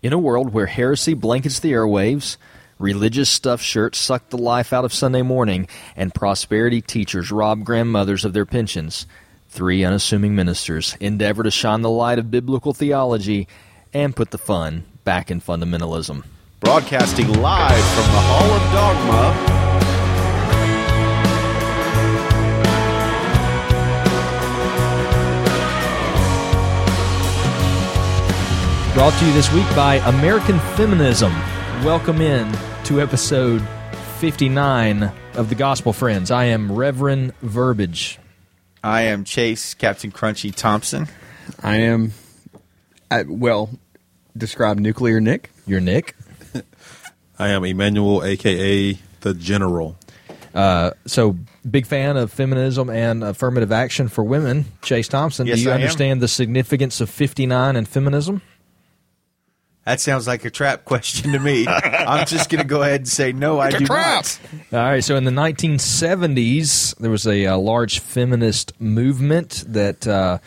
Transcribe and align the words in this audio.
In 0.00 0.12
a 0.12 0.18
world 0.18 0.52
where 0.52 0.66
heresy 0.66 1.14
blankets 1.14 1.58
the 1.58 1.72
airwaves, 1.72 2.36
religious 2.78 3.28
stuffed 3.28 3.64
shirts 3.64 3.98
suck 3.98 4.28
the 4.28 4.38
life 4.38 4.72
out 4.72 4.84
of 4.84 4.92
Sunday 4.92 5.22
morning, 5.22 5.66
and 5.96 6.14
prosperity 6.14 6.80
teachers 6.80 7.32
rob 7.32 7.64
grandmothers 7.64 8.24
of 8.24 8.32
their 8.32 8.46
pensions, 8.46 9.06
three 9.48 9.82
unassuming 9.82 10.36
ministers 10.36 10.96
endeavor 11.00 11.42
to 11.42 11.50
shine 11.50 11.82
the 11.82 11.90
light 11.90 12.20
of 12.20 12.30
biblical 12.30 12.72
theology 12.72 13.48
and 13.92 14.14
put 14.14 14.30
the 14.30 14.38
fun 14.38 14.84
back 15.02 15.32
in 15.32 15.40
fundamentalism. 15.40 16.24
Broadcasting 16.60 17.32
live 17.32 17.84
from 17.84 18.12
the 18.12 18.20
Hall 18.20 18.52
of 18.52 18.72
Dogma. 18.72 19.67
Brought 28.98 29.16
to 29.20 29.26
you 29.26 29.32
this 29.32 29.52
week 29.52 29.68
by 29.76 29.98
American 30.06 30.58
Feminism. 30.74 31.32
Welcome 31.84 32.20
in 32.20 32.52
to 32.86 33.00
episode 33.00 33.62
59 34.18 35.12
of 35.34 35.48
the 35.48 35.54
Gospel 35.54 35.92
Friends. 35.92 36.32
I 36.32 36.46
am 36.46 36.72
Reverend 36.72 37.32
Verbiage. 37.40 38.18
I 38.82 39.02
am 39.02 39.22
Chase 39.22 39.74
Captain 39.74 40.10
Crunchy 40.10 40.52
Thompson. 40.52 41.06
I 41.62 41.76
am, 41.76 42.12
I, 43.08 43.22
well, 43.22 43.70
describe 44.36 44.80
nuclear 44.80 45.20
Nick. 45.20 45.50
You're 45.64 45.78
Nick. 45.80 46.16
I 47.38 47.50
am 47.50 47.62
Emmanuel, 47.64 48.24
aka 48.24 48.98
the 49.20 49.32
General. 49.34 49.96
Uh, 50.52 50.90
so, 51.06 51.36
big 51.70 51.86
fan 51.86 52.16
of 52.16 52.32
feminism 52.32 52.90
and 52.90 53.22
affirmative 53.22 53.70
action 53.70 54.08
for 54.08 54.24
women. 54.24 54.64
Chase 54.82 55.06
Thompson, 55.06 55.46
Yes, 55.46 55.58
do 55.58 55.62
you 55.62 55.70
I 55.70 55.74
am. 55.74 55.82
understand 55.82 56.20
the 56.20 56.26
significance 56.26 57.00
of 57.00 57.08
59 57.08 57.76
and 57.76 57.88
feminism? 57.88 58.42
That 59.88 60.00
sounds 60.00 60.26
like 60.26 60.44
a 60.44 60.50
trap 60.50 60.84
question 60.84 61.32
to 61.32 61.38
me. 61.38 61.66
I'm 61.66 62.26
just 62.26 62.50
going 62.50 62.60
to 62.60 62.68
go 62.68 62.82
ahead 62.82 63.00
and 63.00 63.08
say 63.08 63.32
no, 63.32 63.58
I 63.58 63.70
do 63.70 63.86
not. 63.86 64.38
All 64.70 64.78
right, 64.80 65.02
so 65.02 65.16
in 65.16 65.24
the 65.24 65.30
1970s, 65.30 66.94
there 66.98 67.10
was 67.10 67.26
a, 67.26 67.46
uh 67.46 67.56
large 67.56 67.98
feminist 68.00 68.78
movement 68.78 69.64
that 69.66 70.06
uh, 70.06 70.40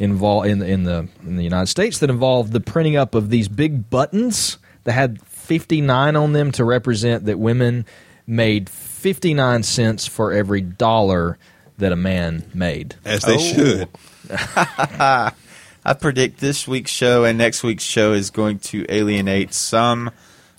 involved 0.00 0.48
in, 0.48 0.60
in 0.62 0.82
the 0.82 1.06
in 1.24 1.36
the 1.36 1.44
United 1.44 1.68
States 1.68 2.00
that 2.00 2.10
involved 2.10 2.52
the 2.52 2.58
printing 2.58 2.96
up 2.96 3.14
of 3.14 3.30
these 3.30 3.46
big 3.46 3.88
buttons 3.90 4.58
that 4.82 4.92
had 4.92 5.22
59 5.22 6.16
on 6.16 6.32
them 6.32 6.50
to 6.50 6.64
represent 6.64 7.26
that 7.26 7.38
women 7.38 7.86
made 8.26 8.68
59 8.68 9.62
cents 9.62 10.08
for 10.08 10.32
every 10.32 10.62
dollar 10.62 11.38
that 11.78 11.92
a 11.92 11.96
man 11.96 12.44
made. 12.54 12.96
As 13.04 13.22
they 13.22 13.36
Oh. 13.36 13.38
should. 13.38 13.88
I 15.84 15.94
predict 15.94 16.40
this 16.40 16.68
week's 16.68 16.90
show 16.90 17.24
and 17.24 17.38
next 17.38 17.62
week's 17.62 17.84
show 17.84 18.12
is 18.12 18.30
going 18.30 18.58
to 18.60 18.84
alienate 18.88 19.54
some 19.54 20.10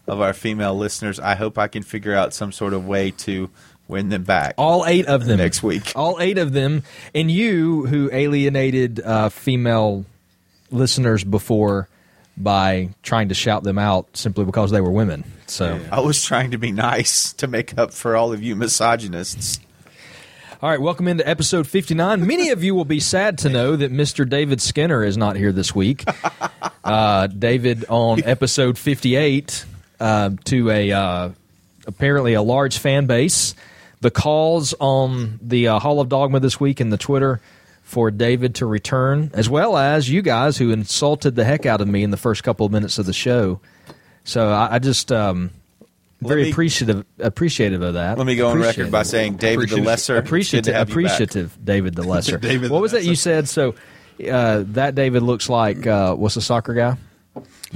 of 0.08 0.20
our 0.20 0.34
female 0.34 0.76
listeners. 0.76 1.20
I 1.20 1.36
hope 1.36 1.58
I 1.58 1.68
can 1.68 1.84
figure 1.84 2.16
out 2.16 2.34
some 2.34 2.52
sort 2.52 2.74
of 2.74 2.88
way 2.88 3.12
to 3.12 3.50
win 3.88 4.10
them 4.10 4.24
back. 4.24 4.56
All 4.58 4.86
eight 4.86 5.06
of 5.06 5.26
them 5.26 5.38
Next 5.38 5.62
week. 5.62 5.92
All 5.96 6.20
eight 6.20 6.38
of 6.38 6.54
them, 6.54 6.84
and 7.14 7.30
you 7.30 7.86
who 7.86 8.10
alienated 8.12 9.00
uh, 9.02 9.30
female 9.30 10.06
listeners 10.72 11.24
before 11.24 11.88
by 12.38 12.90
trying 13.04 13.30
to 13.30 13.36
shout 13.36 13.64
them 13.64 13.78
out 13.78 14.08
simply 14.16 14.46
because 14.46 14.72
they 14.72 14.82
were 14.82 14.90
women. 14.90 15.24
So, 15.46 15.80
I 15.92 16.00
was 16.00 16.24
trying 16.24 16.52
to 16.52 16.58
be 16.58 16.72
nice 16.72 17.34
to 17.34 17.48
make 17.48 17.78
up 17.78 17.94
for 17.94 18.16
all 18.16 18.32
of 18.32 18.42
you 18.42 18.56
misogynists. 18.56 19.60
All 20.62 20.70
right, 20.70 20.80
welcome 20.80 21.08
into 21.08 21.28
episode 21.28 21.66
59. 21.66 22.28
Many 22.28 22.50
of 22.50 22.64
you 22.64 22.76
will 22.76 22.86
be 22.86 23.00
sad 23.00 23.40
to 23.40 23.50
know 23.50 23.76
that 23.76 23.92
Mr. 23.92 24.30
David 24.30 24.62
Skinner 24.62 25.04
is 25.04 25.18
not 25.18 25.36
here 25.36 25.52
this 25.52 25.74
week. 25.74 26.06
Uh, 26.84 27.28
David 27.28 27.86
on 27.90 28.24
episode 28.24 28.78
58 28.78 29.66
uh, 30.00 30.32
to 30.46 30.70
a 30.70 30.92
uh, 30.92 31.30
apparently 31.88 32.34
a 32.34 32.42
large 32.42 32.78
fan 32.78 33.06
base. 33.06 33.56
The 34.02 34.12
calls 34.12 34.74
on 34.80 35.40
the 35.42 35.70
uh, 35.70 35.80
Hall 35.80 36.00
of 36.00 36.10
Dogma 36.10 36.40
this 36.40 36.60
week 36.60 36.80
and 36.80 36.92
the 36.92 36.98
Twitter 36.98 37.40
for 37.84 38.12
David 38.12 38.56
to 38.56 38.66
return, 38.66 39.32
as 39.34 39.50
well 39.50 39.78
as 39.78 40.10
you 40.10 40.22
guys 40.22 40.58
who 40.58 40.72
insulted 40.72 41.36
the 41.36 41.44
heck 41.44 41.66
out 41.66 41.82
of 41.82 41.88
me 41.88 42.04
in 42.04 42.10
the 42.10 42.18
first 42.18 42.44
couple 42.44 42.66
of 42.66 42.72
minutes 42.72 42.98
of 42.98 43.06
the 43.06 43.14
show. 43.14 43.60
So 44.24 44.50
I, 44.50 44.76
I 44.76 44.80
just 44.80 45.12
um, 45.12 45.52
very 46.22 46.44
me- 46.44 46.52
appreciative 46.52 47.06
appreciative 47.20 47.82
of 47.82 47.96
that. 47.96 48.18
Let 48.18 48.28
me 48.28 48.36
go 48.36 48.50
on 48.50 48.60
record 48.60 48.92
by 48.92 49.04
saying 49.04 49.36
David 49.38 49.70
the 49.70 49.82
Lesser. 49.82 50.16
it's 50.18 50.22
good 50.22 50.26
to 50.26 50.28
appreciative, 50.28 50.68
you 50.68 50.74
back. 50.74 50.90
appreciative 50.90 51.58
David 51.66 51.96
the 51.96 52.04
Lesser. 52.08 52.38
David 52.38 52.72
what 52.72 52.78
the 52.78 52.82
was 52.82 52.92
that 52.94 53.04
you 53.04 53.16
said? 53.16 53.48
So 53.50 53.76
uh, 54.30 54.64
that 54.68 54.96
David 54.96 55.24
looks 55.24 55.50
like 55.50 55.86
uh, 55.88 56.16
what's 56.16 56.36
the 56.36 56.42
soccer 56.42 56.74
guy? 56.74 56.98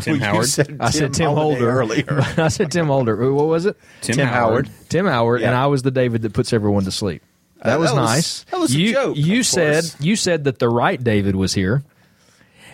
Tim 0.02 0.16
You 0.16 0.22
Howard. 0.22 0.48
said 0.50 0.78
I 0.82 0.90
said 0.90 1.14
Tim 1.14 1.32
Holiday 1.34 1.62
Holder 1.62 1.70
earlier. 1.80 2.06
I 2.38 2.50
said 2.50 2.72
Tim 2.72 2.88
Holder. 2.88 3.32
What 3.34 3.48
was 3.48 3.66
it? 3.66 3.78
Tim, 4.02 4.16
Tim 4.18 4.28
Howard. 4.28 4.68
Howard. 4.68 4.90
Tim 4.90 5.06
Howard, 5.06 5.42
and 5.42 5.56
I 5.56 5.68
was 5.68 5.82
the 5.84 5.92
David 5.92 6.24
that 6.24 6.34
puts 6.34 6.52
everyone 6.52 6.84
to 6.84 6.92
sleep. 6.92 7.24
That 7.64 7.78
Uh, 7.78 7.80
was 7.80 7.92
that 7.92 8.02
was- 8.02 8.10
nice. 8.12 8.44
that 8.52 8.60
was 8.60 8.76
a 8.76 8.92
joke, 8.92 9.16
You 9.18 9.40
of 9.40 9.46
said 9.46 9.74
course. 9.84 9.96
you 10.02 10.16
said 10.18 10.44
that 10.44 10.60
the 10.60 10.68
right 10.70 11.02
David 11.02 11.36
was 11.38 11.54
here, 11.54 11.84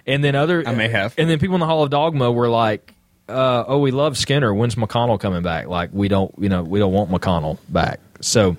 and 0.07 0.23
then 0.23 0.35
other 0.35 0.67
I 0.67 0.73
may 0.73 0.87
have. 0.89 1.13
and 1.19 1.29
then 1.29 1.37
people 1.39 1.55
in 1.55 1.59
the 1.59 1.67
Hall 1.67 1.83
of 1.83 1.91
Dogma 1.91 2.31
were 2.31 2.49
like, 2.49 2.93
uh, 3.31 3.65
"Oh, 3.67 3.79
we 3.79 3.91
love 3.91 4.17
Skinner. 4.17 4.53
When's 4.53 4.75
McConnell 4.75 5.19
coming 5.19 5.41
back? 5.43 5.67
Like 5.67 5.89
we 5.93 6.07
don't, 6.07 6.33
you 6.37 6.49
know, 6.49 6.63
we 6.63 6.79
don't 6.79 6.93
want 6.93 7.09
McConnell 7.09 7.57
back." 7.69 7.99
So 8.21 8.57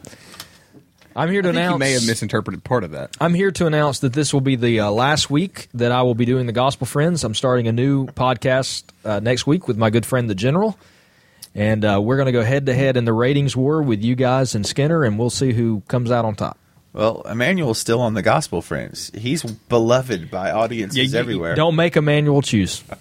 I'm 1.14 1.30
here 1.30 1.42
to 1.42 1.48
I 1.48 1.52
think 1.52 1.58
announce. 1.60 1.72
you 1.74 1.78
may 1.78 1.92
have 1.92 2.06
misinterpreted 2.06 2.64
part 2.64 2.84
of 2.84 2.92
that. 2.92 3.14
I'm 3.20 3.34
here 3.34 3.50
to 3.52 3.66
announce 3.66 4.00
that 4.00 4.12
this 4.14 4.32
will 4.32 4.40
be 4.40 4.56
the 4.56 4.80
uh, 4.80 4.90
last 4.90 5.28
week 5.30 5.68
that 5.74 5.92
I 5.92 6.02
will 6.02 6.14
be 6.14 6.24
doing 6.24 6.46
the 6.46 6.52
Gospel 6.52 6.86
Friends. 6.86 7.22
I'm 7.22 7.34
starting 7.34 7.68
a 7.68 7.72
new 7.72 8.06
podcast 8.06 8.84
uh, 9.04 9.20
next 9.20 9.46
week 9.46 9.68
with 9.68 9.76
my 9.76 9.90
good 9.90 10.06
friend 10.06 10.28
the 10.30 10.34
General, 10.34 10.78
and 11.54 11.84
uh, 11.84 12.00
we're 12.02 12.16
going 12.16 12.26
to 12.26 12.32
go 12.32 12.42
head 12.42 12.66
to 12.66 12.74
head 12.74 12.96
in 12.96 13.04
the 13.04 13.12
ratings 13.12 13.54
war 13.56 13.82
with 13.82 14.02
you 14.02 14.14
guys 14.14 14.54
and 14.54 14.66
Skinner, 14.66 15.04
and 15.04 15.18
we'll 15.18 15.30
see 15.30 15.52
who 15.52 15.82
comes 15.88 16.10
out 16.10 16.24
on 16.24 16.34
top. 16.34 16.58
Well, 16.94 17.22
Emmanuel's 17.22 17.78
still 17.78 18.00
on 18.02 18.12
the 18.14 18.20
Gospel 18.22 18.60
Friends. 18.60 19.10
He's 19.14 19.42
beloved 19.42 20.30
by 20.30 20.50
audiences 20.50 20.96
Yeah, 20.98 21.04
you- 21.04 21.18
everywhere. 21.18 21.54
Don't 21.54 21.74
make 21.76 21.96
Emmanuel 21.96 22.42
choose. 22.42 22.82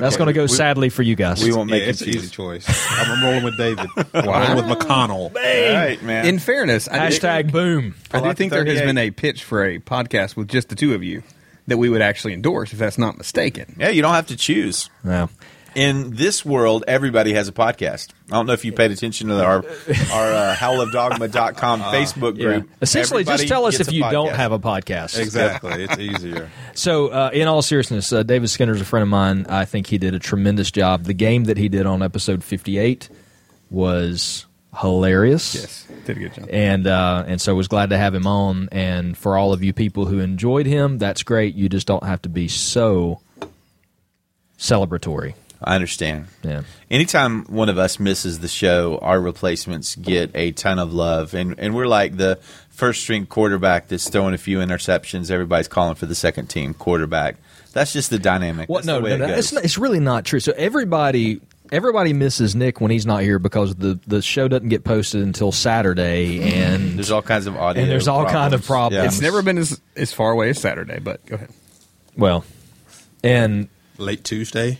That's 0.00 0.16
going 0.16 0.26
to 0.28 0.32
go 0.32 0.42
we- 0.42 0.48
sadly 0.48 0.88
for 0.88 1.02
you 1.02 1.14
guys. 1.16 1.42
We 1.42 1.52
won't 1.52 1.70
Yeah, 1.70 1.76
make 1.78 1.88
it's 1.88 2.00
it 2.02 2.08
an 2.08 2.14
easy 2.14 2.20
choose. 2.20 2.30
choice. 2.30 2.66
I'm, 2.90 3.10
I'm 3.12 3.24
rolling 3.24 3.44
with 3.44 3.56
David. 3.56 3.86
I'm 4.14 4.24
rolling 4.26 4.68
with 4.68 4.78
McConnell. 4.78 5.34
All 5.34 5.74
right, 5.74 6.02
man. 6.02 6.26
In 6.26 6.38
fairness, 6.38 6.88
I 6.88 7.08
do, 7.10 7.16
Hashtag 7.16 7.52
boom. 7.52 7.94
I 8.12 8.20
do 8.20 8.24
like 8.26 8.36
think 8.36 8.52
there 8.52 8.64
has 8.64 8.80
been 8.80 8.98
a 8.98 9.10
pitch 9.10 9.44
for 9.44 9.64
a 9.64 9.78
podcast 9.78 10.36
with 10.36 10.48
just 10.48 10.68
the 10.68 10.74
two 10.76 10.94
of 10.94 11.02
you 11.02 11.22
that 11.66 11.76
we 11.76 11.88
would 11.90 12.00
actually 12.02 12.32
endorse, 12.34 12.72
if 12.72 12.78
that's 12.78 12.96
not 12.98 13.18
mistaken. 13.18 13.76
yeah, 13.78 13.90
you 13.90 14.00
don't 14.02 14.14
have 14.14 14.26
to 14.28 14.36
choose. 14.36 14.88
No. 15.04 15.28
In 15.78 16.10
this 16.10 16.44
world, 16.44 16.82
everybody 16.88 17.34
has 17.34 17.46
a 17.46 17.52
podcast. 17.52 18.08
I 18.32 18.34
don't 18.34 18.46
know 18.46 18.52
if 18.52 18.64
you 18.64 18.72
paid 18.72 18.90
attention 18.90 19.28
to 19.28 19.44
our 19.44 19.58
our 19.58 19.62
uh, 19.62 20.56
hallofdogma.com 20.56 21.80
Facebook 21.82 22.36
group. 22.36 22.68
Essentially, 22.82 23.22
just 23.22 23.46
tell 23.46 23.64
us 23.64 23.78
if 23.78 23.92
you 23.92 24.02
don't 24.02 24.34
have 24.34 24.50
a 24.50 24.58
podcast. 24.58 25.16
Exactly. 25.16 25.84
It's 25.84 25.98
easier. 25.98 26.50
So, 26.74 27.08
uh, 27.08 27.30
in 27.32 27.48
all 27.48 27.60
seriousness, 27.62 28.12
uh, 28.12 28.22
David 28.22 28.50
Skinner's 28.50 28.80
a 28.80 28.84
friend 28.84 29.02
of 29.02 29.08
mine. 29.08 29.46
I 29.48 29.64
think 29.64 29.88
he 29.88 29.98
did 29.98 30.14
a 30.14 30.20
tremendous 30.20 30.70
job. 30.70 31.04
The 31.04 31.14
game 31.14 31.44
that 31.44 31.56
he 31.56 31.68
did 31.68 31.86
on 31.86 32.04
episode 32.04 32.44
58 32.44 33.08
was 33.68 34.46
hilarious. 34.76 35.56
Yes, 35.56 35.86
did 36.06 36.16
a 36.16 36.20
good 36.20 36.34
job. 36.34 36.48
And 36.50 36.86
uh, 36.86 37.24
and 37.26 37.40
so 37.40 37.54
was 37.56 37.66
glad 37.66 37.90
to 37.90 37.98
have 37.98 38.14
him 38.14 38.26
on. 38.28 38.68
And 38.72 39.16
for 39.18 39.36
all 39.36 39.52
of 39.52 39.62
you 39.64 39.72
people 39.72 40.06
who 40.06 40.18
enjoyed 40.20 40.66
him, 40.66 40.98
that's 40.98 41.22
great. 41.24 41.54
You 41.56 41.68
just 41.68 41.86
don't 41.86 42.04
have 42.04 42.22
to 42.22 42.28
be 42.28 42.46
so 42.48 43.20
celebratory. 44.58 45.34
I 45.62 45.74
understand. 45.74 46.26
Yeah. 46.42 46.62
Anytime 46.90 47.44
one 47.46 47.68
of 47.68 47.78
us 47.78 47.98
misses 47.98 48.38
the 48.38 48.48
show, 48.48 48.98
our 49.02 49.20
replacements 49.20 49.96
get 49.96 50.30
a 50.34 50.52
ton 50.52 50.78
of 50.78 50.92
love, 50.92 51.34
and 51.34 51.54
and 51.58 51.74
we're 51.74 51.88
like 51.88 52.16
the 52.16 52.36
first 52.70 53.00
string 53.02 53.26
quarterback 53.26 53.88
that's 53.88 54.08
throwing 54.08 54.34
a 54.34 54.38
few 54.38 54.58
interceptions. 54.58 55.30
Everybody's 55.30 55.66
calling 55.68 55.96
for 55.96 56.06
the 56.06 56.14
second 56.14 56.46
team 56.46 56.74
quarterback. 56.74 57.36
That's 57.72 57.92
just 57.92 58.10
the 58.10 58.18
dynamic. 58.18 58.68
What? 58.68 58.78
That's 58.78 58.86
No, 58.86 58.96
the 58.98 59.02
way 59.04 59.18
no, 59.18 59.24
it 59.24 59.28
no. 59.28 59.34
It's, 59.34 59.52
not, 59.52 59.64
it's 59.64 59.78
really 59.78 60.00
not 60.00 60.24
true. 60.24 60.40
So 60.40 60.52
everybody. 60.56 61.40
Everybody 61.70 62.14
misses 62.14 62.54
Nick 62.54 62.80
when 62.80 62.90
he's 62.90 63.04
not 63.04 63.20
here 63.22 63.38
because 63.38 63.74
the, 63.74 64.00
the 64.06 64.22
show 64.22 64.48
doesn't 64.48 64.70
get 64.70 64.84
posted 64.84 65.20
until 65.20 65.52
Saturday, 65.52 66.40
and 66.54 66.96
There's 66.96 67.10
all 67.10 67.20
kinds 67.20 67.46
of 67.46 67.58
audio. 67.58 67.82
And 67.82 67.92
there's 67.92 68.08
all 68.08 68.24
kind 68.24 68.54
of 68.54 68.64
problems. 68.64 69.04
It's 69.04 69.20
never 69.20 69.42
been 69.42 69.58
as, 69.58 69.78
as 69.94 70.10
far 70.10 70.30
away 70.30 70.48
as 70.48 70.58
Saturday, 70.58 70.98
but 70.98 71.26
go 71.26 71.34
ahead. 71.34 71.50
well, 72.16 72.42
and 73.22 73.68
Late 73.98 74.24
Tuesday. 74.24 74.78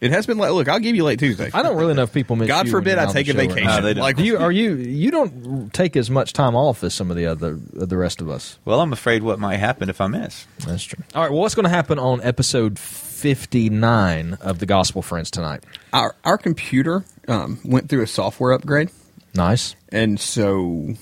It 0.00 0.12
has 0.12 0.26
been 0.26 0.38
like, 0.38 0.50
look, 0.52 0.66
I'll 0.68 0.78
give 0.78 0.96
you 0.96 1.04
late 1.04 1.18
Tuesday. 1.18 1.50
I 1.52 1.62
don't 1.62 1.76
really 1.76 1.92
know 1.92 2.04
if 2.04 2.12
people 2.14 2.34
miss. 2.34 2.48
God 2.48 2.66
you 2.66 2.72
when 2.72 2.80
forbid 2.82 2.90
you're 2.92 3.00
I 3.00 3.02
on 3.02 3.08
the 3.08 3.12
take 3.12 3.28
a 3.28 3.32
show 3.32 3.38
or 3.38 3.42
vacation. 3.48 3.64
No, 3.66 3.80
they 3.82 3.92
don't. 3.94 4.02
like, 4.02 4.16
Do 4.16 4.24
you 4.24 4.38
are 4.38 4.50
you 4.50 4.76
you 4.76 5.10
don't 5.10 5.72
take 5.74 5.94
as 5.94 6.08
much 6.10 6.32
time 6.32 6.56
off 6.56 6.82
as 6.82 6.94
some 6.94 7.10
of 7.10 7.18
the 7.18 7.26
other 7.26 7.54
the 7.54 7.96
rest 7.98 8.22
of 8.22 8.30
us. 8.30 8.58
Well, 8.64 8.80
I'm 8.80 8.94
afraid 8.94 9.22
what 9.22 9.38
might 9.38 9.56
happen 9.58 9.90
if 9.90 10.00
I 10.00 10.06
miss. 10.06 10.46
That's 10.66 10.84
true. 10.84 11.04
All 11.14 11.22
right. 11.22 11.30
Well, 11.30 11.40
what's 11.42 11.54
going 11.54 11.64
to 11.64 11.68
happen 11.70 11.98
on 11.98 12.22
episode 12.22 12.78
fifty 12.78 13.68
nine 13.68 14.38
of 14.40 14.58
the 14.58 14.64
Gospel 14.66 15.02
Friends 15.02 15.30
tonight? 15.30 15.64
our 15.92 16.14
our 16.24 16.38
computer 16.38 17.04
um, 17.28 17.58
went 17.62 17.90
through 17.90 18.02
a 18.02 18.06
software 18.06 18.52
upgrade, 18.52 18.88
Nice. 19.34 19.76
and 19.90 20.18
so 20.18 20.94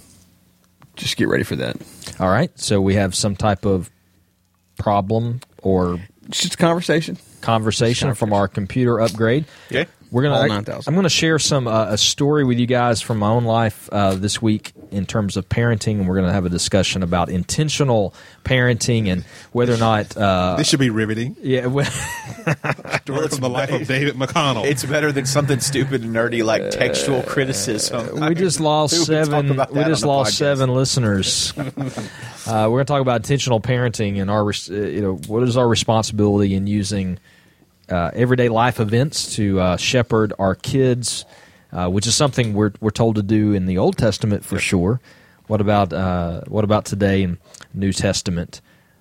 just 0.96 1.16
get 1.16 1.28
ready 1.28 1.44
for 1.44 1.54
that. 1.54 1.76
All 2.18 2.28
right. 2.30 2.50
So 2.58 2.80
we 2.80 2.94
have 2.94 3.14
some 3.14 3.36
type 3.36 3.64
of 3.64 3.90
problem 4.76 5.40
or 5.62 5.94
It's 5.94 6.17
just 6.30 6.54
a 6.54 6.56
conversation. 6.56 7.18
conversation 7.40 8.14
from 8.14 8.32
our 8.32 8.48
computer 8.48 9.00
upgrade. 9.00 9.44
Okay. 9.70 9.86
We're 10.10 10.22
gonna. 10.22 10.36
All 10.36 10.42
I, 10.42 10.48
9,000. 10.48 10.90
am 10.90 10.96
gonna 10.96 11.08
share 11.08 11.38
some 11.38 11.66
uh, 11.66 11.86
a 11.90 11.98
story 11.98 12.44
with 12.44 12.58
you 12.58 12.66
guys 12.66 13.00
from 13.02 13.18
my 13.18 13.28
own 13.28 13.44
life 13.44 13.88
uh, 13.92 14.14
this 14.14 14.40
week 14.40 14.72
in 14.90 15.06
terms 15.06 15.36
of 15.36 15.48
parenting, 15.48 15.98
and 15.98 16.08
we're 16.08 16.16
gonna 16.16 16.32
have 16.32 16.46
a 16.46 16.48
discussion 16.50 17.02
about 17.02 17.28
intentional 17.28 18.14
parenting 18.44 19.08
and 19.10 19.24
whether 19.52 19.74
or 19.74 19.78
not. 19.78 20.16
Uh, 20.16 20.56
This 20.56 20.68
should 20.68 20.80
be 20.80 20.90
riveting. 20.90 21.36
yeah, 21.42 21.66
well, 21.66 21.84
Story 23.04 23.28
from 23.28 23.40
the 23.40 23.48
life 23.48 23.70
of 23.70 23.86
David 23.86 24.14
McConnell. 24.14 24.64
It's 24.64 24.84
better 24.84 25.12
than 25.12 25.26
something 25.26 25.60
stupid 25.60 26.02
and 26.02 26.14
nerdy 26.14 26.44
like 26.44 26.70
textual 26.70 27.22
criticism. 27.22 28.20
we 28.20 28.34
just 28.34 28.60
lost 28.60 28.94
Who 28.94 29.00
would 29.00 29.06
talk 29.06 29.26
seven. 29.26 29.50
about 29.50 29.72
We 29.72 29.80
that 29.80 29.88
just 29.88 30.02
on 30.04 30.08
the 30.08 30.12
lost 30.14 30.32
podcast? 30.32 30.36
seven 30.36 30.74
listeners. 30.74 31.52
uh, 31.58 31.62
we're 32.46 32.68
going 32.68 32.78
to 32.80 32.84
talk 32.84 33.00
about 33.02 33.16
intentional 33.16 33.60
parenting 33.60 34.20
and 34.20 34.30
our, 34.30 34.48
uh, 34.48 34.86
you 34.88 35.00
know, 35.00 35.14
what 35.26 35.42
is 35.42 35.56
our 35.56 35.68
responsibility 35.68 36.54
in 36.54 36.66
using 36.66 37.18
uh, 37.90 38.10
everyday 38.14 38.48
life 38.48 38.80
events 38.80 39.34
to 39.36 39.58
uh, 39.60 39.76
shepherd 39.76 40.32
our 40.38 40.54
kids, 40.54 41.24
uh, 41.72 41.88
which 41.88 42.06
is 42.06 42.14
something 42.14 42.54
we're 42.54 42.72
we're 42.80 42.90
told 42.90 43.16
to 43.16 43.22
do 43.22 43.52
in 43.52 43.66
the 43.66 43.78
Old 43.78 43.96
Testament 43.96 44.44
for 44.44 44.58
sure. 44.58 45.00
What 45.46 45.60
about 45.60 45.92
uh, 45.92 46.42
what 46.46 46.64
about 46.64 46.84
today 46.84 47.22
in 47.22 47.38
New 47.74 47.92
Testament 47.92 48.60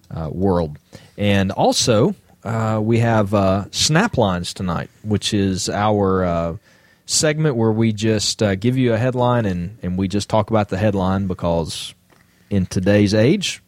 uh, 0.09 0.29
world? 0.31 0.77
And 1.17 1.51
also, 1.51 2.15
uh, 2.43 2.79
we 2.81 2.99
have 2.99 3.33
uh, 3.33 3.65
snap 3.71 4.17
lines 4.17 4.53
tonight, 4.53 4.89
which 5.03 5.33
is 5.33 5.69
our 5.69 6.23
uh, 6.23 6.57
segment 7.05 7.55
where 7.55 7.71
we 7.71 7.91
just 7.91 8.43
uh, 8.43 8.55
give 8.55 8.77
you 8.77 8.93
a 8.93 8.97
headline 8.97 9.45
and, 9.45 9.77
and 9.81 9.97
we 9.97 10.07
just 10.07 10.29
talk 10.29 10.49
about 10.49 10.69
the 10.69 10.77
headline 10.77 11.27
because 11.27 11.95
in 12.49 12.65
today's 12.65 13.13
age, 13.13 13.61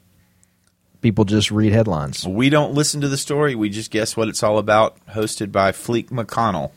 people 1.01 1.25
just 1.25 1.49
read 1.49 1.73
headlines. 1.73 2.27
We 2.27 2.49
don't 2.49 2.73
listen 2.73 3.01
to 3.01 3.07
the 3.07 3.17
story. 3.17 3.55
We 3.55 3.69
just 3.69 3.91
guess 3.91 4.15
what 4.15 4.27
it's 4.27 4.43
all 4.43 4.57
about. 4.57 4.97
Hosted 5.07 5.51
by 5.51 5.71
Fleek 5.71 6.09
McConnell, 6.09 6.71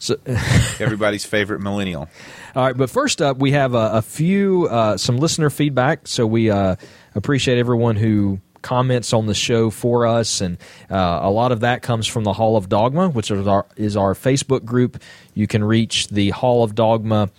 So, 0.00 0.16
everybody's 0.80 1.24
favorite 1.24 1.60
millennial. 1.60 2.08
all 2.56 2.64
right, 2.66 2.76
but 2.76 2.90
first 2.90 3.22
up, 3.22 3.36
we 3.38 3.52
have 3.52 3.74
a, 3.74 3.90
a 3.94 4.02
few 4.02 4.66
uh, 4.66 4.96
some 4.96 5.18
listener 5.18 5.50
feedback. 5.50 6.08
So 6.08 6.26
we 6.26 6.50
uh, 6.50 6.76
appreciate 7.14 7.58
everyone 7.58 7.96
who 7.96 8.40
comments 8.62 9.12
on 9.12 9.26
the 9.26 9.34
show 9.34 9.70
for 9.70 10.06
us, 10.06 10.40
and 10.40 10.58
uh, 10.90 11.20
a 11.22 11.30
lot 11.30 11.52
of 11.52 11.60
that 11.60 11.82
comes 11.82 12.06
from 12.06 12.24
the 12.24 12.32
Hall 12.32 12.56
of 12.56 12.68
Dogma, 12.68 13.10
which 13.10 13.30
is 13.30 13.46
our 13.46 13.66
is 13.76 13.96
our 13.96 14.14
Facebook 14.14 14.64
group. 14.64 15.02
You 15.34 15.46
can 15.46 15.62
reach 15.62 16.08
the 16.08 16.30
Hall 16.30 16.64
of 16.64 16.74
Dogma 16.74 17.30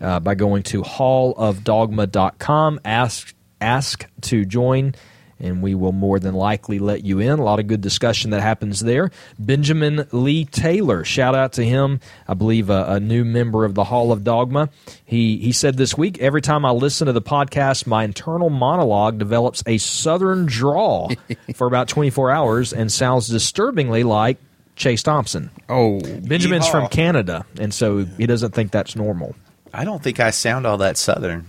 uh, 0.00 0.20
by 0.20 0.34
going 0.34 0.62
to 0.64 0.82
hallofdogma.com. 0.82 2.80
Ask 2.84 3.34
ask 3.60 4.06
to 4.22 4.44
join. 4.44 4.94
And 5.38 5.62
we 5.62 5.74
will 5.74 5.92
more 5.92 6.18
than 6.18 6.34
likely 6.34 6.78
let 6.78 7.04
you 7.04 7.18
in. 7.20 7.38
A 7.38 7.44
lot 7.44 7.58
of 7.60 7.66
good 7.66 7.82
discussion 7.82 8.30
that 8.30 8.40
happens 8.40 8.80
there. 8.80 9.10
Benjamin 9.38 10.06
Lee 10.10 10.46
Taylor, 10.46 11.04
shout 11.04 11.34
out 11.34 11.52
to 11.54 11.64
him. 11.64 12.00
I 12.26 12.32
believe 12.32 12.70
a, 12.70 12.84
a 12.88 13.00
new 13.00 13.22
member 13.22 13.66
of 13.66 13.74
the 13.74 13.84
Hall 13.84 14.12
of 14.12 14.24
Dogma. 14.24 14.70
He 15.04 15.36
he 15.36 15.52
said 15.52 15.76
this 15.76 15.96
week, 15.96 16.18
every 16.20 16.40
time 16.40 16.64
I 16.64 16.70
listen 16.70 17.06
to 17.06 17.12
the 17.12 17.20
podcast, 17.20 17.86
my 17.86 18.04
internal 18.04 18.48
monologue 18.48 19.18
develops 19.18 19.62
a 19.66 19.76
southern 19.76 20.46
drawl 20.46 21.12
for 21.54 21.66
about 21.66 21.88
24 21.88 22.30
hours 22.30 22.72
and 22.72 22.90
sounds 22.90 23.28
disturbingly 23.28 24.04
like 24.04 24.38
Chase 24.74 25.02
Thompson. 25.02 25.50
Oh, 25.68 26.00
Benjamin's 26.00 26.66
Yeehaw. 26.66 26.70
from 26.70 26.88
Canada, 26.88 27.44
and 27.60 27.74
so 27.74 28.04
he 28.04 28.26
doesn't 28.26 28.54
think 28.54 28.72
that's 28.72 28.96
normal. 28.96 29.34
I 29.74 29.84
don't 29.84 30.02
think 30.02 30.18
I 30.18 30.30
sound 30.30 30.66
all 30.66 30.78
that 30.78 30.96
southern. 30.96 31.44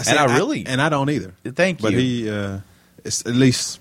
said, 0.00 0.16
and 0.16 0.32
I 0.32 0.36
really- 0.36 0.66
and 0.66 0.82
I 0.82 0.88
don't 0.88 1.10
either. 1.10 1.32
Thank 1.44 1.78
you. 1.78 1.82
but 1.82 1.92
you. 1.92 1.98
he, 1.98 2.30
uh, 2.30 2.58
it's 3.04 3.20
at 3.26 3.34
least, 3.34 3.80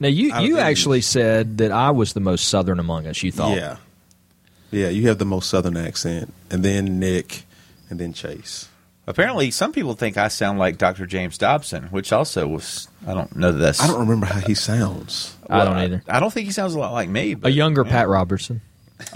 Now 0.00 0.08
you 0.08 0.32
I 0.32 0.40
you 0.42 0.56
think 0.56 0.66
actually 0.66 0.98
he's- 0.98 1.06
said 1.06 1.58
that 1.58 1.72
I 1.72 1.90
was 1.90 2.12
the 2.12 2.20
most 2.20 2.48
southern 2.48 2.78
among 2.78 3.06
us. 3.06 3.22
You 3.22 3.32
thought, 3.32 3.56
yeah, 3.56 3.76
yeah. 4.70 4.88
You 4.88 5.08
have 5.08 5.18
the 5.18 5.24
most 5.24 5.48
southern 5.50 5.76
accent, 5.76 6.32
and 6.50 6.64
then 6.64 6.98
Nick, 6.98 7.44
and 7.90 7.98
then 7.98 8.12
Chase. 8.12 8.68
Apparently, 9.06 9.50
some 9.50 9.72
people 9.72 9.94
think 9.94 10.18
I 10.18 10.28
sound 10.28 10.58
like 10.58 10.76
Dr. 10.76 11.06
James 11.06 11.38
Dobson, 11.38 11.84
which 11.84 12.12
also 12.12 12.46
was. 12.46 12.88
I 13.06 13.14
don't 13.14 13.34
know 13.34 13.52
that 13.52 13.58
that's. 13.58 13.80
I 13.80 13.86
don't 13.86 14.00
remember 14.00 14.26
how 14.26 14.40
he 14.40 14.52
sounds. 14.54 15.34
I 15.48 15.64
don't 15.64 15.78
either. 15.78 16.02
I, 16.06 16.20
don't 16.20 16.30
think 16.30 16.44
he 16.44 16.52
sounds 16.52 16.74
a 16.74 16.78
lot 16.78 16.92
like 16.92 17.08
me. 17.08 17.32
A 17.32 17.36
But, 17.36 17.54
younger 17.54 17.84
Pat 17.84 18.06
Robertson. 18.08 18.60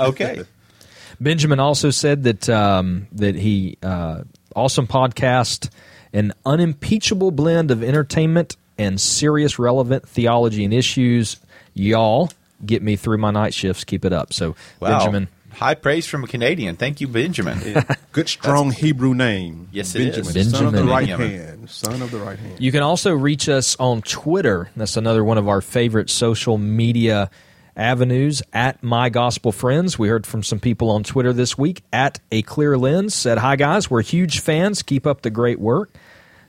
Okay. 0.01 0.45
Benjamin 1.21 1.61
also 1.61 1.91
said 1.91 2.23
that 2.25 2.49
um, 2.49 3.07
that 3.13 3.35
he 3.35 3.77
uh, 3.83 4.23
awesome 4.57 4.87
podcast, 4.87 5.69
an 6.15 6.33
unimpeachable 6.47 7.31
blend 7.31 7.71
of 7.71 7.83
entertainment 7.83 8.57
and 8.79 9.01
serious, 9.01 9.59
relevant 9.59 10.09
theology 10.09 10.65
and 10.65 10.73
issues. 10.75 11.37
Y'all 11.75 12.31
get 12.65 12.83
me 12.83 12.97
through 12.97 13.19
my 13.19 13.31
night 13.31 13.55
shifts. 13.55 13.85
Keep 13.85 14.05
it 14.05 14.13
up. 14.13 14.33
So 14.33 14.55
Wow. 14.81 14.99
Benjamin, 14.99 15.29
High 15.53 15.75
praise 15.75 16.07
from 16.07 16.25
a 16.25 16.27
Canadian. 16.27 16.77
Thank 16.77 17.01
you, 17.03 17.09
Benjamin. 17.09 17.61
Good, 18.13 18.29
strong 18.29 18.71
Hebrew 18.73 19.15
name. 19.15 19.69
Yes, 19.71 19.95
it 19.95 20.17
is. 20.17 20.33
Benjamin, 20.33 20.45
son 20.51 20.67
of 20.67 20.73
the 20.73 20.85
right 20.85 21.07
Benjamin. 21.07 21.31
hand. 21.31 21.71
Son 21.71 22.01
of 22.03 22.11
the 22.11 22.19
right 22.19 22.39
hand. 22.39 22.59
you 22.59 22.73
can 22.73 22.83
also 22.83 23.13
reach 23.13 23.49
us 23.51 23.77
on 23.79 24.01
Twitter. 24.01 24.71
That's 24.77 24.97
another 24.97 25.23
one 25.23 25.37
of 25.39 25.49
our 25.49 25.61
favorite 25.61 26.09
social 26.09 26.57
media 26.57 27.31
avenues 27.77 28.43
at 28.53 28.83
my 28.83 29.09
gospel 29.09 29.51
friends 29.51 29.99
we 29.99 30.07
heard 30.07 30.27
from 30.27 30.43
some 30.43 30.61
people 30.61 30.91
on 30.91 31.03
twitter 31.03 31.33
this 31.33 31.57
week 31.57 31.83
at 31.91 32.21
a 32.31 32.43
clear 32.43 32.77
lens 32.77 33.15
said 33.15 33.39
hi 33.39 33.57
guys 33.57 33.89
we're 33.91 34.03
huge 34.03 34.41
fans 34.41 34.83
keep 34.83 35.07
up 35.07 35.23
the 35.23 35.31
great 35.31 35.59
work 35.59 35.89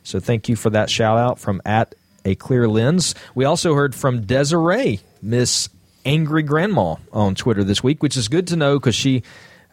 So 0.04 0.20
thank 0.20 0.50
you 0.50 0.58
for 0.58 0.70
that 0.72 0.90
shout 0.90 1.18
out 1.18 1.40
from 1.40 1.62
at 1.66 1.96
a 2.25 2.36
clear 2.36 2.68
lens. 2.68 3.16
We 3.36 3.46
also 3.46 3.74
heard 3.75 3.94
from 3.96 4.22
Desiree, 4.25 5.00
Miss 5.22 5.70
Angry 6.06 6.44
Grandma, 6.44 6.96
on 7.12 7.36
Twitter 7.36 7.64
this 7.64 7.84
week, 7.84 8.04
which 8.04 8.18
is 8.18 8.28
good 8.28 8.48
to 8.48 8.56
know 8.56 8.80
because 8.80 8.96
she 8.96 9.24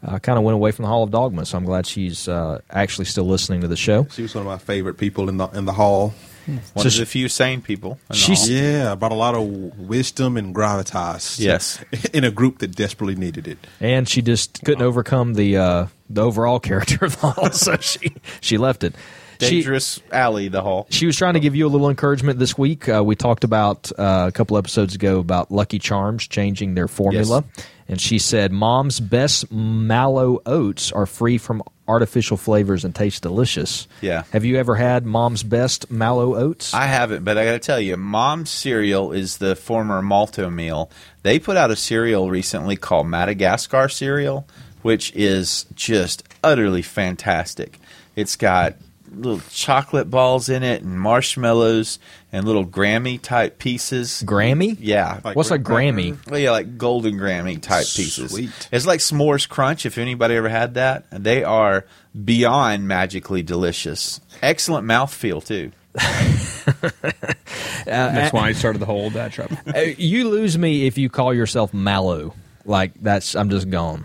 uh, 0.02 0.18
kind 0.18 0.38
of 0.38 0.44
went 0.44 0.54
away 0.54 0.70
from 0.72 0.84
the 0.84 0.88
Hall 0.88 1.02
of 1.02 1.10
Dogma. 1.10 1.44
So 1.44 1.58
I'm 1.58 1.64
glad 1.64 1.86
she's 1.86 2.26
uh, 2.28 2.60
actually 2.70 3.04
still 3.04 3.24
listening 3.26 3.60
to 3.62 3.68
the 3.68 3.76
show. 3.76 4.06
She 4.10 4.22
was 4.22 4.34
one 4.34 4.42
of 4.42 4.46
my 4.46 4.58
favorite 4.58 4.94
people 4.98 5.28
in 5.28 5.36
the 5.36 5.46
in 5.48 5.64
the 5.64 5.72
hall. 5.72 6.14
One 6.46 6.60
So 6.82 6.86
of 6.88 6.96
the 6.96 7.06
few 7.06 7.28
sane 7.28 7.60
people. 7.60 7.98
in 8.08 8.16
She's- 8.16 8.48
Yeah, 8.48 8.94
brought 8.94 9.12
a 9.12 9.14
lot 9.14 9.34
of 9.34 9.44
wisdom 9.78 10.36
and 10.38 10.54
gravitas. 10.54 11.38
Yes. 11.38 11.84
in 12.14 12.24
a 12.24 12.30
group 12.30 12.58
that 12.58 12.74
desperately 12.74 13.14
needed 13.14 13.46
it. 13.46 13.58
and 13.78 14.08
she 14.08 14.22
just 14.22 14.64
couldn't 14.64 14.82
overcome 14.82 15.34
the 15.34 15.56
uh, 15.58 15.86
the 16.08 16.22
overall 16.22 16.58
character 16.68 17.04
of 17.04 17.20
the 17.20 17.30
hall, 17.30 17.50
so 17.52 17.76
she 17.76 18.14
she 18.40 18.56
left 18.56 18.82
it. 18.84 18.94
She, 19.40 19.56
dangerous 19.56 20.00
alley. 20.12 20.48
The 20.48 20.62
hall. 20.62 20.86
she 20.90 21.06
was 21.06 21.16
trying 21.16 21.34
to 21.34 21.40
give 21.40 21.54
you 21.56 21.66
a 21.66 21.70
little 21.70 21.88
encouragement 21.90 22.38
this 22.38 22.56
week. 22.56 22.88
Uh, 22.88 23.02
we 23.04 23.16
talked 23.16 23.44
about 23.44 23.90
uh, 23.98 24.26
a 24.28 24.32
couple 24.32 24.56
episodes 24.56 24.94
ago 24.94 25.18
about 25.18 25.50
Lucky 25.50 25.78
Charms 25.78 26.26
changing 26.26 26.74
their 26.74 26.88
formula, 26.88 27.44
and 27.88 28.00
she 28.00 28.18
said 28.18 28.52
Mom's 28.52 29.00
best 29.00 29.50
mallow 29.50 30.40
oats 30.46 30.92
are 30.92 31.06
free 31.06 31.38
from 31.38 31.62
artificial 31.88 32.36
flavors 32.36 32.84
and 32.84 32.94
taste 32.94 33.22
delicious. 33.22 33.88
Yeah. 34.00 34.22
Have 34.32 34.44
you 34.44 34.56
ever 34.56 34.76
had 34.76 35.04
Mom's 35.04 35.42
best 35.42 35.90
mallow 35.90 36.36
oats? 36.36 36.72
I 36.72 36.86
haven't, 36.86 37.24
but 37.24 37.36
I 37.36 37.44
got 37.44 37.52
to 37.52 37.58
tell 37.58 37.80
you, 37.80 37.96
Mom's 37.96 38.48
cereal 38.48 39.10
is 39.10 39.38
the 39.38 39.56
former 39.56 40.00
Malt-O-Meal. 40.00 40.88
They 41.24 41.40
put 41.40 41.56
out 41.56 41.72
a 41.72 41.76
cereal 41.76 42.30
recently 42.30 42.76
called 42.76 43.08
Madagascar 43.08 43.88
cereal, 43.88 44.46
which 44.82 45.12
is 45.16 45.66
just 45.74 46.22
utterly 46.44 46.82
fantastic. 46.82 47.80
It's 48.14 48.36
got 48.36 48.76
little 49.12 49.40
chocolate 49.50 50.10
balls 50.10 50.48
in 50.48 50.62
it 50.62 50.82
and 50.82 51.00
marshmallows 51.00 51.98
and 52.32 52.46
little 52.46 52.64
Grammy 52.64 53.20
type 53.20 53.58
pieces. 53.58 54.22
Grammy? 54.24 54.76
Yeah. 54.78 55.20
Like 55.24 55.36
What's 55.36 55.50
a 55.50 55.58
Grammy? 55.58 56.16
Well, 56.30 56.38
yeah, 56.38 56.52
like 56.52 56.78
golden 56.78 57.14
Grammy 57.14 57.60
type 57.60 57.86
pieces. 57.86 58.32
Sweet. 58.32 58.68
It's 58.72 58.86
like 58.86 59.00
s'mores 59.00 59.48
crunch. 59.48 59.86
If 59.86 59.98
anybody 59.98 60.34
ever 60.36 60.48
had 60.48 60.74
that, 60.74 61.04
they 61.10 61.44
are 61.44 61.84
beyond 62.24 62.86
magically 62.88 63.42
delicious. 63.42 64.20
Excellent 64.42 64.86
mouthfeel 64.86 65.44
too. 65.44 65.72
That's 67.84 68.32
why 68.32 68.48
I 68.48 68.52
started 68.52 68.78
the 68.78 68.86
whole 68.86 69.10
dad 69.10 69.32
shop. 69.32 69.50
Uh, 69.74 69.80
you 69.98 70.28
lose 70.28 70.58
me 70.58 70.86
if 70.86 70.98
you 70.98 71.08
call 71.08 71.32
yourself 71.34 71.72
mallow. 71.74 72.34
Like 72.64 72.92
that's 73.00 73.34
I'm 73.34 73.50
just 73.50 73.70
gone. 73.70 74.04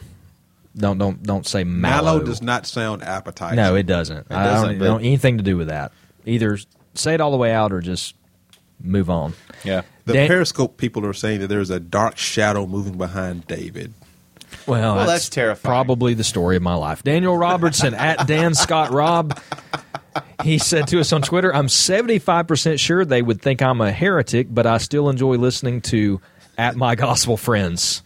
Don't 0.77 0.97
don't 0.97 1.23
don't 1.23 1.45
say 1.47 1.63
mallow. 1.63 2.03
Mallow 2.17 2.23
does 2.25 2.41
not 2.41 2.65
sound 2.67 3.03
appetizing. 3.03 3.55
No, 3.55 3.75
it 3.75 3.83
doesn't. 3.85 4.27
I 4.29 4.43
doesn't, 4.43 4.69
don't, 4.69 4.79
but- 4.79 4.85
don't 4.85 5.01
anything 5.01 5.37
to 5.37 5.43
do 5.43 5.55
with 5.57 5.67
that. 5.69 5.91
Either 6.25 6.57
say 6.95 7.13
it 7.13 7.21
all 7.21 7.31
the 7.31 7.37
way 7.37 7.51
out 7.53 7.71
or 7.71 7.81
just 7.81 8.15
move 8.81 9.09
on. 9.09 9.33
Yeah. 9.63 9.83
The 10.05 10.13
Dan- 10.13 10.27
Periscope 10.27 10.77
people 10.77 11.05
are 11.05 11.13
saying 11.13 11.39
that 11.41 11.47
there's 11.47 11.69
a 11.69 11.79
dark 11.79 12.17
shadow 12.17 12.65
moving 12.65 12.97
behind 12.97 13.47
David. 13.47 13.93
Well, 14.67 14.95
Well, 14.95 15.07
that's 15.07 15.29
terrifying. 15.29 15.69
Probably 15.71 16.13
the 16.13 16.23
story 16.23 16.55
of 16.55 16.61
my 16.61 16.75
life. 16.75 17.03
Daniel 17.03 17.37
Robertson 17.37 17.93
at 17.95 18.27
Dan 18.27 18.53
Scott 18.53 18.91
Rob. 18.91 19.39
He 20.43 20.57
said 20.59 20.87
to 20.89 20.99
us 20.99 21.11
on 21.11 21.21
Twitter, 21.21 21.53
I'm 21.53 21.67
75% 21.67 22.79
sure 22.79 23.03
they 23.03 23.21
would 23.21 23.41
think 23.41 23.61
I'm 23.61 23.81
a 23.81 23.91
heretic, 23.91 24.47
but 24.49 24.65
I 24.65 24.77
still 24.77 25.09
enjoy 25.09 25.35
listening 25.37 25.81
to 25.83 26.21
at 26.57 26.75
my 26.75 26.95
gospel 26.95 27.35
friends. 27.37 28.01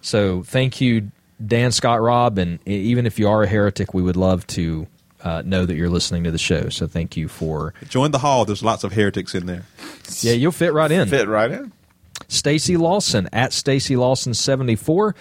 So 0.00 0.42
thank 0.42 0.80
you, 0.80 1.10
Dan 1.44 1.72
Scott 1.72 2.00
Rob. 2.00 2.38
And 2.38 2.58
even 2.66 3.06
if 3.06 3.18
you 3.18 3.28
are 3.28 3.42
a 3.42 3.46
heretic, 3.46 3.94
we 3.94 4.02
would 4.02 4.16
love 4.16 4.46
to 4.48 4.86
uh, 5.22 5.42
know 5.44 5.66
that 5.66 5.74
you're 5.74 5.88
listening 5.88 6.24
to 6.24 6.30
the 6.30 6.38
show. 6.38 6.68
So 6.68 6.86
thank 6.86 7.16
you 7.16 7.28
for. 7.28 7.74
Join 7.88 8.10
the 8.10 8.18
hall. 8.18 8.44
There's 8.44 8.62
lots 8.62 8.84
of 8.84 8.92
heretics 8.92 9.34
in 9.34 9.46
there. 9.46 9.64
Yeah, 10.20 10.32
you'll 10.32 10.52
fit 10.52 10.72
right 10.72 10.90
in. 10.90 11.08
Fit 11.08 11.28
right 11.28 11.50
in. 11.50 11.72
Stacy 12.28 12.76
Lawson 12.76 13.28
at 13.32 13.52
Stacy 13.52 13.96
Lawson 13.96 14.34
74 14.34 15.14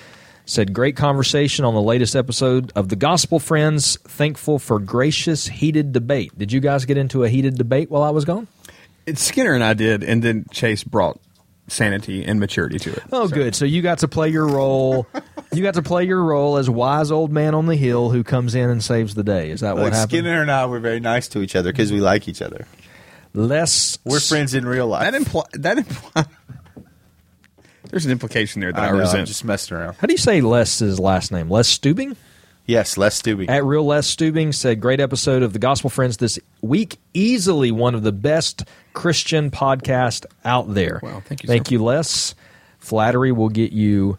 said 0.45 0.73
great 0.73 0.95
conversation 0.95 1.63
on 1.63 1.73
the 1.75 1.81
latest 1.81 2.15
episode 2.15 2.71
of 2.75 2.89
the 2.89 2.95
Gospel 2.95 3.39
Friends. 3.39 3.97
Thankful 3.97 4.59
for 4.59 4.79
gracious 4.79 5.47
heated 5.47 5.91
debate. 5.91 6.37
Did 6.37 6.51
you 6.51 6.59
guys 6.59 6.85
get 6.85 6.97
into 6.97 7.23
a 7.23 7.29
heated 7.29 7.55
debate 7.57 7.89
while 7.89 8.03
I 8.03 8.09
was 8.09 8.25
gone? 8.25 8.47
It's 9.05 9.23
Skinner 9.23 9.53
and 9.53 9.63
I 9.63 9.73
did, 9.73 10.03
and 10.03 10.23
then 10.23 10.45
Chase 10.51 10.83
brought 10.83 11.19
sanity 11.69 12.23
and 12.25 12.39
maturity 12.39 12.79
to 12.79 12.91
it. 12.93 13.03
Oh, 13.11 13.27
So- 13.27 13.33
good. 13.35 13.55
So 13.55 13.65
you 13.65 13.81
got 13.81 13.99
to 13.99 14.07
play 14.07 14.29
your 14.29 14.47
role. 14.47 15.07
you 15.53 15.63
got 15.63 15.75
to 15.75 15.81
play 15.81 16.03
your 16.05 16.23
role 16.23 16.57
as 16.57 16.69
wise 16.69 17.11
old 17.11 17.31
man 17.31 17.55
on 17.55 17.65
the 17.65 17.75
hill 17.75 18.09
who 18.09 18.23
comes 18.23 18.55
in 18.55 18.69
and 18.69 18.83
saves 18.83 19.15
the 19.15 19.23
day. 19.23 19.49
Is 19.51 19.61
that 19.61 19.75
what 19.75 19.93
happened? 19.93 20.09
Skinner 20.11 20.41
and 20.41 20.51
I 20.51 20.65
were 20.65 20.79
very 20.79 20.99
nice 20.99 21.27
to 21.29 21.41
each 21.41 21.55
other 21.55 21.71
because 21.71 21.91
we 21.91 21.99
like 21.99 22.27
each 22.27 22.41
other. 22.41 22.65
Less. 23.33 23.97
We're 24.05 24.19
friends 24.19 24.53
in 24.53 24.65
real 24.65 24.87
life. 24.87 25.03
That 25.03 25.15
implies 25.15 25.45
that 25.53 25.77
imply. 25.77 26.25
There's 27.89 28.05
an 28.05 28.11
implication 28.11 28.61
there 28.61 28.71
that 28.71 28.79
I, 28.79 28.85
I 28.87 28.89
know, 28.89 28.95
I'm 28.95 28.99
resent. 29.01 29.27
just 29.27 29.43
messing 29.43 29.77
around. 29.77 29.95
How 29.95 30.05
do 30.07 30.13
you 30.13 30.17
say 30.17 30.41
Les's 30.41 30.99
last 30.99 31.31
name? 31.31 31.49
Les 31.49 31.67
Stubing? 31.67 32.15
Yes, 32.65 32.97
Les 32.97 33.19
Stubing. 33.19 33.49
At 33.49 33.63
Real 33.63 33.83
Les 33.85 34.15
Stubing 34.15 34.53
said, 34.53 34.79
great 34.79 34.99
episode 34.99 35.41
of 35.41 35.53
the 35.53 35.59
Gospel 35.59 35.89
Friends 35.89 36.17
this 36.17 36.37
week. 36.61 36.97
Easily 37.15 37.71
one 37.71 37.95
of 37.95 38.03
the 38.03 38.11
best 38.11 38.63
Christian 38.99 39.49
podcast 39.49 40.25
out 40.43 40.73
there. 40.73 40.99
Wow, 41.01 41.21
thank 41.25 41.41
you, 41.43 41.47
Thank 41.47 41.67
sir. 41.67 41.73
you, 41.75 41.83
Les. 41.83 42.35
Flattery 42.79 43.31
will 43.31 43.47
get 43.49 43.71
you 43.71 44.17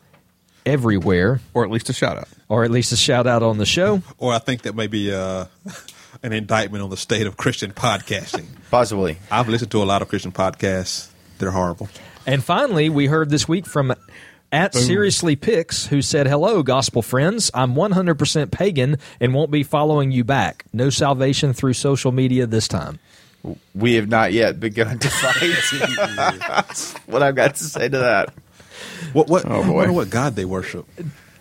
everywhere, 0.64 1.40
or 1.52 1.64
at 1.64 1.70
least 1.70 1.90
a 1.90 1.92
shout 1.92 2.16
out. 2.16 2.28
or 2.48 2.64
at 2.64 2.70
least 2.70 2.90
a 2.92 2.96
shout 2.96 3.26
out 3.26 3.42
on 3.42 3.58
the 3.58 3.66
show. 3.66 4.02
Or 4.18 4.32
I 4.32 4.38
think 4.38 4.62
that 4.62 4.74
may 4.74 4.86
be 4.86 5.12
uh, 5.12 5.44
an 6.22 6.32
indictment 6.32 6.82
on 6.82 6.88
the 6.90 6.96
state 6.96 7.26
of 7.26 7.36
Christian 7.36 7.72
podcasting. 7.72 8.46
Possibly. 8.70 9.18
I've 9.30 9.48
listened 9.48 9.70
to 9.72 9.82
a 9.82 9.84
lot 9.84 10.00
of 10.02 10.08
Christian 10.08 10.32
podcasts. 10.32 11.08
They're 11.38 11.50
horrible. 11.50 11.88
And 12.26 12.42
finally, 12.42 12.88
we 12.88 13.06
heard 13.06 13.28
this 13.30 13.46
week 13.48 13.66
from 13.66 13.94
at 14.52 14.74
Seriously 14.74 15.36
Picks, 15.36 15.86
who 15.86 16.02
said, 16.02 16.26
Hello, 16.26 16.62
gospel 16.62 17.02
friends. 17.02 17.50
I'm 17.54 17.74
100% 17.74 18.50
pagan 18.50 18.96
and 19.20 19.32
won't 19.32 19.50
be 19.50 19.62
following 19.62 20.10
you 20.10 20.24
back. 20.24 20.64
No 20.72 20.90
salvation 20.90 21.52
through 21.52 21.74
social 21.74 22.12
media 22.12 22.46
this 22.46 22.66
time. 22.66 22.98
We 23.74 23.94
have 23.94 24.08
not 24.08 24.32
yet 24.32 24.60
begun 24.60 24.98
to 24.98 25.08
fight. 25.08 25.88
That's 26.46 26.92
what 27.06 27.22
I've 27.22 27.34
got 27.34 27.54
to 27.56 27.64
say 27.64 27.88
to 27.88 27.98
that. 27.98 28.34
What? 29.12 29.28
What? 29.28 29.44
Oh, 29.46 29.62
I 29.62 29.68
wonder 29.70 29.92
what 29.92 30.10
God 30.10 30.36
they 30.36 30.44
worship. 30.44 30.86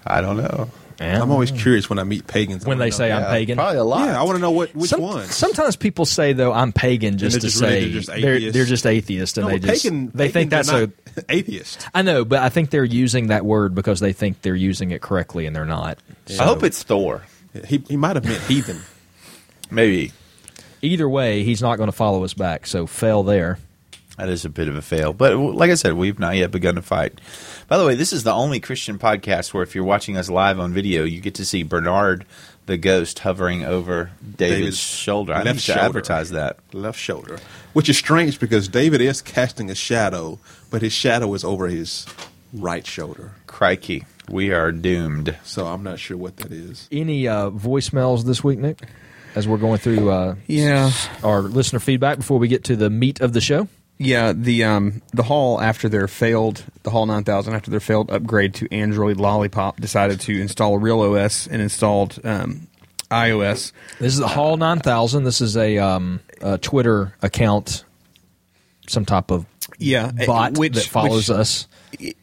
I 0.06 0.22
don't 0.22 0.38
know. 0.38 0.70
I'm 1.02 1.32
always 1.32 1.52
curious 1.52 1.90
when 1.90 1.98
I 1.98 2.04
meet 2.04 2.28
pagans. 2.28 2.66
I 2.66 2.68
when 2.68 2.78
wanna 2.78 2.88
they 2.88 2.92
know- 2.92 2.98
say 2.98 3.12
I'm 3.12 3.22
Yeah, 3.22 3.30
pagan. 3.32 3.56
Probably 3.58 3.78
a 3.78 3.84
lot. 3.86 4.06
yeah, 4.06 4.20
I 4.20 4.24
want 4.24 4.36
to 4.36 4.42
know 4.42 4.52
what 4.52 4.76
which 4.76 4.90
Some- 4.90 5.00
ones. 5.02 5.34
Sometimes 5.34 5.78
people 5.78 6.06
say 6.06 6.34
though 6.34 6.52
I'm 6.52 6.74
pagan 6.74 7.18
just 7.18 7.36
they're 7.36 7.40
to 7.40 7.48
just 7.48 7.62
really- 7.62 7.74
say 7.74 7.80
they're 7.86 7.92
just 8.02 8.08
they're, 8.08 8.34
atheists? 8.36 8.54
they're 8.54 8.66
just 8.66 8.86
atheists 8.86 9.38
and 9.38 9.48
no, 9.48 9.54
they 9.58 9.60
just 9.60 9.84
pagan. 9.84 10.12
they 10.14 10.28
think 10.30 10.52
pagans 10.52 10.68
that's 10.68 10.70
are 10.78 10.84
a 10.84 10.88
not 10.88 11.26
atheist. 11.30 11.88
I 11.94 12.02
know, 12.02 12.26
but 12.26 12.40
I 12.40 12.50
think 12.50 12.70
they're 12.70 12.84
using 12.84 13.28
that 13.28 13.46
word 13.46 13.76
because 13.76 14.02
they 14.02 14.12
think 14.12 14.42
they're 14.42 14.56
using 14.56 14.92
it 14.92 15.02
correctly 15.02 15.46
and 15.46 15.56
they're 15.56 15.66
not. 15.66 16.00
I 16.38 16.44
hope 16.44 16.64
it's 16.64 16.84
Thor. 16.84 17.24
He 17.66 17.82
he 17.88 17.96
might 17.96 18.18
have 18.18 18.26
meant 18.26 18.42
heathen. 18.44 18.82
Maybe. 19.72 20.12
Either 20.82 21.10
way, 21.10 21.44
he's 21.44 21.62
not 21.62 21.78
going 21.78 21.90
to 21.90 21.96
follow 21.96 22.24
us 22.24 22.34
back. 22.34 22.68
So 22.68 22.88
fail 22.88 23.24
there. 23.24 23.60
That 24.18 24.30
is 24.30 24.44
a 24.44 24.50
bit 24.50 24.68
of 24.68 24.76
a 24.76 24.82
fail. 24.82 25.14
But 25.14 25.36
like 25.38 25.72
I 25.72 25.76
said, 25.76 25.94
we've 25.94 26.20
not 26.20 26.36
yet 26.36 26.52
begun 26.52 26.76
to 26.76 26.82
fight. 26.82 27.20
By 27.70 27.78
the 27.78 27.86
way, 27.86 27.96
this 27.96 28.12
is 28.12 28.24
the 28.24 28.34
only 28.34 28.60
Christian 28.60 29.00
podcast 29.00 29.54
where 29.54 29.64
if 29.64 29.76
you're 29.76 29.86
watching 29.86 30.18
us 30.18 30.30
live 30.30 30.60
on 30.60 30.74
video, 30.74 31.06
you 31.06 31.22
get 31.22 31.36
to 31.36 31.46
see 31.46 31.64
Bernard 31.64 32.26
the 32.66 32.78
ghost 32.78 33.20
hovering 33.20 33.64
over 33.64 34.12
David's, 34.22 34.38
David's 34.38 34.78
shoulder. 34.78 35.34
I 35.34 35.38
left 35.38 35.48
need 35.48 35.54
to 35.54 35.60
shoulder. 35.62 35.80
advertise 35.82 36.30
that. 36.32 36.60
left 36.74 37.00
shoulder, 37.00 37.40
which 37.74 37.90
is 37.90 37.98
strange 37.98 38.40
because 38.40 38.68
David 38.68 39.02
is 39.02 39.22
casting 39.22 39.72
a 39.72 39.76
shadow, 39.76 40.38
but 40.70 40.82
his 40.82 40.94
shadow 40.94 41.34
is 41.34 41.44
over 41.44 41.68
his 41.68 42.06
right 42.54 42.86
shoulder. 42.86 43.32
Crikey. 43.48 44.06
We 44.30 44.52
are 44.52 44.72
doomed. 44.72 45.36
So 45.44 45.66
I'm 45.66 45.82
not 45.82 45.98
sure 45.98 46.16
what 46.18 46.38
that 46.38 46.52
is. 46.52 46.88
Any 46.92 47.28
uh, 47.28 47.50
voicemails 47.50 48.26
this 48.26 48.44
week, 48.44 48.60
Nick? 48.60 48.82
As 49.36 49.48
we're 49.48 49.58
going 49.58 49.78
through 49.80 50.10
uh, 50.10 50.36
Yeah. 50.48 50.92
our 51.24 51.42
listener 51.42 51.80
feedback 51.80 52.18
before 52.18 52.40
we 52.40 52.48
get 52.48 52.64
to 52.66 52.76
the 52.76 52.90
meat 52.90 53.22
of 53.22 53.34
the 53.34 53.42
show. 53.42 53.68
Yeah, 54.02 54.32
the 54.34 54.64
um 54.64 55.02
the 55.14 55.24
Hall 55.24 55.60
after 55.60 55.90
their 55.90 56.08
failed 56.08 56.64
the 56.84 56.90
Hall 56.90 57.06
9000 57.06 57.54
after 57.54 57.70
their 57.70 57.82
failed 57.82 58.10
upgrade 58.10 58.54
to 58.56 58.74
Android 58.74 59.18
Lollipop 59.18 59.80
decided 59.82 60.22
to 60.22 60.40
install 60.42 60.76
a 60.76 60.78
Real 60.78 61.02
OS 61.02 61.48
and 61.48 61.62
installed 61.62 62.18
um, 62.24 62.68
iOS. 63.12 63.74
This 64.00 64.14
is 64.14 64.20
the 64.20 64.28
Hall 64.30 64.56
9000. 64.56 65.26
This 65.26 65.42
is 65.42 65.58
a, 65.58 65.80
um, 65.80 66.22
a 66.42 66.58
Twitter 66.58 67.14
account, 67.22 67.84
some 68.88 69.04
type 69.04 69.32
of 69.32 69.46
Yeah, 69.78 70.12
bot 70.26 70.58
which 70.58 70.76
that 70.76 70.84
follows 70.86 71.28
which 71.30 71.38
us. 71.38 71.68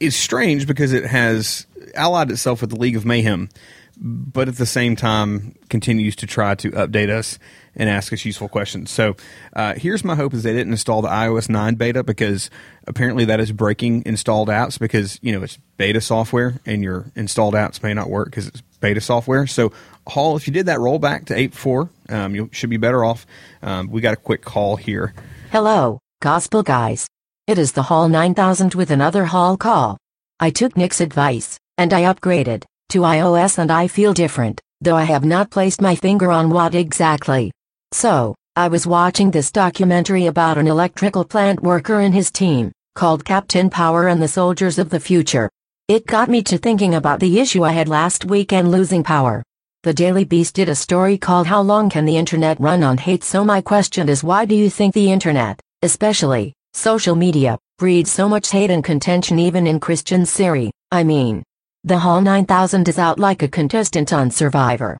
Is 0.01 0.17
strange 0.17 0.67
because 0.67 0.93
it 0.95 1.05
has 1.05 1.67
allied 1.95 2.31
itself 2.31 2.63
with 2.63 2.71
the 2.71 2.77
League 2.77 2.97
of 2.97 3.05
Mayhem, 3.05 3.51
but 3.97 4.49
at 4.49 4.57
the 4.57 4.67
same 4.67 4.95
time 4.95 5.55
continues 5.69 6.17
to 6.17 6.27
try 6.27 6.55
to 6.57 6.71
update 6.73 7.09
us 7.09 7.39
and 7.75 7.89
ask 7.89 8.13
us 8.13 8.25
useful 8.25 8.49
questions. 8.49 8.91
So 8.91 9.17
uh, 9.55 9.75
here's 9.75 10.05
my 10.05 10.15
hope: 10.15 10.35
is 10.35 10.43
they 10.43 10.53
didn't 10.53 10.73
install 10.73 11.03
the 11.03 11.09
iOS 11.09 11.49
9 11.49 11.75
beta 11.77 12.03
because 12.03 12.51
apparently 12.87 13.25
that 13.27 13.41
is 13.41 13.53
breaking 13.53 14.03
installed 14.07 14.49
apps 14.49 14.79
because 14.79 15.19
you 15.23 15.33
know 15.33 15.43
it's 15.43 15.59
beta 15.77 16.01
software 16.01 16.61
and 16.67 16.83
your 16.83 17.11
installed 17.15 17.55
apps 17.55 17.83
may 17.83 17.95
not 17.95 18.11
work 18.11 18.29
because 18.29 18.49
it's 18.49 18.61
beta 18.81 19.01
software. 19.01 19.47
So 19.47 19.73
Hall, 20.07 20.37
if 20.37 20.47
you 20.47 20.53
did 20.53 20.67
that 20.67 20.79
rollback 20.79 21.27
to 21.27 21.35
8.4, 21.35 21.89
um, 22.11 22.35
you 22.35 22.49
should 22.53 22.71
be 22.71 22.77
better 22.77 23.05
off. 23.05 23.27
Um, 23.63 23.91
we 23.91 24.01
got 24.01 24.15
a 24.15 24.19
quick 24.19 24.43
call 24.43 24.77
here. 24.77 25.15
Hello, 25.51 25.99
Gospel 26.21 26.63
Guys. 26.63 27.09
It 27.47 27.59
is 27.59 27.73
the 27.73 27.83
Hall 27.85 28.09
9000 28.09 28.75
with 28.75 28.91
another 28.91 29.25
Hall 29.25 29.57
call. 29.57 29.99
I 30.39 30.51
took 30.51 30.77
Nick's 30.77 31.01
advice, 31.01 31.59
and 31.79 31.93
I 31.93 32.03
upgraded 32.03 32.65
to 32.91 33.01
iOS 33.01 33.59
and 33.59 33.71
I 33.71 33.89
feel 33.89 34.15
different, 34.15 34.61
though 34.81 34.97
I 34.97 35.05
have 35.05 35.25
not 35.25 35.51
placed 35.51 35.81
my 35.81 35.95
finger 35.95 36.31
on 36.31 36.51
what 36.51 36.75
exactly. 36.75 37.51
So, 37.93 38.35
I 38.55 38.69
was 38.69 38.87
watching 38.87 39.31
this 39.31 39.51
documentary 39.51 40.27
about 40.27 40.59
an 40.59 40.67
electrical 40.67 41.25
plant 41.25 41.63
worker 41.63 42.01
and 42.01 42.15
his 42.15 42.31
team, 42.31 42.73
called 42.95 43.25
Captain 43.25 43.69
Power 43.69 44.09
and 44.09 44.23
the 44.23 44.29
Soldiers 44.29 44.79
of 44.79 44.89
the 44.91 45.01
Future. 45.01 45.51
It 45.89 46.07
got 46.07 46.29
me 46.29 46.43
to 46.45 46.59
thinking 46.59 46.95
about 46.95 47.21
the 47.21 47.39
issue 47.39 47.65
I 47.65 47.73
had 47.73 47.89
last 47.89 48.25
week 48.25 48.53
and 48.53 48.71
losing 48.71 49.05
power. 49.05 49.43
The 49.83 49.95
Daily 49.95 50.25
Beast 50.25 50.55
did 50.55 50.69
a 50.69 50.75
story 50.75 51.19
called 51.19 51.47
How 51.47 51.61
Long 51.61 51.91
Can 51.91 52.05
the 52.05 52.17
Internet 52.17 52.59
Run 52.59 52.83
on 52.83 52.99
Hate? 52.99 53.23
So 53.23 53.45
my 53.45 53.61
question 53.61 54.09
is 54.09 54.25
why 54.25 54.45
do 54.45 54.55
you 54.55 54.71
think 54.71 54.95
the 54.95 55.13
Internet, 55.13 55.61
especially 55.83 56.55
social 56.73 57.15
media, 57.15 57.59
breeds 57.79 58.11
so 58.11 58.29
much 58.29 58.51
hate 58.51 58.71
and 58.71 58.83
contention 58.83 59.39
even 59.39 59.67
in 59.67 59.79
Christian 59.79 60.27
Siri? 60.27 60.71
I 60.91 61.05
mean, 61.05 61.43
the 61.87 62.01
Hall 62.01 62.21
9000 62.21 62.89
is 62.89 62.99
out 62.99 63.21
like 63.21 63.45
a 63.45 63.49
contestant 63.49 64.13
on 64.13 64.33
Survivor. 64.33 64.99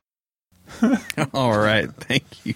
All 1.33 1.57
right, 1.57 1.91
thank 1.95 2.45
you, 2.45 2.53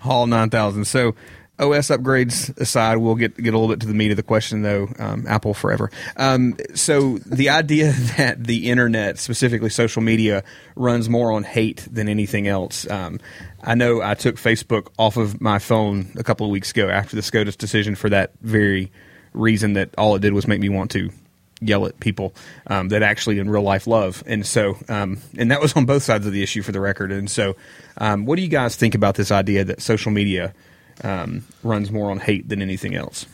Hall 0.00 0.26
nine 0.26 0.50
thousand. 0.50 0.84
So, 0.84 1.14
OS 1.58 1.88
upgrades 1.88 2.56
aside, 2.58 2.96
we'll 2.98 3.14
get 3.14 3.36
get 3.36 3.54
a 3.54 3.58
little 3.58 3.72
bit 3.72 3.80
to 3.80 3.86
the 3.86 3.94
meat 3.94 4.10
of 4.10 4.16
the 4.16 4.22
question, 4.22 4.62
though. 4.62 4.88
Um, 4.98 5.26
Apple 5.28 5.54
forever. 5.54 5.90
Um, 6.16 6.56
so, 6.74 7.18
the 7.18 7.48
idea 7.50 7.92
that 8.16 8.44
the 8.44 8.68
internet, 8.70 9.18
specifically 9.18 9.70
social 9.70 10.02
media, 10.02 10.42
runs 10.74 11.08
more 11.08 11.32
on 11.32 11.44
hate 11.44 11.86
than 11.90 12.08
anything 12.08 12.48
else. 12.48 12.88
Um, 12.90 13.20
I 13.62 13.74
know 13.74 14.02
I 14.02 14.14
took 14.14 14.36
Facebook 14.36 14.88
off 14.98 15.16
of 15.16 15.40
my 15.40 15.58
phone 15.60 16.12
a 16.16 16.24
couple 16.24 16.46
of 16.46 16.50
weeks 16.50 16.72
ago 16.72 16.88
after 16.88 17.14
the 17.14 17.22
SCOTUS 17.22 17.56
decision 17.56 17.94
for 17.94 18.10
that 18.10 18.32
very 18.42 18.90
reason 19.34 19.74
that 19.74 19.90
all 19.96 20.16
it 20.16 20.22
did 20.22 20.32
was 20.32 20.48
make 20.48 20.60
me 20.60 20.68
want 20.68 20.90
to 20.92 21.10
yell 21.60 21.86
at 21.86 21.98
people 22.00 22.34
um, 22.66 22.88
that 22.88 23.02
actually 23.02 23.38
in 23.38 23.48
real 23.48 23.62
life 23.62 23.86
love. 23.86 24.22
And 24.26 24.46
so, 24.46 24.76
um, 24.88 25.18
and 25.36 25.50
that 25.50 25.60
was 25.60 25.74
on 25.74 25.86
both 25.86 26.02
sides 26.02 26.26
of 26.26 26.32
the 26.32 26.42
issue 26.42 26.62
for 26.62 26.72
the 26.72 26.80
record. 26.80 27.12
And 27.12 27.30
so, 27.30 27.56
um, 27.98 28.26
what 28.26 28.36
do 28.36 28.42
you 28.42 28.48
guys 28.48 28.76
think 28.76 28.94
about 28.94 29.14
this 29.14 29.30
idea 29.30 29.64
that 29.64 29.80
social 29.80 30.12
media 30.12 30.54
um, 31.02 31.44
runs 31.62 31.90
more 31.90 32.10
on 32.10 32.18
hate 32.18 32.48
than 32.48 32.60
anything 32.62 32.94
else? 32.94 33.26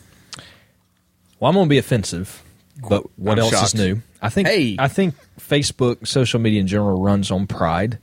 Well, 1.40 1.48
I'm 1.48 1.54
going 1.54 1.66
to 1.66 1.70
be 1.70 1.78
offensive, 1.78 2.42
but 2.88 3.04
what 3.18 3.32
I'm 3.32 3.44
else 3.44 3.50
shocked. 3.50 3.64
is 3.64 3.74
new? 3.74 4.02
I 4.20 4.28
think 4.28 4.46
Hey. 4.46 4.76
I 4.78 4.86
think 4.86 5.14
Facebook, 5.40 6.06
social 6.06 6.38
media 6.38 6.60
in 6.60 6.68
general, 6.68 7.02
runs 7.02 7.30
on 7.32 7.46
pride. 7.48 7.98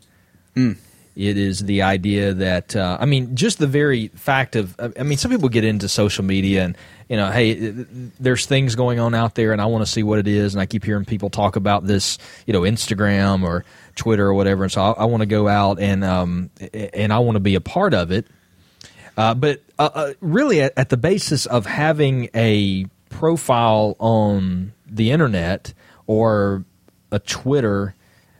Hmm. 0.55 0.73
It 1.19 1.37
is 1.37 1.59
the 1.59 1.81
idea 1.81 2.33
that 2.33 2.77
uh, 2.77 2.97
I 2.97 3.05
mean, 3.05 3.35
just 3.35 3.59
the 3.59 3.67
very 3.67 4.07
fact 4.07 4.55
of 4.55 4.73
I 4.79 5.03
mean, 5.03 5.17
some 5.17 5.29
people 5.29 5.49
get 5.49 5.65
into 5.65 5.89
social 5.89 6.23
media 6.23 6.63
and 6.63 6.77
you 7.09 7.17
know, 7.17 7.29
hey, 7.29 7.55
there's 7.55 8.45
things 8.45 8.75
going 8.75 9.01
on 9.01 9.13
out 9.13 9.35
there, 9.35 9.51
and 9.51 9.61
I 9.61 9.65
want 9.65 9.85
to 9.85 9.91
see 9.91 10.01
what 10.01 10.19
it 10.19 10.27
is, 10.27 10.53
and 10.53 10.61
I 10.61 10.65
keep 10.65 10.85
hearing 10.85 11.03
people 11.03 11.29
talk 11.29 11.57
about 11.57 11.85
this, 11.85 12.19
you 12.45 12.53
know, 12.53 12.61
Instagram 12.61 13.43
or 13.43 13.65
Twitter 13.95 14.27
or 14.27 14.33
whatever, 14.33 14.63
and 14.63 14.71
so 14.71 14.81
I, 14.81 14.91
I 14.91 15.05
want 15.05 15.19
to 15.19 15.25
go 15.25 15.49
out 15.49 15.81
and 15.81 16.05
um, 16.05 16.51
and 16.71 17.11
I 17.11 17.19
want 17.19 17.35
to 17.35 17.41
be 17.41 17.55
a 17.55 17.61
part 17.61 17.93
of 17.93 18.11
it. 18.11 18.25
Uh, 19.17 19.33
but 19.33 19.61
uh, 19.77 19.89
uh, 19.93 20.13
really, 20.21 20.61
at, 20.61 20.71
at 20.77 20.87
the 20.87 20.95
basis 20.95 21.45
of 21.47 21.65
having 21.65 22.29
a 22.33 22.85
profile 23.09 23.97
on 23.99 24.71
the 24.85 25.11
internet 25.11 25.73
or 26.07 26.63
a 27.11 27.19
Twitter, 27.19 27.93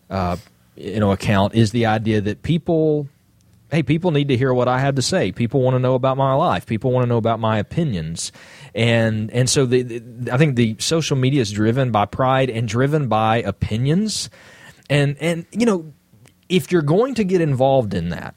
uh, 0.10 0.38
you 0.80 1.00
know, 1.00 1.12
account 1.12 1.56
is 1.56 1.72
the 1.72 1.86
idea 1.86 2.22
that 2.22 2.42
people 2.42 3.08
hey, 3.72 3.84
people 3.84 4.12
need 4.12 4.28
to 4.30 4.38
hear 4.38 4.52
what 4.54 4.68
I 4.68 4.80
have 4.80 4.96
to 4.96 5.02
say. 5.02 5.32
People 5.32 5.62
want 5.62 5.76
to 5.76 5.80
know 5.80 5.94
about 5.94 6.18
my 6.18 6.34
life. 6.34 6.66
People 6.66 6.92
want 6.92 7.04
to 7.04 7.08
know 7.08 7.18
about 7.18 7.40
my 7.40 7.60
opinions. 7.60 8.32
And 8.74 9.32
and 9.32 9.50
so 9.50 9.66
the, 9.66 9.84
the, 9.84 10.34
I 10.34 10.38
think 10.38 10.56
the 10.56 10.76
social 10.80 11.16
media 11.16 11.42
is 11.42 11.52
driven 11.52 11.92
by 11.92 12.06
pride 12.06 12.50
and 12.50 12.68
driven 12.68 13.08
by 13.08 13.38
opinions. 13.38 14.30
And 14.90 15.18
and 15.20 15.46
you 15.52 15.66
know, 15.66 15.94
if 16.48 16.72
you're 16.72 16.82
going 16.82 17.16
to 17.16 17.24
get 17.24 17.42
involved 17.42 17.94
in 17.94 18.10
that, 18.10 18.36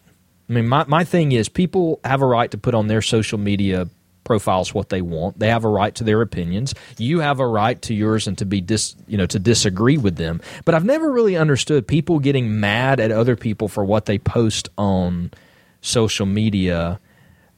I 0.49 0.53
mean, 0.53 0.69
my, 0.69 0.85
my 0.87 1.05
thing 1.05 1.33
is 1.33 1.49
people 1.49 2.01
have 2.05 2.21
a 2.21 2.27
right 2.27 2.51
to 2.51 2.59
put 2.59 2.75
on 2.75 2.89
their 2.89 3.03
social 3.03 3.39
media 3.39 3.89
profiles 4.25 4.75
what 4.75 4.89
they 4.89 5.03
want. 5.03 5.39
They 5.39 5.49
have 5.49 5.65
a 5.65 5.69
right 5.69 5.95
to 5.97 6.05
their 6.05 6.23
opinions. 6.23 6.75
You 6.99 7.21
have 7.21 7.41
a 7.41 7.47
right 7.47 7.81
to 7.83 7.95
yours 7.95 8.27
and 8.27 8.37
to 8.39 8.45
be 8.45 8.61
dis, 8.61 8.95
you 9.07 9.19
know, 9.19 9.27
to 9.27 9.39
disagree 9.39 9.97
with 9.97 10.17
them. 10.17 10.41
But 10.65 10.75
I've 10.75 10.85
never 10.85 11.11
really 11.11 11.37
understood 11.37 11.87
people 11.87 12.19
getting 12.19 12.61
mad 12.61 13.01
at 13.01 13.11
other 13.11 13.37
people 13.37 13.69
for 13.69 13.85
what 13.85 14.07
they 14.07 14.19
post 14.19 14.69
on 14.79 15.33
social 15.81 16.27
media. 16.27 17.01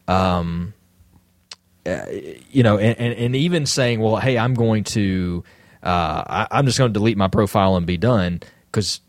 Um, 0.09 0.75
uh, 1.87 2.07
you 2.51 2.63
know, 2.63 2.79
and, 2.79 2.99
and, 2.99 3.15
and 3.15 3.37
even 3.37 3.67
saying, 3.67 4.01
well, 4.01 4.17
hey, 4.17 4.39
I'm 4.39 4.55
going 4.55 4.85
to, 4.85 5.45
uh, 5.83 6.47
I, 6.51 6.59
am 6.59 6.65
just 6.65 6.79
going 6.79 6.91
to 6.91 6.99
delete 6.99 7.19
my 7.19 7.29
profile 7.29 7.77
and 7.77 7.87
be 7.87 7.99
done 7.99 8.41
because 8.71 9.01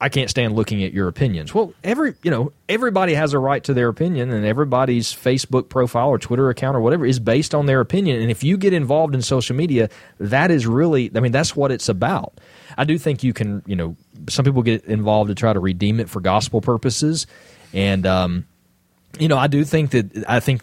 I 0.00 0.08
can't 0.08 0.30
stand 0.30 0.54
looking 0.54 0.82
at 0.84 0.92
your 0.92 1.08
opinions. 1.08 1.54
Well, 1.54 1.72
every 1.82 2.14
you 2.22 2.30
know 2.30 2.52
everybody 2.68 3.14
has 3.14 3.32
a 3.32 3.38
right 3.38 3.62
to 3.64 3.74
their 3.74 3.88
opinion, 3.88 4.30
and 4.30 4.44
everybody's 4.44 5.12
Facebook 5.12 5.68
profile 5.68 6.08
or 6.08 6.18
Twitter 6.18 6.50
account 6.50 6.76
or 6.76 6.80
whatever 6.80 7.04
is 7.06 7.18
based 7.18 7.54
on 7.54 7.66
their 7.66 7.80
opinion. 7.80 8.20
And 8.20 8.30
if 8.30 8.44
you 8.44 8.56
get 8.56 8.72
involved 8.72 9.14
in 9.14 9.22
social 9.22 9.56
media, 9.56 9.88
that 10.18 10.50
is 10.50 10.66
really, 10.66 11.10
I 11.14 11.20
mean, 11.20 11.32
that's 11.32 11.56
what 11.56 11.70
it's 11.70 11.88
about. 11.88 12.34
I 12.76 12.84
do 12.84 12.98
think 12.98 13.22
you 13.22 13.32
can, 13.32 13.62
you 13.66 13.76
know, 13.76 13.96
some 14.28 14.44
people 14.44 14.62
get 14.62 14.84
involved 14.84 15.28
to 15.28 15.34
try 15.34 15.52
to 15.52 15.60
redeem 15.60 16.00
it 16.00 16.08
for 16.08 16.20
gospel 16.20 16.60
purposes, 16.60 17.26
and 17.72 18.06
um, 18.06 18.46
you 19.18 19.28
know, 19.28 19.38
I 19.38 19.46
do 19.46 19.64
think 19.64 19.90
that 19.90 20.24
I 20.28 20.40
think 20.40 20.62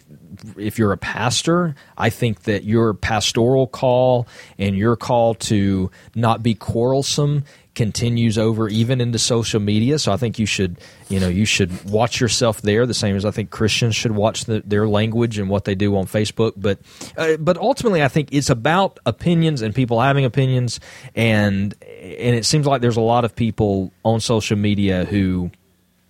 if 0.56 0.78
you're 0.78 0.92
a 0.92 0.98
pastor, 0.98 1.74
I 1.96 2.10
think 2.10 2.42
that 2.42 2.64
your 2.64 2.94
pastoral 2.94 3.66
call 3.66 4.26
and 4.58 4.76
your 4.76 4.96
call 4.96 5.34
to 5.34 5.90
not 6.14 6.42
be 6.42 6.54
quarrelsome 6.54 7.44
continues 7.74 8.36
over 8.36 8.68
even 8.68 9.00
into 9.00 9.18
social 9.18 9.60
media. 9.60 9.98
So 9.98 10.12
I 10.12 10.16
think 10.16 10.38
you 10.38 10.46
should, 10.46 10.78
you 11.08 11.18
know, 11.18 11.28
you 11.28 11.44
should 11.44 11.84
watch 11.84 12.20
yourself 12.20 12.60
there. 12.62 12.86
The 12.86 12.94
same 12.94 13.16
as 13.16 13.24
I 13.24 13.30
think 13.30 13.50
Christians 13.50 13.96
should 13.96 14.12
watch 14.12 14.44
the, 14.44 14.62
their 14.64 14.86
language 14.86 15.38
and 15.38 15.48
what 15.48 15.64
they 15.64 15.74
do 15.74 15.96
on 15.96 16.04
Facebook. 16.06 16.52
But, 16.56 16.78
uh, 17.16 17.36
but 17.38 17.56
ultimately, 17.56 18.02
I 18.02 18.08
think 18.08 18.28
it's 18.32 18.50
about 18.50 18.98
opinions 19.06 19.62
and 19.62 19.74
people 19.74 20.00
having 20.00 20.24
opinions, 20.24 20.80
and 21.14 21.74
and 21.82 22.36
it 22.36 22.44
seems 22.44 22.66
like 22.66 22.82
there's 22.82 22.96
a 22.96 23.00
lot 23.00 23.24
of 23.24 23.34
people 23.34 23.92
on 24.04 24.20
social 24.20 24.56
media 24.56 25.04
who 25.04 25.50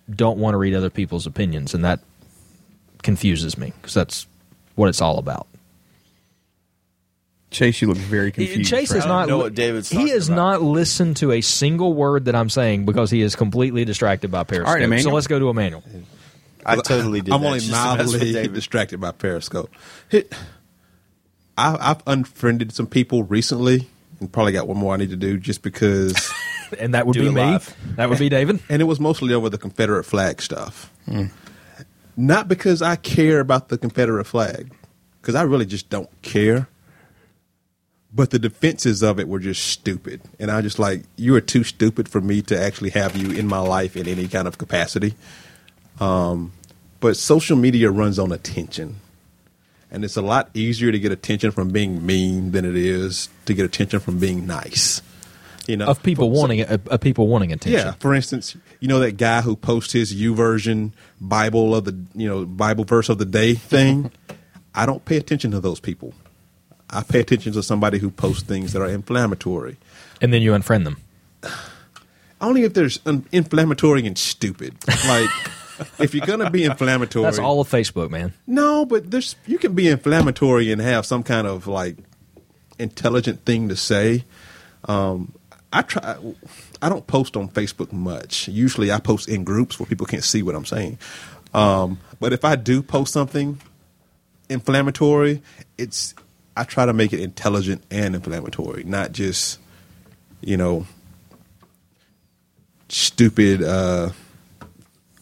don't 0.09 0.37
want 0.37 0.53
to 0.53 0.57
read 0.57 0.73
other 0.73 0.89
people's 0.89 1.25
opinions, 1.25 1.73
and 1.73 1.85
that 1.85 2.01
confuses 3.03 3.57
me 3.57 3.73
because 3.81 3.93
that's 3.93 4.27
what 4.75 4.89
it's 4.89 5.01
all 5.01 5.17
about. 5.17 5.47
Chase, 7.53 7.81
you 7.81 7.87
look 7.87 7.97
very 7.97 8.31
confused. 8.31 8.69
Chase 8.69 8.91
is 8.93 9.05
not. 9.05 9.27
know 9.29 9.37
what 9.37 9.53
David's 9.55 9.89
he 9.89 9.97
talking 9.97 10.13
has 10.13 10.27
about. 10.27 10.35
not 10.35 10.61
listened 10.61 11.17
to 11.17 11.31
a 11.31 11.41
single 11.41 11.93
word 11.93 12.25
that 12.25 12.35
I'm 12.35 12.49
saying 12.49 12.85
because 12.85 13.09
he 13.11 13.21
is 13.21 13.35
completely 13.35 13.85
distracted 13.85 14.31
by 14.31 14.43
Periscope. 14.43 14.67
All 14.67 14.73
right, 14.73 14.83
Emmanuel. 14.83 15.11
so 15.11 15.15
let's 15.15 15.27
go 15.27 15.39
to 15.39 15.49
Emmanuel. 15.49 15.83
I 16.65 16.75
totally 16.77 17.21
did. 17.21 17.33
I'm 17.33 17.41
that 17.41 17.47
only 17.47 17.59
just 17.59 17.71
to 17.71 17.73
mess 17.97 18.11
with 18.11 18.21
mildly 18.21 18.47
distracted 18.47 18.99
by 18.99 19.11
Periscope. 19.11 19.69
I, 20.11 20.23
I've 21.57 22.01
unfriended 22.07 22.71
some 22.73 22.87
people 22.87 23.23
recently, 23.23 23.87
and 24.19 24.31
probably 24.31 24.53
got 24.53 24.67
one 24.67 24.77
more 24.77 24.93
I 24.93 24.97
need 24.97 25.11
to 25.11 25.15
do 25.15 25.37
just 25.37 25.61
because. 25.61 26.31
And 26.79 26.95
that 26.95 27.05
would 27.05 27.13
be 27.13 27.21
me. 27.21 27.29
live. 27.29 27.75
That 27.97 28.09
would 28.09 28.17
be 28.17 28.29
David. 28.29 28.59
and 28.67 28.81
it 28.81 28.85
was 28.85 28.99
mostly 28.99 29.31
over 29.31 29.47
the 29.47 29.59
Confederate 29.59 30.05
flag 30.05 30.41
stuff. 30.41 30.91
Hmm. 31.05 31.25
Not 32.17 32.47
because 32.47 32.81
I 32.81 32.95
care 32.95 33.39
about 33.39 33.69
the 33.69 33.77
Confederate 33.77 34.25
flag, 34.25 34.71
because 35.21 35.35
I 35.35 35.43
really 35.43 35.67
just 35.67 35.91
don't 35.91 36.09
care. 36.23 36.67
But 38.15 38.29
the 38.29 38.37
defenses 38.37 39.01
of 39.01 39.19
it 39.19 39.27
were 39.27 39.39
just 39.39 39.65
stupid, 39.65 40.21
and 40.39 40.51
I 40.51 40.61
just 40.61 40.77
like 40.77 41.01
you 41.15 41.33
are 41.35 41.41
too 41.41 41.63
stupid 41.63 42.07
for 42.07 42.21
me 42.21 42.43
to 42.43 42.59
actually 42.59 42.91
have 42.91 43.15
you 43.15 43.31
in 43.31 43.47
my 43.47 43.57
life 43.59 43.97
in 43.97 44.07
any 44.07 44.27
kind 44.27 44.47
of 44.47 44.57
capacity. 44.59 45.15
Um, 45.99 46.51
but 46.99 47.17
social 47.17 47.57
media 47.57 47.89
runs 47.89 48.19
on 48.19 48.31
attention, 48.31 48.97
and 49.91 50.05
it's 50.05 50.15
a 50.15 50.21
lot 50.21 50.49
easier 50.53 50.91
to 50.91 50.99
get 50.99 51.11
attention 51.11 51.51
from 51.51 51.69
being 51.69 52.05
mean 52.05 52.51
than 52.51 52.65
it 52.65 52.75
is 52.75 53.29
to 53.45 53.53
get 53.55 53.65
attention 53.65 53.99
from 53.99 54.19
being 54.19 54.45
nice. 54.45 55.01
You 55.67 55.77
know, 55.77 55.85
Of 55.87 56.03
people 56.03 56.27
For- 56.29 56.39
wanting 56.39 56.61
of 56.61 56.87
of 56.87 56.99
people 57.01 57.27
wanting 57.27 57.51
attention. 57.51 57.79
yeah, 57.87 57.93
for 57.93 58.13
instance, 58.13 58.55
you 58.79 58.87
know 58.87 58.99
that 58.99 59.13
guy 59.17 59.41
who 59.41 59.55
posts 59.55 59.93
his 59.93 60.13
YouVersion 60.13 60.91
Bible 61.19 61.73
of 61.73 61.85
the 61.85 61.97
you 62.13 62.27
know 62.29 62.45
Bible 62.45 62.83
verse 62.83 63.09
of 63.09 63.17
the 63.17 63.25
day 63.25 63.55
thing. 63.55 64.11
I 64.75 64.85
don't 64.85 65.03
pay 65.05 65.17
attention 65.17 65.49
to 65.51 65.59
those 65.59 65.79
people. 65.79 66.13
I 66.93 67.03
pay 67.03 67.19
attention 67.19 67.53
to 67.53 67.63
somebody 67.63 67.97
who 67.99 68.11
posts 68.11 68.43
things 68.43 68.73
that 68.73 68.81
are 68.81 68.87
inflammatory. 68.87 69.77
And 70.21 70.31
then 70.31 70.41
you 70.41 70.51
unfriend 70.51 70.83
them. 70.83 70.97
Only 72.39 72.63
if 72.63 72.73
there's 72.73 72.99
un- 73.05 73.25
inflammatory 73.31 74.05
and 74.05 74.17
stupid. 74.17 74.75
Like 75.07 75.29
if 75.99 76.13
you're 76.13 76.25
gonna 76.25 76.49
be 76.49 76.65
inflammatory, 76.65 77.23
That's 77.23 77.39
all 77.39 77.61
of 77.61 77.69
Facebook, 77.69 78.09
man. 78.09 78.33
No, 78.45 78.85
but 78.85 79.11
there's 79.11 79.35
you 79.45 79.57
can 79.57 79.73
be 79.73 79.87
inflammatory 79.87 80.71
and 80.71 80.81
have 80.81 81.05
some 81.05 81.23
kind 81.23 81.47
of 81.47 81.67
like 81.67 81.97
intelligent 82.79 83.45
thing 83.45 83.69
to 83.69 83.75
say. 83.75 84.23
Um, 84.85 85.33
I 85.71 85.81
try. 85.81 86.17
I 86.81 86.89
don't 86.89 87.07
post 87.07 87.35
on 87.37 87.49
Facebook 87.49 87.91
much. 87.91 88.47
Usually, 88.47 88.91
I 88.91 88.99
post 88.99 89.27
in 89.29 89.43
groups 89.43 89.79
where 89.79 89.87
people 89.87 90.05
can't 90.05 90.23
see 90.23 90.43
what 90.43 90.53
I'm 90.53 90.65
saying. 90.65 90.99
Um, 91.53 91.99
but 92.19 92.33
if 92.33 92.43
I 92.45 92.55
do 92.55 92.83
post 92.83 93.13
something 93.13 93.59
inflammatory, 94.49 95.41
it's 95.77 96.13
I 96.55 96.63
try 96.63 96.85
to 96.85 96.93
make 96.93 97.13
it 97.13 97.19
intelligent 97.19 97.83
and 97.89 98.15
inflammatory, 98.15 98.83
not 98.83 99.11
just 99.11 99.59
you 100.41 100.57
know 100.57 100.85
stupid 102.89 103.63
uh, 103.63 104.09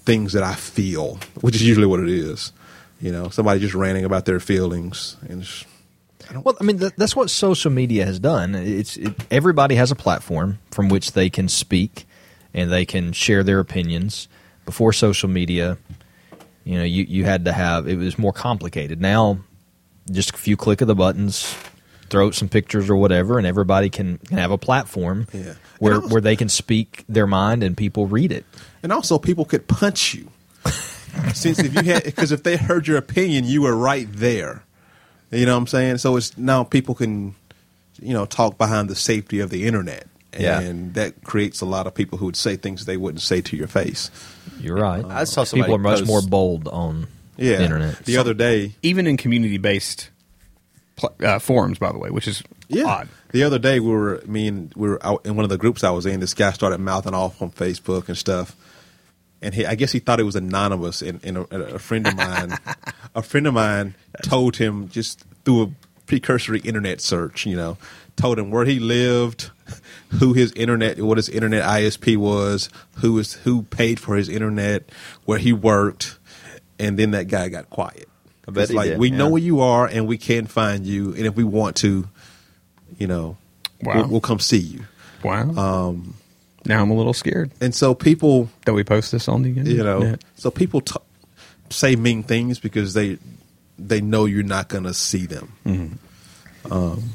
things 0.04 0.34
that 0.34 0.44
I 0.44 0.56
feel, 0.56 1.20
which 1.42 1.56
is 1.56 1.64
usually 1.64 1.88
what 1.88 2.00
it 2.00 2.10
is. 2.10 2.52
You 3.00 3.12
know, 3.12 3.30
somebody 3.30 3.60
just 3.60 3.74
ranting 3.74 4.06
about 4.06 4.26
their 4.26 4.40
feelings 4.40 5.18
and. 5.28 5.42
It's, 5.42 5.66
Well, 6.34 6.56
I 6.60 6.64
mean, 6.64 6.80
th- 6.80 6.94
that's 6.98 7.16
what 7.16 7.30
social 7.30 7.72
media 7.72 8.06
has 8.06 8.20
done. 8.20 8.56
It's 8.56 8.98
it, 8.98 9.16
everybody 9.32 9.76
has 9.76 9.92
a 9.92 9.96
platform 9.96 10.60
from 10.70 10.90
which 10.90 11.14
they 11.14 11.30
can 11.30 11.48
speak 11.48 12.06
and 12.54 12.72
they 12.72 12.86
can 12.86 13.12
share 13.14 13.44
their 13.44 13.60
opinions. 13.60 14.28
Before 14.66 14.94
social 14.94 15.28
media, 15.30 15.78
you 16.64 16.78
know, 16.78 16.84
you, 16.84 17.04
you 17.04 17.26
had 17.26 17.46
to 17.46 17.54
have 17.54 17.88
it 17.88 17.98
was 17.98 18.20
more 18.20 18.34
complicated. 18.34 19.02
Now, 19.02 19.40
just 20.10 20.32
a 20.32 20.38
few 20.38 20.58
click 20.58 20.82
of 20.82 20.88
the 20.88 20.96
buttons, 20.96 21.56
throw 22.10 22.28
out 22.28 22.36
some 22.36 22.50
pictures 22.50 22.90
or 22.90 22.96
whatever, 22.96 23.38
and 23.38 23.46
everybody 23.48 23.90
can, 23.90 24.18
can 24.20 24.38
have 24.38 24.52
a 24.52 24.58
platform 24.58 25.28
Yeah. 25.34 25.54
where 25.80 25.96
also- 25.96 26.08
where 26.10 26.22
they 26.22 26.36
can 26.36 26.50
speak 26.50 27.04
their 27.08 27.28
mind 27.28 27.64
and 27.64 27.76
people 27.78 28.08
read 28.08 28.32
it. 28.32 28.46
And 28.84 28.92
also, 28.92 29.18
people 29.20 29.46
could 29.46 29.68
punch 29.68 30.14
you. 30.14 30.30
Since 31.34 31.60
if 31.60 31.74
you 31.76 31.84
had, 31.84 32.04
because 32.04 32.32
if 32.32 32.44
they 32.44 32.58
heard 32.58 32.88
your 32.88 32.98
opinion, 32.98 33.44
you 33.46 33.62
were 33.62 33.76
right 33.76 34.08
there. 34.12 34.64
You 35.30 35.46
know 35.46 35.54
what 35.54 35.60
I'm 35.60 35.68
saying? 35.68 35.98
So 36.00 36.16
it's 36.18 36.38
now 36.38 36.64
people 36.64 36.96
can, 36.96 37.36
you 38.02 38.14
know, 38.14 38.26
talk 38.26 38.58
behind 38.58 38.90
the 38.90 38.96
safety 38.96 39.40
of 39.40 39.50
the 39.50 39.66
internet. 39.68 40.08
Yeah. 40.38 40.60
And 40.62 40.94
that 40.94 41.24
creates 41.24 41.60
a 41.62 41.66
lot 41.66 41.88
of 41.88 41.94
people 41.94 42.18
who 42.18 42.26
would 42.26 42.36
say 42.38 42.56
things 42.56 42.86
they 42.86 42.96
wouldn't 42.98 43.22
say 43.22 43.42
to 43.42 43.58
your 43.58 43.68
face. 43.68 44.10
You're 44.60 44.78
right. 44.78 45.04
I 45.06 45.26
saw 45.26 45.44
somebody 45.44 45.68
people 45.68 45.76
are 45.76 45.80
much 45.80 46.00
post- 46.00 46.08
more 46.08 46.22
bold 46.22 46.68
on 46.70 47.08
Yeah. 47.42 47.58
the 47.58 47.64
internet. 47.64 48.06
The 48.06 48.18
other 48.18 48.34
day, 48.34 48.76
even 48.82 49.08
in 49.08 49.18
community 49.18 49.58
based 49.58 50.10
pl- 50.96 51.16
uh, 51.24 51.40
forums, 51.40 51.80
by 51.80 51.92
the 51.92 51.98
way, 51.98 52.10
which 52.10 52.28
is 52.28 52.44
yeah. 52.68 52.86
odd. 52.86 53.10
The 53.32 53.44
other 53.44 53.60
day, 53.60 53.80
we 53.80 53.90
were 53.90 54.22
me 54.26 54.48
and 54.48 54.74
we 54.76 54.90
were 54.90 55.06
out 55.06 55.26
in 55.26 55.36
one 55.36 55.44
of 55.44 55.50
the 55.50 55.58
groups 55.58 55.84
I 55.84 55.92
was 55.92 56.06
in. 56.06 56.20
This 56.20 56.34
guy 56.34 56.52
started 56.52 56.80
mouthing 56.80 57.14
off 57.14 57.42
on 57.42 57.52
Facebook 57.52 58.08
and 58.08 58.18
stuff, 58.18 58.56
and 59.42 59.54
he, 59.54 59.66
I 59.66 59.76
guess 59.76 59.92
he 59.92 60.00
thought 60.00 60.20
it 60.20 60.24
was 60.24 60.36
anonymous. 60.36 61.02
And, 61.02 61.24
and 61.24 61.38
a, 61.38 61.76
a 61.76 61.80
friend 61.80 62.08
of 62.08 62.16
mine, 62.16 62.58
a 63.16 63.22
friend 63.22 63.48
of 63.48 63.54
mine, 63.54 63.96
told 64.24 64.58
him 64.58 64.90
just 64.90 65.24
through 65.46 65.64
a 65.64 65.72
precursory 66.06 66.60
internet 66.60 67.00
search, 67.00 67.46
you 67.46 67.56
know, 67.56 67.78
told 68.18 68.38
him 68.38 68.52
where 68.52 68.66
he 68.66 68.80
lived, 68.80 69.50
who 70.20 70.34
his 70.34 70.52
internet, 70.54 71.02
what 71.02 71.18
his 71.18 71.30
internet 71.30 71.64
ISP 71.64 72.18
was, 72.18 72.70
who 72.98 73.14
was 73.14 73.34
who 73.34 73.64
paid 73.64 74.00
for 74.00 74.16
his 74.16 74.28
internet, 74.28 74.90
where 75.26 75.40
he 75.40 75.54
worked, 75.54 76.18
and 76.82 76.98
then 77.00 77.12
that 77.12 77.28
guy 77.28 77.48
got 77.50 77.70
quiet. 77.70 78.10
I 78.48 78.52
bet 78.52 78.64
It's 78.64 78.72
he 78.72 78.78
like 78.78 78.90
did, 78.90 79.00
we 79.00 79.10
yeah. 79.12 79.18
know 79.18 79.30
where 79.30 79.42
you 79.42 79.62
are, 79.62 79.86
and 79.88 80.08
we 80.08 80.18
can 80.18 80.48
find 80.48 80.86
you, 80.86 81.14
and 81.14 81.26
if 81.26 81.36
we 81.36 81.44
want 81.44 81.76
to, 81.78 82.08
you 82.98 83.08
know, 83.08 83.38
Wow. 83.84 83.96
we'll, 83.96 84.08
we'll 84.08 84.22
come 84.22 84.40
see 84.40 84.58
you. 84.60 84.82
Wow. 85.24 85.50
Um, 85.52 86.16
now 86.66 86.82
I'm 86.82 86.92
a 86.92 86.96
little 86.96 87.14
scared 87.14 87.50
And 87.62 87.74
so 87.74 87.94
people, 87.96 88.50
that 88.66 88.74
we 88.74 88.84
post 88.84 89.12
this 89.12 89.28
on 89.28 89.42
the 89.44 89.50
internet. 89.50 89.72
you 89.74 89.84
know, 89.84 90.16
so 90.36 90.52
people 90.52 90.82
t- 90.82 90.96
say 91.72 91.96
mean 91.96 92.22
things 92.24 92.60
because 92.60 92.94
they 92.94 93.18
they 93.80 94.02
know 94.02 94.26
you're 94.26 94.44
not 94.44 94.68
going 94.68 94.84
to 94.84 94.94
see 94.94 95.26
them. 95.26 95.52
Um, 96.70 97.10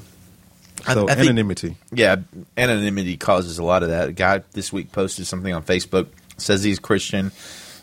so 0.85 1.09
I 1.09 1.15
think- 1.15 1.21
anonymity. 1.21 1.77
Yeah, 1.93 2.17
anonymity 2.57 3.17
causes 3.17 3.59
a 3.59 3.65
lot 3.65 3.83
of 3.83 3.91
that. 3.91 4.09
A 4.09 4.13
guy 4.13 4.43
this 4.53 4.73
week 4.73 4.91
posted 4.93 5.27
something 5.27 5.53
on 5.53 5.63
Facebook, 5.63 6.09
says 6.39 6.63
he's 6.65 6.79
Christian. 6.79 7.31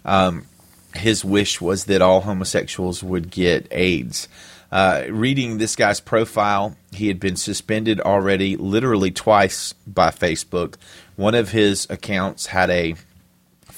Um, 0.06 0.46
his 0.94 1.26
wish 1.26 1.60
was 1.60 1.86
that 1.86 2.02
all 2.02 2.22
homosexuals 2.22 3.04
would 3.04 3.30
get 3.30 3.68
AIDS. 3.72 4.28
Uh, 4.72 5.04
reading 5.10 5.60
this 5.60 5.76
guy's 5.76 6.00
profile, 6.00 6.76
he 6.92 7.08
had 7.08 7.20
been 7.20 7.36
suspended 7.36 8.00
already, 8.02 8.58
literally 8.58 9.12
twice 9.12 9.74
by 9.86 10.10
Facebook. 10.10 10.76
One 11.16 11.36
of 11.36 11.52
his 11.52 11.86
accounts 11.92 12.48
had 12.48 12.72
a 12.72 12.96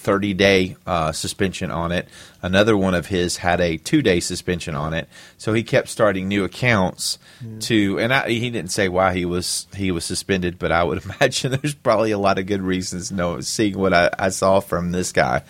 30 0.05 0.35
day 0.35 0.77
uh, 0.85 1.11
suspension 1.11 1.71
on 1.71 1.91
it. 1.91 2.07
Another 2.41 2.77
one 2.77 2.93
of 2.93 3.07
his 3.07 3.37
had 3.37 3.59
a 3.59 3.77
two 3.77 4.03
day 4.03 4.19
suspension 4.19 4.75
on 4.75 4.93
it. 4.93 5.09
So 5.37 5.51
he 5.51 5.63
kept 5.63 5.89
starting 5.89 6.27
new 6.27 6.43
accounts 6.43 7.17
to, 7.61 7.99
and 7.99 8.13
I, 8.13 8.29
he 8.29 8.51
didn't 8.51 8.71
say 8.71 8.87
why 8.87 9.15
he 9.15 9.25
was 9.25 9.67
he 9.75 9.91
was 9.91 10.05
suspended, 10.05 10.59
but 10.59 10.71
I 10.71 10.83
would 10.83 11.03
imagine 11.19 11.51
there's 11.51 11.73
probably 11.73 12.11
a 12.11 12.19
lot 12.19 12.37
of 12.37 12.45
good 12.45 12.61
reasons. 12.61 13.11
No, 13.11 13.41
seeing 13.41 13.77
what 13.77 13.93
I, 13.93 14.11
I 14.17 14.29
saw 14.29 14.59
from 14.59 14.91
this 14.91 15.11
guy. 15.11 15.41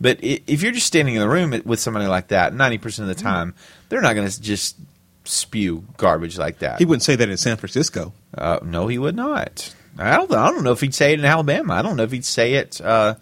But 0.00 0.18
if 0.22 0.62
you're 0.62 0.72
just 0.72 0.86
standing 0.86 1.14
in 1.14 1.20
the 1.20 1.28
room 1.28 1.60
with 1.64 1.78
somebody 1.78 2.06
like 2.06 2.28
that, 2.28 2.54
90% 2.54 3.00
of 3.00 3.06
the 3.06 3.14
time, 3.14 3.54
they're 3.88 4.00
not 4.00 4.14
going 4.14 4.28
to 4.28 4.40
just 4.40 4.76
spew 5.24 5.84
garbage 5.98 6.38
like 6.38 6.60
that. 6.60 6.78
He 6.78 6.84
wouldn't 6.86 7.02
say 7.02 7.16
that 7.16 7.28
in 7.28 7.36
San 7.36 7.56
Francisco. 7.58 8.12
Uh, 8.36 8.60
no, 8.62 8.86
he 8.86 8.98
would 8.98 9.14
not. 9.14 9.74
I 9.98 10.16
don't. 10.16 10.32
I 10.32 10.50
don't 10.50 10.64
know 10.64 10.72
if 10.72 10.80
he'd 10.80 10.94
say 10.94 11.12
it 11.12 11.18
in 11.18 11.24
Alabama. 11.24 11.74
I 11.74 11.82
don't 11.82 11.96
know 11.96 12.04
if 12.04 12.12
he'd 12.12 12.24
say 12.24 12.54
it. 12.54 12.80
Uh, 12.80 13.16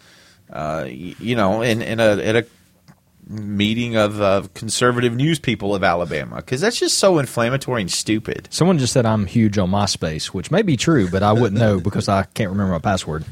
uh, 0.50 0.86
you 0.88 1.34
know, 1.34 1.62
in 1.62 1.82
in 1.82 1.98
a 1.98 2.22
at 2.22 2.36
a 2.36 2.46
meeting 3.28 3.96
of 3.96 4.20
uh, 4.20 4.42
conservative 4.54 5.14
news 5.14 5.38
people 5.38 5.74
of 5.74 5.82
Alabama, 5.82 6.36
because 6.36 6.60
that's 6.60 6.78
just 6.78 6.98
so 6.98 7.18
inflammatory 7.18 7.82
and 7.82 7.90
stupid. 7.90 8.48
Someone 8.50 8.78
just 8.78 8.92
said 8.92 9.04
I'm 9.04 9.26
huge 9.26 9.58
on 9.58 9.70
MySpace, 9.70 10.26
which 10.26 10.50
may 10.50 10.62
be 10.62 10.76
true, 10.76 11.10
but 11.10 11.22
I 11.22 11.32
wouldn't 11.32 11.60
know 11.60 11.80
because 11.80 12.08
I 12.08 12.22
can't 12.22 12.50
remember 12.50 12.72
my 12.72 12.78
password. 12.78 13.24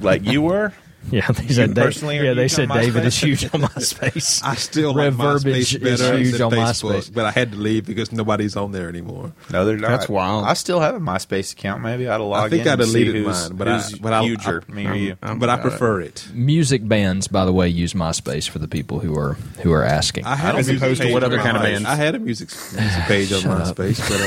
Like 0.00 0.24
you 0.24 0.42
were. 0.42 0.72
Yeah, 1.10 1.30
they 1.30 1.48
said 1.48 1.72
Dave- 1.74 1.84
personally 1.84 2.18
yeah, 2.18 2.34
they 2.34 2.48
said 2.48 2.68
David 2.68 3.06
is 3.06 3.16
huge 3.16 3.44
on 3.44 3.62
MySpace. 3.62 4.42
I 4.44 4.56
still 4.56 4.92
Rev 4.94 5.18
like 5.18 5.42
Verbiage 5.42 5.70
MySpace 5.72 5.86
is 5.86 6.00
huge 6.10 6.32
than 6.32 6.42
on 6.42 6.50
Facebook, 6.52 6.96
MySpace. 6.98 7.14
but 7.14 7.24
I 7.24 7.30
had 7.30 7.52
to 7.52 7.56
leave 7.56 7.86
because 7.86 8.12
nobody's 8.12 8.56
on 8.56 8.72
there 8.72 8.88
anymore. 8.90 9.32
No, 9.50 9.64
they're 9.64 9.78
not. 9.78 9.88
That's 9.88 10.08
wild. 10.08 10.44
I 10.44 10.52
still 10.52 10.80
have 10.80 10.94
a 10.96 11.00
MySpace 11.00 11.52
account. 11.54 11.82
Maybe 11.82 12.08
I'd 12.08 12.16
log 12.18 12.46
I 12.46 12.48
think 12.50 12.62
in 12.62 12.68
I 12.68 12.72
and 12.74 12.84
see 12.84 13.04
deleted 13.04 13.24
mine, 13.26 13.56
but 13.56 13.68
I, 13.68 13.82
but 14.02 14.12
I, 14.12 14.22
huger, 14.24 14.62
I, 14.68 14.72
me 14.72 14.86
or 14.86 14.94
you. 14.94 15.16
I'm 15.22 15.38
but 15.38 15.48
I 15.48 15.54
about 15.54 15.66
it. 15.66 15.70
prefer 15.70 16.00
it. 16.02 16.28
Music 16.34 16.86
bands, 16.86 17.26
by 17.28 17.46
the 17.46 17.52
way, 17.54 17.68
use 17.68 17.94
MySpace 17.94 18.46
for 18.48 18.58
the 18.58 18.68
people 18.68 18.98
who 18.98 19.16
are 19.18 19.34
who 19.62 19.72
are 19.72 19.84
asking. 19.84 20.26
I 20.26 20.34
had 20.36 20.52
don't 20.52 20.60
a 20.60 20.64
music 20.66 20.76
opposed 20.78 21.00
to 21.02 21.12
what 21.12 21.22
other 21.24 21.38
kind 21.38 21.56
of 21.56 21.62
my- 21.62 21.70
bands? 21.70 21.86
I 21.86 21.94
had 21.94 22.16
a 22.16 22.18
music 22.18 22.50
music 22.74 23.02
page 23.04 23.32
on 23.32 23.40
MySpace, 23.44 23.98
but 24.10 24.20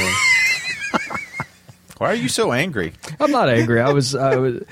uh, 1.03 1.17
Why 1.97 2.07
are 2.07 2.15
you 2.15 2.29
so 2.29 2.51
angry? 2.51 2.93
I'm 3.19 3.29
not 3.29 3.49
angry. 3.49 3.79
I 3.81 3.91
was, 3.91 4.15
I 4.15 4.37
was, 4.37 4.63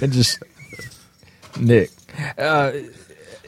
it 0.00 0.08
just 0.12 0.38
Nick. 1.58 1.90
Uh, 2.36 2.72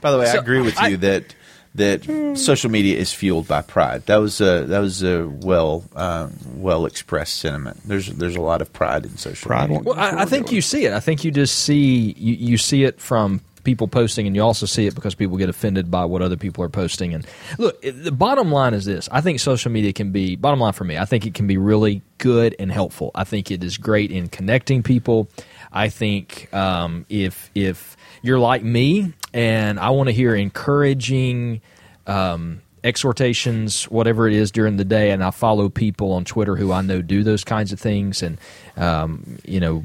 By 0.00 0.10
the 0.10 0.18
way, 0.18 0.28
I 0.28 0.34
agree 0.34 0.60
with 0.60 0.78
I- 0.78 0.88
you 0.88 0.96
that 0.98 1.34
that 1.76 2.34
social 2.36 2.68
media 2.70 2.98
is 2.98 3.12
fueled 3.12 3.46
by 3.46 3.62
pride. 3.62 4.04
That 4.06 4.16
was 4.16 4.40
a 4.40 4.64
that 4.66 4.80
was 4.80 5.02
a 5.02 5.28
well 5.28 5.84
uh, 5.94 6.28
well 6.54 6.86
expressed 6.86 7.38
sentiment. 7.38 7.80
There's 7.84 8.08
there's 8.08 8.36
a 8.36 8.40
lot 8.40 8.60
of 8.60 8.72
pride 8.72 9.04
in 9.04 9.16
social 9.16 9.46
Pride 9.48 9.70
media. 9.70 9.84
Well, 9.84 9.98
I, 9.98 10.22
I 10.22 10.24
think 10.24 10.50
you 10.50 10.62
see 10.62 10.84
it. 10.84 10.92
I 10.92 11.00
think 11.00 11.22
you 11.24 11.30
just 11.30 11.60
see 11.60 12.12
you, 12.18 12.34
you 12.34 12.56
see 12.58 12.82
it 12.84 13.00
from 13.00 13.40
people 13.62 13.86
posting, 13.86 14.26
and 14.26 14.34
you 14.34 14.42
also 14.42 14.66
see 14.66 14.86
it 14.86 14.94
because 14.94 15.14
people 15.14 15.36
get 15.36 15.48
offended 15.48 15.90
by 15.90 16.04
what 16.04 16.22
other 16.22 16.36
people 16.36 16.64
are 16.64 16.68
posting. 16.68 17.14
And 17.14 17.26
look, 17.58 17.80
the 17.82 18.10
bottom 18.10 18.50
line 18.50 18.74
is 18.74 18.84
this: 18.84 19.08
I 19.12 19.20
think 19.20 19.38
social 19.38 19.70
media 19.70 19.92
can 19.92 20.10
be 20.10 20.34
bottom 20.34 20.58
line 20.58 20.72
for 20.72 20.84
me. 20.84 20.98
I 20.98 21.04
think 21.04 21.24
it 21.24 21.34
can 21.34 21.46
be 21.46 21.56
really 21.56 22.02
good 22.18 22.56
and 22.58 22.72
helpful. 22.72 23.12
I 23.14 23.22
think 23.22 23.50
it 23.52 23.62
is 23.62 23.78
great 23.78 24.10
in 24.10 24.28
connecting 24.28 24.82
people. 24.82 25.28
I 25.72 25.88
think 25.88 26.52
um, 26.52 27.06
if 27.08 27.48
if 27.54 27.96
you're 28.22 28.38
like 28.38 28.62
me 28.62 29.12
and 29.32 29.78
I 29.78 29.90
want 29.90 30.08
to 30.08 30.12
hear 30.12 30.34
encouraging. 30.34 31.60
Um, 32.06 32.62
exhortations, 32.82 33.84
whatever 33.84 34.26
it 34.26 34.32
is 34.32 34.50
during 34.50 34.78
the 34.78 34.84
day, 34.84 35.10
and 35.10 35.22
I 35.22 35.30
follow 35.30 35.68
people 35.68 36.12
on 36.12 36.24
Twitter 36.24 36.56
who 36.56 36.72
I 36.72 36.82
know 36.82 37.02
do 37.02 37.22
those 37.22 37.44
kinds 37.44 37.72
of 37.72 37.78
things, 37.78 38.22
and 38.22 38.38
um, 38.76 39.38
you 39.44 39.60
know, 39.60 39.84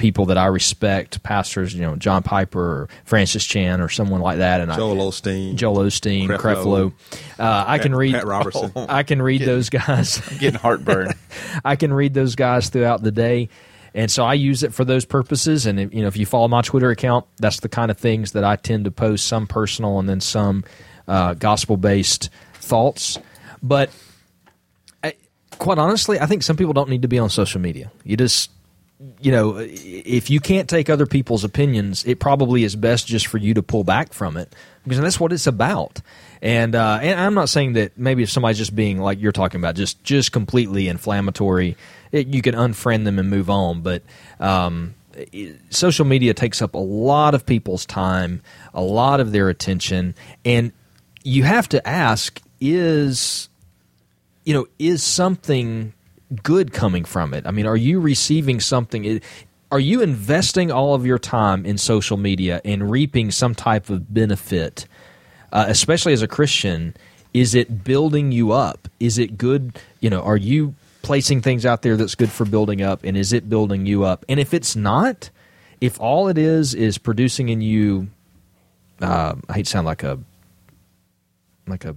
people 0.00 0.26
that 0.26 0.38
I 0.38 0.46
respect, 0.46 1.22
pastors, 1.22 1.74
you 1.74 1.82
know, 1.82 1.96
John 1.96 2.22
Piper 2.22 2.60
or 2.60 2.88
Francis 3.04 3.44
Chan 3.44 3.80
or 3.80 3.88
someone 3.88 4.20
like 4.20 4.38
that, 4.38 4.60
and 4.60 4.72
Joel 4.72 5.00
I, 5.00 5.04
Osteen, 5.04 5.54
Joel 5.54 5.76
Osteen, 5.76 6.28
Creflo, 6.28 6.40
Creflo. 6.40 6.92
Uh, 7.38 7.64
I 7.66 7.78
can 7.78 7.94
read 7.94 8.14
Pat 8.14 8.26
Robertson. 8.26 8.72
I 8.76 9.02
can 9.02 9.22
read 9.22 9.42
those 9.42 9.68
guys. 9.68 10.18
Getting 10.38 10.58
heartburn. 10.58 11.12
I 11.64 11.76
can 11.76 11.92
read 11.92 12.14
those 12.14 12.34
guys 12.34 12.68
throughout 12.68 13.02
the 13.02 13.12
day. 13.12 13.48
And 13.94 14.10
so 14.10 14.24
I 14.24 14.34
use 14.34 14.62
it 14.62 14.72
for 14.72 14.84
those 14.84 15.04
purposes. 15.04 15.66
And 15.66 15.92
you 15.92 16.02
know, 16.02 16.08
if 16.08 16.16
you 16.16 16.26
follow 16.26 16.48
my 16.48 16.62
Twitter 16.62 16.90
account, 16.90 17.26
that's 17.38 17.60
the 17.60 17.68
kind 17.68 17.90
of 17.90 17.98
things 17.98 18.32
that 18.32 18.44
I 18.44 18.56
tend 18.56 18.84
to 18.84 18.90
post. 18.90 19.26
Some 19.26 19.46
personal 19.46 19.98
and 19.98 20.08
then 20.08 20.20
some 20.20 20.64
uh, 21.08 21.34
gospel-based 21.34 22.30
thoughts. 22.54 23.18
But 23.62 23.90
I, 25.02 25.14
quite 25.58 25.78
honestly, 25.78 26.20
I 26.20 26.26
think 26.26 26.42
some 26.42 26.56
people 26.56 26.72
don't 26.72 26.88
need 26.88 27.02
to 27.02 27.08
be 27.08 27.18
on 27.18 27.30
social 27.30 27.60
media. 27.60 27.90
You 28.04 28.16
just, 28.16 28.50
you 29.20 29.32
know, 29.32 29.56
if 29.58 30.30
you 30.30 30.40
can't 30.40 30.68
take 30.68 30.88
other 30.88 31.06
people's 31.06 31.44
opinions, 31.44 32.04
it 32.04 32.20
probably 32.20 32.64
is 32.64 32.76
best 32.76 33.06
just 33.06 33.26
for 33.26 33.38
you 33.38 33.54
to 33.54 33.62
pull 33.62 33.84
back 33.84 34.12
from 34.12 34.36
it 34.36 34.54
because 34.84 35.00
that's 35.00 35.20
what 35.20 35.32
it's 35.32 35.46
about. 35.46 36.00
And 36.42 36.74
uh, 36.74 37.00
and 37.02 37.20
I'm 37.20 37.34
not 37.34 37.50
saying 37.50 37.74
that 37.74 37.98
maybe 37.98 38.22
if 38.22 38.30
somebody's 38.30 38.56
just 38.56 38.74
being 38.74 38.98
like 38.98 39.20
you're 39.20 39.32
talking 39.32 39.60
about, 39.60 39.74
just 39.74 40.02
just 40.04 40.32
completely 40.32 40.88
inflammatory, 40.88 41.76
it, 42.12 42.28
you 42.28 42.42
can 42.42 42.54
unfriend 42.54 43.04
them 43.04 43.18
and 43.18 43.30
move 43.30 43.50
on. 43.50 43.82
But 43.82 44.02
um, 44.38 44.94
social 45.70 46.04
media 46.04 46.34
takes 46.34 46.62
up 46.62 46.74
a 46.74 46.78
lot 46.78 47.34
of 47.34 47.46
people's 47.46 47.86
time, 47.86 48.42
a 48.74 48.82
lot 48.82 49.20
of 49.20 49.32
their 49.32 49.48
attention, 49.48 50.14
and 50.44 50.72
you 51.22 51.42
have 51.44 51.68
to 51.70 51.86
ask: 51.86 52.40
is 52.60 53.48
you 54.44 54.54
know, 54.54 54.66
is 54.78 55.02
something 55.02 55.92
good 56.42 56.72
coming 56.72 57.04
from 57.04 57.34
it? 57.34 57.46
I 57.46 57.50
mean, 57.50 57.66
are 57.66 57.76
you 57.76 58.00
receiving 58.00 58.60
something? 58.60 59.20
Are 59.70 59.80
you 59.80 60.00
investing 60.00 60.72
all 60.72 60.94
of 60.94 61.06
your 61.06 61.18
time 61.18 61.64
in 61.64 61.78
social 61.78 62.16
media 62.16 62.60
and 62.64 62.90
reaping 62.90 63.30
some 63.30 63.54
type 63.54 63.90
of 63.90 64.12
benefit, 64.12 64.86
uh, 65.52 65.66
especially 65.68 66.12
as 66.12 66.22
a 66.22 66.28
Christian? 66.28 66.96
Is 67.32 67.54
it 67.54 67.84
building 67.84 68.32
you 68.32 68.50
up? 68.50 68.88
Is 68.98 69.18
it 69.18 69.38
good? 69.38 69.78
You 70.00 70.10
know, 70.10 70.20
are 70.22 70.36
you 70.36 70.74
placing 71.02 71.42
things 71.42 71.64
out 71.66 71.82
there 71.82 71.96
that's 71.96 72.14
good 72.14 72.30
for 72.30 72.44
building 72.44 72.82
up? 72.82 73.04
And 73.04 73.16
is 73.16 73.32
it 73.32 73.48
building 73.48 73.86
you 73.86 74.04
up? 74.04 74.24
And 74.28 74.38
if 74.40 74.54
it's 74.54 74.76
not, 74.76 75.30
if 75.80 76.00
all 76.00 76.28
it 76.28 76.38
is 76.38 76.74
is 76.74 76.98
producing 76.98 77.48
in 77.48 77.60
you, 77.60 78.08
uh, 79.00 79.34
I 79.48 79.52
hate 79.54 79.66
to 79.66 79.70
sound 79.70 79.86
like 79.86 80.02
a 80.02 80.18
like 81.66 81.84
a 81.84 81.96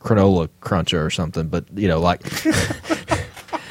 granola 0.00 0.48
cruncher 0.60 1.04
or 1.04 1.10
something, 1.10 1.48
but 1.48 1.64
you 1.74 1.88
know, 1.88 2.00
like 2.00 2.22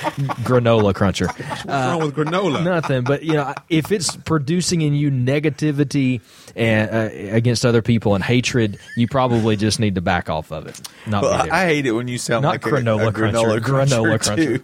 granola 0.43 0.93
cruncher. 0.93 1.27
What's 1.27 1.65
wrong 1.65 2.01
with 2.01 2.15
granola? 2.15 2.63
Nothing, 2.63 3.03
but 3.03 3.23
you 3.23 3.33
know, 3.33 3.53
if 3.69 3.91
it's 3.91 4.15
producing 4.15 4.81
in 4.81 4.93
you 4.93 5.09
negativity 5.11 6.21
and 6.55 6.89
uh, 6.89 7.35
against 7.35 7.65
other 7.65 7.81
people 7.81 8.15
and 8.15 8.23
hatred, 8.23 8.77
you 8.95 9.07
probably 9.07 9.55
just 9.55 9.79
need 9.79 9.95
to 9.95 10.01
back 10.01 10.29
off 10.29 10.51
of 10.51 10.67
it. 10.67 10.79
Not 11.07 11.23
Well. 11.23 11.51
I 11.51 11.65
hate 11.65 11.85
it 11.85 11.91
when 11.91 12.07
you 12.07 12.17
sound 12.17 12.43
Not 12.43 12.53
like 12.53 12.61
granola 12.61 13.07
a, 13.07 13.11
granola 13.11 13.61
cruncher, 13.61 13.95
granola 13.95 14.19
cruncher. 14.19 14.63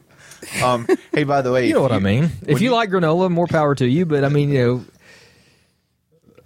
Um, 0.64 0.88
hey, 1.14 1.24
by 1.24 1.42
the 1.42 1.52
way, 1.52 1.68
you 1.68 1.74
know 1.74 1.82
what 1.82 1.92
I 1.92 2.00
mean. 2.00 2.26
If 2.42 2.56
when 2.56 2.64
you 2.64 2.72
like 2.72 2.90
granola, 2.90 3.30
more 3.30 3.48
power 3.48 3.76
to 3.76 3.88
you. 3.88 4.06
But 4.06 4.24
I 4.24 4.30
mean, 4.30 4.50
you 4.50 4.66
know, 4.66 4.86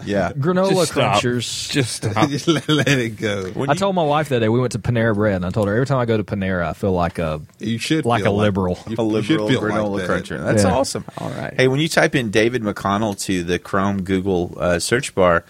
yeah, 0.06 0.32
granola 0.38 0.70
Just 0.72 0.92
stop. 0.92 1.22
crunchers. 1.22 1.72
Just 1.72 1.96
stop. 2.04 2.30
Just 2.30 2.48
let, 2.48 2.68
let 2.70 2.88
it 2.88 3.18
go. 3.18 3.46
When 3.52 3.70
I 3.70 3.74
you- 3.74 3.80
told 3.80 3.96
my 3.96 4.04
wife 4.04 4.30
that 4.30 4.40
day 4.40 4.50
we 4.50 4.60
went 4.60 4.72
to 4.74 4.80
Panera 4.80 5.14
Bread, 5.16 5.36
and 5.38 5.46
I 5.46 5.50
told 5.50 5.68
her 5.68 5.74
every 5.74 5.86
time 5.86 5.98
I 6.00 6.06
go 6.06 6.18
to 6.18 6.24
Panera, 6.24 6.66
I 6.68 6.74
feel 6.74 6.92
like 6.94 7.20
a 7.20 7.42
You 7.60 7.78
should 7.78 8.06
like 8.06 8.24
feel 8.24 8.36
a 8.36 8.38
liberal. 8.38 8.78
You, 8.88 8.96
a 8.98 9.04
you 9.06 9.22
should 9.24 9.40
liberal 9.42 9.48
feel 9.50 9.62
granola 9.62 9.90
like 9.92 10.02
that. 10.02 10.08
cruncher. 10.08 10.38
That's 10.42 10.64
Yeah. 10.64 10.74
awesome. 10.74 11.06
All 11.18 11.30
right. 11.30 11.54
Hey, 11.56 11.68
when 11.68 11.80
you 11.80 11.88
type 11.88 12.16
in 12.16 12.32
David 12.32 12.62
McConnell 12.64 13.20
to 13.26 13.44
the 13.44 13.60
Chrome 13.60 14.04
Google 14.04 14.56
uh, 14.58 14.80
search 14.80 15.14
bar, 15.16 15.44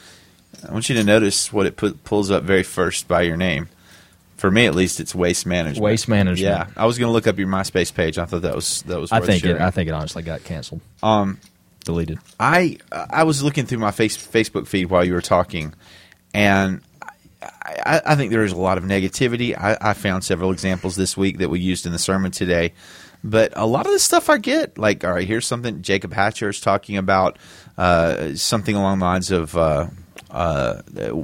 I 0.68 0.72
want 0.72 0.88
you 0.90 0.96
to 0.96 1.04
notice 1.04 1.52
what 1.52 1.66
it 1.66 1.76
put, 1.76 2.04
pulls 2.04 2.32
up 2.32 2.44
very 2.44 2.64
first 2.64 3.08
by 3.08 3.22
your 3.24 3.38
name. 3.38 3.70
For 4.38 4.52
me, 4.52 4.66
at 4.66 4.76
least, 4.76 5.00
it's 5.00 5.16
waste 5.16 5.46
management. 5.46 5.84
Waste 5.84 6.10
management. 6.10 6.40
Yeah, 6.40 6.68
I 6.76 6.86
was 6.86 6.98
going 6.98 7.08
to 7.08 7.14
look 7.14 7.28
up 7.28 7.38
your 7.38 7.48
MySpace 7.48 7.94
page. 7.94 8.18
I 8.18 8.26
thought 8.26 8.42
that 8.42 8.54
was 8.56 8.82
that 8.84 9.00
was. 9.00 9.10
I 9.12 9.20
worth 9.20 9.28
think 9.28 9.44
it. 9.44 9.48
sharing. 9.48 9.62
I 9.62 9.72
think 9.72 9.88
it 9.88 9.94
honestly 9.94 10.22
got 10.22 10.44
canceled, 10.44 10.82
Um, 11.02 11.40
deleted. 11.84 12.20
I 12.40 12.78
I 12.92 13.24
was 13.24 13.44
looking 13.44 13.66
through 13.66 13.80
my 13.80 13.92
face, 13.92 14.18
Facebook 14.18 14.68
feed 14.68 14.86
while 14.86 15.06
you 15.06 15.14
were 15.14 15.22
talking, 15.22 15.74
and 16.34 16.82
I, 17.42 18.02
I, 18.06 18.16
think 18.16 18.32
there 18.32 18.44
is 18.44 18.52
a 18.52 18.58
lot 18.58 18.78
of 18.78 18.84
negativity. 18.84 19.58
I, 19.58 19.78
I 19.82 19.94
found 19.94 20.24
several 20.24 20.52
examples 20.52 20.96
this 20.96 21.18
week 21.18 21.40
that 21.40 21.50
we 21.50 21.60
used 21.60 21.86
in 21.86 21.92
the 21.92 22.00
sermon 22.00 22.32
today, 22.32 22.74
but 23.24 23.54
a 23.56 23.66
lot 23.66 23.86
of 23.86 23.92
the 23.92 24.00
stuff 24.00 24.30
I 24.30 24.38
get, 24.38 24.78
like, 24.78 25.04
all 25.04 25.14
right, 25.14 25.28
here's 25.28 25.48
something 25.48 25.82
Jacob 25.82 26.14
Hatcher 26.14 26.50
is 26.50 26.60
talking 26.60 26.98
about, 26.98 27.40
uh, 27.78 28.36
something 28.36 28.76
along 28.76 29.00
the 29.00 29.06
lines 29.06 29.32
of 29.32 29.56
uh, 29.56 29.88
uh, 30.30 30.82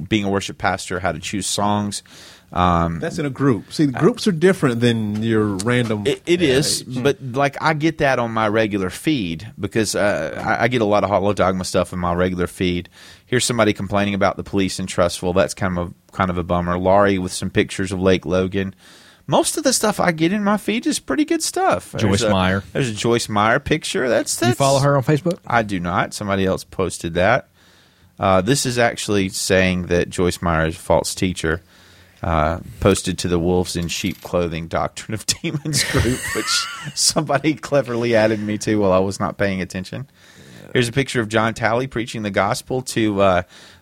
being 0.07 0.23
a 0.23 0.29
worship 0.29 0.57
pastor, 0.57 0.99
how 0.99 1.11
to 1.11 1.19
choose 1.19 1.47
songs. 1.47 2.03
That's 2.51 3.19
in 3.19 3.25
a 3.25 3.29
group. 3.29 3.71
See, 3.71 3.87
groups 3.87 4.27
are 4.27 4.31
different 4.31 4.79
than 4.79 5.21
your 5.21 5.45
random. 5.45 6.07
It, 6.07 6.21
it 6.25 6.41
is, 6.41 6.83
but 6.83 7.21
like 7.21 7.61
I 7.61 7.73
get 7.73 7.99
that 7.99 8.19
on 8.19 8.31
my 8.31 8.47
regular 8.47 8.89
feed 8.89 9.51
because 9.59 9.95
uh, 9.95 10.43
I, 10.43 10.63
I 10.63 10.67
get 10.67 10.81
a 10.81 10.85
lot 10.85 11.03
of 11.03 11.09
Hall 11.09 11.29
of 11.29 11.35
Dogma 11.35 11.63
stuff 11.63 11.93
in 11.93 11.99
my 11.99 12.13
regular 12.13 12.47
feed. 12.47 12.89
Here's 13.25 13.45
somebody 13.45 13.73
complaining 13.73 14.15
about 14.15 14.37
the 14.37 14.43
police 14.43 14.79
in 14.79 14.87
Trussville. 14.87 15.35
That's 15.35 15.53
kind 15.53 15.77
of 15.77 15.89
a, 15.89 16.11
kind 16.11 16.29
of 16.29 16.37
a 16.37 16.43
bummer. 16.43 16.77
Laurie 16.77 17.19
with 17.19 17.31
some 17.31 17.49
pictures 17.49 17.91
of 17.91 18.01
Lake 18.01 18.25
Logan. 18.25 18.73
Most 19.27 19.57
of 19.57 19.63
the 19.63 19.73
stuff 19.73 19.99
I 19.99 20.11
get 20.11 20.33
in 20.33 20.43
my 20.43 20.57
feed 20.57 20.87
is 20.87 20.97
pretty 20.97 21.23
good 21.23 21.43
stuff. 21.43 21.91
Joyce 21.91 22.01
There's 22.01 22.23
a- 22.23 22.29
Meyer. 22.31 22.63
There's 22.73 22.89
a 22.89 22.95
Joyce 22.95 23.29
Meyer 23.29 23.59
picture. 23.59 24.09
That's, 24.09 24.35
that's 24.35 24.49
you 24.49 24.55
follow 24.55 24.79
her 24.79 24.97
on 24.97 25.03
Facebook? 25.03 25.37
I 25.45 25.61
do 25.61 25.79
not. 25.79 26.15
Somebody 26.15 26.47
else 26.47 26.63
posted 26.63 27.13
that. 27.13 27.47
Uh, 28.17 28.41
this 28.41 28.65
is 28.65 28.79
actually 28.79 29.29
saying 29.29 29.85
that 29.85 30.09
Joyce 30.09 30.41
Meyer 30.41 30.65
is 30.65 30.75
a 30.75 30.79
false 30.79 31.13
teacher. 31.13 31.61
Uh, 32.21 32.59
posted 32.81 33.17
to 33.19 33.29
the 33.29 33.39
Wolves 33.39 33.77
in 33.77 33.87
Sheep 33.87 34.21
Clothing 34.21 34.67
Doctrine 34.67 35.13
of 35.13 35.25
Demons 35.25 35.85
group, 35.85 36.19
which 36.35 36.67
somebody 36.93 37.53
cleverly 37.53 38.13
added 38.13 38.41
me 38.41 38.57
to 38.57 38.75
while 38.75 38.91
I 38.91 38.99
was 38.99 39.21
not 39.21 39.37
paying 39.37 39.61
attention. 39.61 40.09
Here's 40.73 40.89
a 40.89 40.91
picture 40.91 41.21
of 41.21 41.29
John 41.29 41.53
Talley 41.53 41.87
preaching 41.87 42.23
the 42.23 42.29
gospel 42.29 42.81
to 42.83 43.21
uh, 43.21 43.41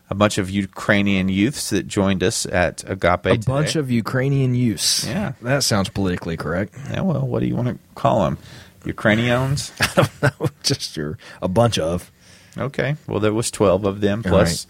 a 0.10 0.15
bunch 0.15 0.38
of 0.38 0.50
Ukrainian 0.50 1.30
youths 1.30 1.71
that 1.71 1.88
joined 1.88 2.23
us 2.23 2.45
at 2.45 2.84
Agape. 2.89 3.26
A 3.26 3.38
bunch 3.39 3.76
of 3.76 3.91
Ukrainian 3.91 4.56
youths. 4.56 5.06
Yeah. 5.06 5.34
That 5.41 5.63
sounds 5.63 5.89
politically 5.89 6.38
correct. 6.38 6.76
yeah, 6.91 7.02
well, 7.02 7.26
what 7.28 7.39
do 7.39 7.47
you 7.47 7.56
want 7.56 7.67
to 7.69 7.78
call 7.95 8.23
them? 8.23 8.38
Ukrainians? 8.86 9.71
Just 10.63 10.95
your 10.95 11.17
a 11.41 11.47
bunch 11.47 11.78
of. 11.78 12.12
Okay. 12.58 12.95
Well, 13.06 13.19
there 13.19 13.34
was 13.34 13.52
twelve 13.52 13.86
of 13.86 14.00
them 14.02 14.23
plus 14.23 14.65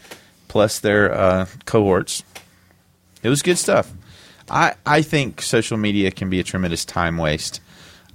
plus 0.48 0.80
their 0.80 1.14
uh, 1.14 1.46
cohorts. 1.66 2.24
It 3.24 3.30
was 3.30 3.42
good 3.42 3.58
stuff. 3.58 3.92
I 4.50 4.76
I 4.86 5.02
think 5.02 5.42
social 5.42 5.78
media 5.78 6.12
can 6.12 6.30
be 6.30 6.40
a 6.40 6.44
tremendous 6.44 6.86
time 6.86 7.18
waste. 7.18 7.62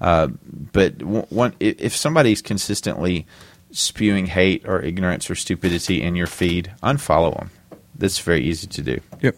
Uh, 0.00 0.28
but 0.72 0.98
w- 0.98 1.26
one, 1.28 1.54
if 1.60 1.94
somebody's 1.96 2.42
consistently 2.42 3.26
spewing 3.70 4.26
hate 4.26 4.66
or 4.66 4.80
ignorance 4.82 5.30
or 5.30 5.34
stupidity 5.34 6.02
in 6.02 6.16
your 6.16 6.26
feed, 6.26 6.72
unfollow 6.82 7.36
them. 7.36 7.50
That's 7.94 8.18
very 8.18 8.42
easy 8.42 8.66
to 8.66 8.82
do. 8.82 9.00
Yep. 9.20 9.36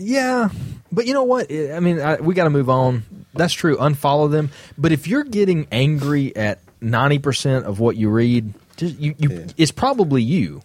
Yeah, 0.00 0.48
but 0.90 1.06
you 1.06 1.12
know 1.12 1.24
what? 1.24 1.52
I 1.52 1.74
I 1.74 1.80
mean, 1.80 2.00
I, 2.00 2.16
we 2.16 2.34
got 2.34 2.44
to 2.44 2.50
move 2.50 2.70
on. 2.70 3.02
That's 3.34 3.52
true. 3.52 3.76
Unfollow 3.76 4.30
them. 4.30 4.50
But 4.78 4.92
if 4.92 5.06
you're 5.06 5.24
getting 5.24 5.66
angry 5.70 6.34
at 6.34 6.60
ninety 6.80 7.18
percent 7.18 7.66
of 7.66 7.78
what 7.78 7.96
you 7.96 8.08
read, 8.08 8.54
just 8.76 8.98
you, 8.98 9.14
you 9.18 9.46
it's 9.58 9.70
probably 9.72 10.22
you. 10.22 10.62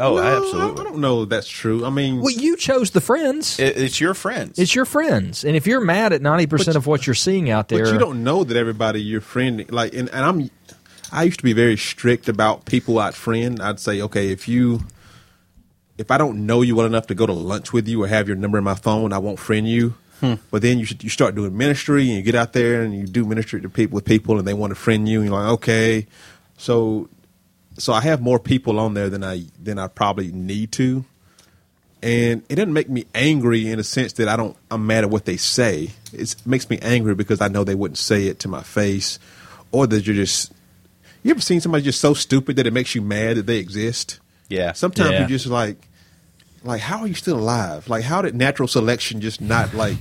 Oh, 0.00 0.16
No, 0.16 0.22
I 0.22 0.36
absolutely. 0.36 0.84
don't 0.84 0.98
know 0.98 1.22
if 1.22 1.28
that's 1.28 1.46
true. 1.48 1.84
I 1.84 1.90
mean, 1.90 2.20
Well, 2.20 2.32
you 2.32 2.56
chose 2.56 2.90
the 2.90 3.00
friends. 3.00 3.60
It, 3.60 3.76
it's 3.76 4.00
your 4.00 4.12
friends. 4.14 4.58
it's 4.58 4.74
your 4.74 4.84
friends, 4.84 5.44
and 5.44 5.54
if 5.56 5.66
you're 5.68 5.80
mad 5.80 6.12
at 6.12 6.20
ninety 6.20 6.46
percent 6.46 6.74
But- 6.74 6.78
of 6.78 6.86
what 6.88 7.06
you're 7.06 7.14
seeing 7.14 7.48
out 7.48 7.68
there, 7.68 7.84
But 7.84 7.92
you 7.92 7.98
don't 7.98 8.24
know 8.24 8.42
that 8.44 8.56
everybody 8.56 9.00
you're 9.00 9.20
friending 9.20 9.70
like, 9.70 9.94
and, 9.94 10.08
and 10.10 10.24
I'm, 10.24 10.50
I 11.12 11.22
used 11.22 11.38
to 11.38 11.44
be 11.44 11.52
very 11.52 11.76
strict 11.76 12.28
about 12.28 12.64
people 12.64 12.98
I'd 12.98 13.14
friend. 13.14 13.62
I'd 13.62 13.78
say, 13.78 14.00
okay, 14.02 14.30
if 14.32 14.48
you, 14.48 14.80
if 15.96 16.10
I 16.10 16.18
don't 16.18 16.44
know 16.44 16.62
you 16.62 16.74
well 16.74 16.86
enough 16.86 17.06
to 17.08 17.14
go 17.14 17.24
to 17.26 17.32
lunch 17.32 17.72
with 17.72 17.86
you 17.86 18.02
or 18.02 18.08
have 18.08 18.26
your 18.26 18.36
number 18.36 18.58
in 18.58 18.64
my 18.64 18.74
phone, 18.74 19.12
I 19.12 19.18
won't 19.18 19.38
friend 19.38 19.68
you. 19.68 19.94
Hmm. 20.20 20.34
But 20.50 20.62
then 20.62 20.78
you 20.80 20.84
should, 20.86 21.04
you 21.04 21.10
start 21.10 21.34
doing 21.36 21.56
ministry 21.56 22.06
and 22.08 22.16
you 22.16 22.22
get 22.22 22.34
out 22.34 22.52
there 22.52 22.82
and 22.82 22.94
you 22.96 23.06
do 23.06 23.24
ministry 23.24 23.60
to 23.60 23.68
people 23.68 23.94
with 23.94 24.04
people 24.04 24.38
and 24.38 24.46
they 24.48 24.54
want 24.54 24.70
to 24.72 24.74
friend 24.74 25.08
you 25.08 25.20
and 25.20 25.28
you're 25.30 25.38
like, 25.40 25.52
okay, 25.52 26.06
so, 26.58 27.08
so 27.78 27.92
I 27.92 28.00
have 28.02 28.20
more 28.20 28.38
people 28.38 28.78
on 28.78 28.94
there 28.94 29.08
than 29.10 29.24
I 29.24 29.44
than 29.62 29.78
I 29.78 29.88
probably 29.88 30.30
need 30.32 30.72
to 30.72 31.04
and 32.02 32.42
it 32.50 32.56
doesn't 32.56 32.72
make 32.74 32.90
me 32.90 33.06
angry 33.14 33.70
in 33.70 33.78
a 33.78 33.82
sense 33.82 34.12
that 34.14 34.28
I 34.28 34.36
don't 34.36 34.54
I'm 34.70 34.86
mad 34.86 35.04
at 35.04 35.10
what 35.10 35.24
they 35.24 35.38
say. 35.38 35.90
It's, 36.12 36.34
it 36.34 36.46
makes 36.46 36.68
me 36.68 36.78
angry 36.82 37.14
because 37.14 37.40
I 37.40 37.48
know 37.48 37.64
they 37.64 37.74
wouldn't 37.74 37.96
say 37.96 38.26
it 38.26 38.40
to 38.40 38.48
my 38.48 38.62
face, 38.62 39.18
or 39.72 39.86
that 39.86 40.06
you're 40.06 40.14
just. 40.14 40.52
You 41.22 41.30
ever 41.30 41.40
seen 41.40 41.62
somebody 41.62 41.82
just 41.82 42.02
so 42.02 42.12
stupid 42.12 42.56
that 42.56 42.66
it 42.66 42.74
makes 42.74 42.94
you 42.94 43.00
mad 43.00 43.38
that 43.38 43.46
they 43.46 43.56
exist? 43.56 44.20
Yeah. 44.50 44.72
Sometimes 44.72 45.12
Yeah. 45.12 45.20
you're 45.20 45.28
just 45.28 45.46
like, 45.46 45.78
like 46.62 46.82
how 46.82 46.98
are 46.98 47.06
you 47.06 47.14
still 47.14 47.38
alive? 47.38 47.88
Like 47.88 48.04
how 48.04 48.20
did 48.20 48.34
natural 48.34 48.68
selection 48.68 49.22
just 49.22 49.40
not 49.40 49.72
like. 49.72 49.96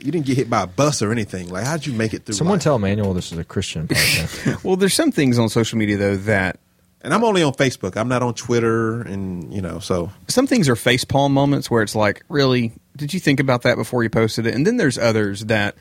You 0.00 0.12
didn't 0.12 0.26
get 0.26 0.36
hit 0.36 0.50
by 0.50 0.62
a 0.62 0.66
bus 0.66 1.02
or 1.02 1.12
anything. 1.12 1.48
Like, 1.48 1.64
how'd 1.64 1.86
you 1.86 1.92
make 1.92 2.14
it 2.14 2.24
through? 2.24 2.34
someone 2.34 2.56
life? 2.56 2.62
tell 2.64 2.78
Manuel 2.78 3.14
this 3.14 3.32
is 3.32 3.38
a 3.38 3.44
Christian 3.44 3.88
podcast. 3.88 4.64
Well, 4.64 4.76
there's 4.76 4.94
some 4.94 5.12
things 5.12 5.38
on 5.38 5.48
social 5.48 5.78
media 5.78 5.96
though 5.96 6.16
that 6.16 6.58
And 7.02 7.14
I'm 7.14 7.22
only 7.24 7.42
on 7.42 7.52
Facebook. 7.52 7.96
I'm 7.96 8.08
not 8.08 8.22
on 8.22 8.34
Twitter, 8.34 9.02
and 9.02 9.52
you 9.52 9.62
know, 9.62 9.78
so 9.78 10.10
some 10.28 10.46
things 10.46 10.68
are 10.68 10.74
facepalm 10.74 11.30
moments 11.30 11.70
where 11.70 11.82
it's 11.82 11.94
like, 11.94 12.24
really, 12.28 12.72
did 12.96 13.14
you 13.14 13.20
think 13.20 13.40
about 13.40 13.62
that 13.62 13.76
before 13.76 14.02
you 14.02 14.10
posted 14.10 14.46
it? 14.46 14.54
And 14.54 14.66
then 14.66 14.76
there's 14.76 14.98
others 14.98 15.44
that, 15.46 15.76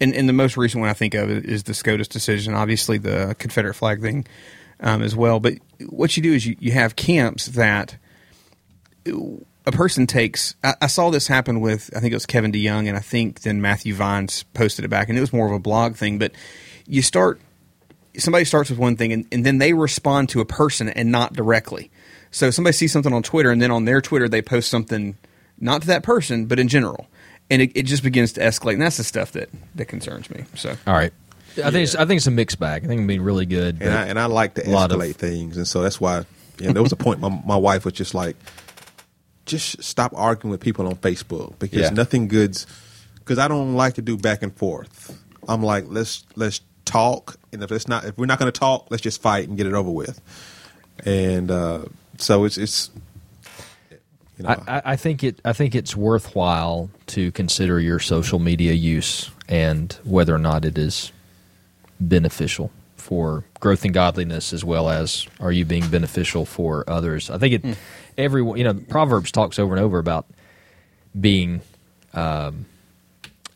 and, 0.00 0.14
and 0.14 0.28
the 0.28 0.32
most 0.32 0.56
recent 0.56 0.80
one 0.80 0.90
I 0.90 0.94
think 0.94 1.14
of 1.14 1.30
is 1.30 1.64
the 1.64 1.74
SCOTUS 1.74 2.08
decision, 2.08 2.54
obviously 2.54 2.98
the 2.98 3.36
Confederate 3.38 3.74
flag 3.74 4.00
thing 4.00 4.26
um, 4.80 5.02
as 5.02 5.14
well. 5.14 5.40
But 5.40 5.54
what 5.88 6.16
you 6.16 6.22
do 6.22 6.32
is 6.32 6.46
you, 6.46 6.56
you 6.58 6.72
have 6.72 6.96
camps 6.96 7.46
that 7.46 7.96
a 9.66 9.72
person 9.72 10.06
takes. 10.06 10.54
I, 10.62 10.74
I 10.82 10.86
saw 10.86 11.10
this 11.10 11.26
happen 11.26 11.60
with 11.60 11.90
I 11.96 12.00
think 12.00 12.12
it 12.12 12.16
was 12.16 12.26
Kevin 12.26 12.52
DeYoung, 12.52 12.86
and 12.88 12.96
I 12.96 13.00
think 13.00 13.40
then 13.42 13.60
Matthew 13.60 13.94
Vines 13.94 14.42
posted 14.54 14.84
it 14.84 14.88
back, 14.88 15.08
and 15.08 15.16
it 15.16 15.20
was 15.20 15.32
more 15.32 15.46
of 15.46 15.52
a 15.52 15.58
blog 15.58 15.96
thing. 15.96 16.18
But 16.18 16.32
you 16.86 17.02
start 17.02 17.40
somebody 18.16 18.44
starts 18.44 18.70
with 18.70 18.78
one 18.78 18.96
thing 18.96 19.12
and, 19.12 19.26
and 19.32 19.44
then 19.44 19.58
they 19.58 19.72
respond 19.72 20.28
to 20.28 20.40
a 20.40 20.44
person 20.44 20.88
and 20.88 21.10
not 21.10 21.32
directly. 21.32 21.90
So 22.30 22.50
somebody 22.50 22.72
sees 22.72 22.92
something 22.92 23.12
on 23.12 23.24
Twitter 23.24 23.50
and 23.50 23.60
then 23.60 23.70
on 23.72 23.86
their 23.86 24.00
Twitter 24.00 24.28
they 24.28 24.40
post 24.42 24.70
something 24.70 25.16
not 25.58 25.80
to 25.82 25.88
that 25.88 26.02
person 26.04 26.46
but 26.46 26.58
in 26.58 26.68
general, 26.68 27.06
and 27.50 27.62
it, 27.62 27.72
it 27.74 27.82
just 27.84 28.02
begins 28.02 28.32
to 28.34 28.40
escalate. 28.40 28.74
And 28.74 28.82
that's 28.82 28.98
the 28.98 29.04
stuff 29.04 29.32
that 29.32 29.48
that 29.74 29.86
concerns 29.86 30.30
me. 30.30 30.44
So 30.54 30.76
All 30.86 30.94
right, 30.94 31.12
I 31.56 31.70
think 31.70 31.84
it's, 31.84 31.94
I 31.94 32.04
think 32.04 32.18
it's 32.18 32.26
a 32.26 32.32
mixed 32.32 32.58
bag. 32.58 32.84
I 32.84 32.86
think 32.88 32.98
it'd 32.98 33.08
be 33.08 33.18
really 33.18 33.46
good. 33.46 33.78
and 33.80 33.90
I, 33.94 34.06
and 34.06 34.18
I 34.18 34.26
like 34.26 34.54
to 34.54 34.68
a 34.68 34.70
lot 34.70 34.92
of- 34.92 34.98
escalate 35.00 35.16
things, 35.16 35.56
and 35.56 35.66
so 35.66 35.82
that's 35.82 36.00
why. 36.00 36.24
Yeah, 36.58 36.70
there 36.72 36.84
was 36.84 36.92
a 36.92 36.96
point 36.96 37.18
my 37.18 37.30
my 37.44 37.56
wife 37.56 37.84
was 37.84 37.94
just 37.94 38.14
like, 38.14 38.36
just 39.46 39.82
stop 39.82 40.12
arguing 40.14 40.50
with 40.50 40.60
people 40.60 40.86
on 40.86 40.96
Facebook 40.96 41.58
because 41.58 41.80
Yeah. 41.82 41.90
nothing 41.90 42.28
good's. 42.28 42.66
Because 43.16 43.38
I 43.38 43.48
don't 43.48 43.74
like 43.74 43.94
to 43.94 44.02
do 44.02 44.16
back 44.18 44.42
and 44.42 44.54
forth. 44.54 45.18
I'm 45.48 45.62
like, 45.62 45.84
let's 45.88 46.24
let's 46.36 46.60
talk, 46.84 47.36
and 47.52 47.62
if 47.62 47.72
it's 47.72 47.88
not, 47.88 48.04
if 48.04 48.18
we're 48.18 48.26
not 48.26 48.38
going 48.38 48.52
to 48.52 48.58
talk, 48.58 48.88
let's 48.90 49.02
just 49.02 49.22
fight 49.22 49.48
and 49.48 49.56
get 49.56 49.66
it 49.66 49.72
over 49.72 49.90
with. 49.90 50.20
And 51.06 51.50
uh, 51.50 51.84
so 52.18 52.44
it's 52.44 52.58
it's. 52.58 52.90
You 54.38 54.42
know, 54.44 54.48
I, 54.66 54.76
I- 54.78 54.82
I 54.92 54.96
think 54.96 55.22
it. 55.24 55.40
I 55.44 55.52
think 55.52 55.74
it's 55.74 55.96
worthwhile 55.96 56.90
to 57.08 57.30
consider 57.32 57.78
your 57.80 57.98
social 58.00 58.38
media 58.38 58.72
use 58.72 59.30
and 59.48 59.92
whether 60.04 60.34
or 60.34 60.38
not 60.38 60.64
it 60.64 60.76
is 60.76 61.12
beneficial 62.00 62.70
for 62.96 63.44
growth 63.60 63.84
and 63.84 63.94
godliness, 63.94 64.52
as 64.52 64.64
well 64.64 64.88
as 64.90 65.26
are 65.40 65.52
you 65.52 65.64
being 65.64 65.88
beneficial 65.88 66.44
for 66.44 66.84
others. 66.90 67.30
I 67.30 67.38
think 67.38 67.64
it. 67.64 67.78
Everyone, 68.16 68.58
you 68.58 68.64
know, 68.64 68.74
Proverbs 68.74 69.32
talks 69.32 69.58
over 69.58 69.74
and 69.74 69.82
over 69.82 69.98
about 69.98 70.26
being, 71.20 71.60
um, 72.12 72.66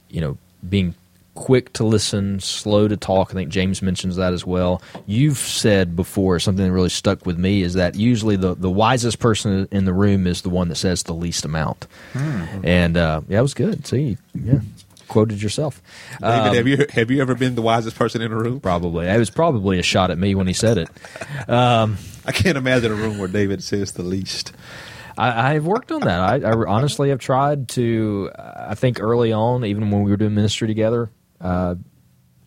you 0.08 0.20
know, 0.20 0.38
being 0.68 0.94
quick 1.34 1.72
to 1.74 1.84
listen, 1.84 2.40
slow 2.40 2.88
to 2.88 2.96
talk. 2.96 3.30
I 3.30 3.34
think 3.34 3.48
James 3.50 3.80
mentions 3.80 4.16
that 4.16 4.32
as 4.32 4.44
well. 4.44 4.82
You've 5.06 5.38
said 5.38 5.94
before 5.94 6.40
something 6.40 6.64
that 6.66 6.72
really 6.72 6.88
stuck 6.88 7.24
with 7.24 7.38
me 7.38 7.62
is 7.62 7.74
that 7.74 7.94
usually 7.94 8.34
the, 8.34 8.54
the 8.54 8.70
wisest 8.70 9.20
person 9.20 9.68
in 9.70 9.84
the 9.84 9.92
room 9.92 10.26
is 10.26 10.42
the 10.42 10.50
one 10.50 10.68
that 10.68 10.74
says 10.74 11.04
the 11.04 11.14
least 11.14 11.44
amount. 11.44 11.86
And 12.64 12.96
uh, 12.96 13.20
yeah, 13.28 13.38
it 13.38 13.42
was 13.42 13.54
good. 13.54 13.86
See, 13.86 14.18
yeah, 14.34 14.60
quoted 15.08 15.42
yourself. 15.42 15.82
David, 16.20 16.34
Um, 16.48 16.54
have 16.54 16.68
you 16.68 16.86
have 16.92 17.10
you 17.10 17.20
ever 17.20 17.34
been 17.34 17.54
the 17.54 17.62
wisest 17.62 17.96
person 17.96 18.22
in 18.22 18.30
a 18.32 18.36
room? 18.36 18.60
Probably. 18.60 19.06
It 19.06 19.18
was 19.18 19.30
probably 19.30 19.78
a 19.78 19.82
shot 19.82 20.10
at 20.10 20.18
me 20.18 20.34
when 20.34 20.46
he 20.46 20.52
said 20.52 20.78
it. 20.78 20.88
I 21.48 22.32
can't 22.32 22.58
imagine 22.58 22.92
a 22.92 22.94
room 22.94 23.18
where 23.18 23.28
David 23.28 23.62
says 23.62 23.92
the 23.92 24.02
least. 24.02 24.52
I, 25.16 25.54
I've 25.54 25.64
worked 25.66 25.90
on 25.90 26.02
that. 26.02 26.20
I, 26.20 26.48
I 26.48 26.52
honestly 26.66 27.08
have 27.08 27.18
tried 27.18 27.68
to. 27.70 28.30
I 28.36 28.74
think 28.74 29.00
early 29.00 29.32
on, 29.32 29.64
even 29.64 29.90
when 29.90 30.02
we 30.02 30.10
were 30.10 30.16
doing 30.16 30.34
ministry 30.34 30.68
together, 30.68 31.10
uh, 31.40 31.74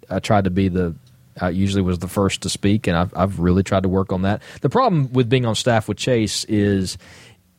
I 0.09 0.19
tried 0.19 0.45
to 0.45 0.51
be 0.51 0.69
the. 0.69 0.95
I 1.39 1.49
usually 1.49 1.81
was 1.81 1.99
the 1.99 2.07
first 2.07 2.41
to 2.41 2.49
speak, 2.49 2.87
and 2.87 2.95
I've, 2.95 3.13
I've 3.15 3.39
really 3.39 3.63
tried 3.63 3.83
to 3.83 3.89
work 3.89 4.11
on 4.11 4.21
that. 4.23 4.41
The 4.61 4.69
problem 4.69 5.11
with 5.13 5.29
being 5.29 5.45
on 5.45 5.55
staff 5.55 5.87
with 5.87 5.97
Chase 5.97 6.45
is. 6.45 6.97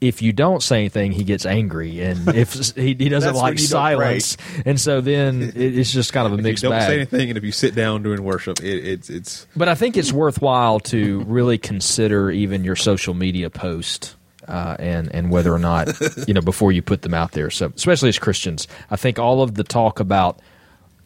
If 0.03 0.21
you 0.21 0.33
don't 0.33 0.63
say 0.63 0.81
anything, 0.81 1.13
he 1.13 1.25
gets 1.25 1.47
angry, 1.47 2.01
and 2.03 2.29
if 2.35 2.75
he, 2.75 2.95
he 2.95 3.09
doesn't 3.09 3.35
like 3.35 3.59
silence, 3.59 4.37
and 4.67 4.81
so 4.81 5.01
then 5.01 5.43
it, 5.43 5.57
it's 5.57 5.93
just 5.93 6.13
kind 6.13 6.27
of 6.27 6.33
a 6.33 6.37
If 6.37 6.43
mixed 6.43 6.63
you 6.65 6.71
don't 6.71 6.79
bag. 6.79 6.89
say 6.89 6.97
anything, 6.97 7.31
and 7.31 7.39
if 7.39 7.45
you 7.45 7.53
sit 7.53 7.75
down 7.75 8.03
during 8.03 8.23
worship, 8.25 8.61
it, 8.61 8.85
it's 8.85 9.09
it's 9.09 9.47
But 9.57 9.69
I 9.69 9.75
think 9.75 9.97
it's 9.97 10.13
worthwhile 10.13 10.81
to 10.81 11.23
really 11.25 11.57
consider 11.59 12.31
even 12.31 12.65
your 12.65 12.77
social 12.77 13.15
media 13.15 13.49
post 13.49 14.17
uh, 14.49 14.77
and 14.79 15.15
and 15.15 15.31
whether 15.31 15.53
or 15.55 15.59
not 15.59 15.89
you 16.29 16.35
know 16.35 16.41
before 16.41 16.73
you 16.73 16.83
put 16.83 17.03
them 17.03 17.15
out 17.15 17.33
there. 17.33 17.51
So 17.51 17.73
especially 17.77 18.09
as 18.09 18.19
Christians, 18.19 18.67
I 18.91 18.97
think 18.97 19.19
all 19.19 19.43
of 19.43 19.55
the 19.55 19.65
talk 19.65 20.01
about 20.01 20.41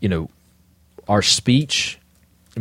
you 0.01 0.09
know 0.09 0.31
our 1.09 1.23
speech, 1.23 1.99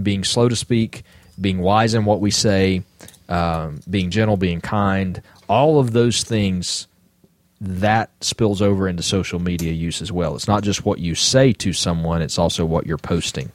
being 0.01 0.23
slow 0.23 0.49
to 0.49 0.55
speak, 0.55 1.03
being 1.39 1.59
wise 1.59 1.93
in 1.93 2.05
what 2.05 2.19
we 2.21 2.29
say, 2.31 2.83
um, 3.29 3.79
being 3.89 4.11
gentle, 4.11 4.37
being 4.37 4.61
kind, 4.61 5.21
all 5.47 5.79
of 5.79 5.93
those 5.93 6.23
things 6.23 6.87
that 7.61 8.11
spills 8.21 8.61
over 8.61 8.87
into 8.87 9.01
social 9.01 9.39
media 9.39 9.71
use 9.71 10.01
as 10.01 10.11
well. 10.11 10.35
It's 10.35 10.47
not 10.47 10.63
just 10.63 10.85
what 10.85 10.99
you 10.99 11.15
say 11.15 11.53
to 11.53 11.73
someone; 11.73 12.21
it's 12.21 12.37
also 12.37 12.65
what 12.65 12.85
you're 12.85 12.97
posting 12.97 13.51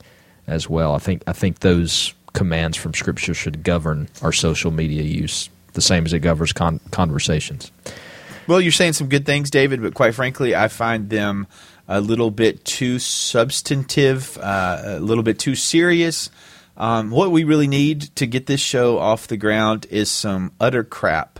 as 0.46 0.68
well. 0.68 0.94
I 0.94 0.98
think 0.98 1.22
I 1.26 1.32
think 1.32 1.60
those 1.60 2.14
commands 2.32 2.76
from 2.76 2.94
Scripture 2.94 3.34
should 3.34 3.62
govern 3.62 4.08
our 4.22 4.32
social 4.32 4.70
media 4.70 5.02
use 5.02 5.50
the 5.72 5.80
same 5.80 6.06
as 6.06 6.12
it 6.12 6.20
governs 6.20 6.52
con- 6.52 6.80
conversations. 6.90 7.70
Well, 8.46 8.60
you're 8.60 8.72
saying 8.72 8.94
some 8.94 9.08
good 9.08 9.26
things, 9.26 9.50
David, 9.50 9.82
but 9.82 9.94
quite 9.94 10.14
frankly, 10.14 10.54
I 10.54 10.68
find 10.68 11.10
them 11.10 11.46
a 11.86 12.00
little 12.00 12.30
bit 12.30 12.64
too 12.64 12.98
substantive, 12.98 14.38
uh, 14.38 14.82
a 14.84 15.00
little 15.00 15.24
bit 15.24 15.38
too 15.38 15.54
serious. 15.54 16.30
Um, 16.76 17.10
what 17.10 17.30
we 17.30 17.44
really 17.44 17.68
need 17.68 18.02
to 18.16 18.26
get 18.26 18.46
this 18.46 18.60
show 18.60 18.98
off 18.98 19.26
the 19.26 19.36
ground 19.36 19.86
is 19.90 20.10
some 20.10 20.52
utter 20.60 20.82
crap. 20.82 21.39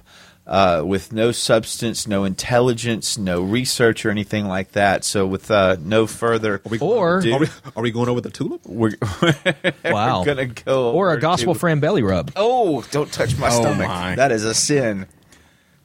Uh, 0.51 0.83
with 0.85 1.13
no 1.13 1.31
substance, 1.31 2.09
no 2.09 2.25
intelligence, 2.25 3.17
no 3.17 3.41
research 3.41 4.05
or 4.05 4.11
anything 4.11 4.47
like 4.47 4.73
that. 4.73 5.05
So, 5.05 5.25
with 5.25 5.49
uh, 5.49 5.77
no 5.81 6.09
further, 6.09 6.61
Or- 6.81 7.19
ado, 7.19 7.35
Are 7.35 7.39
we, 7.39 7.47
are 7.77 7.83
we 7.85 7.91
going 7.93 8.09
over 8.09 8.21
the 8.21 8.31
tulip? 8.31 8.63
we're, 8.67 8.91
Wow. 9.85 10.19
we're 10.21 10.25
gonna 10.27 10.47
go 10.47 10.91
Or 10.91 11.13
a 11.13 11.21
gospel 11.21 11.55
to- 11.55 11.61
friend 11.61 11.81
belly 11.81 12.03
rub. 12.03 12.33
Oh, 12.35 12.83
don't 12.91 13.13
touch 13.13 13.39
my 13.39 13.47
Oh, 13.47 13.61
stomach. 13.61 13.87
my. 13.87 14.17
That 14.17 14.33
is 14.33 14.45
a 14.45 14.53
sin. 14.53 15.07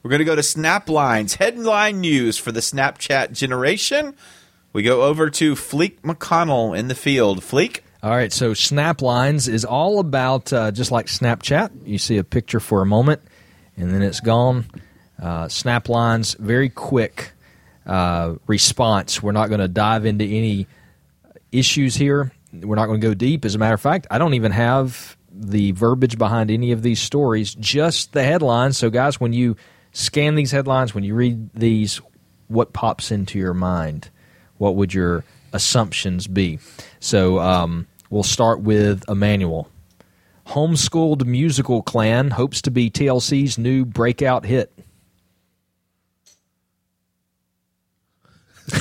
We're 0.02 0.10
going 0.10 0.18
to 0.20 0.24
go 0.24 0.36
to 0.36 0.42
Snaplines, 0.42 1.34
headline 1.36 2.00
news 2.00 2.36
for 2.38 2.50
the 2.52 2.60
Snapchat 2.60 3.32
generation. 3.32 4.14
We 4.72 4.82
go 4.82 5.02
over 5.02 5.30
to 5.30 5.54
Fleek 5.54 6.00
McConnell 6.02 6.78
in 6.78 6.86
the 6.88 6.94
field. 6.94 7.40
Fleek? 7.40 7.80
All 8.04 8.10
right, 8.10 8.32
so 8.32 8.52
Snaplines 8.52 9.48
is 9.48 9.64
all 9.64 9.98
about 9.98 10.52
uh, 10.52 10.70
just 10.70 10.92
like 10.92 11.06
Snapchat. 11.06 11.70
You 11.86 11.98
see 11.98 12.18
a 12.18 12.24
picture 12.24 12.60
for 12.60 12.82
a 12.82 12.86
moment, 12.86 13.20
and 13.76 13.90
then 13.92 14.02
it's 14.02 14.20
gone. 14.20 14.66
Uh, 15.20 15.46
Snaplines, 15.46 16.36
very 16.38 16.68
quick 16.68 17.32
uh, 17.86 18.34
response. 18.46 19.22
We're 19.22 19.32
not 19.32 19.48
going 19.48 19.60
to 19.60 19.68
dive 19.68 20.04
into 20.06 20.24
any 20.24 20.66
issues 21.52 21.94
here. 21.94 22.32
We're 22.52 22.76
not 22.76 22.86
going 22.86 23.00
to 23.00 23.06
go 23.06 23.14
deep. 23.14 23.44
As 23.44 23.54
a 23.54 23.58
matter 23.58 23.74
of 23.74 23.80
fact, 23.80 24.06
I 24.10 24.18
don't 24.18 24.34
even 24.34 24.52
have 24.52 25.16
the 25.30 25.72
verbiage 25.72 26.18
behind 26.18 26.50
any 26.50 26.72
of 26.72 26.82
these 26.82 27.00
stories, 27.00 27.54
just 27.54 28.12
the 28.12 28.24
headlines. 28.24 28.78
So, 28.78 28.90
guys, 28.90 29.20
when 29.20 29.32
you 29.32 29.56
scan 29.92 30.34
these 30.34 30.50
headlines, 30.50 30.94
when 30.94 31.04
you 31.04 31.14
read 31.14 31.50
these, 31.54 32.00
what 32.48 32.72
pops 32.72 33.10
into 33.10 33.38
your 33.38 33.54
mind? 33.54 34.10
What 34.58 34.76
would 34.76 34.94
your 34.94 35.24
assumptions 35.52 36.26
be? 36.26 36.58
So, 37.00 37.38
um, 37.38 37.86
we'll 38.10 38.22
start 38.22 38.60
with 38.60 39.04
Emmanuel. 39.08 39.70
Homeschooled 40.46 41.24
musical 41.26 41.82
clan 41.82 42.30
hopes 42.30 42.62
to 42.62 42.70
be 42.70 42.90
TLC's 42.90 43.58
new 43.58 43.84
breakout 43.84 44.44
hit. 44.46 44.72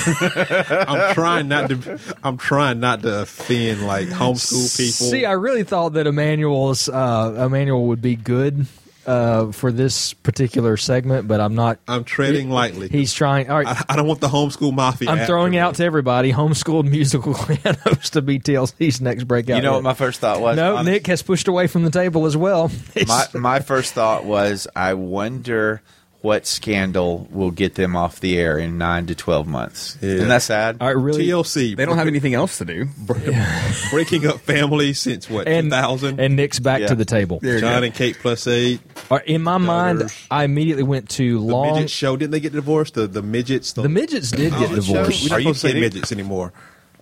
I'm 0.06 1.14
trying 1.14 1.48
not 1.48 1.70
to. 1.70 2.00
I'm 2.24 2.38
trying 2.38 2.80
not 2.80 3.04
to 3.04 3.22
offend 3.22 3.86
like 3.86 4.08
homeschool 4.08 4.76
people. 4.78 5.12
See, 5.12 5.26
I 5.26 5.34
really 5.34 5.64
thought 5.64 5.94
that 5.94 6.08
Emmanuel's 6.08 6.90
uh, 6.90 7.46
Emmanuel 7.46 7.88
would 7.88 8.02
be 8.02 8.16
good 8.16 8.66
uh, 9.06 9.52
for 9.52 9.72
this 9.72 10.14
particular 10.14 10.78
segment, 10.78 11.28
but 11.28 11.40
I'm 11.40 11.56
not. 11.56 11.80
I'm 11.88 12.04
treading 12.04 12.50
lightly. 12.50 12.90
He's 12.90 13.14
trying. 13.14 13.50
All 13.50 13.58
right, 13.58 13.68
I, 13.68 13.94
I 13.94 13.96
don't 13.96 14.08
want 14.08 14.22
the 14.22 14.28
homeschool 14.28 14.74
mafia. 14.74 15.10
I'm 15.10 15.20
after 15.20 15.34
throwing 15.34 15.52
me. 15.52 15.60
out 15.60 15.76
to 15.76 15.84
everybody. 15.84 16.32
Homeschooled 16.32 16.90
musical 16.90 17.34
clan 17.34 17.78
hopes 17.84 18.12
to 18.12 18.22
be 18.22 18.40
TLC's 18.40 19.02
next 19.02 19.26
breakout. 19.26 19.58
You 19.58 19.62
know 19.62 19.72
hit. 19.72 19.78
what 19.78 19.84
my 19.84 19.94
first 19.94 20.20
thought 20.20 20.42
was? 20.42 20.58
no, 20.58 20.76
Honest- 20.76 20.92
Nick 20.92 21.08
has 21.08 21.22
pushed 21.22 21.48
away 21.48 21.68
from 21.68 21.84
the 21.84 21.92
table 21.92 22.26
as 22.26 22.36
well. 22.36 22.72
my, 23.08 23.26
my 23.34 23.60
first 23.60 23.94
thought 23.94 24.26
was 24.26 24.68
I 24.76 24.94
wonder 24.96 25.82
what 26.26 26.48
scandal 26.48 27.28
will 27.32 27.52
get 27.52 27.76
them 27.76 27.96
off 27.96 28.20
the 28.20 28.38
air 28.38 28.58
in 28.58 28.78
nine 28.80 29.06
to 29.06 29.14
12 29.16 29.46
months. 29.48 29.98
Yeah. 30.02 30.10
Isn't 30.10 30.28
that 30.30 30.42
sad? 30.42 30.78
All 30.82 30.88
right, 30.88 30.98
really. 30.98 31.28
TLC. 31.28 31.76
They 31.78 31.86
don't 31.86 31.98
have 31.98 32.08
anything 32.08 32.34
else 32.34 32.58
to 32.58 32.66
do. 32.66 32.88
breaking 33.92 34.26
up 34.28 34.40
families 34.40 35.00
since 35.00 35.30
what 35.30 35.48
and 35.48 35.68
2000. 35.68 36.20
and 36.20 36.36
Nick's 36.36 36.60
back 36.60 36.82
Yeah. 36.82 36.88
to 36.88 36.96
the 36.96 37.06
table. 37.06 37.40
There 37.42 37.60
John 37.60 37.84
and 37.84 37.94
Kate 37.94 38.18
plus 38.20 38.48
eight. 38.48 38.82
All 39.10 39.18
right, 39.18 39.28
in 39.28 39.42
my 39.42 39.58
mind, 39.58 40.12
I 40.32 40.44
immediately 40.44 40.84
went 40.84 41.10
to 41.12 41.34
The 41.40 41.46
long. 41.46 41.76
midget 41.76 41.90
show. 41.92 42.18
Didn't 42.18 42.32
they 42.32 42.40
get 42.40 42.54
divorced? 42.54 42.96
The 42.96 43.08
the 43.08 43.22
midgets. 43.22 43.74
The 43.74 43.88
midgets 43.90 44.32
did 44.32 44.52
get 44.52 44.70
the 44.72 44.82
show? 44.82 44.94
divorced. 44.94 45.24
We 45.24 45.30
don't 45.30 45.36
Are 45.38 45.40
you 45.40 45.44
supposed 45.54 45.62
to 45.62 45.68
say 45.72 45.80
midgets 45.80 46.12
anymore. 46.12 46.54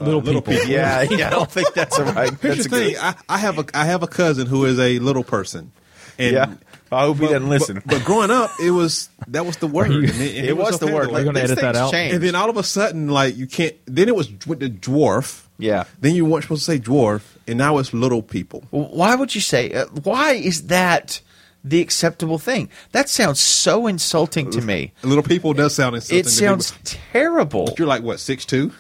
Uh, 0.02 0.06
Little 0.06 0.42
people. 0.42 0.68
yeah, 0.68 1.04
yeah, 1.04 1.28
I 1.28 1.30
don't 1.30 1.50
think 1.52 1.74
that's 1.74 1.98
a 2.00 2.04
right. 2.04 2.30
Here's 2.42 2.58
That's 2.58 2.68
the 2.70 2.76
a 2.76 2.80
thing. 2.80 2.94
good. 2.96 2.98
I, 3.00 3.16
I 3.30 3.38
have 3.38 3.60
a 3.60 3.66
I 3.74 3.86
have 3.86 4.04
a 4.04 4.08
cousin 4.08 4.48
who 4.48 4.66
is 4.66 4.80
a 4.80 5.00
little 5.00 5.24
person. 5.24 5.72
And 6.18 6.34
Yeah. 6.34 6.54
I 6.92 7.02
hope 7.06 7.18
he 7.18 7.26
doesn't 7.26 7.50
listen. 7.50 7.76
But, 7.86 7.86
but 7.88 8.06
growing 8.06 8.30
up, 8.32 8.52
it 8.62 8.72
was 8.72 9.10
that 9.28 9.46
was 9.46 9.58
the 9.58 9.68
word. 9.68 9.92
you- 9.92 10.00
and 10.02 10.10
and 10.10 10.16
he 10.22 10.38
It 10.50 10.58
was 10.58 10.78
the 10.80 10.86
okay 10.86 10.94
word. 10.94 11.06
with 11.08 11.14
Like, 11.14 11.22
it. 11.22 11.26
gonna 11.26 11.40
edit 11.40 11.60
that 11.60 11.76
out? 11.76 11.92
change. 11.92 12.14
and 12.14 12.24
then 12.24 12.36
all 12.36 12.50
of 12.50 12.58
a 12.58 12.64
sudden, 12.64 13.08
like 13.10 13.36
you 13.38 13.48
can't. 13.48 13.76
Then 13.86 14.08
it 14.08 14.16
was 14.16 14.30
with 14.46 14.60
the 14.60 14.70
dwarf. 14.70 15.42
Yeah. 15.58 15.86
Then 16.02 16.14
you 16.16 16.26
weren't 16.26 16.44
supposed 16.44 16.66
to 16.66 16.72
say 16.72 16.80
dwarf, 16.80 17.22
and 17.48 17.58
now 17.58 17.78
it's 17.78 17.94
little 17.94 18.22
people. 18.22 18.64
Why 18.72 19.16
would 19.16 19.34
you 19.34 19.42
say? 19.42 19.72
Uh, 19.72 19.86
why 20.04 20.34
is 20.34 20.68
that 20.68 21.22
the 21.64 21.80
acceptable 21.80 22.38
thing? 22.40 22.70
That 22.92 23.08
sounds 23.10 23.40
so 23.40 23.88
insulting 23.88 24.52
to 24.52 24.62
me. 24.62 24.92
Little 25.04 25.24
people 25.24 25.54
does 25.54 25.74
sound 25.76 25.96
insulting. 25.96 26.20
It 26.20 26.24
to 26.24 26.30
sounds 26.30 26.74
terrible. 26.84 27.66
But 27.68 27.80
you're 27.80 27.88
like 27.88 28.04
what 28.04 28.20
six 28.20 28.46
two? 28.46 28.72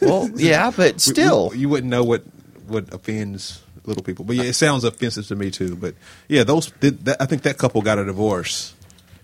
Well, 0.00 0.30
yeah, 0.36 0.70
but 0.74 1.00
still, 1.12 1.52
you 1.54 1.68
wouldn't 1.68 1.90
know 1.90 2.02
what 2.04 2.24
what 2.66 2.92
offends 2.94 3.60
little 3.86 4.02
people. 4.02 4.24
But 4.24 4.36
yeah, 4.36 4.44
it 4.44 4.54
sounds 4.54 4.84
offensive 4.84 5.26
to 5.28 5.36
me 5.36 5.50
too. 5.50 5.76
But 5.76 5.94
yeah, 6.28 6.44
those 6.44 6.70
that, 6.80 7.04
that- 7.04 7.20
I 7.22 7.26
think 7.26 7.42
that 7.42 7.58
couple 7.58 7.82
got 7.82 7.98
a 7.98 8.04
divorce. 8.04 8.74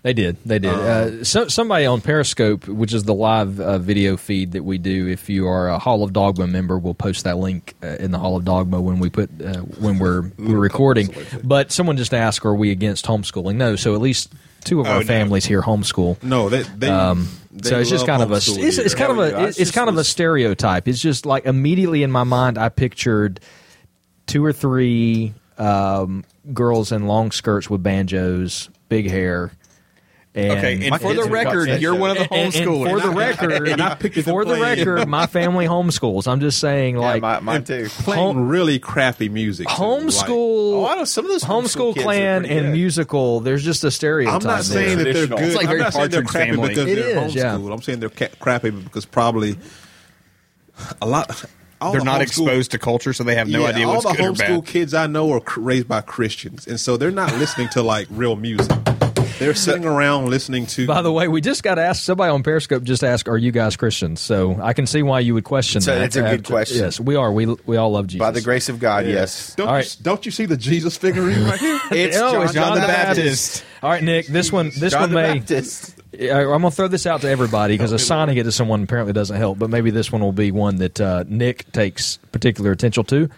They 0.01 0.13
did. 0.13 0.37
They 0.45 0.59
did. 0.59 0.73
Uh, 0.73 1.23
so, 1.25 1.49
somebody 1.49 1.85
on 1.85 1.99
Periscope, 1.99 2.69
which 2.69 2.93
is 2.93 3.03
the 3.03 3.13
live 3.13 3.59
uh, 3.59 3.79
video 3.79 4.15
feed 4.15 4.53
that 4.53 4.63
we 4.63 4.77
do, 4.77 5.09
if 5.09 5.29
you 5.29 5.45
are 5.45 5.67
a 5.67 5.77
Hall 5.77 6.05
of 6.05 6.13
Dogma 6.13 6.47
member, 6.47 6.77
we'll 6.79 6.93
post 6.93 7.25
that 7.25 7.35
link 7.37 7.75
uh, 7.83 7.87
in 7.99 8.11
the 8.11 8.17
Hall 8.17 8.37
of 8.37 8.45
Dogma 8.45 8.79
when 8.79 8.99
we 8.99 9.09
put 9.09 9.29
uh, 9.41 9.57
when 9.57 9.99
we're 9.99 10.21
we're 10.37 10.57
recording. 10.57 11.13
But 11.43 11.73
someone 11.73 11.97
just 11.97 12.13
asked, 12.13 12.45
"Are 12.45 12.55
we 12.55 12.71
against 12.71 13.07
homeschooling?" 13.07 13.55
No. 13.57 13.75
So 13.75 13.93
at 13.93 13.99
least 13.99 14.31
two 14.63 14.79
of 14.79 14.87
Oh, 14.87 14.91
our 14.91 14.99
no. 15.01 15.05
families 15.05 15.43
here 15.45 15.61
homeschool. 15.61 16.23
No, 16.23 16.47
they 16.47 16.61
they. 16.63 16.87
Um, 16.87 17.27
they 17.51 17.67
so 17.69 17.79
it's 17.79 17.89
just 17.89 18.05
kind 18.05 18.23
of 18.23 18.31
a 18.31 18.35
it's, 18.37 18.77
it's 18.77 18.95
kind 18.95 19.11
of 19.11 19.17
Yeah, 19.17 19.23
we 19.25 19.29
do. 19.31 19.35
I 19.35 19.41
a 19.41 19.45
was 19.47 19.59
it's 19.59 19.71
kind 19.71 19.89
of 19.89 19.97
a 19.97 20.05
stereotype. 20.05 20.87
It's 20.87 21.01
just 21.01 21.25
like 21.25 21.45
immediately 21.45 22.03
in 22.03 22.11
my 22.11 22.23
mind 22.23 22.57
I 22.57 22.69
pictured 22.69 23.41
two 24.29 24.45
or 24.45 24.53
three 24.53 25.33
um, 25.57 26.23
girls 26.53 26.91
in 26.91 27.05
long 27.07 27.31
skirts 27.31 27.69
with 27.69 27.83
banjos, 27.83 28.69
big 28.87 29.09
hair. 29.09 29.51
And 30.35 30.51
Okay, 30.51 30.87
and 30.87 31.01
for 31.01 31.15
the 31.15 31.23
record, 31.23 31.81
you're 31.81 31.95
one 31.95 32.11
of 32.11 32.17
the 32.17 32.31
and- 32.31 32.53
and 32.55 32.67
homeschoolers. 32.67 32.89
for 32.91 32.99
the 33.07 33.09
record, 33.13 33.67
And 33.67 33.81
I 33.81 33.95
picked 33.95 34.15
for 34.21 34.45
the 34.45 34.55
playing- 34.55 34.85
record, 34.85 35.07
my 35.09 35.25
family 35.25 35.65
homeschools. 35.65 36.27
I'm 36.27 36.39
just 36.39 36.59
saying, 36.59 36.95
yeah, 36.95 37.01
like 37.01 37.21
my, 37.23 37.39
mine 37.39 37.63
too. 37.63 37.87
playing 37.89 38.47
really 38.47 38.77
crappy 38.77 39.27
music. 39.27 39.67
too, 39.67 39.73
homeschool, 39.73 40.29
Oh, 40.29 40.87
I 40.87 40.95
know 40.97 41.03
some 41.05 41.25
of 41.25 41.31
those 41.31 41.43
homeschool 41.43 41.93
homeschool 41.93 41.93
kids 41.95 42.03
are 42.03 42.03
clam 42.03 42.41
pretty 42.43 42.55
and 42.57 42.65
good. 42.67 42.71
musical. 42.73 43.39
There's 43.39 43.63
just 43.65 43.83
a 43.83 43.87
Like, 43.87 43.93
stereotype. 43.93 44.41
I'm 44.41 44.47
not 44.47 44.63
saying 44.63 44.97
there. 44.99 45.05
that 45.07 45.13
they're 45.13 45.27
good. 45.27 45.39
It's 45.39 45.55
like 45.55 45.67
I'm 45.67 45.77
not 45.79 45.93
saying 45.93 46.09
they're 46.11 46.23
crappy 46.23 46.51
Family. 46.51 46.69
because 46.69 46.87
It 46.89 46.95
they're 46.95 47.25
is, 47.25 47.35
yeah. 47.35 47.55
I'm 47.55 47.81
saying 47.81 47.99
they're 47.99 48.09
ca- 48.09 48.29
crappy 48.39 48.69
because 48.69 49.05
probably 49.05 49.57
a 51.01 51.07
lot. 51.07 51.43
All 51.81 51.91
They're 51.93 52.01
the 52.01 52.05
not 52.05 52.21
exposed 52.21 52.71
to 52.71 52.79
culture, 52.79 53.13
so 53.13 53.23
they 53.23 53.35
have 53.35 53.47
no 53.47 53.61
yeah, 53.61 53.67
idea 53.67 53.87
all 53.87 53.93
what's 53.95 54.05
the 54.05 54.13
good 54.13 54.25
or 54.25 54.33
homeschool 54.33 54.65
kids 54.65 54.93
I 54.93 55.07
know 55.07 55.31
are 55.31 55.39
cr- 55.39 55.61
raised 55.61 55.87
by 55.87 56.01
Christians, 56.01 56.67
and 56.67 56.77
so 56.79 56.97
they're 56.97 57.09
not 57.09 57.31
listening 57.35 57.69
to 57.69 57.81
like 57.81 58.07
real 58.11 58.35
music. 58.35 58.69
They're 59.39 59.53
sitting 59.55 59.85
around 59.85 60.29
listening 60.29 60.65
to. 60.67 60.85
By 60.85 61.01
the 61.01 61.13
way, 61.13 61.29
we 61.29 61.39
just 61.39 61.63
got 61.63 61.79
asked. 61.79 62.03
Somebody 62.03 62.29
on 62.29 62.43
Periscope 62.43 62.83
just 62.83 63.05
asked, 63.05 63.29
"Are 63.29 63.37
you 63.37 63.53
guys 63.53 63.77
Christians?" 63.77 64.19
So 64.19 64.59
I 64.61 64.73
can 64.73 64.85
see 64.85 65.01
why 65.01 65.21
you 65.21 65.33
would 65.35 65.45
question 65.45 65.79
So 65.79 65.93
that. 65.93 65.99
That's 65.99 66.15
a 66.17 66.21
good 66.23 66.43
question. 66.43 66.79
Yes, 66.79 66.99
we 66.99 67.15
are. 67.15 67.31
We 67.31 67.45
we 67.65 67.77
all 67.77 67.91
love 67.93 68.07
Jesus. 68.07 68.19
By 68.19 68.31
the 68.31 68.41
grace 68.41 68.67
of 68.67 68.79
God, 68.79 69.05
yes. 69.05 69.55
don't, 69.55 69.69
All 69.69 69.79
you, 69.79 69.85
don't 70.01 70.25
you 70.25 70.31
see 70.33 70.45
the 70.45 70.57
Jesus 70.57 70.97
figurine 70.97 71.45
right 71.45 71.59
here? 71.59 71.79
It's 71.91 72.17
Oh, 72.17 72.33
John, 72.33 72.43
it's 72.43 72.53
John 72.53 72.75
the 72.75 72.81
the 72.81 72.87
Baptist. 72.87 73.63
All 73.81 73.89
right, 73.89 74.03
Nick. 74.03 74.27
This 74.27 74.51
one. 74.51 74.71
This 74.75 74.91
John 74.91 75.03
one 75.03 75.09
the 75.11 75.15
may. 75.15 75.39
Baptist. 75.39 75.95
I'm 76.13 76.27
gonna 76.47 76.71
throw 76.71 76.87
this 76.87 77.05
out 77.05 77.21
to 77.21 77.29
everybody 77.29 77.75
because 77.75 77.91
assigning 78.01 78.37
it 78.37 78.43
to 78.43 78.51
someone 78.51 78.83
apparently 78.83 79.13
doesn't 79.13 79.37
help. 79.37 79.59
But 79.59 79.69
maybe 79.69 79.91
this 79.91 80.11
one 80.11 80.21
will 80.21 80.31
be 80.31 80.51
one 80.51 80.77
that 80.77 80.99
uh, 80.99 81.23
Nick 81.27 81.71
takes 81.71 82.17
particular 82.31 82.71
attention 82.71 83.03
to. 83.05 83.29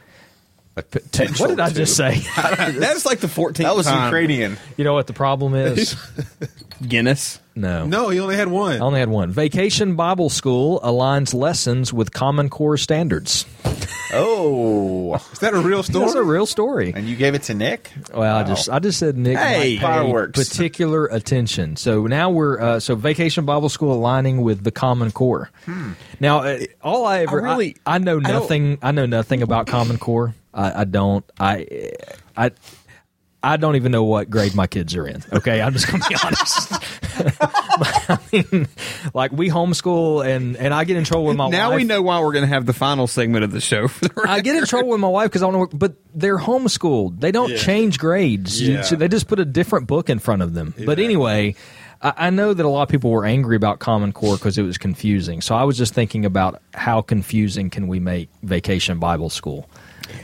What 0.74 1.50
did 1.50 1.60
I 1.60 1.70
just 1.70 1.98
say? 1.98 2.20
That's 2.36 3.06
like 3.06 3.20
the 3.20 3.28
14th 3.28 3.58
That 3.58 3.76
was 3.76 3.86
time. 3.88 4.06
Ukrainian. 4.06 4.58
you 4.78 4.86
know 4.86 4.94
what 4.94 5.06
the 5.06 5.14
problem 5.14 5.54
is? 5.54 5.96
Guinness. 6.88 7.40
No. 7.54 7.86
no, 7.86 8.08
he 8.10 8.20
only 8.22 8.38
had 8.38 8.48
one. 8.48 8.72
I 8.72 8.76
one. 8.76 8.82
only 8.82 9.00
had 9.02 9.10
one. 9.10 9.32
Vacation 9.32 9.96
Bible 9.98 10.30
School 10.30 10.80
aligns 10.80 11.34
lessons 11.34 11.92
with 11.92 12.14
Common 12.14 12.50
Core 12.50 12.78
standards. 12.78 13.46
Oh, 14.14 15.16
Is 15.32 15.40
that 15.40 15.54
a 15.54 15.60
real 15.60 15.84
story? 15.84 16.04
That's 16.06 16.16
a 16.18 16.24
real 16.24 16.46
story. 16.46 16.92
and 16.94 17.08
you 17.08 17.16
gave 17.16 17.34
it 17.34 17.44
to 17.44 17.54
Nick? 17.54 17.92
Well, 18.14 18.36
I 18.36 18.44
just 18.44 18.70
I 18.70 18.80
just 18.80 19.00
said 19.00 19.18
Nick 19.18 19.38
Hey. 19.38 19.78
Fireworks. 19.78 20.38
particular 20.50 21.06
attention. 21.06 21.78
So 21.78 22.08
now 22.08 22.30
we're 22.30 22.60
uh, 22.60 22.80
so 22.82 22.96
Vacation 22.96 23.46
Bible 23.46 23.70
School 23.70 23.94
aligning 23.94 24.42
with 24.42 24.64
the 24.66 24.72
Common 24.72 25.12
Core. 25.12 25.50
Now, 26.20 26.40
uh, 26.40 26.60
all 26.82 27.06
I 27.06 27.20
ever 27.22 27.40
I, 27.42 27.52
really- 27.52 27.78
I 27.86 28.00
know 28.00 28.18
I 28.18 28.22
don't- 28.22 28.34
nothing. 28.34 28.78
I, 28.82 28.92
know 28.92 29.06
nothing 29.06 29.42
about 29.44 29.68
Common 29.68 29.98
Core. 29.98 30.36
I, 30.54 30.82
I 30.82 30.84
don't. 30.84 31.24
I 31.40 31.92
I 32.36 32.52
I 33.44 33.58
don't 33.58 33.76
even 33.76 33.92
know 33.92 34.04
what 34.04 34.30
grade 34.30 34.54
my 34.54 34.68
kids 34.68 34.96
are 34.96 35.08
in. 35.08 35.24
Okay, 35.34 35.62
I'm 35.62 35.74
just 35.74 35.88
gonna 35.88 36.04
be 36.08 36.16
honest. 36.24 36.72
I 37.42 38.20
mean, 38.32 38.68
like 39.14 39.32
we 39.32 39.50
homeschool, 39.50 40.26
and 40.26 40.56
and 40.58 40.74
I 40.74 40.84
get 40.84 40.98
in 40.98 41.04
trouble 41.04 41.26
with 41.26 41.38
my 41.38 41.50
now 41.50 41.70
wife. 41.72 41.78
we 41.78 41.84
know 41.84 42.02
why 42.02 42.20
we're 42.22 42.34
going 42.34 42.44
to 42.48 42.54
have 42.54 42.66
the 42.66 42.74
final 42.74 43.08
segment 43.08 43.44
of 43.44 43.52
the 43.52 43.62
show. 43.62 43.88
For 43.88 44.06
the 44.06 44.26
I 44.28 44.42
get 44.42 44.56
in 44.56 44.66
trouble 44.66 44.90
with 44.90 45.00
my 45.00 45.08
wife 45.08 45.30
because 45.30 45.42
I 45.44 45.48
want 45.48 45.72
to, 45.72 45.76
know, 45.76 45.80
but 45.80 45.96
they're 46.14 46.38
homeschooled. 46.38 47.20
They 47.20 47.32
don't 47.32 47.50
Yeah. 47.52 47.58
change 47.58 47.98
grades. 48.00 48.62
Yeah. 48.62 48.82
so 48.84 48.96
they 48.96 49.08
just 49.08 49.28
put 49.28 49.40
a 49.40 49.46
different 49.46 49.88
book 49.88 50.10
in 50.10 50.20
front 50.20 50.42
of 50.42 50.54
them. 50.54 50.74
But 50.86 51.00
anyway, 51.00 51.56
I, 52.02 52.14
I 52.18 52.30
know 52.30 52.54
that 52.54 52.66
a 52.66 52.70
lot 52.70 52.84
of 52.84 52.90
people 52.90 53.10
were 53.12 53.26
angry 53.26 53.56
about 53.56 53.80
Common 53.80 54.14
Core 54.14 54.36
because 54.38 54.58
it 54.58 54.64
was 54.64 54.78
confusing. 54.78 55.42
So 55.42 55.56
I 55.56 55.64
was 55.64 55.78
just 55.78 55.94
thinking 55.94 56.26
about 56.26 56.62
how 56.74 57.02
confusing 57.02 57.70
can 57.70 57.88
we 57.88 58.00
make 58.00 58.30
Vacation 58.44 59.00
Bible 59.00 59.30
School. 59.30 59.68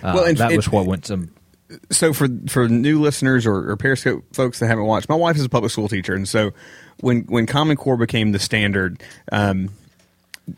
Uh, 0.03 0.11
Well, 0.15 0.23
and 0.25 0.37
that 0.37 0.51
it- 0.51 0.57
was 0.57 0.69
what 0.71 0.85
went 0.85 1.05
to. 1.05 1.29
So 1.91 2.13
for 2.13 2.27
for 2.47 2.69
new 2.69 3.01
listeners 3.01 3.45
or, 3.45 3.71
or 3.71 3.77
Periscope 3.77 4.23
folks 4.33 4.59
that 4.59 4.67
haven't 4.67 4.85
watched, 4.85 5.09
my 5.09 5.15
wife 5.15 5.35
is 5.35 5.45
a 5.45 5.49
public 5.49 5.71
school 5.71 5.87
teacher, 5.87 6.13
and 6.13 6.27
so 6.27 6.51
when 7.01 7.21
when 7.23 7.45
Common 7.45 7.77
Core 7.77 7.97
became 7.97 8.31
the 8.31 8.39
standard, 8.39 9.01
um, 9.31 9.69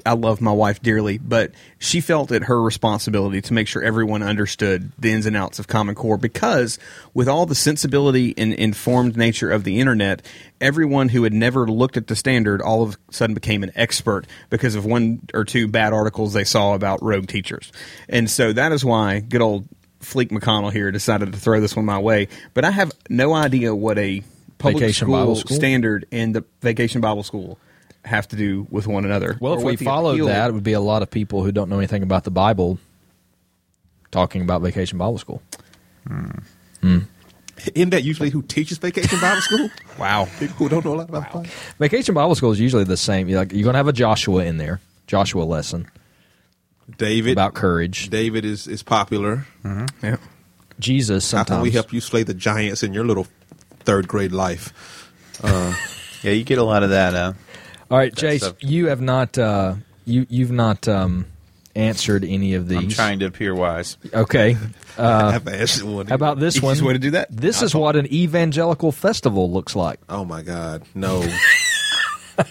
I 0.05 0.13
love 0.13 0.39
my 0.39 0.51
wife 0.51 0.81
dearly, 0.81 1.17
but 1.17 1.51
she 1.79 1.99
felt 1.99 2.31
it 2.31 2.43
her 2.43 2.61
responsibility 2.61 3.41
to 3.41 3.53
make 3.53 3.67
sure 3.67 3.81
everyone 3.81 4.21
understood 4.21 4.91
the 4.99 5.11
ins 5.11 5.25
and 5.25 5.35
outs 5.35 5.57
of 5.57 5.67
Common 5.67 5.95
Core 5.95 6.17
because 6.17 6.77
with 7.15 7.27
all 7.27 7.47
the 7.47 7.55
sensibility 7.55 8.35
and 8.37 8.53
informed 8.53 9.17
nature 9.17 9.49
of 9.49 9.63
the 9.63 9.79
internet, 9.79 10.21
everyone 10.61 11.09
who 11.09 11.23
had 11.23 11.33
never 11.33 11.65
looked 11.67 11.97
at 11.97 12.05
the 12.05 12.15
standard 12.15 12.61
all 12.61 12.83
of 12.83 12.97
a 13.09 13.13
sudden 13.13 13.33
became 13.33 13.63
an 13.63 13.71
expert 13.75 14.27
because 14.51 14.75
of 14.75 14.85
one 14.85 15.21
or 15.33 15.43
two 15.43 15.67
bad 15.67 15.91
articles 15.91 16.33
they 16.33 16.43
saw 16.43 16.75
about 16.75 17.01
rogue 17.01 17.27
teachers. 17.27 17.71
And 18.07 18.29
so 18.29 18.53
that 18.53 18.71
is 18.71 18.85
why 18.85 19.21
good 19.21 19.41
old 19.41 19.67
Fleek 20.01 20.29
McConnell 20.29 20.71
here 20.71 20.91
decided 20.91 21.33
to 21.33 21.39
throw 21.39 21.59
this 21.59 21.75
one 21.75 21.85
my 21.85 21.99
way. 21.99 22.27
But 22.53 22.65
I 22.65 22.71
have 22.71 22.91
no 23.09 23.33
idea 23.33 23.75
what 23.75 23.97
a 23.97 24.23
public 24.57 24.93
school, 24.93 25.13
Bible 25.13 25.35
School? 25.35 25.55
standard 25.55 26.05
and 26.11 26.35
the 26.35 26.45
Vacation 26.61 27.01
Bible 27.01 27.23
School 27.23 27.57
have 28.05 28.27
to 28.29 28.35
do 28.35 28.65
with 28.69 28.87
one 28.87 29.05
another. 29.05 29.37
Well, 29.39 29.57
if 29.57 29.63
we 29.63 29.75
followed 29.75 30.13
appeal- 30.13 30.27
that, 30.27 30.49
it 30.49 30.53
would 30.53 30.63
be 30.63 30.73
a 30.73 30.79
lot 30.79 31.01
of 31.01 31.11
people 31.11 31.43
who 31.43 31.51
don't 31.51 31.69
know 31.69 31.77
anything 31.77 32.03
about 32.03 32.23
the 32.23 32.31
Bible 32.31 32.79
talking 34.11 34.41
about 34.41 34.61
Vacation 34.61 34.97
Bible 34.97 35.17
School. 35.17 35.41
Hmm. 36.07 36.29
Hmm. 36.81 36.99
Isn't 37.75 37.89
that 37.89 38.03
usually 38.03 38.29
who 38.29 38.41
teaches 38.41 38.77
vacation 38.77 39.19
Bible 39.19 39.41
school? 39.41 39.69
Wow. 39.99 40.29
People 40.39 40.55
who 40.55 40.69
don't 40.69 40.85
know 40.85 40.93
a 40.93 40.95
lot 40.95 41.09
about 41.09 41.29
the 41.29 41.39
Bible. 41.39 41.51
Vacation 41.77 42.15
Bible 42.15 42.33
School 42.33 42.51
is 42.53 42.59
usually 42.59 42.85
the 42.85 42.95
same. 42.95 43.27
You're 43.27 43.39
Like 43.39 43.51
you're 43.51 43.63
going 43.63 43.73
to 43.73 43.79
have 43.79 43.89
a 43.89 43.93
Joshua 43.93 44.45
in 44.45 44.55
there, 44.57 44.79
Joshua 45.07 45.43
lesson 45.43 45.89
David 46.97 47.33
about 47.33 47.53
courage. 47.53 48.09
David 48.09 48.45
is, 48.45 48.67
is 48.67 48.83
popular. 48.83 49.45
Yeah. 50.01 50.17
Jesus. 50.79 51.31
How 51.31 51.43
can 51.43 51.61
we 51.61 51.71
help 51.71 51.91
you 51.93 51.99
slay 52.01 52.23
the 52.23 52.33
giants 52.33 52.83
in 52.83 52.93
your 52.93 53.03
little 53.05 53.27
third 53.81 54.07
grade 54.07 54.31
life? 54.31 54.73
Yeah, 56.21 56.31
you 56.31 56.43
get 56.43 56.57
a 56.57 56.63
lot 56.63 56.83
of 56.83 56.89
that. 56.89 57.15
Uh, 57.15 57.31
All 57.89 57.97
right, 57.97 58.13
that 58.13 58.19
Chase, 58.19 58.43
stuff. 58.43 58.57
you 58.59 58.87
have 58.87 58.99
not 58.99 59.37
uh, 59.37 59.75
you 60.03 60.25
you've 60.29 60.51
not 60.51 60.85
um, 60.89 61.27
answered 61.77 62.25
any 62.25 62.55
of 62.55 62.67
these. 62.67 62.77
I'm 62.77 62.89
trying 62.89 63.19
to 63.19 63.25
appear 63.27 63.55
wise. 63.55 63.95
Okay, 64.13 64.57
I 64.97 65.31
have 65.31 65.47
answered 65.47 65.85
one. 65.85 66.07
how 66.07 66.15
about 66.15 66.37
this 66.37 66.57
Easiest 66.57 66.81
one? 66.81 66.87
way 66.87 66.93
to 66.93 66.99
do 66.99 67.11
that? 67.11 67.29
This 67.31 67.61
is 67.61 67.73
what 67.73 67.95
an 67.95 68.11
evangelical 68.13 68.91
festival 68.91 69.49
looks 69.49 69.77
like. 69.77 70.01
Oh 70.09 70.25
my 70.25 70.41
God, 70.41 70.83
no! 70.93 71.23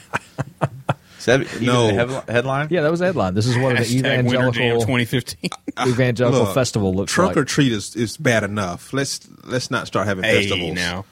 Is 1.29 1.51
that 1.51 1.61
No. 1.63 1.87
the 1.89 1.93
headli- 1.93 2.29
headline? 2.29 2.69
Yeah, 2.71 2.83
that 2.83 2.91
was 2.91 3.01
the 3.01 3.07
headline. 3.07 3.35
This 3.35 3.47
is 3.47 3.57
what 3.57 3.73
an 3.77 3.83
Hashtag 3.83 4.25
Winter 4.25 4.51
Jam 4.51 4.53
evangelical 4.55 4.81
2015. 4.81 5.51
evangelical 5.87 6.41
Look, 6.45 6.55
festival 6.55 6.95
looks 6.95 7.13
Trunk 7.13 7.31
like. 7.31 7.37
or 7.39 7.45
treat 7.45 7.73
is, 7.73 7.95
is 7.97 8.17
bad 8.17 8.45
enough. 8.45 8.93
Let's 8.93 9.21
let's 9.45 9.71
not 9.71 9.87
start 9.87 10.07
having 10.07 10.25
hey, 10.25 10.41
festivals. 10.49 10.75
now. 10.75 11.05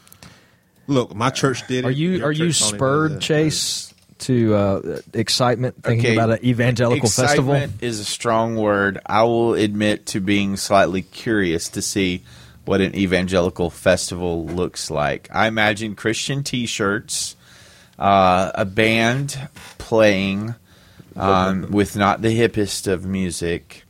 Look, 0.88 1.14
my 1.14 1.30
church 1.30 1.66
did 1.66 1.84
it. 1.84 1.84
Are 1.84 1.90
you 1.90 2.10
Your 2.12 2.28
are 2.28 2.32
you 2.32 2.46
church 2.52 2.58
don't 2.60 2.68
even 2.68 2.72
do 2.72 2.76
spurred, 2.78 3.12
that. 3.12 3.20
Chase, 3.22 3.94
to 4.18 4.54
uh, 4.54 5.00
excitement 5.12 5.82
thinking 5.82 6.06
Okay, 6.06 6.14
about 6.14 6.30
an 6.30 6.44
evangelical 6.44 7.08
festival? 7.08 7.54
Is 7.80 7.98
a 8.00 8.04
strong 8.04 8.56
word. 8.56 8.98
I 9.04 9.24
will 9.24 9.54
admit 9.54 10.06
to 10.06 10.20
being 10.20 10.56
slightly 10.56 11.02
curious 11.02 11.68
to 11.70 11.82
see 11.82 12.22
what 12.64 12.80
an 12.80 12.94
evangelical 12.96 13.68
festival 13.70 14.46
looks 14.46 14.90
like. 14.90 15.28
I 15.32 15.46
imagine 15.48 15.94
Christian 15.96 16.42
T-shirts, 16.44 17.36
uh, 17.98 18.52
a 18.54 18.64
band 18.64 19.38
playing 19.86 20.54
um, 21.14 21.70
with 21.70 21.96
not 21.96 22.20
the 22.22 22.36
hippest 22.36 22.90
of 22.90 23.06
music. 23.06 23.84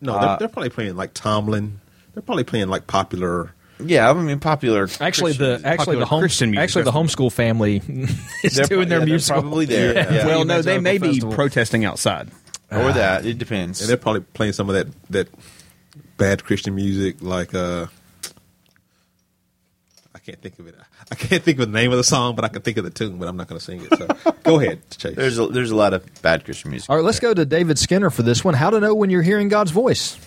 No, 0.00 0.14
Uh, 0.14 0.20
they're, 0.26 0.36
they're 0.40 0.48
probably 0.48 0.70
playing 0.70 0.96
like 0.96 1.14
Tomlin. 1.14 1.80
They're 2.12 2.22
probably 2.22 2.44
playing 2.44 2.68
like 2.68 2.86
popular. 2.88 3.52
Yeah, 3.78 4.10
I 4.10 4.12
mean 4.14 4.40
popular. 4.40 4.88
Actually, 5.00 5.32
the 5.34 5.58
Christian- 5.58 5.64
actually 5.66 5.96
the 5.98 6.06
home 6.06 6.20
Christian 6.20 6.50
music 6.50 6.62
actually 6.64 6.82
the 6.84 6.92
homeschool 6.92 7.30
family 7.32 7.76
is 8.42 8.56
They're 8.56 8.66
doing 8.66 8.88
pro- 8.88 8.98
their 9.00 9.08
yeah, 9.08 9.16
they're 9.18 9.40
probably 9.40 9.66
there. 9.66 9.94
Yeah. 9.94 10.12
Yeah. 10.12 10.26
well, 10.26 10.44
no, 10.44 10.62
they 10.62 10.76
Evangelical 10.76 10.82
may 10.82 10.98
be 10.98 11.08
festival. 11.14 11.34
protesting 11.34 11.84
outside. 11.84 12.28
or 12.70 12.92
that 12.92 13.24
it 13.26 13.38
depends. 13.38 13.80
And 13.80 13.88
they're 13.88 13.96
probably 13.96 14.22
playing 14.22 14.52
some 14.54 14.68
of 14.68 14.74
that 14.74 14.88
that 15.10 15.28
bad 16.16 16.42
Christian 16.44 16.74
music, 16.74 17.16
like 17.22 17.54
uh, 17.54 17.86
I 20.14 20.18
can't 20.18 20.40
think 20.40 20.58
of 20.58 20.66
it. 20.66 20.74
I 21.10 21.14
can't 21.14 21.42
think 21.42 21.58
of 21.60 21.70
the 21.70 21.78
name 21.78 21.92
of 21.92 21.98
the 21.98 22.04
song, 22.04 22.34
but 22.34 22.44
I 22.44 22.48
can 22.48 22.62
think 22.62 22.78
of 22.78 22.84
the 22.84 22.90
tune. 22.90 23.18
But 23.18 23.28
I'm 23.28 23.36
not 23.36 23.46
going 23.46 23.58
to 23.58 23.64
sing 23.64 23.80
it. 23.80 23.96
So 23.96 24.32
go 24.42 24.58
ahead, 24.60 24.80
Chase. 24.90 25.14
There's 25.14 25.38
a, 25.38 25.46
there's 25.46 25.70
a 25.70 25.76
lot 25.76 25.94
of 25.94 26.04
bad 26.22 26.44
Christian 26.44 26.70
music. 26.70 26.90
All 26.90 26.96
right, 26.96 27.04
let's 27.04 27.20
go 27.20 27.32
to 27.32 27.44
David 27.44 27.78
Skinner 27.78 28.10
for 28.10 28.22
this 28.22 28.44
one. 28.44 28.54
How 28.54 28.70
to 28.70 28.80
know 28.80 28.94
when 28.94 29.10
you're 29.10 29.22
hearing 29.22 29.48
God's 29.48 29.70
voice? 29.70 30.18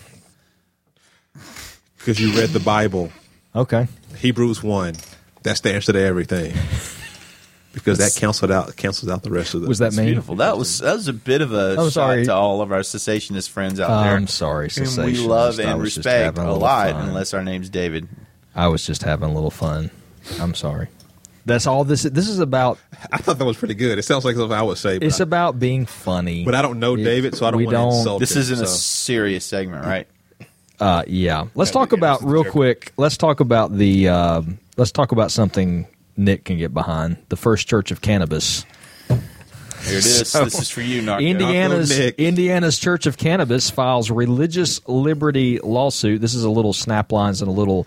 because 1.98 2.18
you 2.18 2.32
read 2.32 2.50
the 2.50 2.60
Bible, 2.60 3.12
Okay. 3.54 3.88
Hebrews 4.16 4.62
one. 4.62 4.94
That's 5.42 5.60
the 5.60 5.74
answer 5.74 5.92
to 5.92 6.00
everything. 6.00 6.54
Because 7.72 7.98
that 7.98 8.14
cancels 8.16 8.50
out 8.50 8.74
cancels 8.76 9.10
out 9.10 9.22
the 9.22 9.30
rest 9.30 9.54
of 9.54 9.60
the. 9.62 9.68
Was 9.68 9.78
that 9.78 9.92
me? 9.92 10.06
Beautiful. 10.06 10.36
That 10.36 10.56
was 10.58 10.78
that 10.80 10.94
was 10.94 11.08
a 11.08 11.12
bit 11.12 11.40
of 11.40 11.52
a 11.52 11.72
I'm 11.78 11.84
shot 11.86 11.92
sorry. 11.92 12.24
to 12.26 12.34
all 12.34 12.62
of 12.62 12.72
our 12.72 12.80
cessationist 12.80 13.48
friends 13.48 13.78
out 13.78 14.02
there. 14.02 14.16
I'm 14.16 14.26
sorry, 14.26 14.70
whom 14.70 15.04
we 15.04 15.18
love 15.18 15.60
and 15.60 15.80
respect 15.80 16.36
a 16.38 16.48
a 16.48 16.52
lot, 16.52 16.92
fun. 16.92 17.08
unless 17.08 17.32
our 17.32 17.44
name's 17.44 17.68
David. 17.68 18.08
I 18.54 18.68
was 18.68 18.84
just 18.84 19.02
having 19.04 19.28
a 19.28 19.32
little 19.32 19.52
fun. 19.52 19.90
I'm 20.40 20.54
sorry. 20.54 20.88
That's 21.46 21.66
all 21.66 21.84
this. 21.84 22.02
This 22.02 22.28
is 22.28 22.38
about. 22.38 22.78
I 23.12 23.18
thought 23.18 23.38
that 23.38 23.44
was 23.44 23.56
pretty 23.56 23.74
good. 23.74 23.98
It 23.98 24.02
sounds 24.04 24.24
like 24.24 24.36
something 24.36 24.56
I 24.56 24.62
would 24.62 24.78
say. 24.78 24.98
But, 24.98 25.06
It's 25.06 25.20
I, 25.20 25.24
about 25.24 25.58
being 25.58 25.86
funny. 25.86 26.44
but 26.44 26.54
I 26.54 26.62
don't 26.62 26.78
know 26.78 26.96
David, 26.96 27.34
so 27.34 27.46
I 27.46 27.50
don't 27.50 27.58
we 27.58 27.64
want 27.66 27.74
to 27.74 27.78
don't- 27.78 27.94
insult 27.98 28.20
This 28.20 28.32
him, 28.36 28.42
isn't 28.42 28.62
a 28.62 28.66
so. 28.66 28.76
serious 28.76 29.44
segment, 29.44 29.84
right? 29.86 30.06
Uh, 30.78 31.02
yeah. 31.06 31.46
Let's 31.54 31.70
talk 31.70 31.92
about 31.92 32.22
real 32.22 32.44
quick. 32.44 32.92
Let's 32.96 33.16
talk 33.16 33.40
about 33.40 33.76
the. 33.76 34.08
Um, 34.08 34.58
let's 34.76 34.92
talk 34.92 35.12
about 35.12 35.30
something 35.30 35.86
Nick 36.16 36.44
can 36.44 36.56
get 36.58 36.72
behind. 36.72 37.16
The 37.30 37.36
First 37.36 37.68
Church 37.68 37.90
of 37.90 38.00
Cannabis. 38.00 38.64
Here 39.08 39.18
it 39.96 40.04
is. 40.04 40.32
this 40.32 40.58
is 40.60 40.68
for 40.70 40.82
you, 40.82 41.00
Narco. 41.00 41.24
Indiana's 41.24 41.98
Nick. 41.98 42.18
Indiana's 42.18 42.78
Church 42.78 43.06
of 43.06 43.16
Cannabis 43.16 43.70
files 43.70 44.10
religious 44.10 44.86
liberty 44.86 45.58
lawsuit. 45.58 46.20
This 46.20 46.34
is 46.34 46.44
a 46.44 46.50
little 46.50 46.74
snap 46.74 47.12
lines 47.12 47.40
and 47.40 47.48
a 47.48 47.52
little 47.54 47.86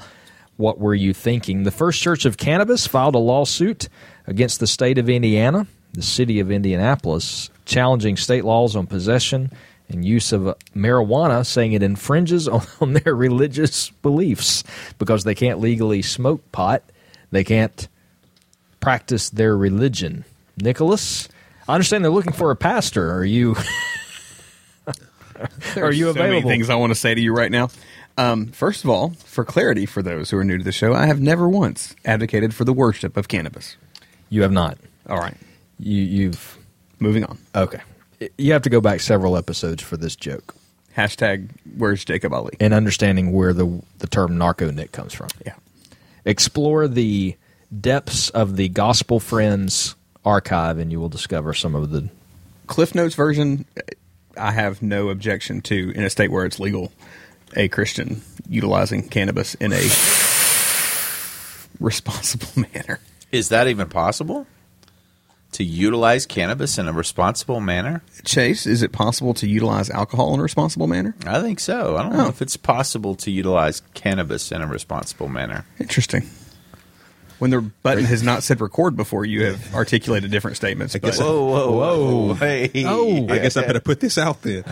what 0.57 0.79
were 0.79 0.95
you 0.95 1.13
thinking? 1.13 1.63
The 1.63 1.71
First 1.71 2.01
Church 2.01 2.25
of 2.25 2.37
Cannabis 2.37 2.87
filed 2.87 3.15
a 3.15 3.19
lawsuit 3.19 3.89
against 4.27 4.59
the 4.59 4.67
state 4.67 4.97
of 4.97 5.09
Indiana, 5.09 5.67
the 5.93 6.01
city 6.01 6.39
of 6.39 6.51
Indianapolis, 6.51 7.49
challenging 7.65 8.17
state 8.17 8.45
laws 8.45 8.75
on 8.75 8.87
possession 8.87 9.51
and 9.89 10.05
use 10.05 10.31
of 10.31 10.55
marijuana, 10.75 11.45
saying 11.45 11.73
it 11.73 11.83
infringes 11.83 12.47
on, 12.47 12.93
their 12.93 13.15
religious 13.15 13.89
beliefs 13.89 14.63
because 14.99 15.23
they 15.23 15.35
can't 15.35 15.59
legally 15.59 16.01
smoke 16.01 16.51
pot. 16.51 16.83
They 17.31 17.43
can't 17.43 17.87
practice 18.79 19.29
their 19.29 19.57
religion. 19.57 20.25
Nicholas, 20.57 21.27
I 21.67 21.73
understand 21.73 22.03
they're 22.03 22.11
looking 22.11 22.33
for 22.33 22.51
a 22.51 22.55
pastor. 22.55 23.11
Are 23.11 23.25
you 23.25 23.55
are 25.75 25.91
you 25.91 26.09
available? 26.09 26.13
so 26.13 26.27
many 26.27 26.41
things 26.41 26.69
I 26.69 26.75
want 26.75 26.91
to 26.91 26.95
say 26.95 27.15
to 27.15 27.21
you 27.21 27.33
right 27.33 27.51
now. 27.51 27.69
Um, 28.17 28.47
first 28.47 28.83
of 28.83 28.89
all, 28.89 29.11
for 29.25 29.43
clarity 29.43 29.85
for 29.85 30.01
those 30.03 30.29
who 30.29 30.37
are 30.37 30.43
new 30.43 30.57
to 30.57 30.63
the 30.63 30.71
show, 30.71 30.93
I 30.93 31.07
have 31.07 31.19
never 31.19 31.49
once 31.49 31.95
advocated 32.05 32.53
for 32.53 32.63
the 32.63 32.73
worship 32.73 33.17
of 33.17 33.27
cannabis. 33.27 33.75
You 34.29 34.43
have 34.43 34.51
not. 34.51 34.77
All 35.09 35.17
right, 35.17 35.35
You 35.79 36.01
you've 36.01 36.57
moving 36.99 37.23
on. 37.25 37.37
okay. 37.55 37.81
You 38.37 38.53
have 38.53 38.61
to 38.61 38.69
go 38.69 38.79
back 38.79 39.01
several 39.01 39.35
episodes 39.35 39.83
for 39.83 39.97
this 39.97 40.15
joke 40.15 40.55
Hashtag 40.95 41.49
Where's 41.77 42.05
Jacob 42.05 42.33
Ali? 42.33 42.55
and 42.61 42.73
understanding 42.73 43.33
where 43.33 43.51
the 43.51 43.81
the 43.97 44.07
term 44.07 44.37
narco 44.37 44.69
Nick 44.71 44.91
comes 44.91 45.13
from. 45.13 45.27
Yeah. 45.45 45.55
Explore 46.23 46.87
the 46.87 47.35
depths 47.81 48.29
of 48.29 48.55
the 48.55 48.69
Gospel 48.69 49.19
Friends 49.19 49.95
archive, 50.23 50.77
and 50.77 50.91
you 50.91 50.99
will 50.99 51.09
discover 51.09 51.53
some 51.53 51.75
of 51.75 51.89
the. 51.89 52.09
Cliff 52.67 52.95
Notes 52.95 53.15
version, 53.15 53.65
I 54.37 54.51
have 54.53 54.81
no 54.81 55.09
objection 55.09 55.59
to 55.63 55.91
in 55.93 56.03
a 56.03 56.09
state 56.09 56.31
where 56.31 56.45
it's 56.45 56.59
legal, 56.61 56.93
a 57.55 57.67
Christian 57.67 58.21
utilizing 58.49 59.07
cannabis 59.07 59.55
in 59.55 59.73
a 59.73 59.81
responsible 61.79 62.63
manner. 62.73 62.99
Is 63.31 63.49
that 63.49 63.67
even 63.67 63.89
possible? 63.89 64.47
to 65.53 65.63
utilize 65.63 66.25
cannabis 66.25 66.77
in 66.77 66.87
a 66.87 66.93
responsible 66.93 67.59
manner? 67.61 68.01
Chase, 68.25 68.65
is 68.65 68.81
it 68.81 68.91
possible 68.91 69.33
to 69.35 69.47
utilize 69.47 69.89
alcohol 69.89 70.33
in 70.33 70.39
a 70.39 70.43
responsible 70.43 70.87
manner? 70.87 71.15
I 71.25 71.41
think 71.41 71.59
so. 71.59 71.95
I 71.95 72.03
don't 72.03 72.13
know 72.13 72.25
oh. 72.25 72.29
if 72.29 72.41
it's 72.41 72.57
possible 72.57 73.15
to 73.15 73.31
utilize 73.31 73.81
cannabis 73.93 74.51
in 74.51 74.61
a 74.61 74.67
responsible 74.67 75.29
manner. 75.29 75.65
Interesting. 75.79 76.27
When 77.39 77.51
the 77.51 77.61
button 77.61 78.05
has 78.05 78.23
not 78.23 78.43
said 78.43 78.61
record 78.61 78.95
before, 78.95 79.25
you 79.25 79.45
have 79.45 79.75
articulated 79.75 80.31
different 80.31 80.57
statements. 80.57 80.95
I 80.95 80.99
guess 80.99 81.17
but- 81.17 81.25
Whoa, 81.25 81.45
whoa, 81.45 81.71
whoa! 82.27 82.33
Hey, 82.35 82.71
Oh. 82.85 83.27
I 83.29 83.39
guess 83.39 83.57
I 83.57 83.65
better 83.65 83.79
put 83.79 83.99
this 83.99 84.17
out 84.17 84.41
there. 84.41 84.63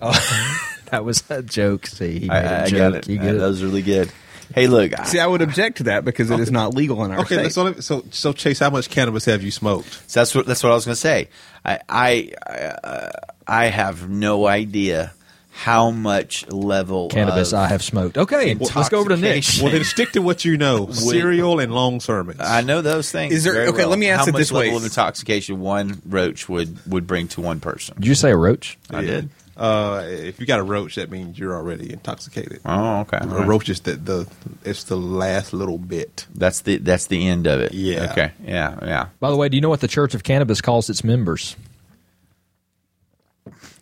Oh. 0.00 0.64
That 0.90 1.04
was 1.04 1.22
a 1.30 1.42
joke. 1.42 1.86
See, 1.86 2.18
he 2.20 2.28
made 2.28 2.34
I, 2.34 2.40
a 2.40 2.62
I 2.64 2.66
joke. 2.68 2.78
got 2.78 2.94
it. 2.94 3.08
You 3.08 3.18
Uh, 3.18 3.22
get 3.22 3.34
it? 3.34 3.38
That 3.38 3.48
was 3.48 3.62
really 3.62 3.82
good. 3.82 4.10
Hey, 4.54 4.66
look, 4.66 4.98
I- 4.98 5.04
See, 5.04 5.18
I 5.18 5.26
would 5.26 5.42
object 5.42 5.76
to 5.78 5.82
that 5.84 6.04
because 6.06 6.30
it 6.30 6.40
is 6.40 6.50
not 6.50 6.72
legal 6.74 7.04
in 7.04 7.10
our 7.12 7.20
Okay, 7.20 7.50
state. 7.50 7.52
so, 7.52 7.72
so 7.80 8.04
so 8.10 8.32
Chase, 8.32 8.58
how 8.58 8.70
much 8.70 8.88
cannabis 8.88 9.26
have 9.26 9.42
you 9.42 9.50
smoked? 9.50 9.92
So 10.10 10.20
that's 10.20 10.34
what 10.34 10.46
that's 10.46 10.62
what 10.62 10.72
I 10.72 10.74
was 10.74 10.86
going 10.86 10.94
to 10.94 11.00
say. 11.00 11.28
I 11.64 11.80
I 11.88 12.32
I, 12.46 12.52
uh, 12.82 13.10
I 13.46 13.64
have 13.66 14.08
no 14.08 14.46
idea 14.46 15.12
how 15.52 15.90
much 15.90 16.48
level 16.50 17.08
Cannabis 17.08 17.52
of 17.52 17.58
I 17.58 17.66
have 17.66 17.82
smoked. 17.82 18.16
Okay, 18.16 18.54
let's 18.54 18.88
go 18.88 19.00
over 19.00 19.10
to 19.10 19.16
Nick. 19.18 19.44
Well, 19.60 19.72
then 19.72 19.84
stick 19.84 20.12
to 20.12 20.20
what 20.22 20.44
you 20.46 20.56
know: 20.56 20.88
cereal 20.92 21.58
and 21.60 21.74
long 21.74 22.00
sermons. 22.00 22.40
I 22.40 22.62
know 22.62 22.80
those 22.80 23.10
things. 23.12 23.34
Is 23.34 23.44
there- 23.44 23.52
very 23.52 23.66
okay, 23.68 23.78
well. 23.78 23.88
let 23.90 23.98
me 23.98 24.08
ask 24.08 24.30
how 24.30 24.34
it 24.34 24.38
this 24.38 24.50
way. 24.50 24.68
How 24.68 24.72
much 24.72 24.74
level 24.74 24.78
of 24.78 24.84
intoxication 24.92 25.60
one 25.60 26.00
roach 26.06 26.48
would 26.48 26.78
would 26.90 27.06
bring 27.06 27.28
to 27.28 27.42
one 27.42 27.60
person. 27.60 27.96
Did 27.96 28.06
you 28.06 28.14
say 28.14 28.30
a 28.30 28.36
roach? 28.36 28.78
I 28.90 29.02
did. 29.02 29.28
Uh, 29.58 30.04
if 30.06 30.38
you 30.38 30.46
got 30.46 30.60
a 30.60 30.62
roach, 30.62 30.94
that 30.94 31.10
means 31.10 31.36
you're 31.38 31.54
already 31.54 31.92
intoxicated. 31.92 32.60
Oh, 32.64 33.00
okay. 33.00 33.18
All 33.18 33.32
A 33.32 33.38
right. 33.40 33.46
roach 33.48 33.68
is 33.68 33.80
the, 33.80 33.94
the 33.96 34.28
it's 34.64 34.84
the 34.84 34.96
last 34.96 35.52
little 35.52 35.78
bit. 35.78 36.26
That's 36.32 36.60
the 36.60 36.76
that's 36.78 37.06
the 37.06 37.26
end 37.26 37.48
of 37.48 37.60
it. 37.60 37.72
Yeah. 37.74 38.12
Okay. 38.12 38.30
Yeah. 38.44 38.78
Yeah. 38.82 39.08
By 39.18 39.30
the 39.30 39.36
way, 39.36 39.48
do 39.48 39.56
you 39.56 39.60
know 39.60 39.68
what 39.68 39.80
the 39.80 39.88
Church 39.88 40.14
of 40.14 40.22
Cannabis 40.22 40.60
calls 40.60 40.88
its 40.88 41.02
members? 41.02 41.56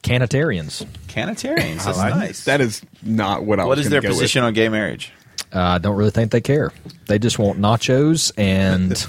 Cannaterians. 0.02 0.84
Cannaterians. 1.08 1.84
That's 1.84 1.98
like 1.98 2.14
nice. 2.14 2.44
that 2.44 2.60
is 2.60 2.82
not 3.02 3.44
what 3.44 3.60
I 3.60 3.64
what 3.64 3.76
was 3.76 3.86
is 3.86 3.90
their 3.90 4.00
go 4.00 4.08
with. 4.08 4.16
position 4.16 4.44
on 4.44 4.54
gay 4.54 4.68
marriage? 4.68 5.12
Uh, 5.54 5.60
I 5.60 5.78
don't 5.78 5.96
really 5.96 6.10
think 6.10 6.30
they 6.32 6.40
care. 6.40 6.72
They 7.08 7.18
just 7.18 7.38
want 7.38 7.58
nachos 7.58 8.32
and 8.36 8.92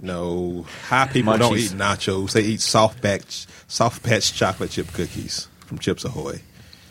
No, 0.00 0.66
high 0.88 1.06
people 1.06 1.36
don't 1.38 1.56
eat 1.56 1.70
nachos. 1.70 2.32
They 2.32 2.42
eat 2.42 2.60
soft 2.60 3.00
batch 3.00 3.46
soft 3.72 4.02
batch 4.02 4.34
chocolate 4.34 4.70
chip 4.70 4.88
cookies 4.92 5.48
from 5.66 5.78
Chips 5.78 6.04
Ahoy. 6.04 6.40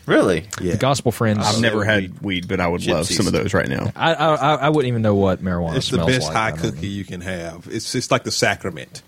Really? 0.04 0.46
Yeah, 0.60 0.74
gospel 0.74 1.12
friends. 1.12 1.38
I've 1.46 1.60
never 1.60 1.84
had 1.84 2.20
weed, 2.22 2.48
but 2.48 2.58
I 2.58 2.66
would 2.66 2.84
love 2.86 3.06
Gypsies. 3.06 3.16
some 3.16 3.28
of 3.28 3.32
those 3.32 3.54
right 3.54 3.68
now. 3.68 3.92
I, 3.94 4.14
I 4.14 4.34
I- 4.34 4.54
I 4.56 4.68
wouldn't 4.68 4.88
even 4.88 5.00
know 5.02 5.14
what 5.14 5.40
marijuana 5.44 5.72
is. 5.72 5.76
it's 5.76 5.88
the 5.90 5.96
smells 5.98 6.10
best 6.10 6.26
like. 6.26 6.36
high 6.36 6.46
I 6.46 6.50
don't 6.50 6.60
cookie 6.60 6.88
know. 6.88 6.92
you 6.94 7.04
can 7.04 7.20
have. 7.20 7.68
It's 7.70 7.94
it's 7.94 8.10
like 8.10 8.24
the 8.24 8.32
sacrament. 8.32 9.02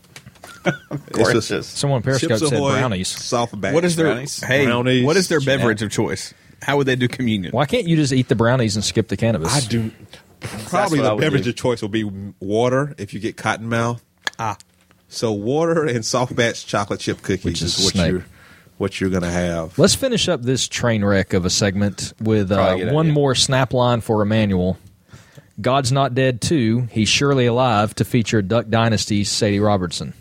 Gorgeous. 1.12 1.66
Someone 1.66 1.97
on 1.99 2.03
Periscope 2.03 2.31
Chips 2.39 2.49
said 2.49 2.59
Ahoy, 2.59 2.72
brownies. 2.79 3.09
Soft 3.09 3.61
batch. 3.61 3.75
What 3.75 3.85
is 3.85 3.97
their 3.97 4.07
Brownies? 4.12 4.41
hey? 4.43 4.64
Brownies. 4.66 5.05
What 5.05 5.16
is 5.16 5.29
their 5.29 5.41
beverage 5.41 5.83
of 5.83 5.91
choice? 5.91 6.33
How 6.62 6.77
would 6.79 6.87
they 6.87 6.97
do 6.97 7.09
communion? 7.09 7.51
Why 7.53 7.66
can't 7.66 7.87
you 7.89 7.97
just 7.97 8.12
eat 8.12 8.29
the 8.29 8.37
brownies 8.37 8.77
and 8.77 8.85
skip 8.85 9.09
the 9.09 9.16
cannabis? 9.16 9.53
I 9.55 9.61
do. 9.68 9.91
Probably 10.66 11.01
what 11.01 11.07
I 11.07 11.09
the 11.11 11.14
would 11.16 11.20
beverage 11.20 11.45
do. 11.45 11.51
of 11.51 11.57
choice 11.57 11.83
will 11.83 11.89
be 11.91 12.05
water 12.41 12.95
if 12.99 13.12
you 13.12 13.20
get 13.20 13.37
cotton 13.37 13.68
mouth. 13.68 14.03
Ah, 14.39 14.57
So 15.09 15.32
water 15.32 15.84
and 15.84 16.05
soft 16.05 16.34
batch 16.34 16.66
chocolate 16.66 17.00
chip 17.00 17.22
cookies 17.22 17.44
Which 17.44 17.62
is 17.62 17.78
is 17.78 17.84
what 17.84 17.92
snake. 17.94 18.11
you're 18.12 18.24
what 18.78 19.00
you're 19.00 19.11
gonna 19.11 19.30
have. 19.30 19.78
Let's 19.78 19.94
finish 19.94 20.28
up 20.28 20.42
this 20.42 20.66
train 20.66 21.05
wreck 21.05 21.32
of 21.32 21.44
a 21.44 21.50
segment 21.50 22.12
with 22.20 22.50
uh, 22.50 22.57
Probably 22.57 22.82
a 22.82 22.84
good 22.86 22.94
one 22.94 23.07
idea. 23.07 23.12
more 23.14 23.34
snap 23.34 23.72
line 23.72 24.00
for 24.00 24.20
Emmanuel. 24.22 24.76
God's 25.61 25.92
Not 25.92 26.16
Dead 26.16 26.40
2, 26.40 26.88
He's 26.90 27.09
Surely 27.09 27.46
Alive 27.46 27.94
to 27.96 28.05
feature 28.05 28.42
Duck 28.42 28.66
Dynasty's 28.68 29.30
Sadie 29.30 29.61
Robertson. 29.61 30.12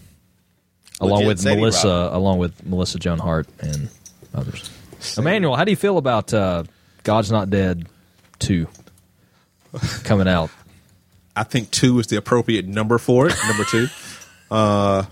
Along 1.01 1.21
Legit 1.21 1.27
with 1.27 1.39
Sadie 1.39 1.55
Melissa, 1.59 1.87
Rob. 1.87 2.15
along 2.15 2.37
with 2.37 2.63
Melissa 2.63 2.99
Joan 2.99 3.17
Hart 3.17 3.47
and 3.59 3.89
others. 4.35 4.69
Emmanuel, 5.17 5.55
how 5.55 5.63
do 5.63 5.71
you 5.71 5.75
feel 5.75 5.97
about 5.97 6.31
uh, 6.35 6.65
God's 7.01 7.31
Not 7.31 7.49
Dead 7.49 7.87
2 8.39 8.67
coming 10.03 10.27
out? 10.27 10.51
I 11.35 11.41
think 11.43 11.71
two 11.71 11.97
is 11.97 12.05
the 12.05 12.17
appropriate 12.17 12.67
number 12.67 12.99
for 12.99 13.27
it. 13.27 13.33
Number 13.47 13.63
two. 13.63 13.87
Uh, 14.51 15.03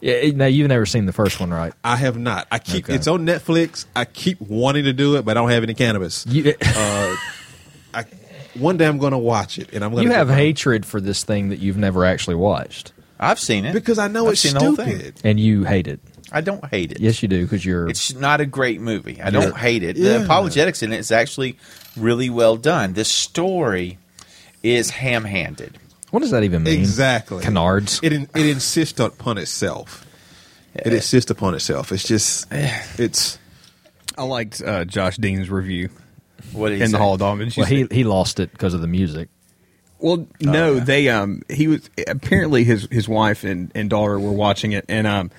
yeah, 0.00 0.30
now 0.30 0.46
you've 0.46 0.68
never 0.68 0.86
seen 0.86 1.06
the 1.06 1.12
first 1.12 1.38
one, 1.40 1.50
right? 1.50 1.72
I 1.84 1.96
have 1.96 2.16
not. 2.18 2.46
I 2.50 2.58
keep 2.58 2.84
Okay. 2.86 2.94
it's 2.94 3.06
on 3.06 3.26
Netflix. 3.26 3.84
I 3.94 4.04
keep 4.06 4.40
wanting 4.40 4.84
to 4.84 4.92
do 4.92 5.16
it, 5.16 5.24
but 5.24 5.32
I 5.32 5.34
don't 5.40 5.50
have 5.50 5.62
any 5.62 5.74
cannabis. 5.74 6.26
You, 6.26 6.54
uh, 6.62 7.16
I, 7.94 8.04
one 8.54 8.76
day 8.78 8.86
I'm 8.86 8.98
going 8.98 9.12
to 9.12 9.18
watch 9.18 9.58
it, 9.58 9.72
and 9.72 9.84
I'm 9.84 9.92
going. 9.92 10.04
you 10.06 10.12
have 10.12 10.30
hatred 10.30 10.86
for 10.86 11.00
this 11.00 11.22
thing 11.24 11.50
that 11.50 11.58
you've 11.58 11.76
never 11.76 12.04
actually 12.04 12.36
watched, 12.36 12.92
I've 13.18 13.38
seen 13.38 13.64
it 13.66 13.74
because 13.74 13.98
I 13.98 14.08
know 14.08 14.26
I've 14.26 14.32
it's 14.32 14.40
seen 14.40 14.54
the 14.54 14.60
whole 14.60 14.74
thing. 14.76 14.88
stupid. 14.98 15.20
and 15.22 15.38
you 15.38 15.64
hate 15.64 15.86
it. 15.86 16.00
I 16.32 16.40
don't 16.40 16.64
hate 16.66 16.92
it. 16.92 17.00
Yes, 17.00 17.22
you 17.22 17.28
do, 17.28 17.42
because 17.42 17.64
you're. 17.64 17.88
It's 17.88 18.14
not 18.14 18.40
a 18.40 18.46
great 18.46 18.80
movie. 18.80 19.20
I 19.20 19.30
don't 19.30 19.54
hate 19.56 19.82
it. 19.82 19.96
Yeah. 19.96 20.18
The 20.18 20.24
apologetics 20.24 20.82
in 20.82 20.92
it 20.92 20.98
is 21.00 21.10
actually 21.12 21.58
really 21.96 22.30
well 22.30 22.56
done. 22.56 22.92
The 22.94 23.04
story 23.04 23.98
is 24.62 24.90
ham-handed. 24.90 25.76
What 26.10 26.20
does 26.20 26.30
that 26.30 26.44
even 26.44 26.62
mean? 26.64 26.78
Exactly. 26.78 27.42
Canards. 27.42 28.00
It 28.02 28.12
in, 28.12 28.28
it 28.34 28.46
insists 28.46 28.98
upon 28.98 29.38
itself. 29.38 30.06
It 30.74 30.92
insists 30.92 31.30
upon 31.30 31.54
itself. 31.54 31.92
It's 31.92 32.04
just 32.04 32.46
it's 32.50 33.38
I 34.16 34.24
liked 34.24 34.62
uh, 34.62 34.84
Josh 34.84 35.16
Dean's 35.16 35.50
review 35.50 35.90
What 36.52 36.70
did 36.70 36.78
he 36.78 36.84
in 36.84 36.90
the? 36.92 36.98
Hall 36.98 37.14
of 37.14 37.20
Dogma. 37.20 37.48
Well, 37.56 37.66
he 37.66 37.86
he 37.90 38.04
lost 38.04 38.40
it 38.40 38.52
because 38.52 38.74
of 38.74 38.80
the 38.80 38.86
music. 38.86 39.28
Well, 39.98 40.26
no, 40.40 40.74
yeah. 40.74 40.84
they 40.84 41.08
um 41.08 41.42
he 41.48 41.68
was 41.68 41.88
apparently 42.08 42.64
his 42.64 42.88
his 42.90 43.08
wife 43.08 43.44
and, 43.44 43.70
and 43.74 43.90
daughter 43.90 44.18
were 44.18 44.32
watching 44.32 44.72
it 44.72 44.84
and 44.88 45.06
um 45.06 45.30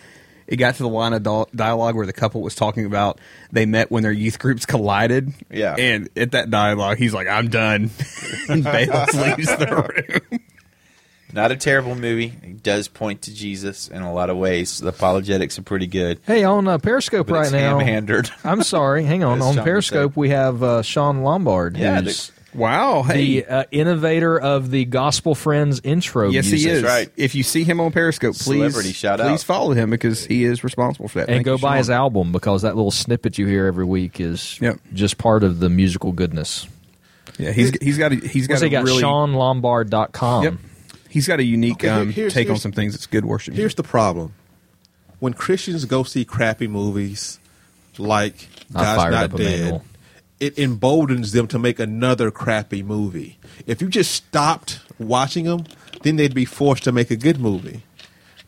it 0.48 0.58
got 0.58 0.76
to 0.76 0.84
the 0.84 0.90
line 0.90 1.14
of 1.14 1.24
dial- 1.24 1.50
dialogue 1.56 1.96
where 1.96 2.06
the 2.06 2.14
couple 2.14 2.42
was 2.42 2.56
talking 2.56 2.86
about 2.86 3.20
they 3.52 3.66
met 3.66 3.90
when 3.90 4.04
their 4.04 4.12
youth 4.12 4.38
groups 4.38 4.66
collided. 4.66 5.34
Yeah. 5.50 5.76
And 5.78 6.10
at 6.18 6.32
that 6.32 6.50
dialogue, 6.50 6.98
he's 6.98 7.14
like, 7.14 7.28
"I'm 7.28 7.48
done," 7.48 7.90
and 8.50 8.64
Bales 8.64 9.14
leaves 9.14 9.48
the 9.48 10.22
room. 10.30 10.40
Not 11.34 11.52
a 11.52 11.56
terrible 11.56 11.96
movie. 11.96 12.34
It 12.44 12.64
does 12.64 12.88
point 12.88 13.24
to 13.24 13.34
Jesus 13.34 13.88
in 13.88 14.02
a 14.02 14.14
lot 14.14 14.30
of 14.30 14.38
ways. 14.38 14.80
The 14.80 14.90
apologetics 14.90 15.58
are 15.60 15.64
pretty 15.64 15.88
good. 15.88 16.20
Hey, 16.26 16.44
on 16.44 16.68
uh, 16.68 16.78
Periscope 16.78 17.28
But 17.28 17.34
right 17.36 17.44
it's 17.44 17.52
now. 17.54 17.80
ham-handed. 17.80 18.30
I'm 18.44 18.64
sorry. 18.64 19.04
Hang 19.04 19.24
on. 19.24 19.38
As 19.40 19.44
on 19.46 19.56
Shawn 19.56 19.64
Periscope, 19.64 20.12
say. 20.14 20.20
we 20.20 20.30
have 20.30 20.62
uh, 20.64 20.82
Shawn 20.82 21.24
Lombard, 21.24 21.78
Yeah, 21.78 22.02
who's 22.02 22.32
Wow. 22.54 23.04
Hey. 23.04 23.42
the 23.42 23.46
uh, 23.48 23.64
innovator 23.72 24.38
of 24.38 24.72
the 24.72 24.84
Gospel 24.84 25.36
Friends 25.36 25.80
intro. 25.86 26.30
yes, 26.32 26.44
he 26.48 26.52
music. 26.56 26.72
is. 26.74 26.84
right. 26.84 27.10
If 27.16 27.34
you 27.34 27.44
see 27.44 27.64
him 27.64 27.80
on 27.80 27.94
Periscope, 27.94 28.36
please 28.36 28.44
Celebrity 28.74 28.92
shout 28.92 29.20
please 29.22 29.28
out. 29.30 29.40
follow 29.44 29.72
him 29.72 29.90
because 29.90 30.26
he 30.26 30.44
is 30.44 30.62
responsible 30.62 31.08
for 31.08 31.20
that. 31.20 31.30
And 31.30 31.36
Thank 31.38 31.46
go 31.46 31.54
you, 31.56 31.60
buy 31.62 31.78
his 31.78 31.90
album 31.90 32.34
because 32.34 32.64
that 32.64 32.76
little 32.76 32.92
snippet 32.92 33.38
you 33.38 33.48
hear 33.48 33.68
every 33.68 33.86
week 33.86 34.20
is 34.20 34.60
Yep. 34.60 34.80
just 34.94 35.18
part 35.18 35.46
of 35.46 35.62
the 35.62 35.70
musical 35.70 36.12
goodness. 36.12 36.68
Yeah, 37.40 37.54
he's 37.54 37.72
he's 37.82 37.98
got 37.98 38.12
a, 38.12 38.16
he's 38.16 38.48
got 38.48 38.56
What's 38.56 38.64
a 38.64 38.66
he 38.66 38.72
got? 38.72 38.84
really 38.84 39.02
ShawnLombard.com. 39.02 40.44
Yep. 40.44 40.54
He's 41.12 41.28
got 41.28 41.40
a 41.40 41.44
unique 41.44 41.74
Okay, 41.84 41.90
um, 41.90 42.10
here's- 42.12 42.34
take 42.34 42.50
on 42.50 42.58
some 42.58 42.72
things. 42.72 42.96
It's 42.96 43.06
good 43.06 43.26
worship. 43.26 43.54
here's 43.54 43.76
the 43.76 43.84
problem. 43.84 44.34
When 45.20 45.34
Christians 45.34 45.86
go 45.86 46.04
see 46.04 46.26
crappy 46.26 46.68
movies 46.68 47.38
like 47.98 48.48
I 48.74 48.82
God's 48.96 49.12
Not 49.32 49.38
Dead, 49.38 49.82
it 50.40 50.58
emboldens 50.58 51.32
them 51.34 51.48
to 51.48 51.60
make 51.60 51.80
another 51.80 52.32
crappy 52.32 52.82
movie. 52.82 53.38
If 53.68 53.82
you 53.82 53.90
just 53.90 54.12
stopped 54.12 54.80
watching 54.98 55.46
them, 55.46 55.66
then 56.04 56.16
they'd 56.16 56.34
be 56.34 56.46
forced 56.46 56.84
to 56.86 56.92
make 56.92 57.12
a 57.12 57.16
good 57.16 57.40
movie. 57.40 57.84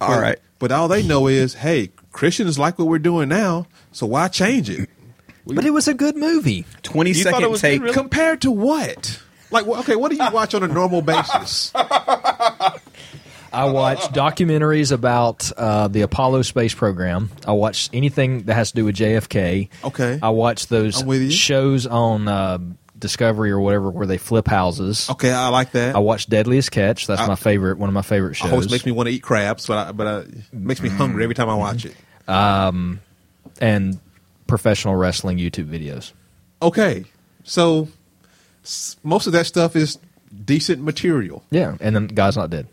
All 0.01 0.09
But- 0.15 0.21
right. 0.21 0.39
But 0.59 0.71
all 0.71 0.87
they 0.87 1.03
know 1.03 1.27
is, 1.27 1.55
hey, 1.55 1.89
Christians 2.13 2.57
like 2.57 2.79
what 2.79 2.87
we're 2.87 2.97
doing 2.97 3.27
now, 3.27 3.67
so 3.91 4.05
why 4.07 4.29
change 4.29 4.69
it? 4.69 4.89
But 5.45 5.65
it 5.65 5.71
was 5.71 5.89
a 5.89 5.93
good 5.93 6.15
movie. 6.15 6.63
Twenty 6.83 7.09
You 7.11 7.15
second 7.15 7.57
take. 7.57 7.81
really? 7.81 7.93
Compared 7.93 8.39
to 8.43 8.51
what? 8.51 9.19
Like, 9.53 9.65
okay, 9.67 9.95
what 9.95 10.11
do 10.11 10.17
you 10.21 10.31
watch 10.31 10.53
on 10.53 10.63
a 10.63 10.67
normal 10.67 11.01
basis? 11.01 11.71
I 11.75 13.65
watch 13.65 13.99
documentaries 14.09 14.91
about 14.91 15.51
uh, 15.55 15.87
the 15.87 16.01
Apollo 16.01 16.41
space 16.41 16.73
program. 16.73 17.29
I 17.45 17.51
watch 17.51 17.89
anything 17.93 18.43
that 18.43 18.55
has 18.55 18.71
to 18.71 18.75
do 18.75 18.85
with 18.85 18.95
JFK. 18.95 19.69
Okay. 19.83 20.19
I 20.21 20.29
watch 20.29 20.67
those 20.67 21.01
I'm 21.01 21.07
with 21.07 21.21
you. 21.21 21.29
shows 21.31 21.85
on 21.85 22.27
uh, 22.27 22.57
Discovery 22.97 23.51
or 23.51 23.59
whatever 23.59 23.91
where 23.91 24.07
they 24.07 24.17
flip 24.17 24.47
houses. 24.47 25.07
Okay, 25.11 25.31
I 25.31 25.49
like 25.49 25.71
that. 25.73 25.95
I 25.95 25.99
watch 25.99 26.27
Deadliest 26.27 26.71
Catch. 26.71 27.05
That's 27.05 27.21
I- 27.21 27.27
my 27.27 27.35
favorite. 27.35 27.77
One 27.77 27.89
of 27.89 27.93
my 27.93 28.01
favorite 28.01 28.31
It 28.31 28.35
shows. 28.37 28.51
always 28.51 28.71
makes 28.71 28.87
me 28.87 28.91
want 28.91 29.07
to 29.07 29.13
eat 29.13 29.21
crabs, 29.21 29.67
but 29.67 29.77
I, 29.89 29.91
but 29.91 30.07
I, 30.07 30.17
it 30.21 30.53
makes 30.53 30.81
me 30.81 30.89
hungry 30.89 31.21
every 31.23 31.35
time 31.35 31.49
I 31.49 31.55
watch 31.55 31.85
it. 31.85 31.95
Um, 32.27 33.01
and 33.61 33.99
professional 34.47 34.95
wrestling 34.95 35.37
YouTube 35.37 35.67
videos. 35.67 36.11
Okay, 36.61 37.03
so 37.43 37.87
most 39.03 39.27
of 39.27 39.33
that 39.33 39.45
stuff 39.45 39.75
is 39.75 39.97
decent 40.45 40.81
material. 40.81 41.43
Yeah, 41.51 41.77
and 41.79 41.95
then 41.95 42.07
God's 42.07 42.37
not 42.37 42.49
dead. 42.49 42.67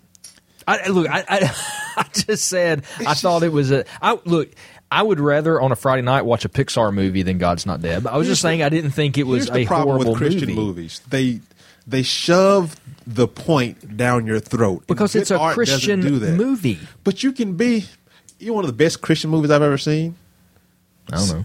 I, 0.66 0.88
look, 0.88 1.08
I, 1.08 1.24
I, 1.28 1.56
I 1.96 2.06
just 2.12 2.46
said 2.46 2.84
I 3.06 3.14
thought 3.14 3.42
it 3.42 3.52
was 3.52 3.70
a. 3.70 3.84
I 4.00 4.18
look. 4.24 4.50
I 4.92 5.02
would 5.02 5.20
rather 5.20 5.60
on 5.60 5.70
a 5.70 5.76
Friday 5.76 6.02
night 6.02 6.22
watch 6.22 6.44
a 6.44 6.48
Pixar 6.48 6.92
movie 6.92 7.22
than 7.22 7.38
God's 7.38 7.64
Not 7.64 7.80
Dead. 7.80 8.02
But 8.02 8.12
I 8.12 8.16
was 8.16 8.26
just 8.26 8.42
saying 8.42 8.60
I 8.62 8.68
didn't 8.70 8.90
think 8.90 9.18
it 9.18 9.26
was 9.26 9.46
the 9.46 9.58
a 9.58 9.66
problem 9.66 9.98
horrible 9.98 10.12
with 10.12 10.18
Christian 10.20 10.48
movie. 10.48 10.54
movies. 10.60 11.00
They 11.08 11.40
they 11.86 12.02
shove 12.02 12.76
the 13.06 13.28
point 13.28 13.96
down 13.96 14.26
your 14.26 14.40
throat 14.40 14.84
Because 14.86 15.14
it's 15.14 15.30
a 15.30 15.38
Christian 15.52 16.00
movie. 16.36 16.78
But 17.04 17.22
you 17.22 17.32
can 17.32 17.56
be. 17.56 17.86
You're 18.38 18.54
one 18.54 18.64
of 18.64 18.68
the 18.68 18.76
best 18.76 19.00
Christian 19.02 19.30
movies 19.30 19.50
I've 19.50 19.62
ever 19.62 19.78
seen. 19.78 20.16
I 21.12 21.16
don't 21.16 21.28
know. 21.28 21.44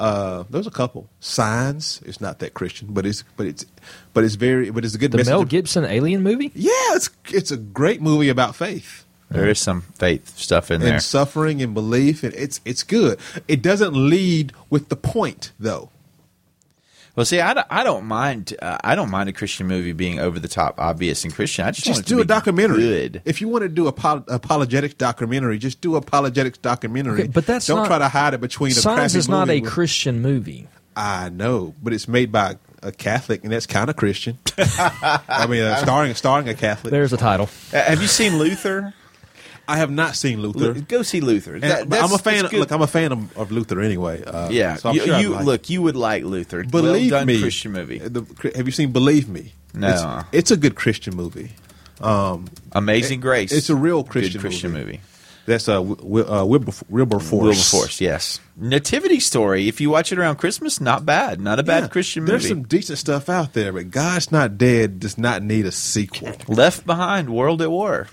Uh, 0.00 0.44
there's 0.50 0.66
a 0.66 0.70
couple. 0.70 1.08
Signs. 1.20 2.00
It's 2.06 2.20
not 2.20 2.38
that 2.40 2.54
Christian, 2.54 2.88
but 2.90 3.04
it's 3.06 3.22
but 3.36 3.46
it's 3.46 3.66
but 4.14 4.24
it's 4.24 4.34
very 4.34 4.70
but 4.70 4.84
it's 4.84 4.94
a 4.94 4.98
good 4.98 5.12
The 5.12 5.18
message. 5.18 5.30
Mel 5.30 5.42
of- 5.42 5.48
Gibson 5.50 5.84
alien 5.84 6.22
movie? 6.22 6.50
Yeah, 6.54 6.70
it's 6.96 7.10
it's 7.28 7.50
a 7.50 7.56
great 7.58 8.00
movie 8.00 8.30
about 8.30 8.56
faith 8.56 9.04
There 9.30 9.46
is 9.48 9.58
some 9.60 9.82
faith 9.82 10.36
stuff 10.38 10.70
in 10.70 10.80
there. 10.80 10.94
and 10.94 11.02
suffering 11.02 11.60
and 11.62 11.74
belief, 11.74 12.24
and 12.24 12.32
it's 12.34 12.60
it's 12.64 12.82
good. 12.82 13.18
It 13.46 13.60
doesn't 13.62 13.94
lead 13.94 14.52
with 14.70 14.88
the 14.88 14.96
point 14.96 15.52
though. 15.60 15.90
Well, 17.16 17.26
see, 17.26 17.40
I 17.40 17.54
don't, 17.54 17.66
I 17.70 17.82
don't 17.84 18.04
mind. 18.06 18.54
Uh, 18.62 18.78
I 18.84 18.94
don't 18.94 19.10
mind 19.10 19.28
a 19.28 19.32
Christian 19.32 19.66
movie 19.66 19.92
being 19.92 20.20
over 20.20 20.38
the 20.38 20.48
top, 20.48 20.76
obvious, 20.78 21.24
and 21.24 21.34
Christian. 21.34 21.66
I 21.66 21.72
just, 21.72 21.86
want 21.86 21.96
Just 21.96 22.06
it 22.06 22.08
to 22.10 22.14
do 22.14 22.20
a 22.20 22.24
be 22.24 22.28
documentary. 22.28 22.78
Good. 22.82 23.22
If 23.24 23.40
you 23.40 23.48
want 23.48 23.62
to 23.62 23.68
do 23.68 23.88
a 23.88 23.92
pol- 23.92 24.24
apologetics 24.28 24.94
documentary, 24.94 25.58
just 25.58 25.80
do 25.80 25.96
apologetics 25.96 26.58
documentary. 26.58 27.22
Okay, 27.22 27.28
but 27.28 27.46
that's 27.46 27.66
don't 27.66 27.78
not- 27.78 27.86
try 27.88 27.98
to 27.98 28.08
hide 28.08 28.34
it 28.34 28.40
between 28.40 28.70
a 28.72 28.74
Signs 28.74 28.96
crappy 29.12 29.18
is 29.18 29.28
not 29.28 29.48
movie 29.48 29.58
a 29.58 29.62
with- 29.62 29.70
Christian 29.72 30.22
movie. 30.22 30.68
I 30.96 31.28
know, 31.30 31.74
but 31.82 31.92
it's 31.92 32.08
made 32.08 32.30
by 32.32 32.56
a 32.82 32.92
Catholic, 32.92 33.42
and 33.44 33.52
that's 33.52 33.66
kind 33.66 33.90
of 33.90 33.96
Christian. 33.96 34.38
I 34.58 35.46
mean, 35.48 35.62
uh, 35.62 35.76
starring 35.76 36.14
starring 36.14 36.48
a 36.48 36.54
Catholic. 36.54 36.90
There's 36.90 37.12
a 37.12 37.16
title. 37.16 37.48
Uh, 37.72 37.82
have 37.82 38.00
you 38.02 38.08
seen 38.08 38.38
Luther? 38.38 38.92
I 39.70 39.76
have 39.76 39.90
not 39.90 40.16
seen 40.16 40.42
Luther. 40.42 40.74
Lu- 40.74 40.80
Go 40.82 41.02
see 41.02 41.20
Luther. 41.20 41.58
That- 41.60 41.82
I'm 41.92 42.12
a 42.12 42.18
fan. 42.18 42.44
Of, 42.44 42.52
look, 42.52 42.70
I'm 42.70 42.82
a 42.82 42.86
fan 42.86 43.12
of, 43.12 43.38
of 43.38 43.50
Luther 43.52 43.80
anyway. 43.80 44.22
Uh, 44.24 44.48
yeah, 44.50 44.76
so 44.76 44.88
I'm 44.90 44.94
you, 44.96 45.04
sure 45.06 45.18
you- 45.20 45.28
like 45.30 45.44
look, 45.46 45.70
you 45.70 45.82
would 45.82 45.96
like 45.96 46.24
Luther. 46.24 46.64
Believe 46.64 47.12
well 47.12 47.24
me, 47.24 47.40
Christian 47.40 47.72
movie. 47.72 47.98
The, 47.98 48.22
have 48.56 48.66
you 48.66 48.72
seen 48.72 48.92
Believe 48.92 49.28
Me? 49.28 49.52
No. 49.72 49.88
it's, 49.88 50.28
it's 50.32 50.50
a 50.50 50.56
good 50.56 50.74
Christian 50.74 51.14
movie. 51.16 51.52
Amazing 52.72 53.20
it- 53.20 53.22
Grace. 53.22 53.52
it's 53.52 53.70
a 53.70 53.76
real 53.76 54.02
Good 54.02 54.10
Christian 54.12 54.40
Christian 54.40 54.72
movie. 54.72 54.84
movie. 54.84 55.00
That's 55.46 55.68
uh, 55.68 55.80
Wi- 55.82 56.22
uh, 56.28 56.44
Wilber, 56.44 56.72
Wilberforce. 56.88 57.32
Wilberforce, 57.32 58.00
yes. 58.00 58.38
Nativity 58.56 59.18
Story. 59.20 59.68
If 59.68 59.80
you 59.80 59.90
watch 59.90 60.12
it 60.12 60.18
around 60.18 60.36
Christmas, 60.36 60.80
not 60.80 61.04
bad. 61.06 61.40
Not 61.40 61.58
a 61.58 61.62
bad 61.62 61.84
Yeah, 61.84 61.88
Christian 61.88 62.22
movie. 62.22 62.32
There's 62.32 62.48
some 62.48 62.62
decent 62.64 62.98
stuff 62.98 63.28
out 63.28 63.52
there, 63.54 63.72
but 63.72 63.90
God's 63.90 64.30
Not 64.30 64.58
Dead 64.58 65.00
does 65.00 65.18
not 65.18 65.42
need 65.42 65.66
a 65.66 65.72
sequel. 65.72 66.32
Left 66.46 66.86
Behind, 66.86 67.30
World 67.30 67.62
at 67.62 67.70
War. 67.70 68.06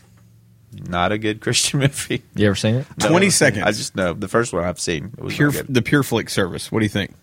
Not 0.87 1.11
a 1.11 1.17
good 1.17 1.41
Christian 1.41 1.79
movie. 1.79 2.23
You 2.35 2.47
ever 2.47 2.55
seen 2.55 2.75
it? 2.75 2.87
No, 3.01 3.09
20 3.09 3.29
seconds. 3.29 3.63
I 3.65 3.71
just 3.71 3.95
know 3.95 4.13
the 4.13 4.27
first 4.27 4.53
one 4.53 4.63
I've 4.63 4.79
seen. 4.79 5.11
It 5.17 5.23
was 5.23 5.33
Pure, 5.35 5.51
good. 5.51 5.65
the 5.69 5.81
Pure 5.81 6.03
Flix 6.03 6.33
service. 6.33 6.71
What 6.71 6.79
do 6.79 6.85
you 6.85 6.89
think? 6.89 7.13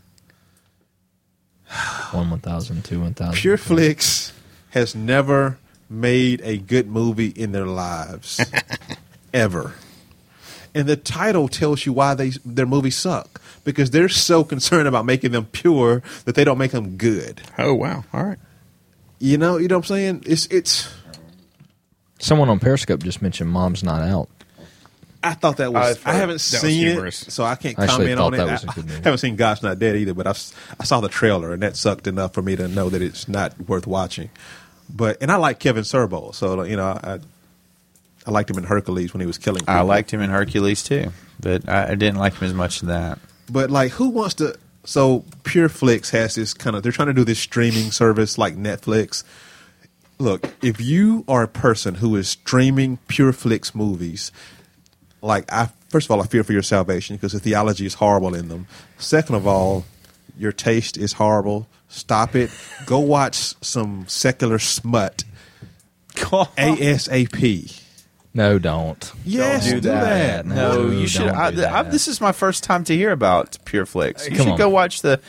One 2.13 2.31
one 2.31 2.41
thousand, 2.41 2.85
two 2.85 3.01
one 3.01 3.15
thousand. 3.15 3.35
Pure 3.41 3.57
Flix 3.57 4.33
has 4.71 4.95
never 4.95 5.59
made 5.91 6.41
a 6.45 6.57
good 6.59 6.87
movie 6.89 7.29
in 7.29 7.53
their 7.53 7.67
lives, 7.67 8.41
ever. 9.35 9.75
And 10.75 10.87
the 10.89 10.97
title 10.97 11.49
tells 11.49 11.87
you 11.87 11.93
why 11.93 12.15
they 12.15 12.31
their 12.45 12.67
movies 12.67 12.97
suck 12.97 13.41
because 13.65 13.91
they're 13.91 14.09
so 14.09 14.45
concerned 14.45 14.87
about 14.87 15.05
making 15.07 15.33
them 15.33 15.47
pure 15.47 16.03
that 16.27 16.35
they 16.35 16.45
don't 16.45 16.59
make 16.59 16.73
them 16.73 16.97
good. 16.97 17.41
Oh 17.59 17.75
wow! 17.75 18.05
All 18.13 18.25
right. 18.25 18.39
You 19.19 19.39
know, 19.39 19.57
you 19.57 19.67
know 19.69 19.77
what 19.79 19.91
I'm 19.91 19.97
saying? 19.97 20.25
It's 20.27 20.47
it's. 20.47 20.93
Someone 22.25 22.49
on 22.49 22.59
Periscope 22.59 23.03
just 23.03 23.21
mentioned 23.21 23.51
Mom's 23.51 23.83
Night 23.85 24.09
Out. 24.09 24.31
I 25.23 25.35
thought 25.35 25.59
that 25.59 25.73
was. 25.73 25.97
I've 25.99 26.07
I 26.07 26.13
heard- 26.13 26.19
haven't 26.21 26.35
that 26.41 26.63
was 26.63 26.73
seen 26.73 26.87
it, 26.87 27.13
so 27.15 27.45
I 27.45 27.55
can't 27.55 27.79
I 27.79 27.85
actually 27.85 28.15
comment 28.15 28.19
thought 28.19 28.27
on 28.27 28.35
it. 28.35 28.37
that 28.39 28.53
was 28.53 28.65
a 28.65 28.71
I, 28.71 28.75
good 28.75 28.85
movie. 28.87 29.03
haven't 29.05 29.19
seen 29.19 29.37
God's 29.37 29.63
Not 29.63 29.79
Dead 29.79 29.97
either, 29.97 30.15
but 30.15 30.27
I 30.27 30.33
saw 30.85 31.01
the 31.01 31.09
trailer 31.09 31.53
and 31.53 31.63
that 31.63 31.77
sucked 31.77 32.07
enough 32.07 32.33
for 32.35 32.41
me 32.43 32.57
to 32.57 32.67
know 32.69 32.89
that 32.89 33.03
it's 33.03 33.29
not 33.29 33.59
worth 33.69 33.87
watching. 33.87 34.31
But 34.89 35.19
and 35.21 35.31
I 35.31 35.37
like 35.37 35.59
Kevin 35.61 35.83
Sorbo, 35.85 36.35
so 36.35 36.63
you 36.63 36.77
know 36.77 36.87
I 37.03 37.21
I 38.27 38.31
liked 38.31 38.49
him 38.51 38.57
in 38.59 38.65
Hercules 38.65 39.13
when 39.13 39.21
he 39.21 39.27
was 39.27 39.37
killing. 39.39 39.61
People. 39.61 39.75
I 39.75 39.81
liked 39.83 40.11
him 40.11 40.23
in 40.23 40.31
Hercules 40.31 40.83
too, 40.83 41.11
but 41.41 41.69
I, 41.69 41.91
I 41.93 41.95
didn't 41.95 42.17
like 42.17 42.35
him 42.37 42.47
as 42.47 42.55
much 42.55 42.81
in 42.83 42.89
that. 42.89 43.19
but 43.51 43.71
like 43.71 43.93
who 43.93 44.09
wants 44.09 44.35
to? 44.37 44.57
So 44.85 45.25
Pure 45.45 45.71
Flix 45.71 46.11
has 46.11 46.35
this 46.35 46.53
kind 46.55 46.75
of. 46.77 46.83
They're 46.83 46.93
trying 46.93 47.09
to 47.09 47.15
do 47.15 47.25
this 47.25 47.39
streaming 47.39 47.91
service 47.93 48.37
like 48.39 48.57
Netflix. 48.57 49.25
Look, 50.19 50.49
if 50.63 50.81
you 50.81 51.25
are 51.27 51.43
a 51.43 51.49
person 51.49 51.97
who 51.97 52.15
is 52.17 52.29
streaming 52.29 52.99
Pure 53.09 53.33
Flix 53.35 53.75
movies, 53.75 54.31
like 55.23 55.53
I 55.53 55.71
first 55.89 56.07
of 56.07 56.11
all, 56.13 56.23
I 56.23 56.27
fear 56.27 56.45
for 56.45 56.53
your 56.53 56.63
salvation 56.63 57.17
because 57.17 57.33
the 57.33 57.41
theology 57.41 57.87
is 57.87 57.95
horrible 57.95 58.35
in 58.35 58.49
them. 58.49 58.67
Second 58.99 59.35
of 59.35 59.47
all, 59.47 59.85
your 60.39 60.53
taste 60.53 60.97
is 60.97 61.15
horrible. 61.15 61.67
Stop 61.89 62.35
it. 62.35 62.51
Go 62.87 62.99
watch 63.01 63.55
some 63.63 64.05
secular 64.09 64.59
smut 64.59 65.25
ASAP. 66.57 67.81
No, 68.37 68.59
don't. 68.59 69.13
Yes, 69.25 69.69
do 69.71 69.81
that. 69.81 70.45
No, 70.45 70.89
No, 70.89 70.91
you 70.91 71.07
should. 71.07 71.29
I, 71.29 71.79
I, 71.79 71.83
this 71.85 72.09
is 72.09 72.21
my 72.21 72.33
first 72.33 72.65
time 72.65 72.83
to 72.85 72.97
hear 72.97 73.13
about 73.13 73.57
Pure 73.65 73.87
Flix. 73.87 74.25
You 74.29 74.37
Come 74.37 74.47
should 74.47 74.53
on. 74.53 74.59
go 74.59 74.69
watch 74.69 75.03
the 75.03 75.21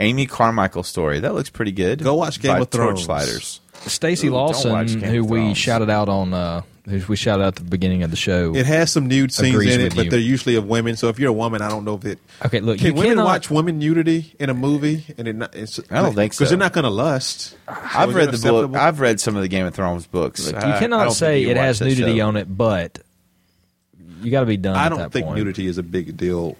Amy 0.00 0.26
Carmichael 0.26 0.82
story. 0.82 1.20
That 1.20 1.34
looks 1.34 1.50
pretty 1.50 1.70
good. 1.72 2.02
Go 2.02 2.14
watch 2.14 2.40
Game 2.40 2.54
By 2.54 2.60
of 2.60 2.70
Thrones. 2.70 3.06
Torchlighters. 3.06 3.60
Stacy 3.86 4.28
Lawson, 4.30 5.02
who 5.02 5.24
we 5.24 5.54
shouted 5.54 5.88
out 5.90 6.08
on, 6.08 6.34
uh, 6.34 6.62
who 6.86 7.00
we 7.08 7.16
shouted 7.16 7.42
out 7.42 7.48
at 7.48 7.54
the 7.56 7.62
beginning 7.70 8.02
of 8.02 8.10
the 8.10 8.16
show. 8.16 8.54
It 8.54 8.66
has 8.66 8.90
some 8.92 9.06
nude 9.08 9.32
scenes 9.32 9.54
Agrees 9.54 9.74
in 9.74 9.80
it, 9.80 9.84
with 9.84 9.96
but 9.96 10.04
you. 10.06 10.10
they're 10.10 10.20
usually 10.20 10.56
of 10.56 10.66
women. 10.66 10.96
So 10.96 11.08
if 11.08 11.18
you're 11.18 11.28
a 11.30 11.32
woman, 11.34 11.62
I 11.62 11.68
don't 11.68 11.84
know 11.84 11.94
if 11.94 12.04
it. 12.04 12.18
Okay, 12.44 12.60
look, 12.60 12.78
can 12.78 12.88
you 12.88 12.92
women 12.94 13.10
cannot- 13.12 13.24
watch 13.26 13.50
women 13.50 13.78
nudity 13.78 14.34
in 14.38 14.50
a 14.50 14.54
movie? 14.54 15.04
And 15.16 15.28
it 15.28 15.36
not, 15.36 15.54
it's, 15.54 15.78
I 15.90 16.02
don't 16.02 16.14
think 16.14 16.32
so. 16.32 16.38
because 16.38 16.50
they're 16.50 16.58
not 16.58 16.72
going 16.72 16.84
to 16.84 16.90
lust. 16.90 17.56
I've 17.68 18.14
read 18.14 18.30
the 18.32 18.38
book. 18.38 18.74
I've 18.74 19.00
read 19.00 19.20
some 19.20 19.36
of 19.36 19.42
the 19.42 19.48
Game 19.48 19.66
of 19.66 19.74
Thrones 19.74 20.06
books. 20.06 20.46
Look, 20.46 20.56
I- 20.62 20.68
you 20.68 20.74
I 20.74 20.78
cannot 20.78 21.04
don't 21.04 21.12
say 21.12 21.34
think 21.34 21.44
you 21.46 21.50
it 21.52 21.56
watch 21.56 21.64
has 21.66 21.78
that 21.80 21.84
nudity 21.86 22.18
show. 22.18 22.26
on 22.28 22.36
it, 22.36 22.56
but 22.56 22.98
you 24.22 24.30
got 24.30 24.40
to 24.40 24.46
be 24.46 24.56
done. 24.56 24.74
I 24.76 24.86
at 24.86 24.88
don't 24.88 24.98
that 24.98 25.12
think 25.12 25.26
point. 25.26 25.38
nudity 25.38 25.66
is 25.66 25.78
a 25.78 25.82
big 25.82 26.16
deal 26.16 26.56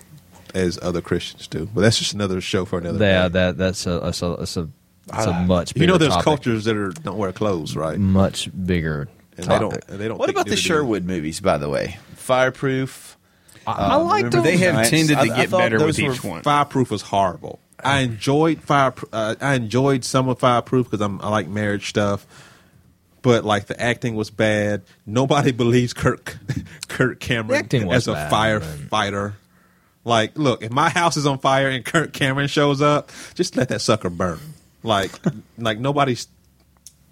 as 0.54 0.78
other 0.80 1.00
Christians 1.00 1.46
do. 1.46 1.68
But 1.74 1.80
that's 1.82 1.98
just 1.98 2.14
another 2.14 2.40
show 2.40 2.64
for 2.64 2.78
another 2.78 2.98
Yeah, 3.04 3.28
day. 3.28 3.32
that 3.32 3.58
that's 3.58 3.86
a 3.86 3.98
that's 4.00 4.22
a, 4.22 4.36
that's 4.38 4.56
a, 4.56 4.68
that's 5.10 5.26
a 5.26 5.32
much. 5.32 5.74
Bigger 5.74 5.84
you 5.84 5.86
know, 5.88 5.98
there's 5.98 6.12
topic. 6.12 6.24
cultures 6.24 6.64
that 6.64 6.76
are 6.76 6.90
don't 6.90 7.18
wear 7.18 7.32
clothes, 7.32 7.76
right? 7.76 7.98
much 7.98 8.48
bigger. 8.66 9.08
And 9.36 9.46
they 9.46 9.58
don't. 9.58 9.84
And 9.88 10.00
they 10.00 10.08
don't. 10.08 10.18
What 10.18 10.30
about 10.30 10.46
the 10.46 10.50
nudity- 10.52 10.62
Sherwood 10.68 11.04
movies, 11.04 11.40
by 11.40 11.58
the 11.58 11.68
way? 11.68 11.98
Fireproof. 12.16 13.16
I, 13.66 13.72
I 13.72 13.94
like 13.96 14.24
remember 14.24 14.36
them. 14.36 14.44
They 14.44 14.56
have 14.58 14.74
Giants. 14.74 14.90
tended 14.90 15.16
to 15.16 15.18
I- 15.18 15.22
I 15.22 15.36
get 15.36 15.48
thought 15.50 15.58
better 15.58 15.76
with 15.76 15.96
those 15.96 16.02
were 16.02 16.12
each 16.14 16.24
one. 16.24 16.42
Fireproof 16.42 16.90
was 16.90 17.02
horrible. 17.02 17.58
I 17.82 18.00
enjoyed 18.00 18.60
fire. 18.62 18.92
Uh, 19.12 19.36
I 19.40 19.54
enjoyed 19.54 20.04
some 20.04 20.28
of 20.28 20.38
Fireproof 20.40 20.86
because 20.90 21.00
I'm 21.00 21.20
I 21.20 21.28
like 21.28 21.46
marriage 21.48 21.88
stuff. 21.90 22.26
But 23.22 23.44
like 23.44 23.66
the 23.66 23.80
acting 23.80 24.14
was 24.16 24.30
bad. 24.30 24.82
Nobody 25.06 25.52
believes 25.62 25.92
Kirk 25.92 26.36
Kirk 26.88 27.20
Cameron 27.20 27.60
acting 27.60 27.86
was 27.86 28.08
as 28.08 28.08
a 28.08 28.12
bad, 28.14 28.32
firefighter. 28.32 29.34
Like, 30.04 30.38
look, 30.38 30.62
if 30.62 30.72
my 30.72 30.88
house 30.88 31.16
is 31.16 31.26
on 31.26 31.38
fire 31.38 31.68
and 31.68 31.84
Kirk 31.84 32.12
Cameron 32.12 32.48
shows 32.48 32.80
up, 32.80 33.10
just 33.34 33.56
let 33.56 33.68
that 33.68 33.80
sucker 33.80 34.08
burn. 34.10 34.40
Like, 34.82 35.10
like 35.58 35.78
nobody's 35.78 36.28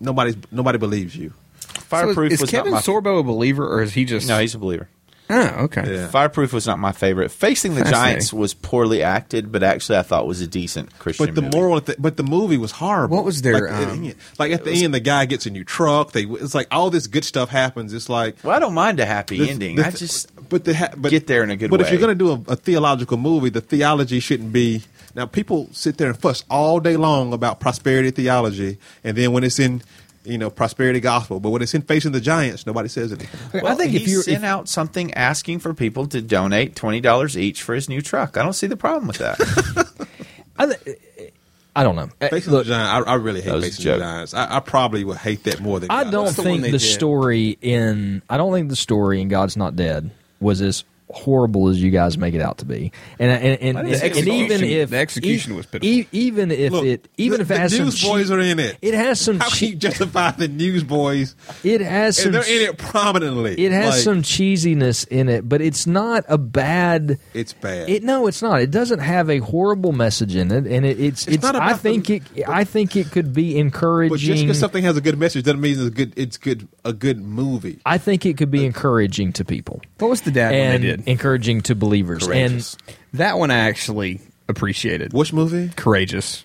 nobody's 0.00 0.36
nobody 0.50 0.78
believes 0.78 1.16
you. 1.16 1.32
Fireproof 1.58 2.30
so 2.30 2.34
is 2.34 2.40
was 2.40 2.50
Kevin 2.50 2.72
not 2.72 2.86
my. 2.86 2.92
Sorbo 2.92 3.20
a 3.20 3.22
believer, 3.22 3.66
or 3.66 3.82
is 3.82 3.92
he 3.94 4.04
just? 4.04 4.28
no, 4.28 4.38
he's 4.38 4.54
a 4.54 4.58
believer. 4.58 4.88
Oh, 5.28 5.64
okay. 5.64 5.92
Yeah. 5.92 6.06
Fireproof 6.08 6.52
was 6.52 6.68
not 6.68 6.78
my 6.78 6.92
favorite. 6.92 7.32
Facing 7.32 7.74
the 7.74 7.82
Giants 7.82 8.32
was 8.32 8.54
poorly 8.54 9.02
acted, 9.02 9.50
but 9.50 9.64
actually 9.64 9.98
I 9.98 10.02
thought 10.02 10.24
was 10.24 10.40
a 10.40 10.46
decent 10.46 10.96
Christian. 11.00 11.26
But 11.26 11.34
the 11.34 11.42
movie. 11.42 11.56
moral, 11.58 11.80
the, 11.80 11.96
but 11.98 12.16
the 12.16 12.22
movie 12.22 12.58
was 12.58 12.70
horrible. 12.70 13.16
What 13.16 13.24
was 13.24 13.42
their, 13.42 13.54
like, 13.54 13.72
at 13.72 13.88
um, 13.88 14.02
the 14.02 14.08
end- 14.10 14.18
like 14.38 14.52
at 14.52 14.62
the 14.64 14.84
end, 14.84 14.94
the 14.94 15.00
guy 15.00 15.26
gets 15.26 15.44
a 15.46 15.50
new 15.50 15.64
truck. 15.64 16.12
They, 16.12 16.26
it's 16.26 16.54
like 16.54 16.68
all 16.70 16.90
this 16.90 17.08
good 17.08 17.24
stuff 17.24 17.48
happens. 17.48 17.92
It's 17.92 18.08
like 18.08 18.36
Well, 18.44 18.54
I 18.54 18.60
don't 18.60 18.74
mind 18.74 19.00
a 19.00 19.04
happy 19.06 19.38
the- 19.40 19.50
ending. 19.50 19.76
the- 19.76 19.86
I 19.86 19.90
just 19.90 20.30
but 20.48 20.64
the 20.64 20.76
ha- 20.76 20.90
but, 20.96 21.10
get 21.10 21.26
there 21.26 21.42
in 21.42 21.50
a 21.50 21.56
good 21.56 21.72
way. 21.72 21.78
But 21.78 21.86
if 21.86 21.90
you're 21.90 22.00
going 22.00 22.16
to 22.16 22.24
do 22.24 22.30
a, 22.48 22.52
a 22.52 22.56
theological 22.56 23.16
movie, 23.16 23.48
the 23.48 23.60
theology 23.60 24.20
shouldn't 24.20 24.52
be. 24.52 24.82
Now 25.16 25.24
people 25.24 25.68
sit 25.72 25.96
there 25.96 26.08
and 26.10 26.18
fuss 26.18 26.44
all 26.50 26.78
day 26.78 26.98
long 26.98 27.32
about 27.32 27.58
prosperity 27.58 28.10
theology, 28.10 28.76
and 29.02 29.16
then 29.16 29.32
when 29.32 29.44
it's 29.44 29.58
in 29.58 29.82
you 30.24 30.36
know 30.36 30.50
prosperity 30.50 31.00
gospel, 31.00 31.40
but 31.40 31.50
when 31.50 31.62
it's 31.62 31.72
in 31.72 31.80
facing 31.80 32.12
the 32.12 32.20
giants, 32.20 32.66
nobody 32.66 32.90
says 32.90 33.12
anything. 33.12 33.62
Well, 33.62 33.72
I 33.72 33.76
think 33.76 33.92
he 33.92 33.96
if 33.96 34.08
you're 34.08 34.22
sent 34.22 34.38
if, 34.38 34.44
out 34.44 34.68
something 34.68 35.14
asking 35.14 35.60
for 35.60 35.72
people 35.72 36.06
to 36.08 36.20
donate 36.20 36.76
twenty 36.76 37.00
dollars 37.00 37.36
each 37.36 37.62
for 37.62 37.74
his 37.74 37.88
new 37.88 38.02
truck, 38.02 38.36
I 38.36 38.42
don't 38.42 38.52
see 38.52 38.66
the 38.66 38.76
problem 38.76 39.06
with 39.06 39.16
that. 39.16 40.06
I, 40.58 40.66
th- 40.66 41.32
I 41.74 41.82
don't 41.82 41.96
know. 41.96 42.10
Uh, 42.20 42.28
Facing 42.28 42.52
Look, 42.52 42.64
the 42.66 42.72
giants, 42.72 43.08
I, 43.08 43.12
I 43.12 43.14
really 43.16 43.40
hate 43.40 43.50
That 43.50 43.56
was 43.56 43.64
a 43.64 43.68
facing 43.68 43.92
the 43.92 43.98
giants. 43.98 44.34
I, 44.34 44.56
I 44.56 44.60
probably 44.60 45.04
would 45.04 45.16
hate 45.16 45.44
that 45.44 45.60
more 45.60 45.80
than 45.80 45.90
I 45.90 46.04
God. 46.04 46.10
don't 46.10 46.24
What's 46.24 46.36
the 46.36 46.42
one 46.42 46.50
think 46.52 46.62
they 46.62 46.70
the 46.72 46.78
story 46.78 47.56
in 47.62 48.20
I 48.28 48.36
don't 48.36 48.52
think 48.52 48.68
the 48.68 48.76
story 48.76 49.22
in 49.22 49.28
God's 49.28 49.56
Not 49.56 49.76
Dead 49.76 50.10
was 50.40 50.60
as 50.60 50.84
horrible 51.10 51.68
as 51.68 51.80
you 51.80 51.90
guys 51.90 52.18
make 52.18 52.34
it 52.34 52.40
out 52.40 52.58
to 52.58 52.64
be. 52.64 52.90
And 53.18 53.30
and 53.30 53.60
and, 53.60 53.78
and, 53.78 53.88
The 53.88 54.04
and 54.04 54.28
even 54.28 54.64
if 54.64 54.90
the 54.90 54.96
execution 54.98 55.54
was 55.54 55.64
pitiful. 55.66 55.88
e- 55.88 56.08
even 56.12 56.50
if 56.50 56.72
Look, 56.72 56.84
it 56.84 57.08
even 57.16 57.38
the, 57.38 57.42
if 57.42 57.50
it 57.50 57.54
the 57.54 57.60
has 57.60 57.76
some 57.76 57.84
newsboys 57.84 58.24
cheap- 58.26 58.32
are 58.36 58.40
in 58.40 58.58
it. 58.58 58.76
it 58.82 58.94
has 58.94 59.20
some 59.20 59.38
How 59.38 59.48
can 59.48 59.54
you 59.68 59.70
cheap, 59.72 59.78
justify 59.78 60.32
the 60.32 60.48
newsboys? 60.48 61.34
it 61.62 61.80
has 61.80 62.16
some 62.16 62.26
And 62.26 62.34
they're 62.34 62.50
in 62.62 62.68
it 62.70 62.78
prominently. 62.78 63.54
it 63.58 63.72
has 63.72 63.94
Like, 63.94 64.00
some 64.00 64.22
cheesiness 64.22 65.06
in 65.08 65.28
it, 65.28 65.48
but 65.48 65.60
it's 65.60 65.86
not 65.86 66.24
a 66.28 66.38
bad. 66.38 67.18
It's 67.34 67.52
bad. 67.52 67.88
It 67.88 68.02
no, 68.02 68.26
it's 68.26 68.42
not. 68.42 68.60
It 68.60 68.70
doesn't 68.70 68.98
have 69.00 69.30
a 69.30 69.38
horrible 69.38 69.92
message 69.92 70.34
in 70.34 70.50
it, 70.50 70.66
and 70.66 70.84
it, 70.84 70.98
it's 70.98 71.26
It's 71.26 71.36
it's. 71.36 71.42
not 71.44 71.56
I 71.56 71.74
think 71.74 72.06
the- 72.06 72.22
it. 72.34 72.48
I 72.48 72.64
think 72.64 72.96
it 72.96 73.10
could 73.12 73.32
be 73.32 73.56
encouraging. 73.58 74.10
but 74.14 74.20
just 74.20 74.42
because 74.42 74.58
something 74.58 74.82
has 74.84 74.96
a 74.96 75.00
good 75.00 75.18
message 75.18 75.44
doesn't 75.44 75.60
mean 75.60 75.78
it's 75.78 75.90
good. 75.90 76.12
It's 76.16 76.36
good. 76.36 76.66
A 76.84 76.92
good 76.92 77.20
movie. 77.20 77.80
I 77.86 77.98
think 77.98 78.24
it 78.26 78.36
could 78.36 78.50
be 78.50 78.64
encouraging 78.64 79.32
to 79.34 79.44
people 79.44 79.80
What 79.98 80.08
was 80.10 80.20
the 80.22 80.30
dad 80.30 80.52
when 80.52 80.80
they 80.80 80.86
did? 80.86 80.95
Encouraging 81.06 81.62
to 81.62 81.74
believers. 81.74 82.26
Courageous. 82.26 82.76
That 83.14 83.38
one 83.38 83.50
I 83.50 83.58
actually 83.58 84.20
appreciated. 84.48 85.12
Which 85.12 85.32
movie? 85.32 85.70
Courageous. 85.76 86.44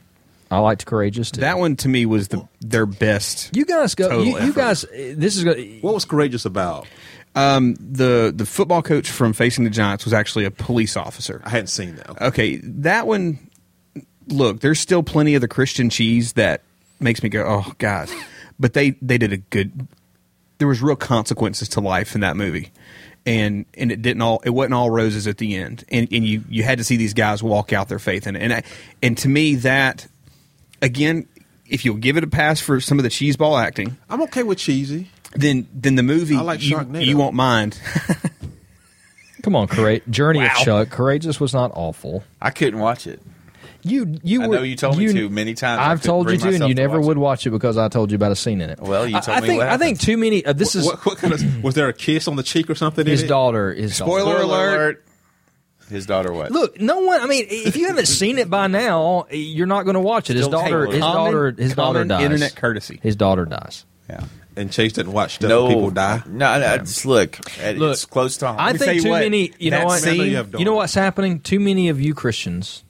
I 0.49 0.59
liked 0.59 0.85
courageous 0.85 1.31
too. 1.31 1.41
That 1.41 1.59
one 1.59 1.77
to 1.77 1.87
me 1.87 2.05
was 2.05 2.27
the 2.27 2.45
their 2.59 2.85
best. 2.85 3.55
you 3.55 3.63
guys 3.65 3.95
go. 3.95 4.09
Total 4.09 4.25
You, 4.25 4.39
you 4.47 4.53
guys. 4.53 4.85
This 4.91 5.37
is 5.37 5.43
going. 5.45 5.79
What 5.81 5.93
was 5.93 6.03
courageous 6.05 6.43
about? 6.45 6.87
Um, 7.35 7.75
the 7.79 8.33
the 8.35 8.45
football 8.45 8.81
coach 8.81 9.09
from 9.09 9.31
Facing 9.31 9.63
the 9.63 9.69
Giants 9.69 10.03
was 10.03 10.13
actually 10.13 10.43
a 10.43 10.51
police 10.51 10.97
officer. 10.97 11.41
I 11.45 11.49
hadn't 11.51 11.67
seen 11.67 11.95
that. 11.95 12.21
Okay, 12.21 12.57
that 12.57 13.07
one. 13.07 13.39
Look, 14.27 14.59
there's 14.59 14.79
still 14.79 15.03
plenty 15.03 15.35
of 15.35 15.41
the 15.41 15.47
Christian 15.47 15.89
cheese 15.89 16.33
that 16.33 16.61
makes 16.99 17.23
me 17.23 17.29
go, 17.29 17.45
oh 17.45 17.73
god. 17.77 18.09
But 18.59 18.73
they 18.73 18.91
they 19.01 19.17
did 19.17 19.31
a 19.31 19.37
good. 19.37 19.87
There 20.57 20.67
was 20.67 20.81
real 20.81 20.95
consequences 20.97 21.69
to 21.69 21.79
life 21.79 22.13
in 22.13 22.21
that 22.21 22.35
movie, 22.37 22.71
and 23.25 23.65
and 23.75 23.91
it 23.91 24.01
didn't 24.01 24.21
all. 24.21 24.41
It 24.43 24.49
wasn't 24.51 24.73
all 24.73 24.89
roses 24.89 25.27
at 25.27 25.37
the 25.37 25.55
end, 25.55 25.83
and 25.89 26.07
and 26.11 26.25
you 26.25 26.43
you 26.49 26.63
had 26.63 26.77
to 26.79 26.83
see 26.83 26.97
these 26.97 27.13
guys 27.13 27.41
walk 27.43 27.71
out 27.73 27.87
their 27.89 27.99
faith, 27.99 28.25
and 28.27 28.35
and 28.37 28.51
I, 28.53 28.63
and 29.03 29.17
to 29.19 29.29
me 29.29 29.55
that, 29.55 30.07
again, 30.81 31.27
if 31.67 31.85
you'll 31.85 31.97
give 31.97 32.17
it 32.17 32.23
a 32.23 32.27
pass 32.27 32.59
for 32.59 32.79
some 32.81 32.97
of 32.99 33.03
the 33.03 33.09
cheeseball 33.09 33.61
acting, 33.61 33.97
I'm 34.09 34.21
okay 34.23 34.43
with 34.43 34.57
cheesy. 34.57 35.09
then 35.35 35.67
then 35.73 35.95
the 35.95 36.03
movie 36.03 36.35
I 36.35 36.41
like 36.41 36.61
you, 36.63 36.75
Sharknado. 36.77 37.05
you 37.05 37.17
won't 37.17 37.35
mind. 37.35 37.79
Come 39.43 39.55
on, 39.55 39.67
courage. 39.67 40.03
Journey 40.09 40.39
Wow. 40.39 40.45
of 40.47 40.51
Chuck. 40.65 40.89
Courageous 40.91 41.39
was 41.39 41.51
not 41.53 41.71
awful. 41.73 42.23
I 42.41 42.51
couldn't 42.51 42.79
watch 42.79 43.07
it. 43.07 43.19
You 43.83 44.15
you 44.23 44.43
I 44.43 44.47
were. 44.47 44.55
know 44.57 44.63
you 44.63 44.75
told 44.75 44.97
me 44.97 45.11
to 45.11 45.29
many 45.29 45.53
times. 45.53 45.79
I 45.79 45.91
I've 45.91 46.01
told 46.01 46.29
you 46.29 46.37
to, 46.37 46.47
and 46.49 46.67
you 46.67 46.75
never 46.75 46.99
watch 46.99 47.07
would 47.07 47.17
it. 47.17 47.19
watch 47.19 47.47
it 47.47 47.49
because 47.51 47.77
I 47.77 47.87
told 47.87 48.11
you 48.11 48.15
about 48.15 48.31
a 48.31 48.35
scene 48.35 48.61
in 48.61 48.69
it. 48.69 48.79
Well, 48.79 49.07
you 49.07 49.19
told 49.21 49.37
I, 49.37 49.41
me 49.41 49.47
think 49.47 49.59
what 49.59 49.69
I 49.69 49.77
think 49.77 49.99
too 49.99 50.17
many. 50.17 50.45
Uh, 50.45 50.53
this 50.53 50.75
is 50.75 50.85
what, 50.85 51.05
what 51.05 51.17
kind 51.17 51.33
of 51.33 51.63
was 51.63 51.75
there 51.75 51.87
a 51.89 51.93
kiss 51.93 52.27
on 52.27 52.35
the 52.35 52.43
cheek 52.43 52.69
or 52.69 52.75
something? 52.75 53.05
his 53.05 53.23
in 53.23 53.27
daughter. 53.29 53.73
His 53.73 53.95
Spoiler 53.95 54.33
daughter. 54.33 54.43
alert. 54.43 55.05
His 55.89 56.05
daughter 56.05 56.31
what? 56.31 56.51
Look, 56.51 56.79
no 56.79 56.99
one. 56.99 57.19
I 57.19 57.27
mean, 57.27 57.45
if 57.49 57.75
you 57.75 57.87
haven't 57.87 58.05
seen 58.07 58.37
it 58.37 58.49
by 58.49 58.67
now, 58.67 59.27
you're 59.29 59.67
not 59.67 59.83
going 59.83 59.95
to 59.95 59.99
watch 59.99 60.29
it. 60.29 60.37
His 60.37 60.45
Still 60.45 60.59
daughter. 60.61 60.85
His 60.85 61.01
one. 61.01 61.15
daughter. 61.15 61.51
His 61.51 61.75
daughter 61.75 62.05
dies. 62.05 62.23
internet 62.23 62.55
courtesy. 62.55 62.99
His 63.03 63.15
daughter 63.17 63.45
dies. 63.45 63.85
Yeah. 64.09 64.23
And 64.55 64.71
Chase 64.71 64.93
didn't 64.93 65.13
watch 65.13 65.35
stuff. 65.35 65.49
No 65.49 65.67
people 65.67 65.91
die. 65.91 66.23
No, 66.27 66.59
no 66.59 66.77
just 66.79 67.05
look. 67.05 67.37
Look, 67.61 67.91
it's 67.91 68.05
close 68.05 68.37
to 68.37 68.47
home. 68.47 68.57
I 68.59 68.73
think 68.73 69.01
too 69.01 69.09
what, 69.09 69.19
many. 69.21 69.53
You 69.59 69.71
know 69.71 69.85
what? 69.85 70.01
scene- 70.01 70.21
You 70.31 70.45
You 70.57 70.65
know 70.65 70.73
what's 70.75 70.93
happening? 70.93 71.39
Too 71.39 71.59
many 71.59 71.89
of 71.89 72.01
you 72.01 72.13
Christians 72.13 72.83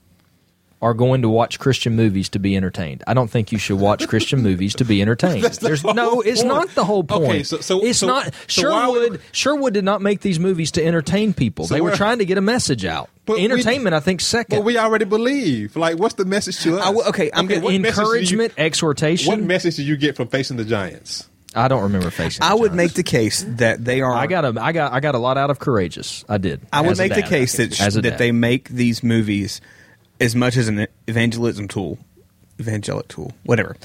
are 0.82 0.94
going 0.96 1.22
to 1.22 1.30
watch 1.30 1.60
Christian 1.60 1.96
movies 1.96 2.30
to 2.30 2.40
be 2.40 2.58
entertained. 2.58 3.04
I 3.06 3.14
don't 3.14 3.30
think 3.30 3.52
you 3.52 3.60
should 3.60 3.80
watch 3.80 4.08
Christian 4.08 4.42
movies 4.44 4.74
to 4.76 4.84
be 4.86 5.02
entertained. 5.02 5.44
That's 5.44 5.60
the 5.60 5.68
There's 5.68 5.82
whole 5.82 5.94
no. 5.94 6.22
It's 6.22 6.42
point. 6.42 6.48
not 6.54 6.76
the 6.76 6.84
whole 6.86 7.04
point. 7.04 7.24
Okay, 7.26 7.44
so- 7.44 7.60
so- 7.60 7.86
it's 7.86 8.00
so- 8.00 8.08
not. 8.08 8.34
so 8.48 8.62
Sherwood. 8.62 9.12
would- 9.12 9.22
Sherwood 9.32 9.74
did 9.76 9.84
not 9.86 10.02
make 10.02 10.22
these 10.22 10.40
movies 10.40 10.72
to 10.72 10.84
entertain 10.86 11.34
people. 11.34 11.68
So 11.68 11.76
they 11.76 11.82
were 11.82 11.90
we're- 11.90 11.98
trying 11.98 12.18
to 12.18 12.26
get 12.26 12.38
a 12.38 12.42
message 12.42 12.84
out. 12.86 13.10
But 13.28 13.38
we- 13.38 13.44
Entertainment, 13.46 13.94
I 13.94 14.00
think, 14.00 14.22
second. 14.22 14.58
Well, 14.58 14.64
we 14.66 14.78
already 14.80 15.06
believe. 15.06 15.76
Like, 15.76 16.00
what's 16.00 16.16
the 16.16 16.26
message 16.26 16.60
to 16.62 16.80
us? 16.80 16.84
I 16.86 17.10
okay, 17.10 17.30
I'm 17.34 17.46
gonna- 17.46 17.62
what 17.62 17.74
message 17.80 17.96
do 17.96 18.02
you- 18.02 18.06
Encouragement, 18.08 18.54
exhortation. 18.58 19.28
What 19.30 19.40
message 19.42 19.76
did 19.76 19.86
you 19.86 19.98
get 19.98 20.16
from 20.16 20.30
facing 20.30 20.58
the 20.58 20.66
Giants? 20.66 21.28
I 21.54 21.68
don't 21.68 21.84
remember 21.84 22.10
facing. 22.10 22.42
I 22.44 22.50
the 22.50 22.56
would 22.56 22.70
Giants. 22.72 22.78
make 22.78 22.94
the 22.94 23.04
case 23.04 23.46
that 23.58 23.84
they 23.86 24.02
are. 24.02 24.14
I 24.16 24.26
got 24.26 24.46
a, 24.46 24.56
I 24.60 24.72
got, 24.72 24.94
I 24.94 25.00
got 25.02 25.14
a 25.16 25.20
lot 25.20 25.38
out 25.38 25.50
of 25.52 25.60
courageous. 25.60 26.24
I 26.28 26.38
did. 26.40 26.62
I 26.74 26.82
would 26.82 26.92
as 26.94 27.00
a 27.00 27.04
make 27.04 27.14
the 27.14 27.22
case 27.22 27.58
that 27.58 27.80
As 27.80 27.94
that 27.94 28.02
dad. 28.02 28.18
they 28.18 28.32
make 28.32 28.70
these 28.70 29.04
movies 29.04 29.62
as 30.22 30.36
much 30.36 30.56
as 30.56 30.70
an 30.70 30.88
evangelism 31.08 31.68
tool, 31.68 31.98
evangelic 32.60 33.08
tool, 33.10 33.34
whatever, 33.44 33.76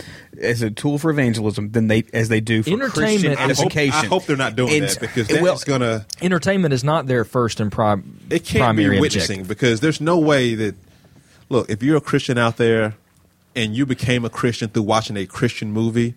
as 0.40 0.62
a 0.62 0.70
tool 0.70 0.98
for 0.98 1.10
evangelism 1.10 1.72
than 1.72 1.88
they 1.88 2.04
as 2.12 2.28
they 2.28 2.40
do 2.40 2.62
for 2.62 2.70
Entertainment 2.70 2.92
Christian 2.94 3.32
is- 3.32 3.38
I 3.38 3.40
hope, 3.40 3.50
edification. 3.50 3.92
I 4.04 4.06
hope 4.06 4.26
they're 4.26 4.36
not 4.36 4.54
doing 4.54 4.72
And- 4.74 4.84
that 4.84 5.00
because 5.00 5.26
that's 5.28 5.40
well, 5.42 5.58
going 5.64 5.80
to. 5.80 6.04
entertainment 6.22 6.74
is 6.74 6.84
not 6.84 7.06
their 7.06 7.24
first 7.24 7.58
and 7.58 7.72
prim- 7.72 8.20
It 8.30 8.44
can't 8.44 8.60
primary 8.62 8.96
be 8.96 9.00
witnessing 9.00 9.40
objective. 9.40 9.48
because 9.48 9.80
there's 9.80 10.00
no 10.00 10.18
way 10.18 10.54
that. 10.54 10.74
Look, 11.48 11.70
if 11.70 11.82
you're 11.82 11.96
a 11.96 12.00
Christian 12.00 12.38
out 12.38 12.56
there 12.56 12.94
and 13.54 13.74
you 13.74 13.86
became 13.86 14.24
a 14.24 14.28
Christian 14.30 14.68
through 14.68 14.82
watching 14.82 15.16
a 15.16 15.26
Christian 15.26 15.70
movie, 15.72 16.14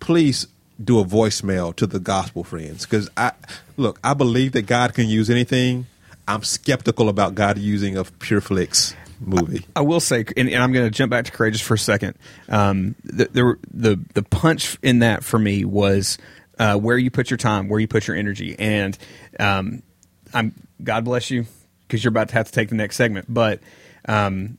please 0.00 0.48
do 0.82 0.98
a 0.98 1.04
voicemail 1.04 1.74
to 1.76 1.86
the 1.86 2.00
gospel 2.00 2.42
friends 2.42 2.84
because 2.84 3.08
I 3.16 3.30
look. 3.76 3.98
I 4.02 4.14
believe 4.14 4.50
that 4.52 4.62
God 4.62 4.92
can 4.92 5.08
use 5.08 5.30
anything. 5.30 5.86
I'm 6.26 6.42
skeptical 6.42 7.08
about 7.08 7.34
God 7.36 7.56
using 7.58 7.96
a 7.96 8.02
Pure 8.04 8.40
Flix 8.40 8.94
movie. 9.20 9.64
I 9.76 9.80
will 9.82 10.00
say, 10.00 10.24
and, 10.36 10.48
and 10.48 10.62
I'm 10.62 10.72
going 10.72 10.86
to 10.86 10.90
jump 10.90 11.10
back 11.10 11.24
to 11.26 11.32
courageous 11.32 11.60
for 11.60 11.74
a 11.74 11.78
second. 11.78 12.16
Um, 12.48 12.94
the, 13.04 13.24
the 13.26 13.56
the 13.72 14.00
the 14.14 14.22
punch 14.22 14.78
in 14.82 15.00
that 15.00 15.24
for 15.24 15.38
me 15.38 15.64
was 15.64 16.18
uh, 16.58 16.76
where 16.76 16.96
you 16.98 17.10
put 17.10 17.30
your 17.30 17.38
time, 17.38 17.68
where 17.68 17.80
you 17.80 17.88
put 17.88 18.06
your 18.06 18.16
energy, 18.16 18.56
and 18.58 18.96
um, 19.40 19.82
I'm 20.32 20.54
God 20.82 21.04
bless 21.04 21.30
you 21.30 21.46
because 21.86 22.02
you're 22.04 22.10
about 22.10 22.28
to 22.28 22.34
have 22.34 22.46
to 22.46 22.52
take 22.52 22.68
the 22.68 22.74
next 22.74 22.96
segment. 22.96 23.26
But 23.32 23.60
um, 24.08 24.58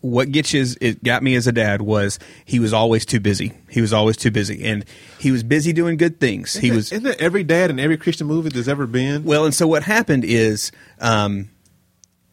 what 0.00 0.32
gets 0.32 0.54
you 0.54 0.60
is, 0.62 0.78
it 0.80 1.04
got 1.04 1.22
me 1.22 1.34
as 1.34 1.46
a 1.46 1.52
dad 1.52 1.82
was 1.82 2.18
he 2.46 2.58
was 2.58 2.72
always 2.72 3.04
too 3.04 3.20
busy. 3.20 3.52
He 3.68 3.80
was 3.82 3.92
always 3.92 4.16
too 4.16 4.30
busy, 4.30 4.64
and 4.64 4.84
he 5.18 5.30
was 5.30 5.42
busy 5.42 5.72
doing 5.74 5.96
good 5.98 6.18
things. 6.18 6.54
He 6.54 6.68
Isn't 6.68 6.76
was 6.76 6.88
that- 6.90 6.96
Isn't 6.96 7.04
that 7.08 7.20
every 7.20 7.44
dad 7.44 7.68
in 7.70 7.78
every 7.78 7.98
Christian 7.98 8.26
movie 8.26 8.48
there's 8.48 8.68
ever 8.68 8.86
been? 8.86 9.24
well, 9.24 9.44
and 9.44 9.54
so 9.54 9.66
what 9.68 9.82
happened 9.82 10.24
is, 10.24 10.72
um, 11.00 11.50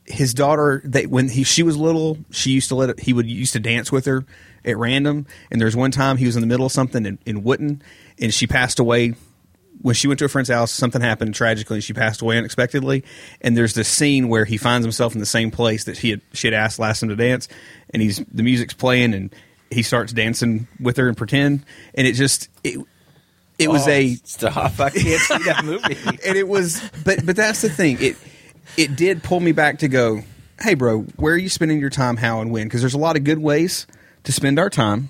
his 0.08 0.34
daughter, 0.34 0.82
they, 0.86 1.06
when 1.06 1.30
he 1.30 1.44
she 1.44 1.64
was 1.64 1.78
little, 1.78 2.18
she 2.32 2.52
used 2.52 2.70
to 2.70 2.76
let 2.76 2.90
it, 2.90 3.00
he 3.02 3.14
would 3.14 3.28
used 3.28 3.54
to 3.54 3.60
dance 3.60 3.92
with 3.92 4.06
her 4.06 4.26
at 4.66 4.78
random. 4.78 5.28
And 5.52 5.60
there's 5.60 5.76
one 5.76 5.92
time 5.92 6.18
he 6.18 6.26
was 6.26 6.36
in 6.36 6.42
the 6.42 6.48
middle 6.48 6.66
of 6.66 6.72
something 6.72 7.06
and, 7.06 7.18
and 7.26 7.44
wouldn't, 7.44 7.82
and 8.20 8.34
she 8.34 8.48
passed 8.48 8.80
away. 8.80 9.16
When 9.82 9.94
she 9.94 10.08
went 10.08 10.18
to 10.20 10.26
a 10.26 10.30
friend's 10.30 10.50
house, 10.50 10.72
something 10.72 11.02
happened 11.02 11.36
tragically, 11.36 11.78
and 11.78 11.84
she 11.84 11.94
passed 11.94 12.22
away 12.24 12.38
unexpectedly. 12.40 13.04
And 13.42 13.56
there's 13.56 13.76
this 13.76 13.88
scene 13.88 14.28
where 14.28 14.44
he 14.44 14.58
finds 14.58 14.84
himself 14.84 15.14
in 15.14 15.20
the 15.20 15.26
same 15.28 15.52
place 15.52 15.84
that 15.84 16.00
he 16.00 16.10
had 16.10 16.22
she 16.34 16.48
had 16.48 16.56
asked 16.56 16.80
last 16.80 17.02
time 17.02 17.10
to 17.10 17.16
dance, 17.16 17.48
and 17.92 18.02
he's 18.02 18.18
the 18.34 18.42
music's 18.42 18.74
playing, 18.74 19.14
and 19.14 19.36
he 19.70 19.84
starts 19.84 20.14
dancing 20.14 20.68
with 20.80 20.98
her 20.98 21.08
and 21.08 21.16
pretend, 21.16 21.64
and 21.94 22.08
it 22.08 22.14
just 22.14 22.50
it 22.64 22.80
it 23.60 23.70
was 23.70 23.88
Oh, 23.88 23.92
a 23.92 24.16
stop. 24.24 24.80
I 24.80 24.90
can't 24.90 25.22
see 25.22 25.44
that 25.44 25.64
movie. 25.64 25.98
and 26.26 26.38
it 26.38 26.48
was 26.48 26.82
but 27.06 27.24
but 27.26 27.36
that's 27.36 27.62
the 27.62 27.70
thing 27.70 27.98
it 28.00 28.18
it 28.78 28.96
did 28.96 29.24
pull 29.24 29.40
me 29.40 29.52
back 29.52 29.80
to 29.80 29.88
go 29.88 30.22
hey 30.62 30.74
bro 30.74 31.02
where 31.18 31.34
are 31.34 31.38
you 31.38 31.50
spending 31.50 31.80
your 31.80 31.90
time 31.90 32.18
how 32.18 32.42
and 32.42 32.52
when 32.52 32.68
because 32.68 32.82
there's 32.82 32.94
a 32.94 33.00
lot 33.00 33.16
of 33.16 33.24
good 33.24 33.40
ways 33.40 33.86
to 34.24 34.32
spend 34.32 34.58
our 34.60 34.70
time 34.70 35.10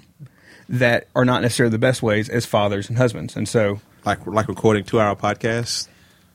that 0.69 1.07
are 1.15 1.25
not 1.25 1.41
necessarily 1.41 1.71
the 1.71 1.77
best 1.77 2.01
ways 2.01 2.29
as 2.29 2.45
fathers 2.45 2.89
and 2.89 2.97
husbands 2.97 3.35
and 3.35 3.47
so 3.47 3.79
like 4.07 4.25
like 4.25 4.47
recording 4.47 4.83
two 4.83 4.99
hour 4.99 5.15
podcasts. 5.15 5.87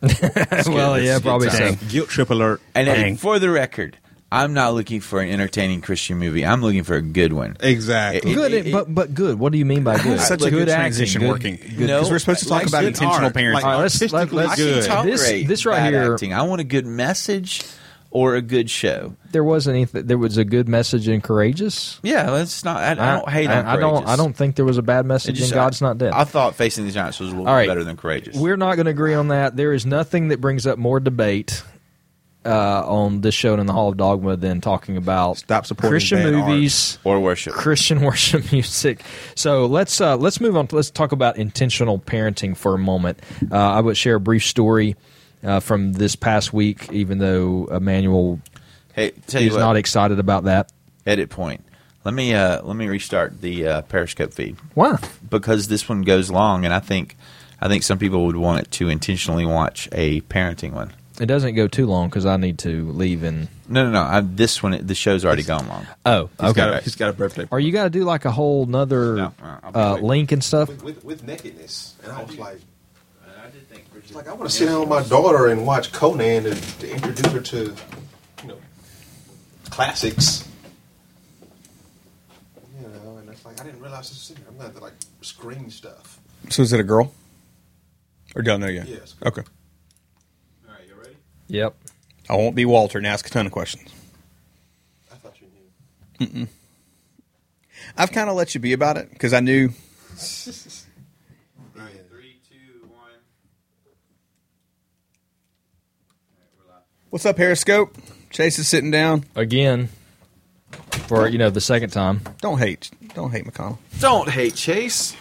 well, 0.68 1.00
yeah, 1.00 1.18
probably 1.20 1.48
so. 1.48 1.74
Guilt 1.88 2.08
trip 2.08 2.30
alert. 2.30 2.60
And 2.74 2.86
hey, 2.86 3.02
Dang. 3.02 3.16
for 3.16 3.38
the 3.38 3.50
record, 3.50 3.96
I'm 4.32 4.54
not 4.54 4.72
looking 4.74 5.00
for 5.00 5.20
an 5.20 5.28
entertaining 5.30 5.82
Christian 5.82 6.16
movie. 6.18 6.46
I'm 6.46 6.62
looking 6.62 6.84
for 6.84 6.94
a 6.94 7.02
good 7.02 7.32
one. 7.32 7.56
Exactly. 7.60 8.30
It- 8.32 8.34
Good, 8.34 8.52
it- 8.52 8.72
but 8.72 8.92
but 8.94 9.14
good. 9.14 9.38
What 9.38 9.52
do 9.52 9.58
you 9.58 9.64
mean 9.66 9.84
by 9.84 9.98
good? 10.02 10.18
such 10.20 10.40
a 10.42 10.44
good 10.50 10.66
good 10.66 10.68
transition 10.68 11.20
good- 11.20 11.28
working 11.30 11.56
good- 11.56 11.86
No, 11.86 11.98
because 11.98 12.10
we're 12.10 12.18
supposed 12.18 12.40
to 12.40 12.46
talk 12.48 12.60
like 12.60 12.68
about 12.68 12.84
intentional 12.84 13.24
art, 13.26 13.34
parenting 13.34 13.52
like 13.54 13.64
All 13.64 13.70
right, 13.72 13.76
let's- 13.78 14.00
let- 14.00 14.12
artistically 14.14 14.36
let's- 14.38 14.52
I 14.52 14.56
good. 14.56 14.68
can 14.68 14.76
This- 15.10 15.20
tolerate 15.20 15.48
this 15.48 15.66
right 15.66 15.92
here- 15.92 16.14
acting. 16.14 16.32
I 16.32 16.42
want 16.42 16.60
a 16.60 16.64
good 16.64 16.86
message 16.86 17.62
or 18.10 18.34
a 18.34 18.42
good 18.42 18.68
show. 18.70 19.14
There 19.32 19.42
wasn't 19.44 19.76
anything. 19.76 20.06
There 20.06 20.18
was 20.18 20.36
a 20.36 20.44
good 20.44 20.68
message 20.68 21.08
in 21.08 21.20
Courageous. 21.22 21.98
Yeah, 22.02 22.26
well, 22.26 22.36
it's 22.36 22.62
not. 22.64 22.76
I, 22.78 22.90
I 22.92 22.94
don't 23.16 23.28
hate 23.28 23.48
on 23.48 23.64
I, 23.66 23.72
I 23.74 23.76
don't. 23.76 24.06
I 24.06 24.16
don't 24.16 24.36
think 24.36 24.56
there 24.56 24.64
was 24.66 24.76
a 24.78 24.82
bad 24.82 25.06
message 25.06 25.36
just- 25.36 25.50
in 25.52 25.54
God's 25.54 25.80
Not 25.80 25.98
Dead. 25.98 26.12
I 26.12 26.24
thought 26.24 26.54
Facing 26.54 26.84
the 26.86 26.92
Giants 26.92 27.18
was 27.20 27.28
a 27.28 27.32
little 27.32 27.48
All 27.48 27.54
right. 27.54 27.68
better 27.68 27.84
than 27.84 27.96
Courageous. 27.96 28.36
We're 28.36 28.56
not 28.58 28.74
going 28.76 28.84
to 28.86 28.90
agree 28.90 29.14
on 29.14 29.28
that. 29.28 29.56
There 29.56 29.72
is 29.72 29.84
nothing 29.86 30.28
that 30.28 30.40
brings 30.40 30.66
up 30.66 30.78
more 30.78 31.00
debate 31.00 31.62
uh, 32.44 32.84
on 32.86 33.20
this 33.20 33.34
show 33.34 33.52
and 33.52 33.60
in 33.60 33.66
the 33.66 33.72
Hall 33.72 33.88
of 33.90 33.96
Dogma 33.96 34.36
than 34.36 34.60
talking 34.60 34.96
about 34.96 35.38
Stop 35.38 35.66
supporting 35.66 35.90
Christian 35.90 36.22
movies. 36.32 36.98
or 37.04 37.20
worship. 37.20 37.52
Christian 37.52 38.00
worship 38.02 38.50
music. 38.52 39.02
So 39.34 39.66
let's 39.66 40.00
uh, 40.00 40.16
let's 40.16 40.40
move 40.40 40.56
on. 40.56 40.66
To, 40.68 40.76
let's 40.76 40.90
talk 40.90 41.12
about 41.12 41.36
intentional 41.36 41.98
parenting 41.98 42.56
for 42.56 42.74
a 42.74 42.78
moment. 42.78 43.20
Uh, 43.50 43.56
I 43.56 43.80
would 43.80 43.96
share 43.96 44.16
a 44.16 44.20
brief 44.20 44.44
story 44.44 44.96
uh, 45.44 45.60
from 45.60 45.92
this 45.92 46.16
past 46.16 46.52
week, 46.52 46.90
even 46.92 47.18
though 47.18 47.66
Emmanuel 47.66 48.40
Hey, 48.94 49.12
tell 49.26 49.40
is 49.42 49.52
what. 49.52 49.60
not 49.60 49.76
excited 49.76 50.18
about 50.18 50.44
that. 50.44 50.70
edit 51.06 51.30
point. 51.30 51.64
Let 52.04 52.14
me 52.14 52.34
uh, 52.34 52.62
let 52.62 52.74
me 52.76 52.88
restart 52.88 53.40
the 53.40 53.66
uh, 53.66 53.82
Periscope 53.82 54.34
feed 54.34 54.56
Why? 54.74 54.98
because 55.30 55.68
this 55.68 55.88
one 55.88 56.02
goes 56.02 56.30
long, 56.30 56.64
and 56.64 56.74
I 56.74 56.80
think 56.80 57.16
I 57.60 57.68
think 57.68 57.84
some 57.84 57.98
people 57.98 58.26
would 58.26 58.34
want 58.36 58.60
it 58.66 58.70
to 58.72 58.88
intentionally 58.88 59.46
watch 59.46 59.88
a 59.92 60.20
parenting 60.22 60.72
one. 60.72 60.92
It 61.22 61.26
doesn't 61.26 61.54
go 61.54 61.68
too 61.68 61.86
long 61.86 62.08
because 62.08 62.26
I 62.26 62.36
need 62.36 62.58
to 62.60 62.90
leave 62.90 63.22
in. 63.22 63.46
No, 63.68 63.84
no, 63.84 63.92
no. 63.92 64.02
I, 64.02 64.20
this 64.22 64.60
one, 64.60 64.84
the 64.84 64.94
show's 64.96 65.24
already 65.24 65.44
gone 65.44 65.68
long. 65.68 65.86
Oh, 66.04 66.28
He's 66.40 66.50
okay. 66.50 66.56
got 66.56 66.74
a, 66.74 66.80
he's 66.80 66.96
got 66.96 67.10
a 67.10 67.12
birthday 67.12 67.46
Or 67.52 67.60
you 67.60 67.70
got 67.70 67.84
to 67.84 67.90
do 67.90 68.02
like 68.02 68.24
a 68.24 68.32
whole 68.32 68.66
nother 68.66 69.14
No, 69.14 69.32
uh, 69.40 69.58
I'll 69.62 69.70
be 69.72 69.78
waiting. 69.92 70.06
link 70.08 70.32
and 70.32 70.42
stuff. 70.42 70.68
with, 70.68 70.82
with, 70.82 71.04
with 71.04 71.22
nakedness, 71.22 71.94
and 72.02 72.10
I 72.12 72.24
was 72.24 72.36
like, 72.38 72.58
I 73.24 73.50
did 73.50 73.68
think 73.68 73.84
it's 73.96 74.12
like 74.12 74.26
I 74.26 74.32
want 74.32 74.50
to 74.50 74.56
sit 74.56 74.66
down 74.66 74.80
with 74.80 74.88
my 74.88 75.02
daughter 75.04 75.46
and 75.46 75.64
watch 75.64 75.92
Conan 75.92 76.42
to, 76.42 76.54
to 76.80 76.90
introduce 76.92 77.32
her 77.32 77.40
to, 77.40 77.74
you 78.42 78.48
know, 78.48 78.58
classics. 79.70 80.48
You 82.80 82.88
know, 82.88 83.18
and 83.18 83.28
it's 83.28 83.44
like 83.44 83.60
I 83.60 83.64
didn't 83.64 83.80
realize 83.80 84.08
this 84.10 84.28
was 84.28 84.30
in 84.30 84.36
here. 84.38 84.46
I'm 84.48 84.54
gonna 84.56 84.68
have 84.70 84.76
to 84.76 84.82
like 84.82 84.94
screen 85.20 85.70
stuff. 85.70 86.18
So 86.50 86.62
is 86.62 86.72
it 86.72 86.80
a 86.80 86.84
girl? 86.84 87.14
Or 88.34 88.42
don't 88.42 88.58
know 88.60 88.66
yet? 88.66 88.88
Yes. 88.88 89.14
Okay. 89.24 89.42
All 90.66 90.74
right, 90.74 90.88
you 90.88 90.94
ready? 90.94 91.16
Yep. 91.52 91.74
I 92.30 92.36
won't 92.36 92.56
be 92.56 92.64
Walter 92.64 92.96
and 92.96 93.06
ask 93.06 93.26
a 93.26 93.30
ton 93.30 93.44
of 93.44 93.52
questions. 93.52 93.90
I 95.12 95.16
thought 95.16 95.34
you 95.38 96.26
knew. 96.34 96.48
I've 97.94 98.10
kind 98.10 98.30
of 98.30 98.36
let 98.36 98.54
you 98.54 98.60
be 98.60 98.72
about 98.72 98.96
it 98.96 99.10
because 99.10 99.34
I 99.34 99.40
knew. 99.40 99.68
Three, 100.16 100.80
two, 102.48 102.86
one. 102.88 103.10
What's 107.10 107.26
up, 107.26 107.36
Periscope? 107.36 107.94
Chase 108.30 108.58
is 108.58 108.66
sitting 108.66 108.90
down. 108.90 109.24
Again, 109.36 109.90
for 111.06 111.28
you 111.28 111.36
know 111.36 111.50
the 111.50 111.60
second 111.60 111.90
time. 111.90 112.22
Don't 112.40 112.58
hate. 112.60 112.90
Don't 113.14 113.30
hate 113.30 113.44
McConnell. 113.44 113.76
Don't 114.00 114.30
hate 114.30 114.54
Chase. 114.54 115.14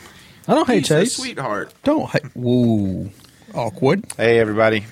I 0.48 0.56
don't 0.56 0.66
hate 0.68 0.84
He's 0.88 0.92
a 0.92 1.00
Chase. 1.02 1.18
sweetheart. 1.18 1.74
Don't 1.84 2.10
hate. 2.10 2.34
Woo. 2.38 3.10
Awkward. 3.54 4.06
Hey, 4.16 4.40
everybody. 4.40 4.86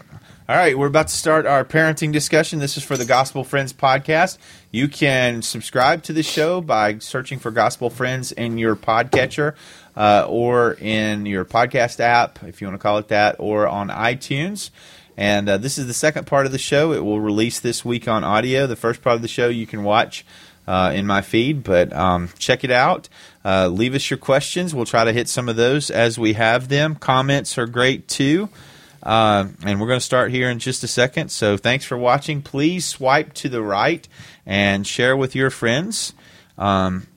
All 0.50 0.56
right, 0.56 0.76
we're 0.76 0.88
about 0.88 1.10
to 1.10 1.14
start 1.14 1.46
our 1.46 1.64
parenting 1.64 2.12
discussion. 2.12 2.58
This 2.58 2.76
is 2.76 2.82
for 2.82 2.98
the 2.98 3.06
Gospel 3.06 3.44
Friends 3.44 3.72
podcast. 3.72 4.40
You 4.72 4.88
can 4.88 5.44
subscribe 5.44 6.02
to 6.06 6.14
the 6.14 6.24
show 6.24 6.60
by 6.60 6.98
searching 6.98 7.38
for 7.38 7.52
Gospel 7.52 7.92
Friends 7.92 8.32
in 8.32 8.58
your 8.58 8.76
podcatcher 8.76 9.54
uh, 9.96 10.26
or 10.28 10.74
in 10.74 11.28
your 11.28 11.46
podcast 11.46 12.00
app, 12.00 12.42
if 12.42 12.62
you 12.62 12.68
want 12.68 12.80
to 12.80 12.82
call 12.82 12.98
it 12.98 13.10
that, 13.10 13.36
or 13.38 13.68
on 13.68 13.90
iTunes. 13.90 14.72
And 15.16 15.48
uh, 15.48 15.60
this 15.60 15.78
is 15.78 15.86
the 15.86 15.94
second 15.94 16.26
part 16.26 16.48
of 16.48 16.52
the 16.52 16.58
show. 16.58 16.94
It 16.94 17.06
will 17.06 17.20
release 17.20 17.60
this 17.60 17.86
week 17.86 18.08
on 18.08 18.24
audio. 18.24 18.66
The 18.66 18.76
first 18.76 19.04
part 19.04 19.18
of 19.18 19.22
the 19.22 19.28
show 19.28 19.50
you 19.50 19.68
can 19.68 19.84
watch 19.84 20.26
uh, 20.68 20.92
in 20.96 21.06
my 21.06 21.22
feed, 21.22 21.62
but 21.62 21.94
um, 21.94 22.30
check 22.40 22.64
it 22.64 22.72
out. 22.72 23.08
Uh, 23.46 23.68
leave 23.68 23.94
us 23.94 24.10
your 24.10 24.18
questions. 24.18 24.74
We'll 24.74 24.86
try 24.86 25.04
to 25.04 25.14
hit 25.14 25.30
some 25.30 25.48
of 25.48 25.58
those 25.58 25.92
as 25.92 26.18
we 26.18 26.34
have 26.34 26.70
them. 26.70 26.96
Comments 26.96 27.56
are 27.60 27.68
great 27.68 28.08
too. 28.08 28.50
Uh, 29.02 29.48
and 29.64 29.80
we're 29.80 29.88
going 29.88 30.00
to 30.00 30.06
start 30.06 30.32
here 30.32 30.50
in 30.50 30.60
just 30.60 30.84
a 30.84 30.88
second. 30.88 31.30
So 31.30 31.58
thanks 31.58 31.86
for 31.86 31.98
watching. 31.98 32.42
Please 32.42 32.86
swipe 32.86 33.34
to 33.36 33.50
the 33.50 33.62
right 33.62 34.08
and 34.46 34.86
share 34.86 35.16
with 35.16 35.36
your 35.36 35.50
friends. 35.50 36.14
Um, 36.58 37.08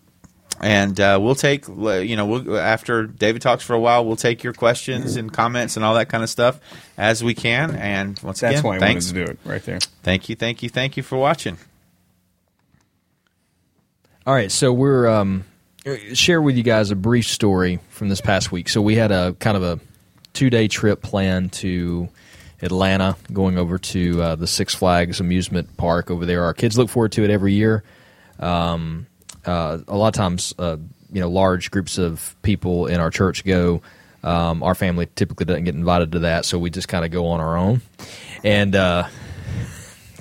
and 0.60 1.00
uh, 1.00 1.18
we'll 1.20 1.34
take, 1.34 1.66
you 1.66 2.14
know, 2.14 2.26
we'll, 2.26 2.56
after 2.56 3.06
David 3.06 3.42
talks 3.42 3.64
for 3.64 3.74
a 3.74 3.80
while, 3.80 4.04
we'll 4.06 4.14
take 4.14 4.44
your 4.44 4.52
questions 4.52 5.16
and 5.16 5.32
comments 5.32 5.76
and 5.76 5.84
all 5.84 5.94
that 5.94 6.08
kind 6.08 6.22
of 6.22 6.30
stuff 6.30 6.60
as 6.96 7.24
we 7.24 7.34
can. 7.34 7.74
And 7.74 8.16
once 8.20 8.40
That's 8.40 8.60
again, 8.60 8.64
why 8.68 8.76
I 8.76 8.78
thanks. 8.78 9.06
wanted 9.06 9.18
to 9.18 9.24
do 9.26 9.32
it 9.32 9.38
right 9.44 9.62
there. 9.64 9.80
Thank 10.04 10.28
you, 10.28 10.36
thank 10.36 10.62
you, 10.62 10.68
thank 10.68 10.96
you 10.96 11.02
for 11.02 11.18
watching. 11.18 11.58
All 14.24 14.34
right, 14.34 14.52
so 14.52 14.72
we're 14.72 15.08
um, 15.08 15.44
share 16.14 16.40
with 16.40 16.56
you 16.56 16.62
guys 16.62 16.92
a 16.92 16.96
brief 16.96 17.26
story 17.26 17.80
from 17.88 18.08
this 18.08 18.20
past 18.20 18.52
week. 18.52 18.68
So 18.68 18.80
we 18.80 18.94
had 18.94 19.10
a 19.10 19.32
kind 19.40 19.56
of 19.56 19.64
a 19.64 19.80
two 20.32 20.50
day 20.50 20.68
trip 20.68 21.02
planned 21.02 21.52
to 21.54 22.08
Atlanta, 22.62 23.16
going 23.32 23.58
over 23.58 23.78
to 23.78 24.22
uh, 24.22 24.36
the 24.36 24.46
Six 24.46 24.74
Flags 24.74 25.20
amusement 25.20 25.76
park 25.76 26.10
over 26.10 26.24
there. 26.24 26.44
Our 26.44 26.54
kids 26.54 26.78
look 26.78 26.88
forward 26.88 27.12
to 27.12 27.24
it 27.24 27.30
every 27.30 27.54
year. 27.54 27.82
Um, 28.38 29.06
uh, 29.44 29.78
a 29.88 29.96
lot 29.96 30.08
of 30.08 30.14
times, 30.14 30.54
uh, 30.58 30.76
you 31.12 31.20
know, 31.20 31.28
large 31.28 31.70
groups 31.70 31.98
of 31.98 32.36
people 32.42 32.86
in 32.86 33.00
our 33.00 33.10
church 33.10 33.44
go. 33.44 33.82
Um, 34.24 34.62
our 34.62 34.76
family 34.76 35.08
typically 35.16 35.46
doesn't 35.46 35.64
get 35.64 35.74
invited 35.74 36.12
to 36.12 36.20
that, 36.20 36.44
so 36.44 36.58
we 36.58 36.70
just 36.70 36.86
kind 36.86 37.04
of 37.04 37.10
go 37.10 37.26
on 37.28 37.40
our 37.40 37.56
own. 37.56 37.82
And 38.44 38.76
uh, 38.76 39.08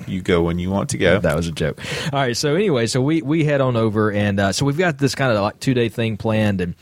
You 0.08 0.22
go 0.22 0.42
when 0.42 0.58
you 0.58 0.70
want 0.70 0.90
to 0.90 0.98
go. 0.98 1.18
that 1.18 1.36
was 1.36 1.48
a 1.48 1.52
joke. 1.52 1.80
All 2.12 2.18
right. 2.18 2.36
So 2.36 2.54
anyway, 2.54 2.86
so 2.86 3.00
we 3.00 3.22
we 3.22 3.44
head 3.44 3.60
on 3.60 3.76
over, 3.76 4.10
and 4.12 4.38
uh, 4.38 4.52
so 4.52 4.64
we've 4.64 4.78
got 4.78 4.98
this 4.98 5.14
kind 5.14 5.32
of 5.32 5.40
like 5.40 5.60
two 5.60 5.74
day 5.74 5.88
thing 5.88 6.16
planned, 6.16 6.60
and 6.60 6.74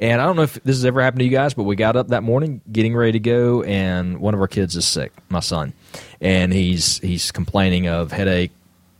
and 0.00 0.20
I 0.20 0.26
don't 0.26 0.36
know 0.36 0.42
if 0.42 0.54
this 0.54 0.76
has 0.76 0.84
ever 0.84 1.02
happened 1.02 1.20
to 1.20 1.24
you 1.24 1.30
guys, 1.30 1.54
but 1.54 1.64
we 1.64 1.76
got 1.76 1.96
up 1.96 2.08
that 2.08 2.22
morning, 2.22 2.60
getting 2.70 2.94
ready 2.94 3.12
to 3.12 3.20
go, 3.20 3.62
and 3.62 4.18
one 4.18 4.34
of 4.34 4.40
our 4.40 4.48
kids 4.48 4.76
is 4.76 4.86
sick, 4.86 5.12
my 5.28 5.40
son, 5.40 5.72
and 6.20 6.52
he's 6.52 6.98
he's 6.98 7.30
complaining 7.32 7.88
of 7.88 8.12
headache, 8.12 8.52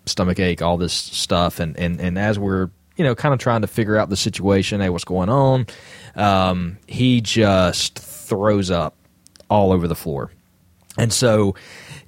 stomach 0.07 0.39
ache, 0.39 0.62
all 0.62 0.76
this 0.76 0.93
stuff, 0.93 1.61
and 1.61 1.76
and 1.79 2.01
and 2.01 2.18
as 2.18 2.39
we're 2.39 2.70
you 2.97 3.05
know 3.05 3.14
kind 3.14 3.33
of 3.33 3.41
trying 3.41 3.61
to 3.62 3.68
figure 3.68 3.97
out 3.97 4.09
the 4.11 4.16
situation, 4.16 4.81
hey, 4.81 4.91
what's 4.91 5.05
going 5.05 5.29
on, 5.29 5.66
um, 6.16 6.79
he 6.87 7.20
just 7.20 7.99
throws 7.99 8.70
up 8.70 8.95
all 9.49 9.72
over 9.72 9.89
the 9.89 9.95
floor. 9.95 10.31
And 10.99 11.12
so, 11.12 11.55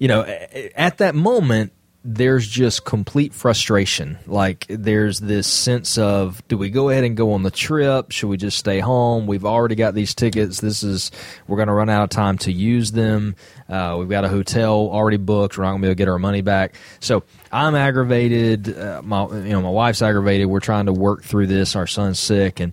you 0.00 0.08
know, 0.08 0.22
at 0.22 0.98
that 0.98 1.14
moment, 1.14 1.72
there's 2.02 2.48
just 2.48 2.86
complete 2.86 3.34
frustration. 3.34 4.18
Like, 4.26 4.64
there's 4.70 5.20
this 5.20 5.46
sense 5.46 5.98
of 5.98 6.42
do 6.48 6.56
we 6.56 6.70
go 6.70 6.88
ahead 6.88 7.04
and 7.04 7.14
go 7.14 7.34
on 7.34 7.42
the 7.42 7.50
trip? 7.50 8.10
Should 8.10 8.28
we 8.28 8.38
just 8.38 8.56
stay 8.56 8.80
home? 8.80 9.26
We've 9.26 9.44
already 9.44 9.74
got 9.74 9.92
these 9.92 10.14
tickets. 10.14 10.62
This 10.62 10.82
is, 10.82 11.10
we're 11.46 11.58
going 11.58 11.68
to 11.68 11.74
run 11.74 11.90
out 11.90 12.04
of 12.04 12.08
time 12.08 12.38
to 12.38 12.50
use 12.50 12.92
them. 12.92 13.36
Uh, 13.68 13.96
we've 13.98 14.08
got 14.08 14.24
a 14.24 14.28
hotel 14.28 14.88
already 14.90 15.18
booked. 15.18 15.58
We're 15.58 15.64
not 15.64 15.72
going 15.72 15.82
to 15.82 15.86
be 15.86 15.88
able 15.88 15.96
to 15.96 15.98
get 15.98 16.08
our 16.08 16.18
money 16.18 16.40
back. 16.40 16.76
So, 17.00 17.22
I'm 17.52 17.74
aggravated. 17.74 18.78
Uh, 18.78 19.02
my, 19.04 19.26
you 19.26 19.50
know, 19.50 19.60
my 19.60 19.68
wife's 19.70 20.00
aggravated. 20.00 20.46
We're 20.46 20.60
trying 20.60 20.86
to 20.86 20.94
work 20.94 21.24
through 21.24 21.48
this. 21.48 21.76
Our 21.76 21.86
son's 21.86 22.18
sick. 22.18 22.60
And, 22.60 22.72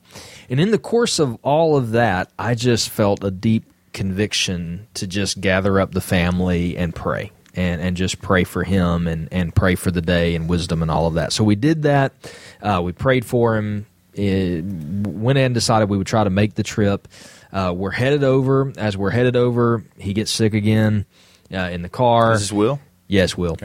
and 0.49 0.61
in 0.61 0.71
the 0.71 0.79
course 0.79 1.19
of 1.19 1.37
all 1.43 1.75
of 1.75 1.91
that, 1.91 2.31
I 2.39 2.55
just 2.55 2.89
felt 2.89 3.21
a 3.25 3.31
deep 3.31 3.65
conviction 3.97 4.87
to 4.93 5.07
just 5.07 5.41
gather 5.41 5.79
up 5.79 5.91
the 5.91 6.01
family 6.01 6.77
and 6.77 6.93
pray 6.93 7.31
and, 7.55 7.81
and 7.81 7.97
just 7.97 8.21
pray 8.21 8.43
for 8.43 8.63
him 8.63 9.07
and, 9.07 9.27
and 9.31 9.55
pray 9.55 9.73
for 9.73 9.89
the 9.89 10.01
day 10.01 10.35
and 10.35 10.47
wisdom 10.47 10.83
and 10.83 10.91
all 10.91 11.07
of 11.07 11.15
that. 11.15 11.33
So 11.33 11.43
we 11.43 11.55
did 11.55 11.81
that. 11.81 12.13
Uh, 12.61 12.81
we 12.85 12.91
prayed 12.91 13.25
for 13.25 13.57
him. 13.57 13.87
It, 14.13 14.63
went 14.63 15.39
in 15.39 15.45
and 15.45 15.53
decided 15.55 15.89
we 15.89 15.97
would 15.97 16.05
try 16.05 16.23
to 16.23 16.29
make 16.29 16.53
the 16.53 16.61
trip. 16.61 17.07
Uh, 17.51 17.73
we're 17.75 17.89
headed 17.89 18.23
over. 18.23 18.71
As 18.77 18.95
we're 18.95 19.09
headed 19.09 19.35
over, 19.35 19.83
he 19.97 20.13
gets 20.13 20.29
sick 20.29 20.53
again 20.53 21.05
uh, 21.51 21.57
in 21.57 21.81
the 21.81 21.89
car. 21.89 22.33
Is 22.33 22.41
this 22.41 22.53
Will? 22.53 22.79
Yes, 23.07 23.35
Will. 23.35 23.57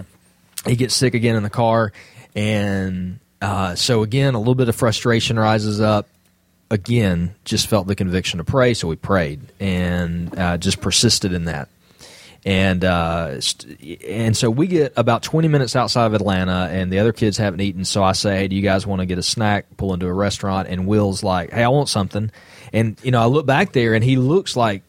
He 0.65 0.77
gets 0.77 0.95
sick 0.95 1.13
again 1.13 1.37
in 1.37 1.43
the 1.43 1.51
car, 1.51 1.93
and 2.35 3.19
uh, 3.43 3.75
so 3.75 4.03
again, 4.03 4.35
a 4.35 4.39
little 4.39 4.55
bit 4.55 4.69
of 4.69 4.77
frustration 4.77 5.39
rises 5.39 5.81
up. 5.81 6.09
Again, 6.73 7.35
just 7.45 7.67
felt 7.67 7.87
the 7.87 7.95
conviction 7.95 8.39
to 8.39 8.45
pray, 8.45 8.73
so 8.73 8.89
we 8.89 8.97
prayed 8.97 9.41
and 9.61 10.37
uh, 10.39 10.57
just 10.57 10.81
persisted 10.81 11.35
in 11.35 11.45
that. 11.45 11.69
And 12.47 12.83
uh, 12.83 13.43
st- 13.43 14.01
and 14.03 14.35
so 14.35 14.51
we 14.51 14.67
get 14.67 14.95
about 14.97 15.23
twenty 15.23 15.49
minutes 15.49 15.77
outside 15.77 16.07
of 16.07 16.15
Atlanta, 16.15 16.69
and 16.73 16.91
the 16.91 16.99
other 16.99 17.13
kids 17.13 17.37
haven't 17.37 17.61
eaten. 17.61 17.85
So 17.85 18.03
I 18.03 18.13
say, 18.13 18.39
"Hey, 18.39 18.49
do 18.49 18.57
you 18.57 18.63
guys 18.63 18.87
want 18.87 19.01
to 19.01 19.07
get 19.07 19.19
a 19.19 19.23
snack? 19.23 19.67
Pull 19.77 19.93
into 19.93 20.07
a 20.07 20.13
restaurant." 20.13 20.67
And 20.69 20.87
Will's 20.87 21.23
like, 21.23 21.53
"Hey, 21.53 21.63
I 21.63 21.69
want 21.69 21.91
something." 21.91 22.33
And 22.73 22.97
you 23.03 23.11
know, 23.11 23.21
I 23.21 23.27
look 23.27 23.45
back 23.45 23.73
there, 23.73 23.93
and 23.95 24.03
he 24.03 24.17
looks 24.17 24.57
like, 24.57 24.83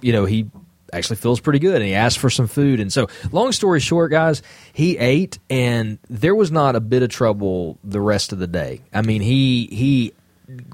you 0.00 0.12
know, 0.12 0.24
he 0.24 0.50
actually 0.92 1.16
feels 1.16 1.40
pretty 1.40 1.58
good 1.58 1.76
and 1.76 1.84
he 1.84 1.94
asked 1.94 2.18
for 2.18 2.30
some 2.30 2.46
food 2.46 2.80
and 2.80 2.90
so 2.90 3.08
long 3.30 3.52
story 3.52 3.78
short 3.78 4.10
guys 4.10 4.40
he 4.72 4.96
ate 4.96 5.38
and 5.50 5.98
there 6.08 6.34
was 6.34 6.50
not 6.50 6.76
a 6.76 6.80
bit 6.80 7.02
of 7.02 7.10
trouble 7.10 7.78
the 7.84 8.00
rest 8.00 8.32
of 8.32 8.38
the 8.38 8.46
day 8.46 8.80
i 8.94 9.02
mean 9.02 9.20
he 9.20 9.66
he 9.66 10.14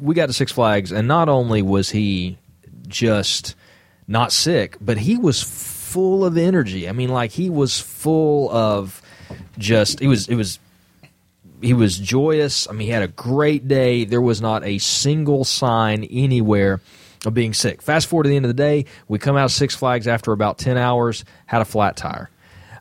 we 0.00 0.14
got 0.14 0.26
to 0.26 0.32
six 0.32 0.52
flags 0.52 0.92
and 0.92 1.08
not 1.08 1.28
only 1.28 1.62
was 1.62 1.90
he 1.90 2.38
just 2.86 3.54
not 4.06 4.32
sick 4.32 4.76
but 4.80 4.98
he 4.98 5.16
was 5.16 5.42
full 5.42 6.24
of 6.24 6.36
energy 6.36 6.88
i 6.88 6.92
mean 6.92 7.08
like 7.08 7.32
he 7.32 7.50
was 7.50 7.80
full 7.80 8.50
of 8.50 9.02
just 9.58 10.00
he 10.00 10.06
was 10.06 10.28
it 10.28 10.34
was 10.34 10.58
he 11.64 11.72
was 11.72 11.98
joyous. 11.98 12.68
I 12.68 12.72
mean, 12.72 12.86
he 12.86 12.92
had 12.92 13.02
a 13.02 13.08
great 13.08 13.66
day. 13.66 14.04
There 14.04 14.20
was 14.20 14.40
not 14.40 14.64
a 14.64 14.78
single 14.78 15.44
sign 15.44 16.04
anywhere 16.04 16.80
of 17.24 17.34
being 17.34 17.54
sick. 17.54 17.80
Fast 17.80 18.06
forward 18.06 18.24
to 18.24 18.28
the 18.28 18.36
end 18.36 18.44
of 18.44 18.50
the 18.50 18.54
day, 18.54 18.84
we 19.08 19.18
come 19.18 19.36
out 19.36 19.50
Six 19.50 19.74
Flags 19.74 20.06
after 20.06 20.32
about 20.32 20.58
10 20.58 20.76
hours, 20.76 21.24
had 21.46 21.62
a 21.62 21.64
flat 21.64 21.96
tire. 21.96 22.30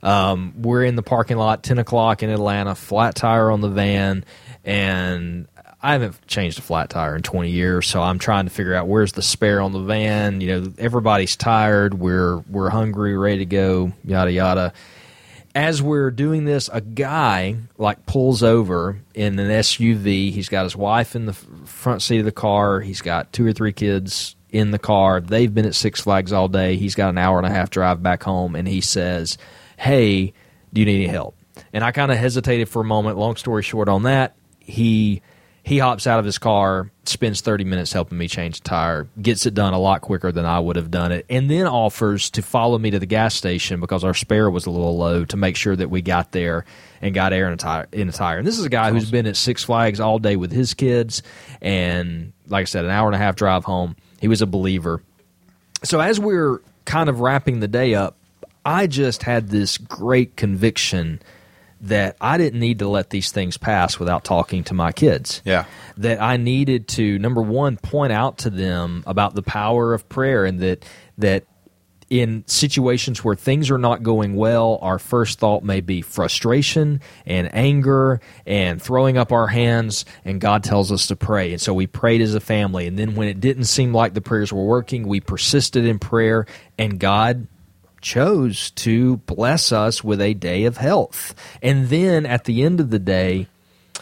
Um, 0.02 0.54
we're 0.62 0.84
in 0.84 0.98
the 0.98 1.04
parking 1.04 1.38
lot, 1.38 1.64
10 1.64 1.80
o'clock 1.80 2.24
in 2.24 2.30
Atlanta, 2.30 2.76
flat 2.76 3.16
tire 3.16 3.50
on 3.50 3.62
the 3.62 3.70
van, 3.70 4.26
and 4.66 5.48
I 5.84 5.92
haven't 5.94 6.26
changed 6.28 6.60
a 6.60 6.62
flat 6.62 6.90
tire 6.90 7.16
in 7.16 7.22
20 7.24 7.50
years, 7.50 7.88
so 7.88 8.02
I'm 8.02 8.18
trying 8.18 8.46
to 8.46 8.52
figure 8.52 8.74
out 8.74 8.88
where's 8.88 9.12
the 9.12 9.22
spare 9.22 9.62
on 9.62 9.74
the 9.74 9.80
van. 9.80 10.40
You 10.40 10.62
know, 10.62 10.74
everybody's 10.78 11.36
tired, 11.36 11.94
we're 11.94 12.38
we're 12.50 12.70
hungry, 12.70 13.18
ready 13.18 13.40
to 13.40 13.46
go, 13.46 13.92
yada 14.06 14.32
yada 14.32 14.74
as 15.56 15.82
we're 15.82 16.12
doing 16.12 16.46
this, 16.46 16.70
a 16.72 16.82
guy 16.82 17.58
like 17.78 18.06
pulls 18.06 18.42
over 18.42 19.00
in 19.14 19.38
an 19.38 19.50
SUV. 19.50 20.32
He's 20.32 20.50
got 20.50 20.64
his 20.64 20.76
wife 20.76 21.16
in 21.16 21.26
the 21.26 21.34
front 21.34 22.02
seat 22.02 22.20
of 22.20 22.26
the 22.26 22.32
car. 22.32 22.80
He's 22.80 23.02
got 23.02 23.32
two 23.32 23.46
or 23.46 23.54
three 23.54 23.74
kids 23.74 24.36
in 24.50 24.72
the 24.72 24.80
car. 24.80 25.22
They've 25.22 25.54
been 25.54 25.66
at 25.66 25.76
Six 25.76 26.02
Flags 26.02 26.34
all 26.34 26.48
day. 26.48 26.76
He's 26.78 26.96
got 26.96 27.10
an 27.10 27.18
hour 27.18 27.38
and 27.38 27.46
a 27.46 27.52
half 27.52 27.70
drive 27.70 28.02
back 28.02 28.24
home, 28.24 28.56
and 28.56 28.68
he 28.68 28.82
says, 28.82 29.38
"Hey, 29.78 30.34
do 30.74 30.82
you 30.82 30.86
need 30.86 31.04
any 31.04 31.08
help?" 31.08 31.36
And 31.72 31.84
I 31.84 31.92
kind 31.92 32.12
of 32.12 32.18
hesitated 32.18 32.68
for 32.70 32.82
a 32.82 32.86
moment. 32.86 33.18
Long 33.18 33.36
story 33.36 33.62
short, 33.62 33.90
on 33.90 34.04
that, 34.04 34.36
he 34.60 35.22
he 35.66 35.80
hops 35.80 36.06
out 36.06 36.20
of 36.20 36.26
his 36.26 36.38
car, 36.38 36.92
spends 37.06 37.40
30 37.40 37.64
minutes 37.64 37.94
helping 37.94 38.18
me 38.18 38.28
change 38.28 38.60
the 38.60 38.70
tire, 38.70 39.08
gets 39.22 39.46
it 39.46 39.54
done 39.54 39.74
a 39.74 39.80
lot 39.80 40.02
quicker 40.02 40.30
than 40.30 40.46
I 40.46 40.60
would 40.60 40.76
have 40.76 40.92
done 40.92 41.14
it, 41.14 41.26
and 41.30 41.50
then 41.50 41.68
offers 41.68 42.30
to 42.32 42.42
follow 42.42 42.78
me 42.78 42.92
to 42.92 43.00
the 43.00 43.06
gas 43.06 43.34
station 43.34 43.80
because 43.80 44.04
our 44.04 44.14
spare 44.14 44.50
was 44.50 44.66
a 44.66 44.70
little 44.72 44.98
low 44.98 45.24
to 45.24 45.38
make 45.38 45.56
sure 45.56 45.76
that 45.76 45.90
we 45.90 46.02
got 46.02 46.34
there 46.34 46.66
and 47.02 47.16
got 47.16 47.32
air 47.32 47.48
in 47.48 47.54
a 47.54 47.58
tire. 47.58 47.88
In 47.94 48.10
a 48.10 48.12
tire. 48.12 48.38
And 48.38 48.46
this 48.46 48.60
is 48.60 48.66
a 48.66 48.70
guy 48.70 48.92
who's 48.92 49.10
been 49.10 49.26
at 49.26 49.38
Six 49.38 49.64
Flags 49.64 50.02
all 50.02 50.20
day 50.20 50.36
with 50.36 50.52
his 50.52 50.74
kids, 50.74 51.24
and 51.62 52.34
like 52.50 52.64
I 52.64 52.66
said, 52.66 52.84
an 52.84 52.92
hour 52.92 53.08
and 53.08 53.16
a 53.16 53.20
half 53.20 53.38
drive 53.38 53.64
home. 53.64 53.96
He 54.20 54.28
was 54.28 54.42
a 54.42 54.48
believer. 54.48 55.02
So 55.84 56.02
as 56.02 56.20
we 56.20 56.34
we're 56.34 56.60
kind 56.84 57.08
of 57.08 57.22
wrapping 57.22 57.62
the 57.62 57.70
day 57.70 57.96
up, 57.96 58.18
I 58.66 58.88
just 58.88 59.24
had 59.24 59.50
this 59.50 59.78
great 59.78 60.36
conviction 60.36 61.22
that 61.84 62.16
I 62.22 62.38
didn't 62.38 62.60
need 62.60 62.80
to 62.80 62.88
let 62.88 63.10
these 63.10 63.32
things 63.32 63.58
pass 63.58 64.00
without 64.00 64.24
talking 64.24 64.64
to 64.66 64.74
my 64.74 64.92
kids. 64.92 65.42
Yeah. 65.44 65.66
That 65.98 66.22
I 66.22 66.38
needed 66.38 66.88
to 66.90 67.20
number 67.20 67.42
one 67.42 67.78
point 67.78 68.14
out 68.14 68.40
to 68.40 68.50
them 68.50 69.04
about 69.06 69.36
the 69.36 69.44
power 69.44 69.94
of 69.94 70.08
prayer 70.10 70.46
and 70.46 70.60
that 70.62 70.86
that 71.18 71.46
in 72.10 72.44
situations 72.48 73.24
where 73.24 73.36
things 73.36 73.72
are 73.72 73.78
not 73.78 74.04
going 74.04 74.36
well, 74.36 74.78
our 74.82 75.00
first 75.00 75.40
thought 75.40 75.64
may 75.64 75.82
be 75.82 76.02
frustration 76.02 77.02
and 77.26 77.54
anger 77.56 78.22
and 78.46 78.82
throwing 78.82 79.18
up 79.18 79.32
our 79.32 79.48
hands, 79.48 80.06
and 80.24 80.40
God 80.40 80.64
tells 80.64 80.92
us 80.92 81.08
to 81.08 81.16
pray. 81.16 81.52
And 81.52 81.62
so 81.62 81.74
we 81.74 81.88
prayed 81.88 82.22
as 82.22 82.36
a 82.36 82.40
family. 82.40 82.86
And 82.88 83.00
then 83.00 83.16
when 83.16 83.28
it 83.30 83.40
didn't 83.40 83.64
seem 83.66 83.94
like 83.94 84.14
the 84.14 84.22
prayers 84.22 84.54
were 84.54 84.66
working, 84.66 85.08
we 85.08 85.22
persisted 85.22 85.86
in 85.86 85.98
prayer, 85.98 86.46
and 86.78 87.00
God 87.00 87.48
chose 88.04 88.70
to 88.72 89.18
bless 89.18 89.72
us 89.72 90.04
with 90.04 90.22
a 90.22 90.36
day 90.36 90.66
of 90.66 90.78
health. 90.78 91.34
And 91.64 91.88
then 91.88 92.28
at 92.28 92.44
the 92.44 92.62
end 92.62 92.80
of 92.80 92.92
the 92.92 93.00
day, 93.00 93.48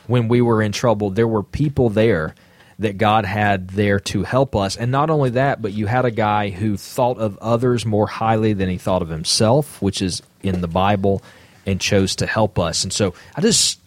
when 0.08 0.28
we 0.28 0.42
were 0.42 0.62
in 0.62 0.74
trouble, 0.74 1.12
there 1.12 1.28
were 1.28 1.44
people 1.44 1.90
there 1.90 2.36
that 2.80 2.98
God 2.98 3.26
had 3.26 3.70
there 3.70 4.00
to 4.00 4.24
help 4.24 4.56
us. 4.56 4.76
And 4.76 4.92
not 4.92 5.12
only 5.12 5.30
that, 5.32 5.62
but 5.62 5.72
you 5.72 5.86
had 5.86 6.04
a 6.04 6.12
guy 6.12 6.50
who 6.50 6.78
thought 6.78 7.20
of 7.20 7.38
others 7.38 7.86
more 7.86 8.08
highly 8.08 8.54
than 8.54 8.70
he 8.70 8.78
thought 8.78 9.04
of 9.04 9.10
himself, 9.10 9.82
which 9.82 10.02
is 10.02 10.24
in 10.42 10.62
the 10.62 10.68
Bible, 10.68 11.22
and 11.66 11.80
chose 11.80 12.16
to 12.18 12.26
help 12.26 12.58
us. 12.58 12.84
And 12.84 12.92
so 12.92 13.14
I 13.36 13.42
just 13.42 13.80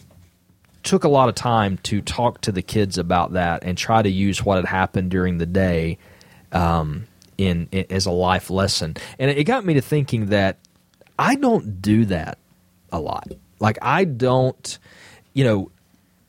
took 0.85 1.03
a 1.03 1.09
lot 1.09 1.29
of 1.29 1.35
time 1.35 1.79
to 1.79 2.01
talk 2.03 2.41
to 2.43 2.53
the 2.53 2.63
kids 2.63 2.97
about 2.97 3.33
that 3.33 3.65
and 3.65 3.77
try 3.77 4.01
to 4.01 4.11
use 4.11 4.45
what 4.45 4.57
had 4.57 4.67
happened 4.67 5.11
during 5.11 5.39
the 5.39 5.47
day 5.47 5.99
um, 6.53 7.09
in, 7.39 7.69
in 7.73 7.87
as 7.91 8.07
a 8.07 8.11
life 8.11 8.51
lesson. 8.51 8.97
And 9.19 9.31
it 9.31 9.45
got 9.45 9.65
me 9.65 9.75
to 9.75 9.81
thinking 9.81 10.27
that 10.27 10.59
I 11.19 11.37
don't 11.37 11.81
do 11.81 12.05
that 12.07 12.39
a 12.93 13.01
lot. 13.01 13.29
Like 13.61 13.79
I 13.83 14.05
don't, 14.05 14.79
you 15.33 15.45
know, 15.45 15.71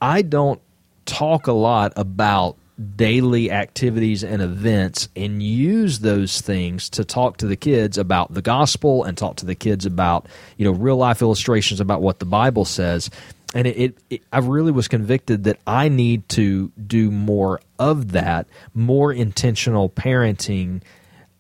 I 0.02 0.22
don't 0.22 0.62
talk 1.06 1.48
a 1.48 1.54
lot 1.54 1.94
about 1.96 2.58
daily 2.96 3.52
activities 3.52 4.24
and 4.24 4.42
events 4.42 5.08
and 5.16 5.42
use 5.42 6.00
those 6.00 6.42
things 6.42 6.90
to 6.90 7.06
talk 7.06 7.38
to 7.38 7.48
the 7.48 7.56
kids 7.56 7.98
about 7.98 8.34
the 8.34 8.42
gospel 8.42 9.06
and 9.06 9.18
talk 9.18 9.38
to 9.38 9.46
the 9.46 9.56
kids 9.56 9.86
about 9.86 10.28
you 10.58 10.66
know 10.66 10.72
real 10.72 10.98
life 10.98 11.22
illustrations 11.22 11.80
about 11.80 12.02
what 12.02 12.20
the 12.20 12.26
bible 12.26 12.66
says 12.66 13.10
and 13.56 13.66
it, 13.66 13.78
it, 13.78 13.98
it, 14.12 14.22
i 14.32 14.38
really 14.38 14.72
was 14.72 14.88
convicted 14.88 15.46
that 15.46 15.58
i 15.66 15.90
need 15.90 16.28
to 16.30 16.72
do 16.86 17.10
more 17.10 17.60
of 17.80 18.12
that 18.12 18.46
more 18.76 19.12
intentional 19.12 19.90
parenting 19.90 20.82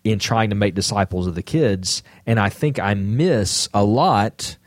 in 0.03 0.17
trying 0.17 0.49
to 0.49 0.55
make 0.55 0.73
disciples 0.73 1.27
of 1.27 1.35
the 1.35 1.43
kids 1.43 2.01
and 2.25 2.39
i 2.39 2.49
think 2.49 2.79
i 2.79 2.95
miss 2.95 3.69
a 3.73 3.83
lot 3.83 4.57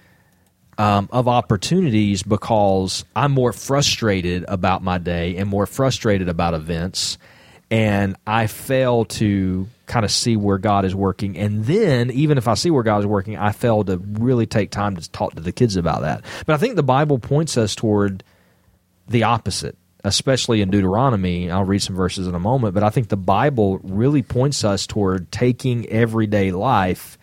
um, 0.79 1.09
of 1.11 1.27
opportunities 1.27 2.23
because 2.23 3.05
I'm 3.15 3.33
more 3.33 3.53
frustrated 3.53 4.45
about 4.47 4.83
my 4.83 4.99
day 4.99 5.37
and 5.37 5.49
more 5.49 5.67
frustrated 5.67 6.29
about 6.29 6.55
events. 6.55 7.19
And 7.71 8.17
I 8.27 8.47
fail 8.47 9.05
to 9.07 9.67
kind 9.89 10.05
of 10.05 10.13
see 10.13 10.37
where 10.37 10.59
God 10.59 10.85
is 10.85 10.95
working. 10.95 11.37
And 11.37 11.65
then, 11.65 12.11
even 12.11 12.39
if 12.39 12.47
I 12.47 12.55
see 12.55 12.71
where 12.71 12.83
God 12.83 13.01
is 13.01 13.07
working, 13.07 13.37
I 13.37 13.53
fail 13.53 13.83
to 13.85 13.97
really 13.97 14.47
take 14.47 14.71
time 14.71 14.97
to 14.97 15.11
talk 15.11 15.35
to 15.35 15.41
the 15.41 15.53
kids 15.53 15.77
about 15.77 16.03
that. 16.03 16.25
But 16.47 16.55
I 16.55 16.57
think 16.59 16.77
the 16.77 16.83
Bible 16.83 17.19
points 17.19 17.57
us 17.57 17.75
toward 17.75 18.23
the 19.09 19.25
opposite, 19.25 19.77
especially 20.05 20.61
in 20.61 20.71
Deuteronomy. 20.71 21.51
I'll 21.51 21.65
read 21.65 21.83
some 21.83 21.97
verses 21.97 22.29
in 22.29 22.35
a 22.35 22.41
moment, 22.41 22.75
but 22.75 22.83
I 22.83 22.91
think 22.91 23.09
the 23.09 23.17
Bible 23.17 23.79
really 23.83 24.23
points 24.23 24.63
us 24.63 24.87
toward 24.87 25.33
taking 25.33 25.89
everyday 25.89 26.53
life 26.53 27.19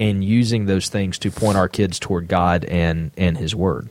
and 0.00 0.24
using 0.24 0.66
those 0.66 0.88
things 0.88 1.18
to 1.20 1.30
point 1.30 1.56
our 1.56 1.68
kids 1.68 1.98
toward 1.98 2.28
God 2.28 2.64
and 2.64 3.10
and 3.16 3.36
His 3.38 3.54
Word. 3.54 3.88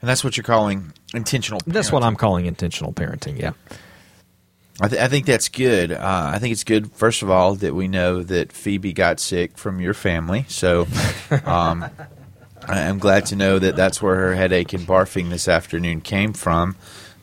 And 0.00 0.08
that's 0.08 0.24
what 0.24 0.36
you're 0.36 0.44
calling 0.44 0.92
intentional. 1.14 1.60
Parenting. 1.60 1.72
That's 1.72 1.92
what 1.92 2.02
I'm 2.02 2.16
calling 2.16 2.46
intentional 2.46 2.92
parenting. 2.92 3.38
Yeah. 3.38 3.52
I, 4.80 4.88
th- 4.88 5.02
I 5.02 5.08
think 5.08 5.26
that's 5.26 5.48
good. 5.48 5.92
Uh, 5.92 6.30
I 6.34 6.38
think 6.38 6.52
it's 6.52 6.64
good, 6.64 6.92
first 6.92 7.22
of 7.22 7.30
all, 7.30 7.54
that 7.56 7.74
we 7.74 7.88
know 7.88 8.22
that 8.22 8.52
Phoebe 8.52 8.92
got 8.92 9.20
sick 9.20 9.58
from 9.58 9.80
your 9.80 9.94
family. 9.94 10.46
So 10.48 10.86
um, 11.44 11.84
I'm 12.68 12.98
glad 12.98 13.26
to 13.26 13.36
know 13.36 13.58
that 13.58 13.76
that's 13.76 14.00
where 14.00 14.16
her 14.16 14.34
headache 14.34 14.72
and 14.72 14.86
barfing 14.86 15.30
this 15.30 15.46
afternoon 15.46 16.00
came 16.00 16.32
from. 16.32 16.76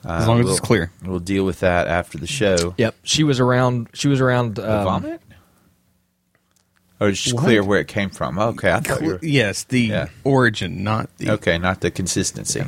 Uh, 0.05 0.13
as 0.13 0.27
long 0.27 0.39
as 0.39 0.45
we'll, 0.45 0.53
it's 0.53 0.65
clear, 0.65 0.91
we'll 1.03 1.19
deal 1.19 1.43
with 1.43 1.59
that 1.59 1.87
after 1.87 2.17
the 2.17 2.27
show. 2.27 2.73
Yep, 2.77 2.95
she 3.03 3.23
was 3.23 3.39
around. 3.39 3.89
She 3.93 4.07
was 4.07 4.21
around. 4.21 4.57
Um, 4.59 4.83
vomit. 4.85 5.21
Or 7.01 7.09
it's 7.09 7.21
just 7.21 7.35
what? 7.35 7.45
clear 7.45 7.63
where 7.63 7.79
it 7.79 7.87
came 7.87 8.09
from. 8.09 8.37
Okay, 8.37 8.71
I 8.71 8.79
thought 8.81 9.01
you 9.01 9.07
were, 9.07 9.19
yes, 9.21 9.63
the 9.63 9.81
yeah. 9.81 10.07
origin, 10.23 10.83
not 10.83 11.09
the 11.17 11.31
okay, 11.31 11.57
not 11.57 11.81
the 11.81 11.91
consistency. 11.91 12.59
Yeah, 12.59 12.67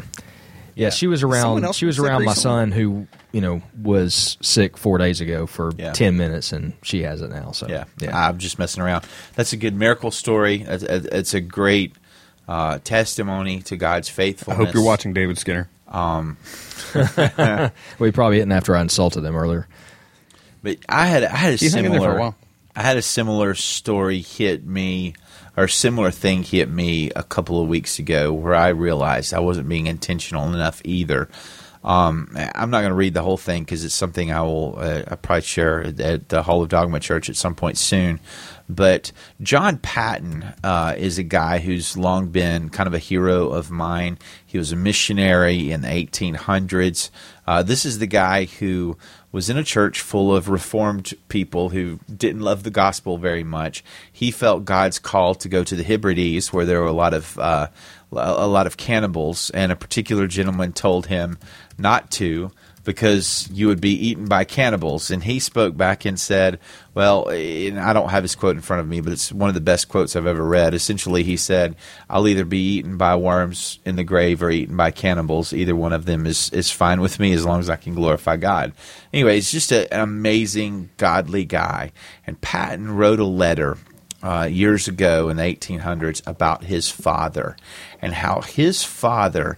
yeah 0.75 0.89
she 0.89 1.07
was 1.07 1.23
around. 1.23 1.73
She 1.75 1.85
was 1.85 1.99
around 1.99 2.25
my 2.25 2.33
son 2.33 2.71
who 2.71 3.07
you 3.31 3.41
know 3.41 3.61
was 3.81 4.37
sick 4.41 4.77
four 4.77 4.97
days 4.97 5.21
ago 5.21 5.47
for 5.47 5.71
yeah. 5.77 5.93
ten 5.93 6.17
minutes, 6.17 6.51
and 6.51 6.73
she 6.83 7.03
has 7.03 7.21
it 7.21 7.29
now. 7.29 7.51
So 7.51 7.67
yeah, 7.67 7.85
yeah, 7.99 8.27
I'm 8.27 8.37
just 8.37 8.59
messing 8.59 8.83
around. 8.83 9.05
That's 9.35 9.53
a 9.53 9.57
good 9.57 9.75
miracle 9.75 10.11
story. 10.11 10.61
It's, 10.67 10.83
it's 10.83 11.33
a 11.33 11.41
great 11.41 11.95
uh, 12.47 12.79
testimony 12.83 13.61
to 13.63 13.77
God's 13.77 14.09
faithfulness. 14.09 14.59
I 14.59 14.65
hope 14.65 14.73
you're 14.73 14.83
watching 14.83 15.13
David 15.13 15.37
Skinner. 15.37 15.69
Um, 15.87 16.37
well, 16.95 17.71
probably 18.11 18.37
didn't 18.37 18.51
after 18.53 18.75
I 18.75 18.81
insulted 18.81 19.23
him 19.23 19.35
earlier. 19.35 19.67
But 20.63 20.77
I 20.87 21.07
had 21.07 21.23
I 21.23 21.35
had 21.35 21.53
a 21.53 21.57
He's 21.57 21.73
similar 21.73 22.33
I 22.75 22.83
had 22.83 22.97
a 22.97 23.01
similar 23.01 23.53
story 23.55 24.21
hit 24.21 24.65
me, 24.65 25.15
or 25.57 25.67
similar 25.67 26.11
thing 26.11 26.43
hit 26.43 26.69
me 26.69 27.11
a 27.15 27.23
couple 27.23 27.61
of 27.61 27.67
weeks 27.67 27.99
ago 27.99 28.31
where 28.31 28.55
I 28.55 28.69
realized 28.69 29.33
I 29.33 29.39
wasn't 29.39 29.67
being 29.67 29.87
intentional 29.87 30.53
enough 30.53 30.81
either. 30.85 31.29
Um, 31.83 32.29
I'm 32.35 32.69
not 32.69 32.81
going 32.81 32.91
to 32.91 32.95
read 32.95 33.13
the 33.13 33.23
whole 33.23 33.37
thing 33.37 33.63
because 33.63 33.83
it's 33.83 33.95
something 33.95 34.31
I 34.31 34.41
will 34.41 34.75
uh, 34.77 35.03
I 35.07 35.15
probably 35.15 35.41
share 35.41 35.81
at 35.81 36.29
the 36.29 36.43
Hall 36.43 36.61
of 36.61 36.69
Dogma 36.69 36.99
Church 36.99 37.29
at 37.29 37.35
some 37.35 37.55
point 37.55 37.77
soon. 37.77 38.19
But 38.69 39.11
John 39.41 39.77
Paton 39.77 40.53
uh, 40.63 40.95
is 40.97 41.17
a 41.17 41.23
guy 41.23 41.59
who's 41.59 41.97
long 41.97 42.29
been 42.29 42.69
kind 42.69 42.87
of 42.87 42.93
a 42.93 42.99
hero 42.99 43.49
of 43.49 43.69
mine. 43.69 44.17
He 44.45 44.57
was 44.57 44.71
a 44.71 44.77
missionary 44.77 45.71
in 45.71 45.81
the 45.81 45.89
1800s. 45.89 47.09
Uh, 47.45 47.63
this 47.63 47.85
is 47.85 47.99
the 47.99 48.07
guy 48.07 48.45
who 48.45 48.97
was 49.31 49.49
in 49.49 49.57
a 49.57 49.63
church 49.63 49.99
full 49.99 50.33
of 50.33 50.49
reformed 50.49 51.13
people 51.27 51.69
who 51.69 51.99
didn't 52.15 52.41
love 52.41 52.63
the 52.63 52.69
gospel 52.69 53.17
very 53.17 53.43
much. 53.43 53.83
He 54.11 54.31
felt 54.31 54.65
God's 54.65 54.99
call 54.99 55.35
to 55.35 55.49
go 55.49 55.63
to 55.63 55.75
the 55.75 55.83
Hebrides, 55.83 56.53
where 56.53 56.65
there 56.65 56.79
were 56.79 56.87
a 56.87 56.93
lot 56.93 57.13
of 57.13 57.37
uh, 57.39 57.67
a 58.13 58.47
lot 58.47 58.67
of 58.67 58.77
cannibals, 58.77 59.49
and 59.51 59.71
a 59.71 59.75
particular 59.75 60.27
gentleman 60.27 60.73
told 60.73 61.07
him 61.07 61.37
not 61.77 62.11
to 62.11 62.51
because 62.83 63.47
you 63.51 63.67
would 63.67 63.81
be 63.81 64.07
eaten 64.07 64.25
by 64.25 64.43
cannibals. 64.43 65.11
And 65.11 65.23
he 65.23 65.39
spoke 65.39 65.77
back 65.77 66.05
and 66.05 66.19
said, 66.19 66.59
Well, 66.93 67.29
I 67.29 67.93
don't 67.93 68.09
have 68.09 68.23
his 68.23 68.35
quote 68.35 68.55
in 68.55 68.61
front 68.61 68.81
of 68.81 68.87
me, 68.87 69.01
but 69.01 69.13
it's 69.13 69.31
one 69.31 69.49
of 69.49 69.53
the 69.53 69.61
best 69.61 69.89
quotes 69.89 70.15
I've 70.15 70.25
ever 70.25 70.43
read. 70.43 70.73
Essentially, 70.73 71.23
he 71.23 71.37
said, 71.37 71.75
I'll 72.09 72.27
either 72.27 72.45
be 72.45 72.77
eaten 72.77 72.97
by 72.97 73.15
worms 73.15 73.79
in 73.85 73.95
the 73.95 74.03
grave 74.03 74.41
or 74.41 74.49
eaten 74.49 74.75
by 74.75 74.91
cannibals. 74.91 75.53
Either 75.53 75.75
one 75.75 75.93
of 75.93 76.05
them 76.05 76.25
is, 76.25 76.49
is 76.51 76.71
fine 76.71 77.01
with 77.01 77.19
me 77.19 77.33
as 77.33 77.45
long 77.45 77.59
as 77.59 77.69
I 77.69 77.75
can 77.75 77.93
glorify 77.93 78.37
God. 78.37 78.73
Anyway, 79.13 79.35
he's 79.35 79.51
just 79.51 79.71
a, 79.71 79.91
an 79.93 80.01
amazing, 80.01 80.89
godly 80.97 81.45
guy. 81.45 81.91
And 82.25 82.41
Paton 82.41 82.95
wrote 82.95 83.19
a 83.19 83.25
letter 83.25 83.77
uh, 84.23 84.47
years 84.51 84.87
ago 84.87 85.29
in 85.29 85.37
the 85.37 85.43
1800s 85.43 86.21
about 86.27 86.63
his 86.63 86.89
father 86.89 87.57
and 88.01 88.13
how 88.13 88.41
his 88.41 88.83
father, 88.83 89.57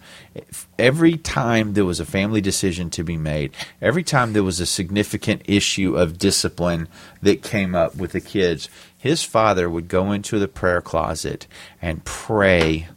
every 0.80 1.18
time 1.18 1.74
there 1.74 1.86
was 1.86 2.00
a 2.00 2.06
family 2.06 2.42
decision 2.42 2.90
to 2.92 3.04
be 3.04 3.18
made, 3.18 3.52
every 3.82 4.04
time 4.04 4.34
there 4.34 4.44
was 4.44 4.60
a 4.60 4.66
significant 4.66 5.42
issue 5.46 5.98
of 5.98 6.18
discipline 6.18 6.88
that 7.22 7.44
came 7.44 7.76
up 7.76 7.96
with 7.96 8.12
the 8.12 8.22
kids, 8.22 8.70
his 8.98 9.24
father 9.24 9.70
would 9.70 9.88
go 9.88 10.12
into 10.12 10.40
the 10.40 10.48
prayer 10.48 10.82
closet 10.82 11.48
and 11.82 12.06
pray 12.06 12.88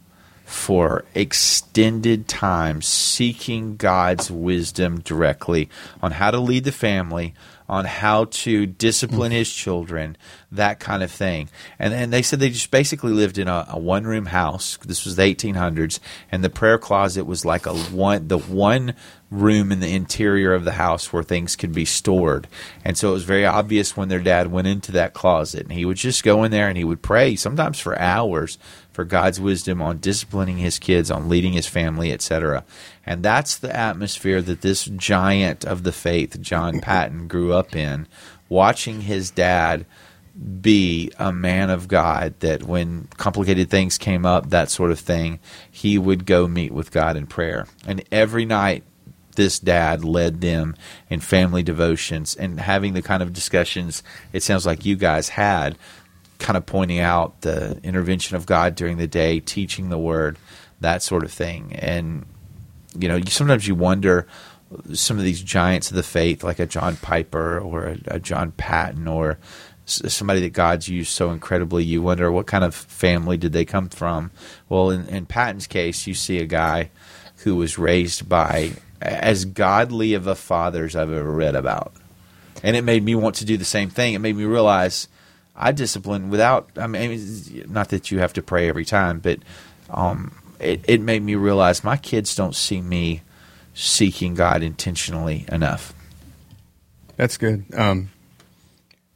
for 0.45 1.03
extended 1.13 2.25
time 2.25 2.81
seeking 2.81 3.75
God's 3.75 4.31
wisdom 4.31 5.01
directly 5.01 5.69
on 6.01 6.11
how 6.13 6.31
to 6.31 6.39
lead 6.39 6.63
the 6.63 6.71
family, 6.71 7.33
on 7.69 7.85
how 7.85 8.25
to 8.25 8.65
discipline 8.65 9.31
his 9.31 9.51
children, 9.51 10.17
that 10.51 10.79
kind 10.79 11.03
of 11.03 11.11
thing. 11.11 11.49
And 11.79 11.93
and 11.93 12.13
they 12.13 12.21
said 12.21 12.39
they 12.39 12.49
just 12.49 12.71
basically 12.71 13.11
lived 13.11 13.37
in 13.37 13.47
a, 13.47 13.65
a 13.69 13.79
one 13.79 14.05
room 14.05 14.27
house. 14.27 14.77
This 14.85 15.05
was 15.05 15.15
the 15.15 15.23
1800s, 15.23 15.99
and 16.31 16.43
the 16.43 16.49
prayer 16.49 16.77
closet 16.77 17.25
was 17.25 17.45
like 17.45 17.65
a 17.65 17.73
one 17.75 18.27
the 18.27 18.37
one 18.37 18.95
room 19.29 19.71
in 19.71 19.81
the 19.81 19.93
interior 19.93 20.53
of 20.53 20.63
the 20.63 20.73
house 20.73 21.11
where 21.11 21.23
things 21.23 21.55
could 21.55 21.73
be 21.73 21.85
stored. 21.85 22.47
And 22.85 22.97
so 22.97 23.09
it 23.09 23.13
was 23.13 23.23
very 23.23 23.45
obvious 23.45 23.97
when 23.97 24.07
their 24.07 24.21
dad 24.21 24.51
went 24.51 24.67
into 24.67 24.91
that 24.93 25.13
closet, 25.13 25.63
and 25.63 25.73
he 25.73 25.85
would 25.85 25.97
just 25.97 26.23
go 26.23 26.43
in 26.43 26.51
there 26.51 26.69
and 26.69 26.77
he 26.77 26.83
would 26.83 27.01
pray, 27.01 27.35
sometimes 27.35 27.79
for 27.79 27.99
hours, 27.99 28.57
for 28.91 29.03
God's 29.03 29.39
wisdom 29.39 29.81
on 29.81 29.99
disciplining 29.99 30.57
his 30.57 30.79
kids, 30.79 31.11
on 31.11 31.29
leading 31.29 31.53
his 31.53 31.67
family, 31.67 32.11
etc. 32.11 32.63
And 33.05 33.21
that's 33.21 33.57
the 33.57 33.75
atmosphere 33.75 34.41
that 34.41 34.61
this 34.61 34.85
giant 34.85 35.65
of 35.65 35.83
the 35.83 35.91
faith, 35.91 36.41
John 36.41 36.79
Paton, 36.81 37.27
grew 37.27 37.53
up 37.53 37.75
in, 37.75 38.07
watching 38.49 39.01
his 39.01 39.29
dad 39.29 39.85
be 40.61 41.11
a 41.17 41.31
man 41.31 41.69
of 41.69 41.87
God 41.87 42.39
that 42.39 42.63
when 42.63 43.07
complicated 43.17 43.69
things 43.69 43.97
came 43.97 44.25
up, 44.25 44.49
that 44.49 44.69
sort 44.69 44.91
of 44.91 44.99
thing, 44.99 45.39
he 45.69 45.97
would 45.97 46.25
go 46.25 46.47
meet 46.47 46.71
with 46.71 46.91
God 46.91 47.17
in 47.17 47.25
prayer. 47.25 47.67
And 47.87 48.03
every 48.11 48.45
night, 48.45 48.83
this 49.37 49.59
dad 49.59 50.03
led 50.03 50.41
them 50.41 50.75
in 51.09 51.21
family 51.21 51.63
devotions 51.63 52.35
and 52.35 52.59
having 52.59 52.93
the 52.93 53.01
kind 53.01 53.23
of 53.23 53.31
discussions 53.31 54.03
it 54.33 54.43
sounds 54.43 54.65
like 54.65 54.83
you 54.83 54.97
guys 54.97 55.29
had, 55.29 55.77
kind 56.39 56.57
of 56.57 56.65
pointing 56.65 56.99
out 56.99 57.41
the 57.41 57.79
intervention 57.83 58.35
of 58.35 58.45
God 58.45 58.75
during 58.75 58.97
the 58.97 59.07
day, 59.07 59.39
teaching 59.39 59.89
the 59.89 59.97
word, 59.97 60.37
that 60.81 61.01
sort 61.01 61.23
of 61.23 61.31
thing. 61.31 61.73
And, 61.75 62.25
you 62.99 63.07
know, 63.07 63.21
sometimes 63.27 63.67
you 63.67 63.75
wonder 63.75 64.27
some 64.93 65.17
of 65.17 65.23
these 65.23 65.41
giants 65.41 65.91
of 65.91 65.95
the 65.95 66.03
faith, 66.03 66.43
like 66.43 66.59
a 66.59 66.65
John 66.65 66.97
Piper 66.97 67.59
or 67.59 67.85
a, 67.85 67.97
a 68.07 68.19
John 68.19 68.51
Paton 68.51 69.07
or 69.07 69.37
somebody 69.85 70.41
that 70.41 70.51
God's 70.51 70.89
used 70.89 71.11
so 71.11 71.31
incredibly, 71.31 71.83
you 71.83 72.01
wonder 72.01 72.31
what 72.31 72.47
kind 72.47 72.63
of 72.63 72.75
family 72.75 73.37
did 73.37 73.53
they 73.53 73.63
come 73.63 73.87
from? 73.87 74.31
Well, 74.67 74.89
in, 74.89 75.07
in 75.07 75.25
Paton's 75.25 75.67
case, 75.67 76.07
you 76.07 76.13
see 76.13 76.39
a 76.39 76.45
guy 76.45 76.89
who 77.43 77.55
was 77.55 77.77
raised 77.77 78.27
by 78.27 78.73
as 79.01 79.45
godly 79.45 80.13
of 80.13 80.27
a 80.27 80.35
father 80.35 80.85
as 80.85 80.95
I've 80.95 81.11
ever 81.11 81.31
read 81.31 81.55
about. 81.55 81.93
And 82.63 82.75
it 82.75 82.83
made 82.83 83.03
me 83.03 83.15
want 83.15 83.35
to 83.35 83.45
do 83.45 83.57
the 83.57 83.65
same 83.65 83.89
thing. 83.89 84.13
It 84.13 84.19
made 84.19 84.35
me 84.35 84.45
realize 84.45 85.07
I 85.55 85.71
discipline 85.71 86.29
without, 86.29 86.69
I 86.75 86.87
mean, 86.87 87.65
not 87.69 87.89
that 87.89 88.11
you 88.11 88.19
have 88.19 88.33
to 88.33 88.41
pray 88.41 88.69
every 88.69 88.85
time, 88.85 89.19
but 89.19 89.39
um, 89.89 90.35
it, 90.59 90.81
it 90.87 91.01
made 91.01 91.23
me 91.23 91.35
realize 91.35 91.83
my 91.83 91.97
kids 91.97 92.35
don't 92.35 92.55
see 92.55 92.81
me 92.81 93.21
seeking 93.73 94.33
God 94.33 94.63
intentionally 94.63 95.45
enough. 95.51 95.93
That's 97.15 97.37
good. 97.37 97.65
Um, 97.75 98.09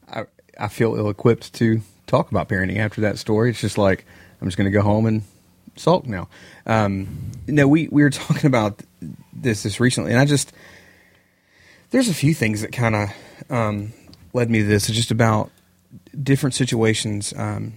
I 0.08 0.26
I 0.60 0.68
feel 0.68 0.96
ill 0.96 1.10
equipped 1.10 1.54
to 1.56 1.82
talk 2.08 2.32
about 2.32 2.50
parenting 2.50 2.78
after 2.78 3.02
that 3.02 3.18
story. 3.18 3.52
It's 3.52 3.62
just 3.62 3.78
like 3.78 4.06
I'm 4.42 4.48
just 4.48 4.58
going 4.58 4.66
to 4.66 4.72
go 4.72 4.82
home 4.82 5.06
and 5.06 5.24
sulk 5.76 6.06
now. 6.06 6.28
Um, 6.66 7.32
no, 7.48 7.68
we 7.68 7.88
we 7.88 8.04
were 8.04 8.10
talking 8.12 8.48
about 8.48 8.82
this 9.34 9.64
this 9.64 9.80
recently, 9.80 10.12
and 10.12 10.20
I 10.20 10.26
just 10.26 10.54
there's 11.92 12.10
a 12.10 12.14
few 12.14 12.34
things 12.34 12.62
that 12.62 12.72
kind 12.72 12.96
of 12.96 13.10
um, 13.50 13.94
led 14.34 14.50
me 14.50 14.60
to 14.60 14.66
this. 14.66 14.90
It's 14.90 14.98
just 14.98 15.12
about 15.12 15.52
different 16.22 16.54
situations. 16.54 17.34
Um, 17.36 17.74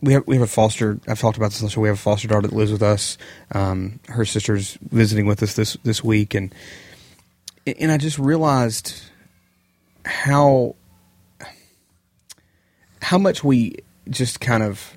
we 0.00 0.14
have 0.14 0.26
we 0.26 0.34
have 0.34 0.42
a 0.42 0.48
foster. 0.48 0.98
I've 1.06 1.20
talked 1.20 1.36
about 1.36 1.52
this. 1.52 1.76
We 1.76 1.88
have 1.88 1.98
a 1.98 2.00
foster 2.00 2.28
daughter 2.28 2.48
that 2.48 2.56
lives 2.56 2.72
with 2.72 2.82
us. 2.82 3.18
Um, 3.52 4.00
her 4.08 4.24
sister's 4.24 4.78
visiting 4.90 5.26
with 5.26 5.42
us 5.42 5.54
this 5.54 5.76
this 5.84 6.02
week, 6.02 6.34
and 6.34 6.54
and 7.66 7.92
I 7.92 7.98
just 7.98 8.18
realized 8.18 9.00
how 10.04 10.74
how 13.00 13.18
much 13.18 13.44
we 13.44 13.76
just 14.08 14.40
kind 14.40 14.62
of 14.62 14.94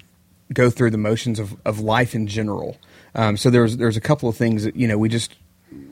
go 0.54 0.70
through 0.70 0.92
the 0.92 0.98
motions 0.98 1.40
of, 1.40 1.56
of 1.66 1.80
life 1.80 2.16
in 2.16 2.28
general. 2.28 2.78
Um, 3.14 3.38
so 3.38 3.50
there's 3.50 3.78
there's 3.78 3.98
a 3.98 4.02
couple 4.02 4.28
of 4.30 4.36
things 4.36 4.64
that 4.64 4.76
you 4.76 4.88
know 4.88 4.98
we 4.98 5.10
just 5.10 5.36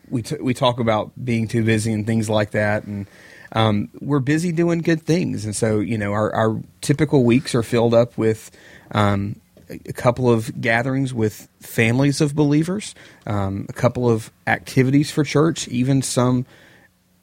we 0.09 0.21
t- 0.21 0.37
we 0.39 0.53
talk 0.53 0.79
about 0.79 1.11
being 1.23 1.47
too 1.47 1.63
busy 1.63 1.91
and 1.91 2.05
things 2.05 2.29
like 2.29 2.51
that, 2.51 2.83
and 2.85 3.07
um, 3.53 3.89
we're 4.01 4.19
busy 4.19 4.51
doing 4.51 4.79
good 4.79 5.01
things, 5.01 5.45
and 5.45 5.55
so 5.55 5.79
you 5.79 5.97
know 5.97 6.11
our, 6.11 6.33
our 6.33 6.61
typical 6.81 7.23
weeks 7.23 7.55
are 7.55 7.63
filled 7.63 7.93
up 7.93 8.17
with 8.17 8.51
um, 8.91 9.39
a 9.69 9.93
couple 9.93 10.29
of 10.29 10.61
gatherings 10.61 11.13
with 11.13 11.47
families 11.59 12.21
of 12.21 12.35
believers, 12.35 12.95
um, 13.25 13.65
a 13.69 13.73
couple 13.73 14.09
of 14.09 14.31
activities 14.47 15.11
for 15.11 15.23
church, 15.23 15.67
even 15.67 16.01
some 16.01 16.45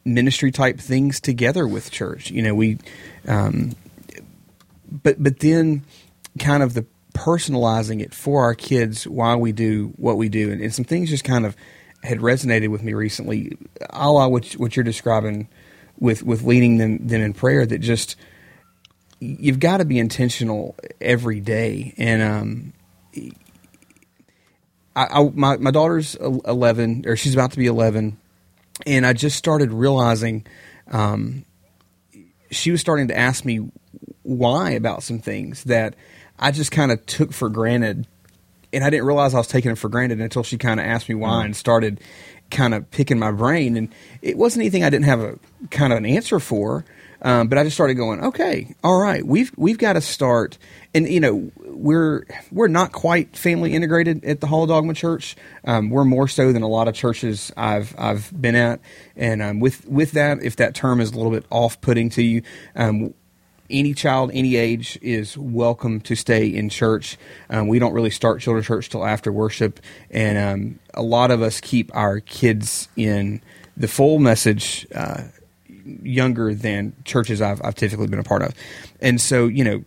ministry 0.05 0.51
type 0.51 0.79
things 0.79 1.21
together 1.21 1.67
with 1.67 1.91
church. 1.91 2.31
You 2.31 2.43
know, 2.43 2.55
we, 2.55 2.79
um, 3.27 3.75
but 4.91 5.23
but 5.23 5.41
then 5.41 5.85
kind 6.39 6.63
of 6.63 6.75
the 6.75 6.87
personalizing 7.13 8.01
it 8.01 8.15
for 8.15 8.43
our 8.43 8.55
kids 8.55 9.07
while 9.07 9.39
we 9.39 9.53
do 9.53 9.93
what 9.97 10.17
we 10.17 10.29
do, 10.29 10.51
and, 10.51 10.61
and 10.61 10.75
some 10.75 10.85
things 10.85 11.11
just 11.11 11.25
kind 11.25 11.45
of 11.45 11.57
had 12.03 12.19
resonated 12.19 12.69
with 12.69 12.83
me 12.83 12.95
recently, 12.95 13.57
a 13.91 14.11
la 14.11 14.27
what, 14.27 14.53
what 14.53 14.77
you're 14.77 14.85
describing 14.85 15.49
with 15.99 16.23
with 16.23 16.43
leading 16.43 16.79
them 16.79 17.07
them 17.07 17.21
in 17.21 17.33
prayer. 17.35 17.67
That 17.67 17.79
just 17.79 18.17
you've 19.21 19.61
got 19.61 19.79
to 19.79 19.85
be 19.85 19.99
intentional 19.99 20.77
every 21.01 21.41
day, 21.41 21.95
and 21.97 22.23
um, 22.23 22.73
I, 24.97 25.07
I 25.07 25.31
my 25.35 25.57
my 25.59 25.71
daughter's 25.71 26.15
eleven, 26.17 27.05
or 27.07 27.17
she's 27.17 27.35
about 27.35 27.53
to 27.53 27.59
be 27.59 27.67
eleven, 27.67 28.19
and 28.87 29.07
I 29.07 29.13
just 29.13 29.37
started 29.37 29.73
realizing. 29.73 30.47
Um, 30.91 31.45
she 32.51 32.73
was 32.73 32.81
starting 32.81 33.07
to 33.09 33.17
ask 33.17 33.45
me 33.45 33.71
why 34.23 34.71
about 34.71 35.05
some 35.05 35.21
things 35.21 35.63
that 35.65 35.95
I 36.39 36.51
just 36.51 36.73
kind 36.73 36.91
of 36.91 37.05
took 37.07 37.33
for 37.33 37.49
granted, 37.49 38.09
and 38.73 38.85
I 38.85 38.91
didn't 38.91 39.07
realize 39.07 39.35
I 39.35 39.39
was 39.39 39.49
taking 39.49 39.71
it 39.71 39.79
for 39.79 39.89
granted 39.89 40.21
until 40.21 40.43
she 40.43 40.59
kind 40.59 40.81
of 40.81 40.87
asked 40.87 41.09
me 41.09 41.15
why 41.15 41.43
mm. 41.43 41.45
and 41.47 41.57
started 41.57 42.01
kind 42.51 42.75
of 42.75 42.91
picking 42.91 43.19
my 43.19 43.33
brain. 43.33 43.77
And 43.77 43.89
it 44.23 44.37
wasn't 44.37 44.63
anything 44.63 44.85
I 44.85 44.91
didn't 44.91 45.07
have 45.07 45.21
a 45.21 45.39
kind 45.71 45.93
of 45.93 45.99
an 45.99 46.07
answer 46.07 46.41
for, 46.41 46.85
um, 47.23 47.49
but 47.49 47.59
I 47.59 47.65
just 47.65 47.77
started 47.77 47.95
going, 47.95 48.23
okay, 48.25 48.75
all 48.83 48.99
right, 48.99 49.25
we've 49.25 49.53
we've 49.57 49.79
got 49.79 49.95
to 49.95 50.01
start. 50.01 50.59
And 50.95 51.09
you 51.09 51.21
know, 51.21 51.51
we're 51.57 52.25
we're 52.51 52.69
not 52.69 52.93
quite 52.93 53.37
family 53.37 53.75
integrated 53.75 54.25
at 54.25 54.41
the 54.41 54.47
Hall 54.47 54.63
of 54.63 54.69
Dogma 54.69 54.95
Church. 54.95 55.37
Um, 55.65 55.91
we're 55.91 56.05
more 56.05 56.29
so 56.29 56.53
than 56.53 56.63
a 56.63 56.69
lot 56.69 56.89
of 56.89 56.95
churches 56.95 57.53
I've 57.57 57.95
I've 57.99 58.31
been 58.41 58.57
at. 58.57 58.81
And 59.17 59.43
um, 59.43 59.61
with 59.61 59.87
with 59.87 60.13
that, 60.13 60.43
if 60.43 60.57
that 60.57 60.75
term 60.75 61.01
is 61.01 61.13
a 61.13 61.17
little 61.17 61.33
bit 61.33 61.45
off 61.51 61.81
putting 61.81 62.09
to 62.11 62.23
you, 62.23 62.43
um, 62.75 63.15
any 63.71 63.95
child, 63.95 64.31
any 64.33 64.57
age 64.57 64.99
is 65.01 65.37
welcome 65.37 66.01
to 66.03 66.15
stay 66.15 66.47
in 66.47 66.69
church. 66.69 67.17
Um, 67.49 67.69
we 67.69 67.79
don't 67.79 67.93
really 67.93 68.11
start 68.11 68.41
children's 68.41 68.67
church 68.67 68.89
till 68.89 69.05
after 69.05 69.33
worship, 69.33 69.81
and 70.11 70.39
um, 70.39 70.79
a 70.95 71.03
lot 71.03 71.31
of 71.31 71.43
us 71.43 71.61
keep 71.61 71.95
our 71.95 72.21
kids 72.21 72.89
in 72.97 73.41
the 73.77 73.89
full 73.89 74.19
message 74.19 74.87
uh, 74.95 75.23
younger 76.03 76.55
than 76.55 76.93
churches 77.05 77.41
I've, 77.41 77.61
I've 77.65 77.75
typically 77.75 78.07
been 78.09 78.19
a 78.19 78.25
part 78.25 78.43
of, 78.43 78.55
and 79.01 79.21
so 79.21 79.47
you 79.47 79.65
know 79.65 79.85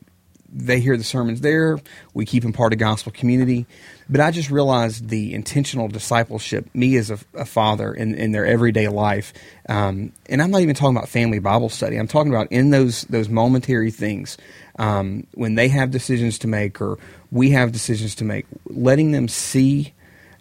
they 0.53 0.79
hear 0.79 0.95
the 0.95 1.03
sermons 1.03 1.41
there. 1.41 1.79
We 2.13 2.25
keep 2.25 2.43
them 2.43 2.53
part 2.53 2.73
of 2.73 2.79
gospel 2.79 3.11
community. 3.11 3.65
But 4.09 4.21
I 4.21 4.31
just 4.31 4.51
realized 4.51 5.09
the 5.09 5.33
intentional 5.33 5.87
discipleship, 5.87 6.69
me 6.73 6.95
as 6.97 7.09
a, 7.09 7.17
a 7.33 7.45
father 7.45 7.93
in, 7.93 8.15
in 8.15 8.31
their 8.31 8.45
everyday 8.45 8.87
life, 8.87 9.33
um, 9.69 10.11
and 10.27 10.41
I'm 10.41 10.51
not 10.51 10.61
even 10.61 10.75
talking 10.75 10.95
about 10.95 11.09
family 11.09 11.39
Bible 11.39 11.69
study. 11.69 11.95
I'm 11.97 12.07
talking 12.07 12.31
about 12.31 12.51
in 12.51 12.69
those 12.69 13.03
those 13.03 13.29
momentary 13.29 13.91
things 13.91 14.37
um, 14.77 15.25
when 15.33 15.55
they 15.55 15.69
have 15.69 15.91
decisions 15.91 16.37
to 16.39 16.47
make 16.47 16.81
or 16.81 16.97
we 17.31 17.51
have 17.51 17.71
decisions 17.71 18.15
to 18.15 18.25
make, 18.25 18.45
letting 18.65 19.11
them 19.11 19.27
see. 19.27 19.93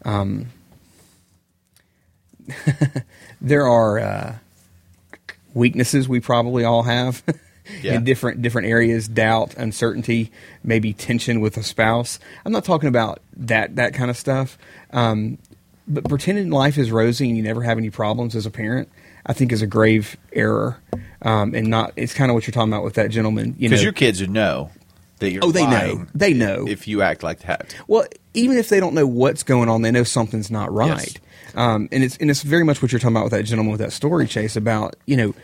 Um, 0.04 0.46
there 3.40 3.66
are 3.66 3.98
uh, 3.98 4.34
weaknesses 5.54 6.08
we 6.08 6.20
probably 6.20 6.64
all 6.64 6.82
have. 6.82 7.22
yeah. 7.80 7.94
in 7.94 8.04
different 8.04 8.42
different 8.42 8.68
areas, 8.68 9.08
doubt, 9.08 9.54
uncertainty, 9.56 10.30
maybe 10.62 10.92
tension 10.92 11.40
with 11.40 11.56
a 11.56 11.62
spouse. 11.62 12.18
I'm 12.44 12.52
not 12.52 12.64
talking 12.64 12.88
about 12.88 13.20
that 13.36 13.76
that 13.76 13.94
kind 13.94 14.10
of 14.10 14.16
stuff. 14.16 14.58
Um, 14.92 15.38
but 15.86 16.08
pretending 16.08 16.50
life 16.50 16.78
is 16.78 16.90
rosy 16.90 17.28
and 17.28 17.36
you 17.36 17.42
never 17.42 17.62
have 17.62 17.78
any 17.78 17.90
problems 17.90 18.36
as 18.36 18.46
a 18.46 18.50
parent, 18.50 18.88
I 19.26 19.32
think 19.32 19.52
is 19.52 19.62
a 19.62 19.66
grave 19.66 20.16
error. 20.32 20.80
Um, 21.22 21.54
and 21.54 21.68
not 21.68 21.92
it's 21.96 22.14
kind 22.14 22.30
of 22.30 22.34
what 22.34 22.46
you're 22.46 22.52
talking 22.52 22.72
about 22.72 22.84
with 22.84 22.94
that 22.94 23.10
gentleman. 23.10 23.54
You 23.58 23.68
know, 23.68 23.72
because 23.72 23.82
your 23.82 23.92
kids 23.92 24.20
would 24.20 24.30
know 24.30 24.70
that 25.18 25.30
you're. 25.30 25.44
Oh, 25.44 25.52
they 25.52 25.66
know. 25.66 26.06
They 26.14 26.34
know 26.34 26.66
if 26.68 26.86
you 26.86 27.02
act 27.02 27.22
like 27.22 27.40
that. 27.40 27.74
Well, 27.86 28.06
even 28.34 28.58
if 28.58 28.68
they 28.68 28.80
don't 28.80 28.94
know 28.94 29.06
what's 29.06 29.42
going 29.42 29.68
on, 29.68 29.82
they 29.82 29.90
know 29.90 30.04
something's 30.04 30.50
not 30.50 30.72
right. 30.72 30.88
Yes. 30.90 31.16
Um, 31.54 31.88
and 31.92 32.02
it's 32.02 32.16
and 32.18 32.30
it's 32.30 32.42
very 32.42 32.64
much 32.64 32.82
what 32.82 32.92
you're 32.92 32.98
talking 32.98 33.16
about 33.16 33.24
with 33.24 33.32
that 33.32 33.44
gentleman 33.44 33.72
with 33.72 33.80
that 33.80 33.92
story 33.92 34.26
chase 34.26 34.56
about 34.56 34.96
you 35.06 35.16
know 35.16 35.34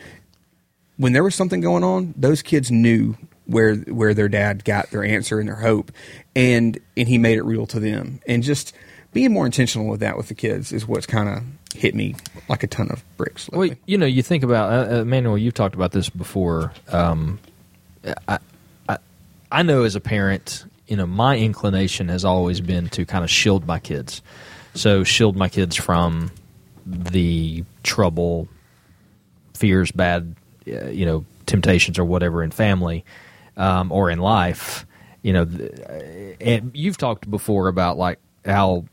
when 0.99 1.13
there 1.13 1.23
was 1.23 1.33
something 1.33 1.61
going 1.61 1.83
on, 1.83 2.13
those 2.17 2.41
kids 2.41 2.69
knew 2.69 3.15
where 3.45 3.75
where 3.75 4.13
their 4.13 4.27
dad 4.27 4.65
got 4.65 4.91
their 4.91 5.03
answer 5.03 5.39
and 5.39 5.47
their 5.47 5.55
hope, 5.55 5.91
and 6.35 6.77
and 6.95 7.07
he 7.07 7.17
made 7.17 7.37
it 7.37 7.43
real 7.43 7.65
to 7.67 7.79
them. 7.79 8.19
And 8.27 8.43
just 8.43 8.75
being 9.13 9.31
more 9.31 9.45
intentional 9.45 9.87
with 9.87 10.01
that 10.01 10.17
with 10.17 10.27
the 10.27 10.35
kids 10.35 10.73
is 10.73 10.85
what's 10.85 11.07
kind 11.07 11.29
of 11.29 11.43
hit 11.73 11.95
me 11.95 12.15
like 12.49 12.63
a 12.63 12.67
ton 12.67 12.89
of 12.91 13.03
bricks. 13.15 13.49
Well, 13.49 13.69
you 13.85 13.97
know, 13.97 14.05
you 14.05 14.21
think 14.21 14.43
about 14.43 14.71
uh, 14.71 14.99
uh, 14.99 15.05
Manuel. 15.05 15.37
You've 15.37 15.53
talked 15.53 15.73
about 15.73 15.93
this 15.93 16.09
before. 16.09 16.73
Um, 16.89 17.39
I, 18.27 18.39
I, 18.89 18.97
I 19.49 19.63
know 19.63 19.83
as 19.83 19.95
a 19.95 20.01
parent, 20.01 20.65
you 20.87 20.97
know, 20.97 21.07
my 21.07 21.37
inclination 21.37 22.09
has 22.09 22.25
always 22.25 22.59
been 22.59 22.89
to 22.89 23.05
kind 23.05 23.23
of 23.23 23.29
shield 23.29 23.65
my 23.65 23.79
kids. 23.79 24.21
So 24.73 25.05
shield 25.05 25.37
my 25.37 25.47
kids 25.47 25.77
from 25.77 26.31
the 26.85 27.63
trouble, 27.83 28.49
fears, 29.53 29.91
bad, 29.91 30.35
you 30.71 31.05
know, 31.05 31.25
temptations 31.45 31.99
or 31.99 32.05
whatever 32.05 32.43
in 32.43 32.51
family 32.51 33.05
um, 33.57 33.91
or 33.91 34.09
in 34.09 34.19
life. 34.19 34.85
You 35.21 35.33
know, 35.33 35.47
and 36.39 36.71
you've 36.73 36.97
talked 36.97 37.29
before 37.29 37.67
about 37.67 37.97
like 37.97 38.19
how 38.45 38.85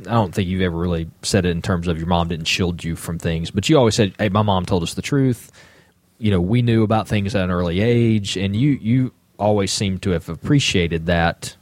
I 0.00 0.12
don't 0.12 0.34
think 0.34 0.48
you've 0.48 0.62
ever 0.62 0.76
really 0.76 1.08
said 1.22 1.44
it 1.44 1.50
in 1.50 1.62
terms 1.62 1.88
of 1.88 1.98
your 1.98 2.06
mom 2.06 2.28
didn't 2.28 2.46
shield 2.46 2.82
you 2.84 2.96
from 2.96 3.18
things, 3.18 3.50
but 3.50 3.68
you 3.68 3.78
always 3.78 3.94
said, 3.94 4.14
"Hey, 4.18 4.28
my 4.28 4.42
mom 4.42 4.66
told 4.66 4.82
us 4.82 4.94
the 4.94 5.02
truth." 5.02 5.52
You 6.18 6.32
know, 6.32 6.40
we 6.40 6.62
knew 6.62 6.82
about 6.82 7.06
things 7.06 7.34
at 7.34 7.44
an 7.44 7.50
early 7.50 7.80
age, 7.80 8.36
and 8.36 8.54
you 8.56 8.70
you 8.70 9.12
always 9.38 9.72
seem 9.72 9.98
to 9.98 10.10
have 10.10 10.28
appreciated 10.28 11.06
that 11.06 11.56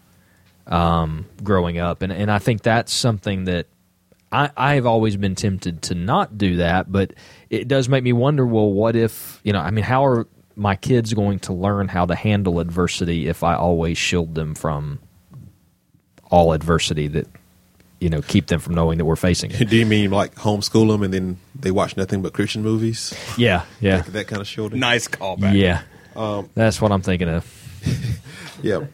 um, 0.67 1.27
growing 1.43 1.79
up, 1.79 2.03
and 2.03 2.13
and 2.13 2.31
I 2.31 2.39
think 2.39 2.63
that's 2.63 2.93
something 2.93 3.45
that 3.45 3.67
I 4.33 4.51
I 4.57 4.75
have 4.75 4.87
always 4.87 5.17
been 5.17 5.35
tempted 5.35 5.83
to 5.83 5.95
not 5.95 6.37
do 6.39 6.57
that, 6.57 6.91
but 6.91 7.13
it 7.51 7.69
does 7.69 7.89
make 7.89 8.03
me 8.05 8.13
wonder. 8.13 8.45
Well, 8.47 8.71
what 8.73 8.97
if 8.97 9.41
you 9.45 9.53
know? 9.53 9.61
I 9.61 9.71
mean, 9.71 9.85
how 9.85 10.05
are 10.05 10.27
my 10.57 10.75
kids 10.77 11.13
going 11.15 11.39
to 11.41 11.53
learn 11.53 11.89
how 11.89 12.07
to 12.07 12.15
handle 12.15 12.61
adversity 12.61 13.29
if 13.29 13.43
I 13.45 13.55
always 13.55 13.99
shield 13.99 14.35
them 14.35 14.55
from 14.55 14.99
all 16.31 16.53
adversity 16.53 17.07
that 17.09 17.29
you 18.01 18.09
know 18.11 18.21
keep 18.23 18.47
them 18.47 18.59
from 18.61 18.75
knowing 18.75 18.99
that 18.99 19.05
we're 19.05 19.17
facing 19.17 19.51
it. 19.53 19.65
Do 19.71 19.77
you 19.77 19.87
mean 19.87 20.11
like 20.11 20.35
homeschool 20.35 20.89
them 20.89 21.03
and 21.03 21.13
then 21.15 21.39
they 21.55 21.71
watch 21.71 21.97
nothing 21.97 22.21
but 22.23 22.33
Christian 22.33 22.63
movies? 22.63 23.15
Yeah, 23.39 23.65
yeah, 23.81 23.99
That, 23.99 24.13
that 24.13 24.27
kind 24.29 24.41
of 24.43 24.49
shielding? 24.49 24.81
nice 24.81 25.09
callback. 25.09 25.55
yeah. 25.55 25.83
Um, 26.17 26.49
That's 26.55 26.81
what 26.81 26.91
I'm 26.93 27.03
thinking 27.03 27.29
of. 27.29 27.45
Yeah. 28.63 28.87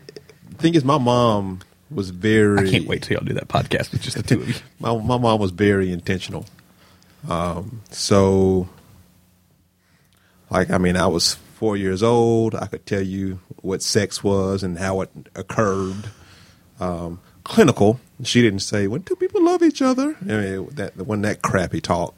Thing 0.58 0.74
is, 0.74 0.84
my 0.84 0.98
mom 0.98 1.60
was 1.94 2.10
very. 2.10 2.68
I 2.68 2.70
can't 2.70 2.86
wait 2.86 3.02
till 3.02 3.16
y'all 3.16 3.24
do 3.24 3.34
that 3.34 3.48
podcast 3.48 3.92
with 3.92 4.02
just 4.02 4.16
the 4.16 4.22
two 4.22 4.40
of 4.40 4.48
you. 4.48 4.54
My, 4.80 4.96
my 4.96 5.18
mom 5.18 5.40
was 5.40 5.50
very 5.50 5.92
intentional. 5.92 6.46
Um, 7.28 7.82
so, 7.90 8.68
like, 10.50 10.70
I 10.70 10.78
mean, 10.78 10.96
I 10.96 11.06
was 11.06 11.34
four 11.54 11.76
years 11.76 12.02
old. 12.02 12.54
I 12.54 12.66
could 12.66 12.84
tell 12.86 13.02
you 13.02 13.38
what 13.60 13.82
sex 13.82 14.24
was 14.24 14.64
and 14.64 14.78
how 14.78 15.02
it 15.02 15.10
occurred. 15.36 16.10
Um, 16.80 17.20
clinical. 17.44 18.00
She 18.24 18.42
didn't 18.42 18.60
say 18.60 18.86
when 18.86 19.02
two 19.02 19.16
people 19.16 19.44
love 19.44 19.62
each 19.62 19.82
other. 19.82 20.16
I 20.22 20.24
mean, 20.24 20.68
that 20.72 20.96
wasn't 20.96 21.22
that 21.22 21.42
crappy 21.42 21.80
talk. 21.80 22.14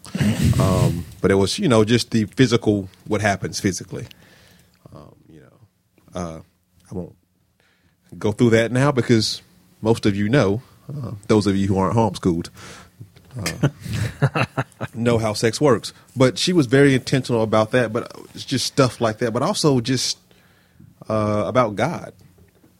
Um, 0.60 1.04
but 1.20 1.30
it 1.30 1.34
was, 1.34 1.58
you 1.58 1.68
know, 1.68 1.84
just 1.84 2.10
the 2.10 2.24
physical, 2.24 2.88
what 3.06 3.20
happens 3.20 3.60
physically. 3.60 4.06
Um, 4.94 5.14
you 5.28 5.40
know, 5.40 6.20
uh, 6.20 6.40
I 6.90 6.94
won't 6.94 7.16
go 8.18 8.32
through 8.32 8.50
that 8.50 8.72
now 8.72 8.92
because 8.92 9.42
most 9.84 10.06
of 10.06 10.16
you 10.16 10.28
know, 10.28 10.62
uh, 10.88 11.12
those 11.28 11.46
of 11.46 11.56
you 11.56 11.68
who 11.68 11.78
aren't 11.78 11.96
homeschooled, 11.96 12.48
uh, 13.38 14.44
know 14.94 15.18
how 15.18 15.32
sex 15.32 15.60
works. 15.60 15.92
But 16.16 16.38
she 16.38 16.52
was 16.52 16.66
very 16.66 16.94
intentional 16.94 17.42
about 17.42 17.70
that. 17.70 17.92
But 17.92 18.10
it's 18.34 18.44
just 18.44 18.66
stuff 18.66 19.00
like 19.00 19.18
that. 19.18 19.32
But 19.32 19.42
also 19.42 19.80
just 19.80 20.18
uh, 21.08 21.44
about 21.46 21.76
God. 21.76 22.12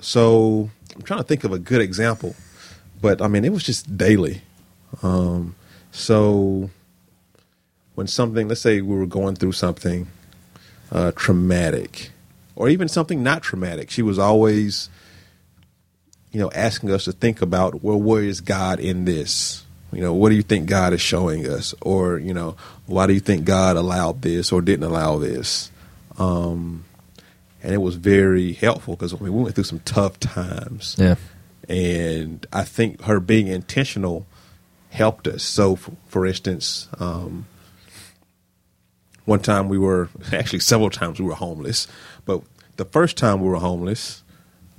So 0.00 0.70
I'm 0.94 1.02
trying 1.02 1.20
to 1.20 1.24
think 1.24 1.44
of 1.44 1.52
a 1.52 1.58
good 1.58 1.80
example. 1.80 2.34
But 3.00 3.20
I 3.22 3.28
mean, 3.28 3.44
it 3.44 3.52
was 3.52 3.62
just 3.62 3.96
daily. 3.96 4.42
Um, 5.02 5.54
so 5.92 6.70
when 7.94 8.06
something, 8.06 8.48
let's 8.48 8.60
say 8.60 8.80
we 8.80 8.96
were 8.96 9.06
going 9.06 9.36
through 9.36 9.52
something 9.52 10.08
uh, 10.90 11.12
traumatic, 11.16 12.10
or 12.56 12.68
even 12.68 12.88
something 12.88 13.22
not 13.22 13.42
traumatic, 13.42 13.90
she 13.90 14.02
was 14.02 14.18
always, 14.18 14.88
you 16.34 16.40
know, 16.40 16.50
asking 16.52 16.90
us 16.90 17.04
to 17.04 17.12
think 17.12 17.40
about, 17.40 17.84
well, 17.84 17.98
where 17.98 18.24
is 18.24 18.40
God 18.40 18.80
in 18.80 19.04
this? 19.04 19.64
You 19.92 20.00
know, 20.00 20.12
what 20.12 20.30
do 20.30 20.34
you 20.34 20.42
think 20.42 20.68
God 20.68 20.92
is 20.92 21.00
showing 21.00 21.48
us? 21.48 21.76
Or, 21.80 22.18
you 22.18 22.34
know, 22.34 22.56
why 22.86 23.06
do 23.06 23.12
you 23.12 23.20
think 23.20 23.44
God 23.44 23.76
allowed 23.76 24.22
this 24.22 24.50
or 24.50 24.60
didn't 24.60 24.84
allow 24.84 25.18
this? 25.18 25.70
Um, 26.18 26.84
and 27.62 27.72
it 27.72 27.78
was 27.78 27.94
very 27.94 28.52
helpful 28.52 28.96
because 28.96 29.14
I 29.14 29.18
mean, 29.18 29.32
we 29.32 29.44
went 29.44 29.54
through 29.54 29.62
some 29.62 29.78
tough 29.84 30.18
times. 30.18 30.96
Yeah, 30.98 31.14
And 31.68 32.44
I 32.52 32.64
think 32.64 33.02
her 33.02 33.20
being 33.20 33.46
intentional 33.46 34.26
helped 34.90 35.28
us. 35.28 35.44
So, 35.44 35.76
for, 35.76 35.92
for 36.08 36.26
instance, 36.26 36.88
um, 36.98 37.46
one 39.24 39.38
time 39.38 39.68
we 39.68 39.78
were 39.78 40.08
actually 40.32 40.58
several 40.58 40.90
times 40.90 41.20
we 41.20 41.26
were 41.26 41.34
homeless, 41.34 41.86
but 42.24 42.42
the 42.74 42.84
first 42.84 43.16
time 43.16 43.40
we 43.40 43.48
were 43.48 43.60
homeless, 43.60 44.23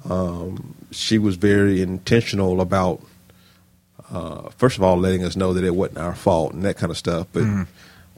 um, 0.10 0.76
she 0.91 1.18
was 1.18 1.36
very 1.36 1.82
intentional 1.82 2.61
about 2.61 3.02
uh, 4.11 4.49
first 4.57 4.77
of 4.77 4.84
all 4.84 4.98
letting 4.98 5.23
us 5.23 5.36
know 5.36 5.53
that 5.53 5.64
it 5.64 5.76
wasn't 5.76 5.98
our 5.98 6.15
fault 6.15 6.53
and 6.53 6.64
that 6.64 6.77
kind 6.77 6.91
of 6.91 6.98
stuff, 6.98 7.27
but 7.34 7.44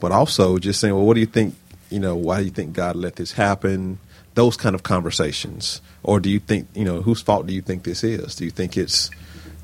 but 0.00 0.12
also 0.12 0.58
just 0.58 0.80
saying, 0.80 0.94
well, 0.94 1.04
what 1.04 1.14
do 1.14 1.20
you 1.20 1.26
think? 1.26 1.54
You 1.90 2.00
know, 2.00 2.14
why 2.14 2.38
do 2.38 2.44
you 2.44 2.50
think 2.50 2.74
God 2.74 2.96
let 2.96 3.16
this 3.16 3.32
happen? 3.32 3.98
Those 4.34 4.56
kind 4.56 4.74
of 4.74 4.82
conversations, 4.82 5.80
or 6.02 6.20
do 6.20 6.28
you 6.28 6.38
think 6.38 6.68
you 6.74 6.84
know 6.84 7.02
whose 7.02 7.20
fault 7.22 7.46
do 7.46 7.54
you 7.54 7.62
think 7.62 7.82
this 7.84 8.04
is? 8.04 8.36
Do 8.36 8.44
you 8.44 8.50
think 8.50 8.76
it's 8.76 9.10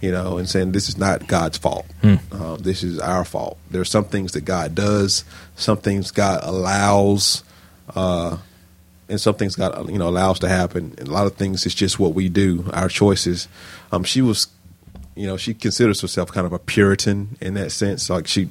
you 0.01 0.12
know, 0.12 0.36
and 0.36 0.46
saying 0.46 0.72
this 0.72 0.88
is 0.90 0.98
not 0.98 1.26
God's 1.26 1.56
fault. 1.56 1.86
Uh, 2.30 2.56
this 2.56 2.82
is 2.82 2.98
our 2.98 3.24
fault. 3.24 3.56
There 3.70 3.80
are 3.80 3.86
some 3.86 4.05
things 4.05 4.32
that 4.32 4.42
God 4.42 4.74
does, 4.74 5.24
some 5.56 5.78
things 5.78 6.10
God 6.10 6.40
allows, 6.42 7.42
uh, 7.94 8.36
and 9.09 9.20
some 9.20 9.35
things 9.35 9.56
got 9.56 9.89
you 9.89 9.98
know 9.98 10.09
allows 10.09 10.39
to 10.40 10.48
happen. 10.48 10.94
And 10.98 11.09
a 11.09 11.12
lot 11.12 11.26
of 11.26 11.35
things 11.35 11.66
it's 11.66 11.74
just 11.74 11.98
what 11.98 12.14
we 12.14 12.28
do, 12.28 12.70
our 12.72 12.89
choices. 12.89 13.48
Um, 13.93 14.05
she 14.05 14.22
was, 14.22 14.48
you 15.14 15.26
know, 15.26 15.36
she 15.36 15.55
considers 15.55 16.01
herself 16.01 16.32
kind 16.32 16.47
of 16.47 16.52
a 16.52 16.59
Puritan 16.59 17.36
in 17.40 17.55
that 17.55 17.72
sense. 17.72 18.09
Like 18.10 18.26
she 18.26 18.48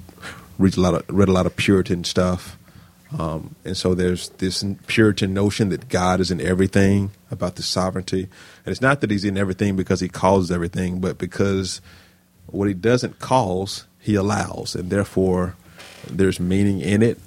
read 0.57 0.77
a 0.77 0.81
lot 0.81 0.93
of 0.93 1.03
read 1.09 1.29
a 1.29 1.33
lot 1.33 1.45
of 1.45 1.55
Puritan 1.55 2.03
stuff. 2.03 2.57
Um, 3.17 3.55
and 3.63 3.77
so 3.77 3.93
there's 3.93 4.29
this 4.29 4.63
Puritan 4.87 5.35
notion 5.35 5.69
that 5.69 5.87
God 5.87 6.19
is 6.19 6.31
in 6.31 6.41
everything 6.41 7.11
about 7.29 7.55
the 7.57 7.61
sovereignty. 7.61 8.23
And 8.65 8.71
it's 8.71 8.81
not 8.81 9.01
that 9.01 9.11
he's 9.11 9.23
in 9.23 9.37
everything 9.37 9.75
because 9.75 9.99
he 9.99 10.09
causes 10.09 10.49
everything, 10.49 10.99
but 10.99 11.19
because 11.19 11.79
what 12.47 12.67
he 12.67 12.73
doesn't 12.73 13.19
cause, 13.19 13.85
he 13.99 14.15
allows. 14.15 14.73
And 14.73 14.89
therefore, 14.89 15.55
there's 16.09 16.39
meaning 16.39 16.79
in 16.81 17.03
it. 17.03 17.19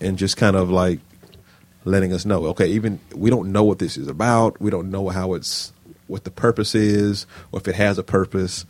And 0.00 0.18
just 0.18 0.36
kind 0.36 0.56
of 0.56 0.70
like 0.70 1.00
letting 1.88 2.12
us 2.12 2.24
know, 2.24 2.46
okay, 2.46 2.66
even 2.66 3.00
we 3.14 3.30
don't 3.30 3.52
know 3.52 3.64
what 3.64 3.78
this 3.78 3.96
is 3.96 4.08
about. 4.08 4.60
We 4.60 4.70
don't 4.70 4.90
know 4.90 5.08
how 5.08 5.34
it's, 5.34 5.72
what 6.06 6.24
the 6.24 6.30
purpose 6.30 6.74
is, 6.74 7.26
or 7.52 7.60
if 7.60 7.68
it 7.68 7.74
has 7.74 7.98
a 7.98 8.02
purpose, 8.02 8.64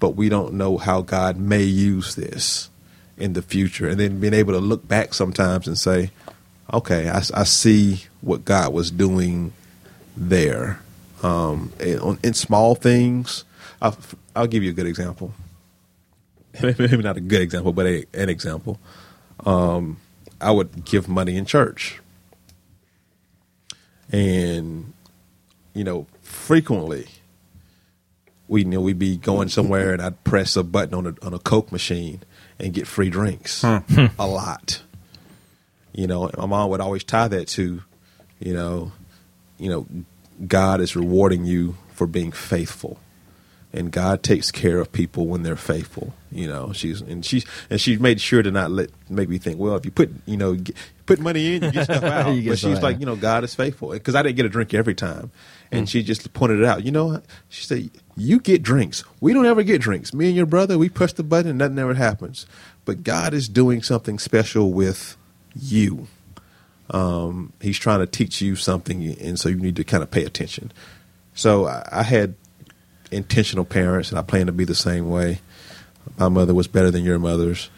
but 0.00 0.10
we 0.10 0.28
don't 0.28 0.54
know 0.54 0.78
how 0.78 1.02
God 1.02 1.36
may 1.36 1.62
use 1.62 2.14
this 2.14 2.70
in 3.16 3.34
the 3.34 3.42
future, 3.42 3.88
and 3.88 4.00
then 4.00 4.20
being 4.20 4.34
able 4.34 4.52
to 4.54 4.58
look 4.58 4.86
back 4.88 5.14
sometimes 5.14 5.68
and 5.68 5.78
say, 5.78 6.10
"Okay, 6.72 7.08
I, 7.08 7.18
I 7.34 7.44
see 7.44 8.04
what 8.20 8.44
God 8.44 8.72
was 8.72 8.90
doing 8.90 9.52
there." 10.16 10.80
Um, 11.22 11.72
in, 11.78 12.18
in 12.24 12.34
small 12.34 12.74
things, 12.74 13.44
I'll, 13.80 13.96
I'll 14.34 14.48
give 14.48 14.64
you 14.64 14.70
a 14.70 14.72
good 14.72 14.88
example. 14.88 15.32
Maybe 16.62 16.96
not 16.96 17.16
a 17.16 17.20
good 17.20 17.42
example, 17.42 17.72
but 17.72 17.86
a, 17.86 18.04
an 18.12 18.28
example. 18.28 18.80
Um, 19.46 19.98
I 20.40 20.50
would 20.50 20.84
give 20.84 21.08
money 21.08 21.36
in 21.36 21.46
church, 21.46 22.00
and 24.12 24.92
you 25.74 25.84
know, 25.84 26.06
frequently 26.20 27.08
we 28.52 28.60
you 28.60 28.68
know 28.68 28.80
we'd 28.80 28.98
be 28.98 29.16
going 29.16 29.48
somewhere, 29.48 29.92
and 29.92 30.02
I'd 30.02 30.22
press 30.24 30.56
a 30.56 30.62
button 30.62 30.94
on 30.94 31.06
a 31.06 31.14
on 31.26 31.34
a 31.34 31.38
Coke 31.38 31.72
machine 31.72 32.22
and 32.58 32.72
get 32.74 32.86
free 32.86 33.10
drinks 33.10 33.62
hmm. 33.62 34.06
a 34.18 34.26
lot. 34.26 34.82
You 35.92 36.06
know, 36.06 36.30
my 36.36 36.46
mom 36.46 36.70
would 36.70 36.80
always 36.80 37.04
tie 37.04 37.28
that 37.28 37.48
to, 37.48 37.82
you 38.40 38.54
know, 38.54 38.92
you 39.58 39.68
know, 39.68 39.86
God 40.46 40.80
is 40.80 40.96
rewarding 40.96 41.44
you 41.44 41.76
for 41.92 42.06
being 42.06 42.32
faithful, 42.32 42.98
and 43.72 43.90
God 43.90 44.22
takes 44.22 44.50
care 44.50 44.78
of 44.78 44.92
people 44.92 45.26
when 45.26 45.42
they're 45.42 45.56
faithful. 45.56 46.14
You 46.30 46.48
know, 46.48 46.72
she's 46.74 47.00
and 47.00 47.24
she's 47.24 47.46
and 47.70 47.80
she 47.80 47.96
made 47.96 48.20
sure 48.20 48.42
to 48.42 48.50
not 48.50 48.70
let 48.70 48.90
make 49.08 49.30
me 49.30 49.38
think. 49.38 49.58
Well, 49.58 49.76
if 49.76 49.86
you 49.86 49.90
put 49.90 50.10
you 50.26 50.36
know 50.36 50.56
put 51.16 51.20
money 51.22 51.56
in, 51.56 51.62
you 51.62 51.70
get 51.70 51.84
stuff 51.84 52.02
out. 52.02 52.34
You 52.34 52.42
get 52.42 52.50
but 52.50 52.58
she's 52.58 52.76
out. 52.78 52.82
like, 52.82 53.00
you 53.00 53.06
know, 53.06 53.16
God 53.16 53.44
is 53.44 53.54
faithful 53.54 53.90
because 53.90 54.14
I 54.14 54.22
didn't 54.22 54.36
get 54.36 54.46
a 54.46 54.48
drink 54.48 54.74
every 54.74 54.94
time, 54.94 55.30
and 55.70 55.88
she 55.88 56.02
just 56.02 56.32
pointed 56.32 56.60
it 56.60 56.64
out. 56.64 56.84
You 56.84 56.90
know, 56.90 57.20
she 57.48 57.64
said, 57.64 57.90
"You 58.16 58.40
get 58.40 58.62
drinks. 58.62 59.04
We 59.20 59.32
don't 59.32 59.46
ever 59.46 59.62
get 59.62 59.80
drinks. 59.80 60.12
Me 60.12 60.26
and 60.26 60.36
your 60.36 60.46
brother, 60.46 60.78
we 60.78 60.88
push 60.88 61.12
the 61.12 61.22
button, 61.22 61.50
and 61.50 61.58
nothing 61.58 61.78
ever 61.78 61.94
happens. 61.94 62.46
But 62.84 63.02
God 63.04 63.34
is 63.34 63.48
doing 63.48 63.82
something 63.82 64.18
special 64.18 64.72
with 64.72 65.16
you." 65.54 66.08
um, 66.90 67.52
he's 67.60 67.78
trying 67.78 68.00
to 68.00 68.06
teach 68.06 68.42
you 68.42 68.54
something, 68.54 69.16
and 69.18 69.38
so 69.40 69.48
you 69.48 69.56
need 69.56 69.76
to 69.76 69.84
kind 69.84 70.02
of 70.02 70.10
pay 70.10 70.24
attention. 70.24 70.72
So 71.34 71.66
I, 71.66 71.88
I 71.90 72.02
had 72.02 72.34
intentional 73.10 73.64
parents, 73.64 74.10
and 74.10 74.18
I 74.18 74.22
plan 74.22 74.46
to 74.46 74.52
be 74.52 74.64
the 74.64 74.74
same 74.74 75.08
way. 75.08 75.40
my 76.18 76.28
mother 76.28 76.54
was 76.54 76.68
better 76.68 76.90
than 76.90 77.04
your 77.04 77.18
mother's. 77.18 77.70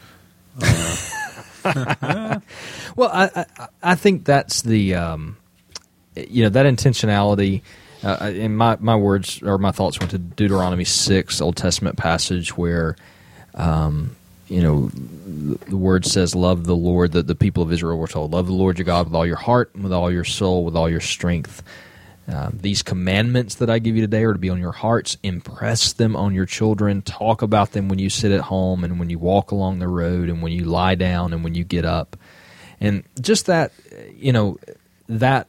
Well, 2.97 3.11
I, 3.13 3.31
I 3.59 3.69
I 3.83 3.95
think 3.97 4.25
that's 4.25 4.63
the 4.63 4.95
um, 4.95 5.37
you 6.15 6.45
know 6.45 6.49
that 6.51 6.67
intentionality. 6.67 7.63
Uh, 8.03 8.31
in 8.35 8.55
my 8.55 8.77
my 8.81 8.95
words 8.95 9.43
or 9.43 9.57
my 9.59 9.73
thoughts 9.73 9.99
went 9.99 10.11
to 10.11 10.19
Deuteronomy 10.19 10.85
six, 10.85 11.41
Old 11.41 11.57
Testament 11.57 11.97
passage 11.97 12.57
where, 12.57 12.97
um, 13.55 14.15
you 14.49 14.63
know, 14.63 14.91
the 14.93 15.77
word 15.77 16.05
says, 16.05 16.35
"Love 16.35 16.67
the 16.67 16.77
Lord." 16.77 17.13
That 17.13 17.27
the 17.27 17.35
people 17.35 17.63
of 17.63 17.73
Israel 17.73 17.99
were 17.99 18.07
told, 18.07 18.33
"Love 18.33 18.47
the 18.47 18.53
Lord 18.53 18.79
your 18.79 18.85
God 18.85 19.07
with 19.07 19.15
all 19.15 19.27
your 19.27 19.37
heart, 19.37 19.75
with 19.75 19.93
all 19.93 20.13
your 20.13 20.25
soul, 20.25 20.65
with 20.65 20.77
all 20.77 20.89
your 20.89 21.01
strength." 21.01 21.63
Uh, 22.27 22.51
these 22.55 22.83
commandments 22.83 23.57
that 23.57 23.69
I 23.69 23.79
give 23.79 23.97
you 23.97 24.03
today 24.03 24.25
are 24.25 24.33
to 24.33 24.39
be 24.39 24.49
on 24.49 24.59
your 24.59 24.73
hearts. 24.73 25.19
Impress 25.23 25.93
them 25.93 26.17
on 26.17 26.33
your 26.33 26.47
children. 26.47 27.03
Talk 27.03 27.43
about 27.43 27.73
them 27.73 27.89
when 27.89 27.99
you 27.99 28.09
sit 28.09 28.33
at 28.33 28.41
home 28.41 28.83
and 28.83 28.99
when 28.99 29.11
you 29.11 29.19
walk 29.19 29.51
along 29.51 29.79
the 29.79 29.89
road 29.89 30.31
and 30.31 30.41
when 30.41 30.53
you 30.53 30.65
lie 30.65 30.95
down 30.95 31.33
and 31.35 31.45
when 31.45 31.55
you 31.55 31.65
get 31.65 31.85
up. 31.85 32.17
And 32.81 33.05
just 33.21 33.47
that, 33.47 33.73
you 34.15 34.33
know, 34.33 34.59
that 35.09 35.49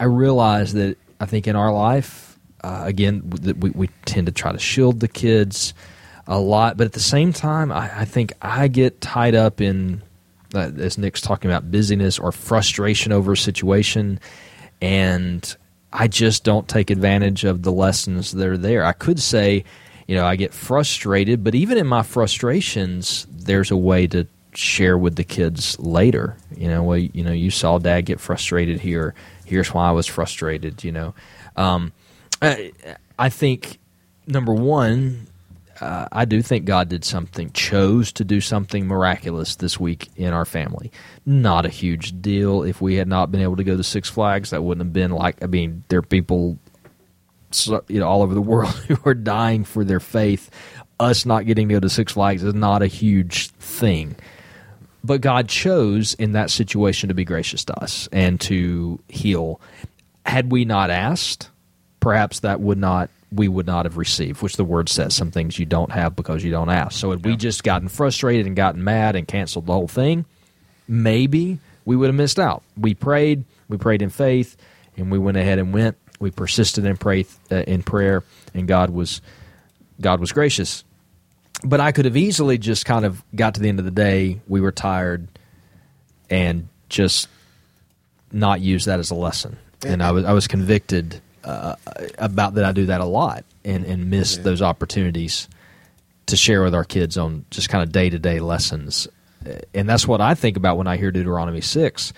I 0.00 0.04
realize 0.04 0.72
that 0.72 0.96
I 1.20 1.26
think 1.26 1.46
in 1.46 1.56
our 1.56 1.72
life, 1.72 2.38
uh, 2.64 2.82
again, 2.84 3.22
that 3.42 3.58
we, 3.58 3.70
we 3.70 3.88
tend 4.06 4.26
to 4.26 4.32
try 4.32 4.52
to 4.52 4.58
shield 4.58 5.00
the 5.00 5.08
kids 5.08 5.74
a 6.26 6.38
lot, 6.38 6.76
but 6.76 6.86
at 6.86 6.92
the 6.92 7.00
same 7.00 7.32
time, 7.32 7.70
I, 7.70 8.00
I 8.00 8.04
think 8.04 8.32
I 8.42 8.68
get 8.68 9.00
tied 9.00 9.34
up 9.34 9.60
in, 9.60 10.02
uh, 10.54 10.72
as 10.78 10.98
Nick's 10.98 11.20
talking 11.20 11.50
about, 11.50 11.70
busyness 11.70 12.18
or 12.18 12.32
frustration 12.32 13.12
over 13.12 13.32
a 13.32 13.36
situation, 13.36 14.18
and 14.80 15.56
I 15.92 16.08
just 16.08 16.44
don't 16.44 16.68
take 16.68 16.90
advantage 16.90 17.44
of 17.44 17.62
the 17.62 17.72
lessons 17.72 18.32
that 18.32 18.46
are 18.46 18.58
there. 18.58 18.84
I 18.84 18.92
could 18.92 19.20
say, 19.20 19.64
you 20.06 20.14
know, 20.14 20.26
I 20.26 20.36
get 20.36 20.52
frustrated, 20.52 21.42
but 21.42 21.54
even 21.54 21.78
in 21.78 21.86
my 21.86 22.02
frustrations, 22.02 23.26
there's 23.30 23.70
a 23.70 23.76
way 23.76 24.06
to 24.08 24.26
share 24.54 24.96
with 24.98 25.16
the 25.16 25.24
kids 25.24 25.78
later. 25.78 26.36
You 26.56 26.68
know, 26.68 26.82
well, 26.82 26.98
you 26.98 27.22
know, 27.22 27.32
you 27.32 27.50
saw 27.50 27.78
Dad 27.78 28.02
get 28.02 28.20
frustrated 28.20 28.80
here. 28.80 29.14
Here's 29.44 29.72
why 29.72 29.88
I 29.88 29.92
was 29.92 30.06
frustrated. 30.06 30.84
You 30.84 30.92
know, 30.92 31.14
um, 31.56 31.92
I, 32.42 32.72
I 33.18 33.28
think 33.28 33.78
number 34.26 34.52
one, 34.52 35.26
uh, 35.80 36.08
I 36.10 36.24
do 36.24 36.42
think 36.42 36.64
God 36.64 36.88
did 36.88 37.04
something, 37.04 37.50
chose 37.52 38.12
to 38.12 38.24
do 38.24 38.40
something 38.40 38.86
miraculous 38.86 39.56
this 39.56 39.78
week 39.78 40.08
in 40.16 40.32
our 40.32 40.44
family. 40.44 40.90
Not 41.24 41.66
a 41.66 41.70
huge 41.70 42.20
deal. 42.20 42.62
If 42.62 42.80
we 42.80 42.94
had 42.94 43.08
not 43.08 43.30
been 43.30 43.42
able 43.42 43.56
to 43.56 43.64
go 43.64 43.76
to 43.76 43.82
Six 43.82 44.08
Flags, 44.08 44.50
that 44.50 44.62
wouldn't 44.62 44.86
have 44.86 44.92
been 44.92 45.10
like. 45.10 45.42
I 45.42 45.46
mean, 45.46 45.84
there 45.88 45.98
are 45.98 46.02
people, 46.02 46.58
you 47.88 48.00
know, 48.00 48.08
all 48.08 48.22
over 48.22 48.34
the 48.34 48.40
world 48.40 48.74
who 48.88 48.96
are 49.04 49.14
dying 49.14 49.64
for 49.64 49.84
their 49.84 50.00
faith. 50.00 50.50
Us 50.98 51.26
not 51.26 51.46
getting 51.46 51.68
to 51.68 51.74
go 51.74 51.80
to 51.80 51.90
Six 51.90 52.12
Flags 52.12 52.42
is 52.42 52.54
not 52.54 52.82
a 52.82 52.86
huge 52.86 53.48
thing. 53.50 54.16
But 55.04 55.20
God 55.20 55.48
chose 55.48 56.14
in 56.14 56.32
that 56.32 56.50
situation 56.50 57.08
to 57.08 57.14
be 57.14 57.24
gracious 57.24 57.64
to 57.66 57.80
us 57.80 58.08
and 58.10 58.40
to 58.42 58.98
heal. 59.08 59.60
Had 60.24 60.50
we 60.50 60.64
not 60.64 60.90
asked, 60.90 61.50
perhaps 62.00 62.40
that 62.40 62.60
would 62.60 62.78
not 62.78 63.10
we 63.32 63.48
would 63.48 63.66
not 63.66 63.84
have 63.84 63.96
received, 63.96 64.42
which 64.42 64.56
the 64.56 64.64
word 64.64 64.88
says 64.88 65.14
some 65.14 65.30
things 65.30 65.58
you 65.58 65.66
don't 65.66 65.92
have 65.92 66.14
because 66.14 66.44
you 66.44 66.50
don't 66.50 66.70
ask. 66.70 66.92
So 66.98 67.10
had 67.10 67.24
we 67.24 67.36
just 67.36 67.64
gotten 67.64 67.88
frustrated 67.88 68.46
and 68.46 68.54
gotten 68.54 68.82
mad 68.84 69.16
and 69.16 69.26
canceled 69.26 69.66
the 69.66 69.72
whole 69.72 69.88
thing, 69.88 70.24
maybe 70.86 71.58
we 71.84 71.96
would 71.96 72.06
have 72.06 72.14
missed 72.14 72.38
out. 72.38 72.62
We 72.76 72.94
prayed, 72.94 73.44
we 73.68 73.78
prayed 73.78 74.02
in 74.02 74.10
faith, 74.10 74.56
and 74.96 75.10
we 75.10 75.18
went 75.18 75.36
ahead 75.36 75.58
and 75.58 75.72
went. 75.72 75.96
We 76.18 76.30
persisted 76.30 76.84
in 76.84 76.96
pray 76.96 77.26
uh, 77.50 77.56
in 77.56 77.82
prayer, 77.82 78.24
and 78.54 78.66
God 78.66 78.90
was 78.90 79.20
God 80.00 80.20
was 80.20 80.32
gracious. 80.32 80.82
But 81.62 81.80
I 81.80 81.92
could 81.92 82.04
have 82.04 82.16
easily 82.16 82.58
just 82.58 82.86
kind 82.86 83.04
of 83.04 83.22
got 83.34 83.54
to 83.54 83.60
the 83.60 83.68
end 83.68 83.78
of 83.78 83.84
the 83.84 83.90
day. 83.90 84.40
We 84.48 84.60
were 84.60 84.72
tired, 84.72 85.28
and 86.30 86.68
just 86.88 87.28
not 88.32 88.60
use 88.60 88.86
that 88.86 88.98
as 88.98 89.10
a 89.10 89.14
lesson. 89.14 89.58
And 89.84 90.02
I 90.02 90.12
was 90.12 90.24
I 90.24 90.32
was 90.32 90.46
convicted 90.46 91.20
uh, 91.46 91.76
about 92.18 92.54
that. 92.54 92.64
I 92.64 92.72
do 92.72 92.86
that 92.86 93.00
a 93.00 93.04
lot 93.04 93.44
and 93.64 93.84
and 93.84 94.10
miss 94.10 94.36
those 94.38 94.60
opportunities 94.60 95.48
to 96.26 96.36
share 96.36 96.62
with 96.62 96.74
our 96.74 96.84
kids 96.84 97.16
on 97.16 97.44
just 97.50 97.68
kind 97.68 97.82
of 97.82 97.92
day 97.92 98.10
to 98.10 98.18
day 98.18 98.40
lessons. 98.40 99.08
And 99.72 99.88
that's 99.88 100.08
what 100.08 100.20
I 100.20 100.34
think 100.34 100.56
about 100.56 100.76
when 100.76 100.88
I 100.88 100.96
hear 100.96 101.12
Deuteronomy 101.12 101.60
six. 101.60 102.12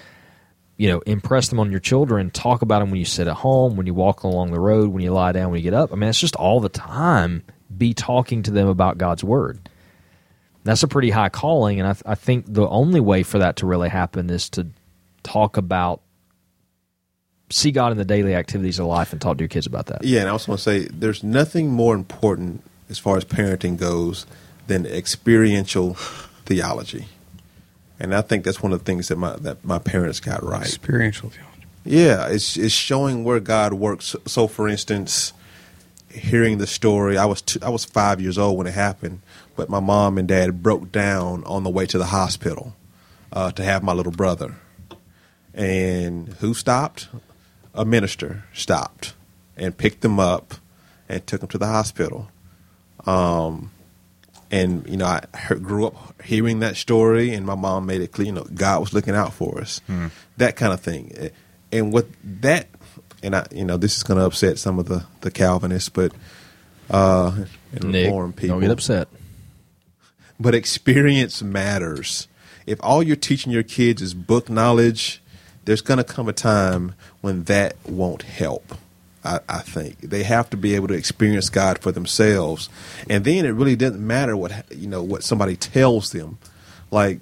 You 0.79 0.89
know, 0.89 1.01
impress 1.01 1.49
them 1.49 1.59
on 1.59 1.71
your 1.71 1.81
children. 1.81 2.31
Talk 2.31 2.63
about 2.63 2.79
them 2.79 2.91
when 2.91 3.01
you 3.01 3.05
sit 3.05 3.27
at 3.27 3.35
home, 3.35 3.77
when 3.77 3.87
you 3.87 3.95
walk 3.95 4.23
along 4.23 4.53
the 4.53 4.61
road, 4.61 4.91
when 4.91 5.03
you 5.03 5.11
lie 5.11 5.33
down, 5.33 5.51
when 5.51 5.59
you 5.59 5.65
get 5.65 5.75
up. 5.75 5.93
I 5.93 5.97
mean, 5.97 6.09
it's 6.09 6.21
just 6.21 6.37
all 6.37 6.61
the 6.61 6.69
time. 6.69 7.43
Be 7.77 7.93
talking 7.95 8.45
to 8.45 8.53
them 8.53 8.69
about 8.69 8.97
God's 8.97 9.25
word. 9.25 9.69
That's 10.65 10.83
a 10.85 10.89
pretty 10.89 11.11
high 11.11 11.31
calling, 11.31 11.81
and 11.81 11.89
I, 11.89 12.13
I 12.13 12.15
think 12.15 12.45
the 12.47 12.69
only 12.69 13.01
way 13.01 13.23
for 13.25 13.39
that 13.39 13.57
to 13.57 13.67
really 13.67 13.89
happen 13.89 14.31
is 14.31 14.49
to 14.51 14.69
talk 15.23 15.57
about 15.57 16.01
see 17.51 17.71
God 17.71 17.93
in 17.93 17.99
the 17.99 18.05
daily 18.05 18.35
activities 18.35 18.79
of 18.79 18.87
life 18.87 19.13
and 19.13 19.21
talk 19.21 19.39
to 19.39 19.43
your 19.43 19.49
kids 19.49 19.67
about 19.67 19.87
that. 19.87 20.05
Yeah, 20.05 20.21
and 20.21 20.29
I 20.29 20.33
also 20.33 20.53
want 20.53 20.61
to 20.61 20.65
say 20.65 20.85
there's 20.87 21.23
nothing 21.23 21.71
more 21.71 21.95
important 21.95 22.63
as 22.91 22.99
far 22.99 23.17
as 23.17 23.25
parenting 23.25 23.77
goes 23.77 24.27
than 24.67 24.87
experiential 24.87 25.95
theology. 26.45 27.07
And 28.01 28.15
I 28.15 28.21
think 28.21 28.45
that's 28.45 28.63
one 28.63 28.73
of 28.73 28.79
the 28.79 28.85
things 28.85 29.09
that 29.09 29.17
my 29.17 29.37
that 29.37 29.65
my 29.65 29.79
parents 29.79 30.21
got 30.21 30.43
right. 30.43 30.63
Experiential 30.63 31.31
theology. 31.31 31.67
Yeah, 31.85 32.29
it's 32.29 32.57
it's 32.57 32.75
showing 32.75 33.25
where 33.25 33.41
God 33.41 33.75
works. 33.75 34.15
So, 34.27 34.47
for 34.47 34.69
instance, 34.69 35.33
hearing 36.11 36.59
the 36.59 36.67
story, 36.67 37.19
I 37.19 37.25
was 37.25 37.43
two, 37.43 37.59
I 37.63 37.71
was 37.71 37.85
five 37.85 38.21
years 38.21 38.39
old 38.39 38.57
when 38.57 38.67
it 38.67 38.75
happened, 38.75 39.21
but 39.57 39.69
my 39.69 39.81
mom 39.81 40.17
and 40.19 40.29
dad 40.29 40.63
broke 40.63 40.93
down 40.93 41.43
on 41.45 41.65
the 41.65 41.71
way 41.71 41.87
to 41.87 41.99
the 41.99 42.07
hospital 42.07 42.77
uh, 43.33 43.51
to 43.53 43.65
have 43.65 43.83
my 43.83 43.93
little 43.93 44.13
brother. 44.13 44.57
And 45.55 46.29
who 46.41 46.55
stopped? 46.55 47.09
A 47.79 47.85
minister 47.85 48.45
stopped 48.53 49.15
and 49.57 49.77
picked 49.77 50.01
them 50.03 50.19
up 50.19 50.55
and 51.09 51.27
took 51.27 51.41
them 51.41 51.49
to 51.51 51.59
the 51.59 51.67
hospital. 51.67 52.29
Um, 53.07 53.71
and 54.51 54.87
you 54.89 54.97
know, 54.97 55.07
I 55.07 55.25
heard, 55.37 55.63
grew 55.63 55.87
up 55.87 56.21
hearing 56.23 56.61
that 56.61 56.77
story, 56.77 57.33
and 57.35 57.47
my 57.47 57.55
mom 57.55 57.87
made 57.87 58.01
it 58.01 58.13
clear, 58.13 58.27
you 58.27 58.33
know, 58.33 58.45
God 58.55 58.81
was 58.81 58.93
looking 58.93 59.15
out 59.15 59.33
for 59.33 59.61
us, 59.61 59.81
that 60.39 60.57
kind 60.57 60.73
of 60.73 60.81
thing. 60.81 61.31
And 61.71 61.93
what 61.93 62.07
that, 62.25 62.67
and 63.23 63.37
I, 63.37 63.47
you 63.53 63.65
know, 63.65 63.77
this 63.77 63.97
is 63.97 64.03
going 64.03 64.19
to 64.19 64.25
upset 64.27 64.59
some 64.59 64.79
of 64.79 64.87
the 64.89 65.05
the 65.21 65.31
Calvinists, 65.31 65.89
but 65.91 66.13
uh, 66.91 67.45
and 67.73 67.85
Nick, 67.93 68.07
Reform 68.07 68.33
people, 68.33 68.55
don't 68.57 68.63
get 68.63 68.71
upset. 68.71 69.09
but 70.41 70.55
experience 70.55 71.43
matters. 71.43 72.27
If 72.67 72.79
all 72.83 73.03
you're 73.03 73.17
teaching 73.17 73.53
your 73.53 73.63
kids 73.63 74.03
is 74.03 74.15
book 74.15 74.49
knowledge, 74.51 75.23
there's 75.65 75.83
going 75.83 75.99
to 75.99 76.05
come 76.05 76.29
a 76.29 76.33
time 76.33 76.95
when 77.21 77.45
that 77.45 77.77
won't 77.85 78.23
help. 78.23 78.75
I, 79.25 79.41
I 79.49 79.59
think 79.61 80.01
they 80.01 80.23
have 80.23 80.49
to 80.51 80.57
be 80.57 80.75
able 80.75 80.89
to 80.89 80.95
experience 80.95 81.51
God 81.51 81.81
for 81.81 81.93
themselves, 81.93 82.69
and 83.11 83.25
then 83.25 83.45
it 83.45 83.51
really 83.51 83.77
doesn't 83.77 84.05
matter 84.05 84.37
what 84.37 84.65
you 84.71 84.87
know 84.87 85.03
what 85.03 85.25
somebody 85.25 85.57
tells 85.57 86.13
them. 86.13 86.39
Like 86.91 87.21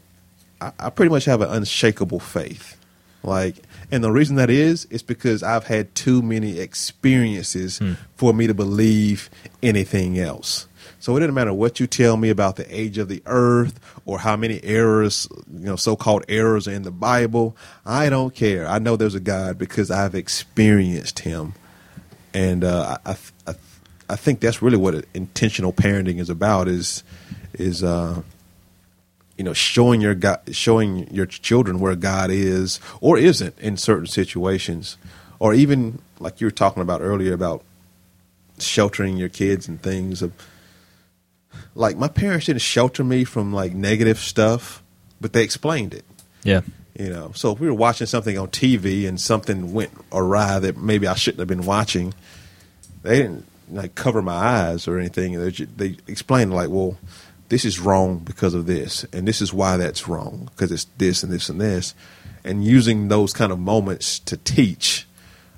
I, 0.61 0.73
I 0.79 0.91
pretty 0.91 1.11
much 1.11 1.25
have 1.25 1.41
an 1.41 1.51
unshakable 1.51 2.21
faith. 2.21 2.77
Like, 3.23 3.57
and 3.91 4.05
the 4.05 4.13
reason 4.13 4.37
that 4.37 4.51
is 4.51 4.85
is 4.87 5.03
because 5.03 5.43
I've 5.43 5.67
had 5.67 5.95
too 5.95 6.23
many 6.23 6.61
experiences 6.61 7.79
hmm. 7.79 7.95
for 8.15 8.33
me 8.33 8.47
to 8.47 8.55
believe 8.55 9.29
anything 9.63 10.19
else. 10.19 10.69
So 11.07 11.17
it 11.17 11.21
doesn't 11.21 11.37
matter 11.37 11.55
what 11.55 11.79
you 11.79 11.87
tell 11.87 12.17
me 12.17 12.31
about 12.31 12.57
the 12.57 12.67
age 12.77 12.99
of 12.99 13.09
the 13.09 13.23
earth 13.27 13.79
or 14.07 14.19
how 14.19 14.35
many 14.35 14.59
errors, 14.65 15.29
you 15.53 15.67
know, 15.67 15.77
so-called 15.77 16.25
errors 16.29 16.67
are 16.67 16.73
in 16.73 16.83
the 16.83 16.91
Bible. 16.91 17.57
I 17.85 18.09
don't 18.09 18.35
care. 18.35 18.67
I 18.67 18.81
know 18.81 18.97
there's 18.97 19.15
a 19.15 19.21
God 19.21 19.57
because 19.57 19.89
I've 19.89 20.17
experienced 20.17 21.21
Him, 21.21 21.55
and 22.35 22.65
uh, 22.65 22.99
I, 23.07 23.17
I, 23.47 23.55
I 24.11 24.17
think 24.17 24.41
that's 24.41 24.61
really 24.61 24.79
what 24.79 25.05
intentional 25.15 25.73
parenting 25.73 26.19
is 26.19 26.29
about. 26.29 26.67
Is 26.67 27.05
is 27.55 27.85
uh, 27.85 28.23
you 29.39 29.45
know 29.45 29.53
showing 29.53 30.01
your 30.01 30.17
God, 30.17 30.41
showing 30.51 31.07
your 31.15 31.27
children 31.27 31.79
where 31.79 31.95
God 31.95 32.33
is 32.33 32.81
or 33.01 33.17
isn't 33.17 33.57
in 33.61 33.77
certain 33.77 34.09
situations, 34.09 34.97
or 35.39 35.55
even 35.55 36.01
like 36.19 36.41
you 36.41 36.49
were 36.49 36.51
talking 36.51 36.83
about 36.83 37.01
earlier 37.01 37.33
about 37.33 37.63
sheltering 38.59 39.17
your 39.17 39.29
kids 39.29 39.69
and 39.69 39.81
things 39.81 40.21
of 40.21 40.33
like 41.75 41.97
my 41.97 42.09
parents 42.09 42.47
didn't 42.47 42.63
shelter 42.63 43.05
me 43.05 43.25
from 43.25 43.53
like 43.53 43.73
negative 43.75 44.19
stuff, 44.19 44.83
but 45.21 45.33
they 45.33 45.43
explained 45.43 45.95
it. 45.95 46.05
Yeah. 46.43 46.63
You 46.99 47.11
know, 47.11 47.33
so 47.35 47.53
if 47.53 47.61
we 47.61 47.67
were 47.67 47.75
watching 47.75 48.07
something 48.07 48.39
on 48.39 48.49
TV 48.49 49.07
and 49.07 49.21
something 49.21 49.75
went 49.75 49.91
awry 50.13 50.59
that 50.59 50.79
maybe 50.79 51.07
I 51.07 51.15
shouldn't 51.15 51.41
have 51.41 51.49
been 51.49 51.67
watching, 51.67 52.15
they 53.03 53.19
didn't 53.19 53.47
like 53.71 53.95
cover 53.95 54.23
my 54.23 54.33
eyes 54.33 54.89
or 54.89 54.99
anything. 54.99 55.39
They, 55.39 55.51
ju- 55.51 55.69
they 55.77 55.97
explained 56.07 56.55
like, 56.55 56.71
well, 56.71 56.97
this 57.49 57.65
is 57.65 57.79
wrong 57.79 58.19
because 58.19 58.55
of 58.55 58.67
this, 58.67 59.05
and 59.13 59.27
this 59.27 59.41
is 59.41 59.53
why 59.53 59.77
that's 59.77 60.09
wrong 60.09 60.49
because 60.51 60.73
it's 60.73 60.87
this 60.99 61.23
and 61.23 61.33
this 61.33 61.49
and 61.49 61.61
this, 61.61 61.95
and 62.45 62.65
using 62.65 63.09
those 63.09 63.33
kind 63.33 63.53
of 63.53 63.59
moments 63.59 64.19
to 64.21 64.37
teach, 64.37 65.07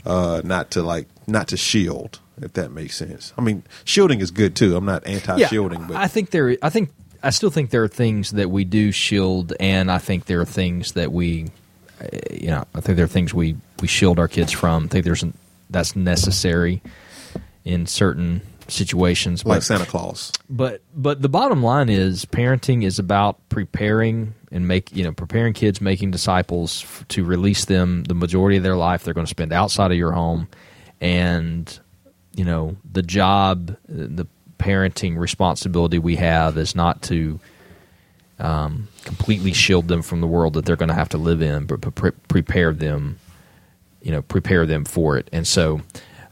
uh, 0.04 0.42
not 0.44 0.70
to 0.72 0.82
like 0.82 1.06
not 1.26 1.48
to 1.48 1.56
shield, 1.56 2.18
if 2.42 2.52
that 2.54 2.70
makes 2.70 2.96
sense. 2.96 3.32
I 3.36 3.40
mean, 3.42 3.62
shielding 3.84 4.20
is 4.20 4.30
good 4.30 4.54
too. 4.56 4.76
I'm 4.76 4.84
not 4.84 5.06
anti-shielding, 5.06 5.86
but 5.86 5.96
I 5.96 6.06
think 6.08 6.30
there. 6.30 6.56
I 6.62 6.70
think 6.70 6.90
I 7.22 7.30
still 7.30 7.50
think 7.50 7.70
there 7.70 7.82
are 7.82 7.88
things 7.88 8.30
that 8.32 8.50
we 8.50 8.64
do 8.64 8.92
shield, 8.92 9.52
and 9.58 9.90
I 9.90 9.98
think 9.98 10.26
there 10.26 10.40
are 10.40 10.44
things 10.44 10.92
that 10.92 11.12
we, 11.12 11.46
uh, 12.00 12.06
you 12.30 12.48
know, 12.48 12.64
I 12.74 12.80
think 12.80 12.96
there 12.96 13.04
are 13.04 13.08
things 13.08 13.34
we 13.34 13.56
we 13.80 13.88
shield 13.88 14.18
our 14.18 14.28
kids 14.28 14.52
from. 14.52 14.84
I 14.84 14.88
think 14.88 15.04
there's 15.04 15.22
an, 15.22 15.34
that's 15.70 15.94
necessary 15.96 16.80
in 17.64 17.86
certain 17.86 18.40
situations, 18.68 19.44
like 19.44 19.56
but- 19.58 19.62
Santa 19.64 19.86
Claus. 19.86 20.30
but 20.50 20.82
but 20.94 21.22
the 21.22 21.28
bottom 21.28 21.62
line 21.62 21.88
is 21.88 22.24
parenting 22.26 22.84
is 22.84 22.98
about 22.98 23.36
preparing 23.48 24.34
and 24.52 24.68
make 24.68 24.94
you 24.94 25.02
know 25.04 25.12
preparing 25.12 25.52
kids 25.54 25.80
making 25.80 26.10
disciples 26.10 26.82
f- 26.84 27.04
to 27.08 27.24
release 27.24 27.64
them 27.64 28.04
the 28.04 28.14
majority 28.14 28.56
of 28.58 28.62
their 28.62 28.76
life 28.76 29.04
they're 29.04 29.14
going 29.14 29.26
to 29.26 29.30
spend 29.30 29.52
outside 29.52 29.90
of 29.90 29.96
your 29.96 30.12
home 30.12 30.48
and 31.00 31.80
you 32.38 32.44
know 32.44 32.76
the 32.90 33.02
job 33.02 33.76
the 33.88 34.26
parenting 34.58 35.18
responsibility 35.18 35.98
we 35.98 36.16
have 36.16 36.56
is 36.56 36.74
not 36.74 37.02
to 37.02 37.38
um, 38.38 38.88
completely 39.04 39.52
shield 39.52 39.88
them 39.88 40.02
from 40.02 40.20
the 40.20 40.26
world 40.26 40.54
that 40.54 40.64
they're 40.64 40.76
going 40.76 40.88
to 40.88 40.94
have 40.94 41.08
to 41.08 41.18
live 41.18 41.42
in 41.42 41.66
but 41.66 41.80
pre- 41.94 42.12
prepare 42.28 42.72
them 42.72 43.18
you 44.02 44.12
know 44.12 44.22
prepare 44.22 44.66
them 44.66 44.84
for 44.84 45.16
it. 45.16 45.28
And 45.32 45.46
so 45.46 45.80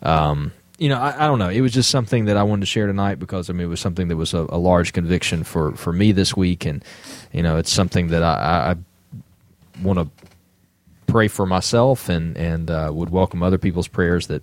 um, 0.02 0.52
you 0.78 0.88
know 0.88 0.98
I, 0.98 1.24
I 1.24 1.26
don't 1.26 1.38
know. 1.38 1.48
It 1.48 1.60
was 1.60 1.72
just 1.72 1.90
something 1.90 2.26
that 2.26 2.36
i 2.36 2.42
wanted 2.42 2.60
to 2.60 2.66
share 2.66 2.86
tonight 2.86 3.18
because 3.18 3.50
i 3.50 3.52
mean 3.52 3.66
it 3.66 3.68
was 3.68 3.80
something 3.80 4.08
that 4.08 4.16
was 4.16 4.34
a, 4.34 4.46
a 4.48 4.58
large 4.58 4.92
conviction 4.92 5.44
for 5.44 5.72
for 5.72 5.92
me 5.92 6.12
this 6.12 6.36
week. 6.36 6.64
And 6.64 6.84
you 7.32 7.42
know 7.42 7.56
it's 7.56 7.72
something 7.72 8.08
that 8.08 8.22
i, 8.22 8.72
I, 8.72 8.76
want 9.82 9.98
to 9.98 10.26
pray 11.06 11.28
for 11.28 11.46
myself 11.46 12.08
and 12.08 12.36
and 12.36 12.70
uh, 12.70 12.90
would 12.92 13.10
welcome 13.10 13.42
other 13.42 13.58
people's 13.58 13.88
prayers 13.88 14.28
that 14.28 14.42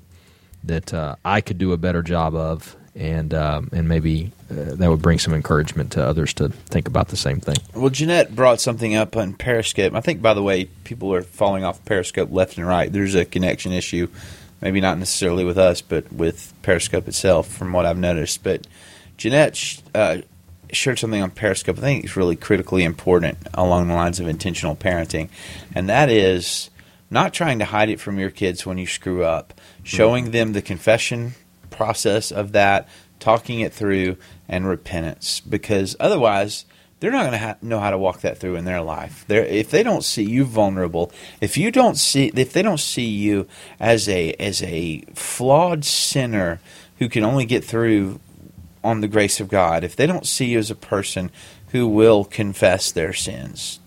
that 0.64 0.94
uh, 0.94 1.16
i 1.26 1.42
could 1.42 1.58
do 1.58 1.74
a 1.74 1.78
better 1.78 2.02
job 2.02 2.36
of 2.36 2.76
and 2.96 3.34
um, 3.34 3.70
and 3.74 3.90
maybe 3.90 4.32
uh, 4.52 4.76
that 4.76 4.90
would 4.90 5.02
bring 5.02 5.18
some 5.18 5.34
encouragement 5.34 5.92
to 5.94 6.06
others 6.06 6.34
to 6.34 6.50
think 6.50 6.88
about 6.88 7.08
the 7.08 7.18
same 7.18 7.40
thing 7.40 7.56
Well, 7.74 7.90
Jeanette 7.90 8.36
brought 8.36 8.62
something 8.62 8.96
up 8.96 9.18
on 9.18 9.34
Periscope. 9.34 9.94
I 9.94 10.02
think, 10.02 10.22
by 10.22 10.34
the 10.34 10.44
way, 10.44 10.66
people 10.84 11.14
are 11.14 11.24
falling 11.24 11.64
off 11.64 11.84
Periscope 11.86 12.32
left 12.32 12.58
and 12.58 12.68
right. 12.68 12.92
There's 12.92 13.16
a 13.16 13.26
connection 13.26 13.72
issue, 13.72 14.08
maybe 14.62 14.80
not 14.80 15.00
necessarily 15.00 15.44
with 15.44 15.58
us, 15.58 15.82
but 15.82 16.12
with 16.14 16.54
Periscope 16.62 17.08
itself, 17.08 17.48
from 17.48 17.74
what 17.74 17.86
I've 17.86 17.98
noticed. 17.98 18.44
But 18.44 18.68
Jeanette 19.18 19.82
uh, 19.96 20.18
shared 20.72 21.00
something 21.00 21.22
on 21.22 21.32
Periscope 21.32 21.78
I 21.78 21.82
think 21.82 22.04
it's 22.04 22.16
really 22.16 22.36
critically 22.36 22.84
important 22.84 23.38
along 23.54 23.88
the 23.88 23.96
lines 23.96 24.20
of 24.20 24.28
intentional 24.28 24.76
parenting, 24.76 25.30
and 25.74 25.90
that 25.90 26.10
is 26.10 26.70
not 27.14 27.34
trying 27.34 27.60
to 27.60 27.66
hide 27.66 27.90
it 27.90 28.00
from 28.00 28.20
your 28.20 28.32
kids 28.32 28.66
when 28.66 28.78
you 28.78 28.88
screw 28.88 29.24
up, 29.24 29.54
showing 29.84 30.32
them 30.32 30.54
the 30.54 30.62
confession 30.62 31.34
process 31.70 32.32
of 32.32 32.52
that, 32.52 32.88
talking 33.20 33.60
it 33.60 33.72
through, 33.74 34.18
and 34.50 34.68
repentance. 34.68 35.40
Because 35.40 35.96
otherwise, 36.00 36.66
they're 37.00 37.12
not 37.12 37.22
going 37.22 37.34
to 37.34 37.38
ha- 37.38 37.58
know 37.62 37.80
how 37.80 37.92
to 37.92 37.98
walk 37.98 38.22
that 38.22 38.38
through 38.38 38.56
in 38.56 38.66
their 38.66 38.82
life. 38.82 39.26
They're, 39.28 39.46
if 39.46 39.70
they 39.70 39.84
don't 39.84 40.04
see 40.04 40.24
you 40.24 40.46
vulnerable, 40.46 41.12
if 41.42 41.58
you 41.58 41.70
don't 41.70 41.98
see, 41.98 42.32
if 42.34 42.54
they 42.54 42.62
don't 42.62 42.80
see 42.80 43.08
you 43.08 43.48
as 43.80 44.08
a 44.08 44.34
as 44.34 44.64
a 44.64 45.02
flawed 45.14 45.84
sinner 45.86 46.62
who 47.00 47.10
can 47.10 47.24
only 47.24 47.46
get 47.46 47.64
through 47.64 48.20
on 48.84 49.02
the 49.02 49.08
grace 49.08 49.40
of 49.40 49.50
God, 49.50 49.84
if 49.84 49.96
they 49.96 50.08
don't 50.08 50.26
see 50.26 50.46
you 50.46 50.60
as 50.60 50.72
a 50.72 50.76
person 50.76 51.30
who 51.74 51.88
will 51.88 52.24
confess 52.24 52.92
their 52.92 53.14
sins 53.14 53.80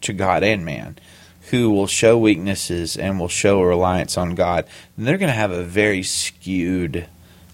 to 0.00 0.12
God 0.12 0.42
and 0.42 0.64
man, 0.64 0.98
who 1.50 1.70
will 1.70 1.86
show 1.86 2.18
weaknesses 2.18 2.96
and 2.96 3.20
will 3.20 3.28
show 3.28 3.60
a 3.60 3.66
reliance 3.66 4.18
on 4.18 4.34
God, 4.34 4.66
then 4.96 5.06
they're 5.06 5.18
going 5.18 5.28
to 5.28 5.34
have 5.34 5.52
a 5.52 5.62
very 5.62 6.02
skewed 6.02 7.06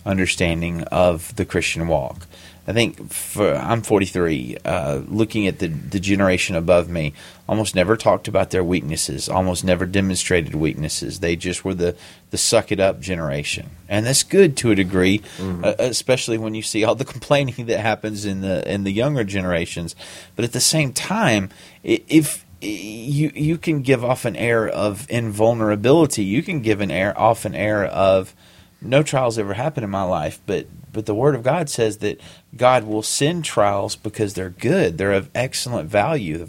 understanding 0.05 0.83
of 0.85 1.35
the 1.37 1.45
Christian 1.45 1.87
walk. 1.87 2.27
I 2.67 2.73
think 2.73 3.13
for 3.13 3.55
I'm 3.57 3.83
43. 3.83 4.57
Uh, 4.65 5.03
looking 5.09 5.49
at 5.49 5.59
the 5.59 5.67
the 5.67 5.99
generation 5.99 6.55
above 6.55 6.89
me, 6.89 7.13
almost 7.49 7.75
never 7.75 7.97
talked 7.97 8.29
about 8.29 8.51
their 8.51 8.63
weaknesses. 8.63 9.29
Almost 9.29 9.65
never 9.65 9.85
demonstrated 9.85 10.55
weaknesses. 10.55 11.19
They 11.19 11.35
just 11.35 11.65
were 11.65 11.75
the 11.75 11.97
the 12.31 12.39
suck 12.39 12.71
it 12.71 12.79
up 12.79 13.01
generation, 13.01 13.71
and 13.89 14.07
that's 14.07 14.23
good 14.23 14.57
to 14.59 14.71
a 14.71 14.77
degree, 14.77 15.23
uh, 15.65 15.75
especially 15.81 16.39
when 16.39 16.55
you 16.55 16.63
see 16.63 16.85
all 16.85 16.95
the 16.95 17.05
complaining 17.17 17.67
that 17.67 17.81
happens 17.81 18.25
in 18.25 18.43
the 18.43 18.73
in 18.73 18.85
the 18.85 18.93
younger 18.93 19.25
generations. 19.25 19.97
But 20.37 20.45
at 20.45 20.53
the 20.53 20.61
same 20.61 20.93
time, 20.93 21.51
if 21.83 22.45
you 22.63 23.33
you 23.35 23.59
can 23.59 23.83
give 23.83 24.05
off 24.05 24.25
an 24.25 24.37
air 24.37 24.69
of 24.69 25.07
invulnerability, 25.11 26.25
you 26.25 26.43
can 26.43 26.61
give 26.61 26.81
an 26.81 26.91
air 26.91 27.19
off 27.19 27.45
an 27.45 27.55
air 27.55 27.85
of 27.85 28.35
no 28.81 29.03
trials 29.03 29.39
ever 29.39 29.55
happened 29.55 29.85
in 29.85 29.91
my 29.91 30.03
life, 30.03 30.41
but 30.47 30.67
but 30.93 31.07
the 31.07 31.15
Word 31.15 31.35
of 31.35 31.43
God 31.43 31.71
says 31.71 31.99
that 31.99 32.21
God 32.57 32.85
will 32.85 33.03
send 33.03 33.45
trials 33.45 33.97
because 33.97 34.35
they're 34.35 34.51
good, 34.51 34.99
they're 34.99 35.13
of 35.13 35.31
excellent 35.35 35.89
value, 35.89 36.49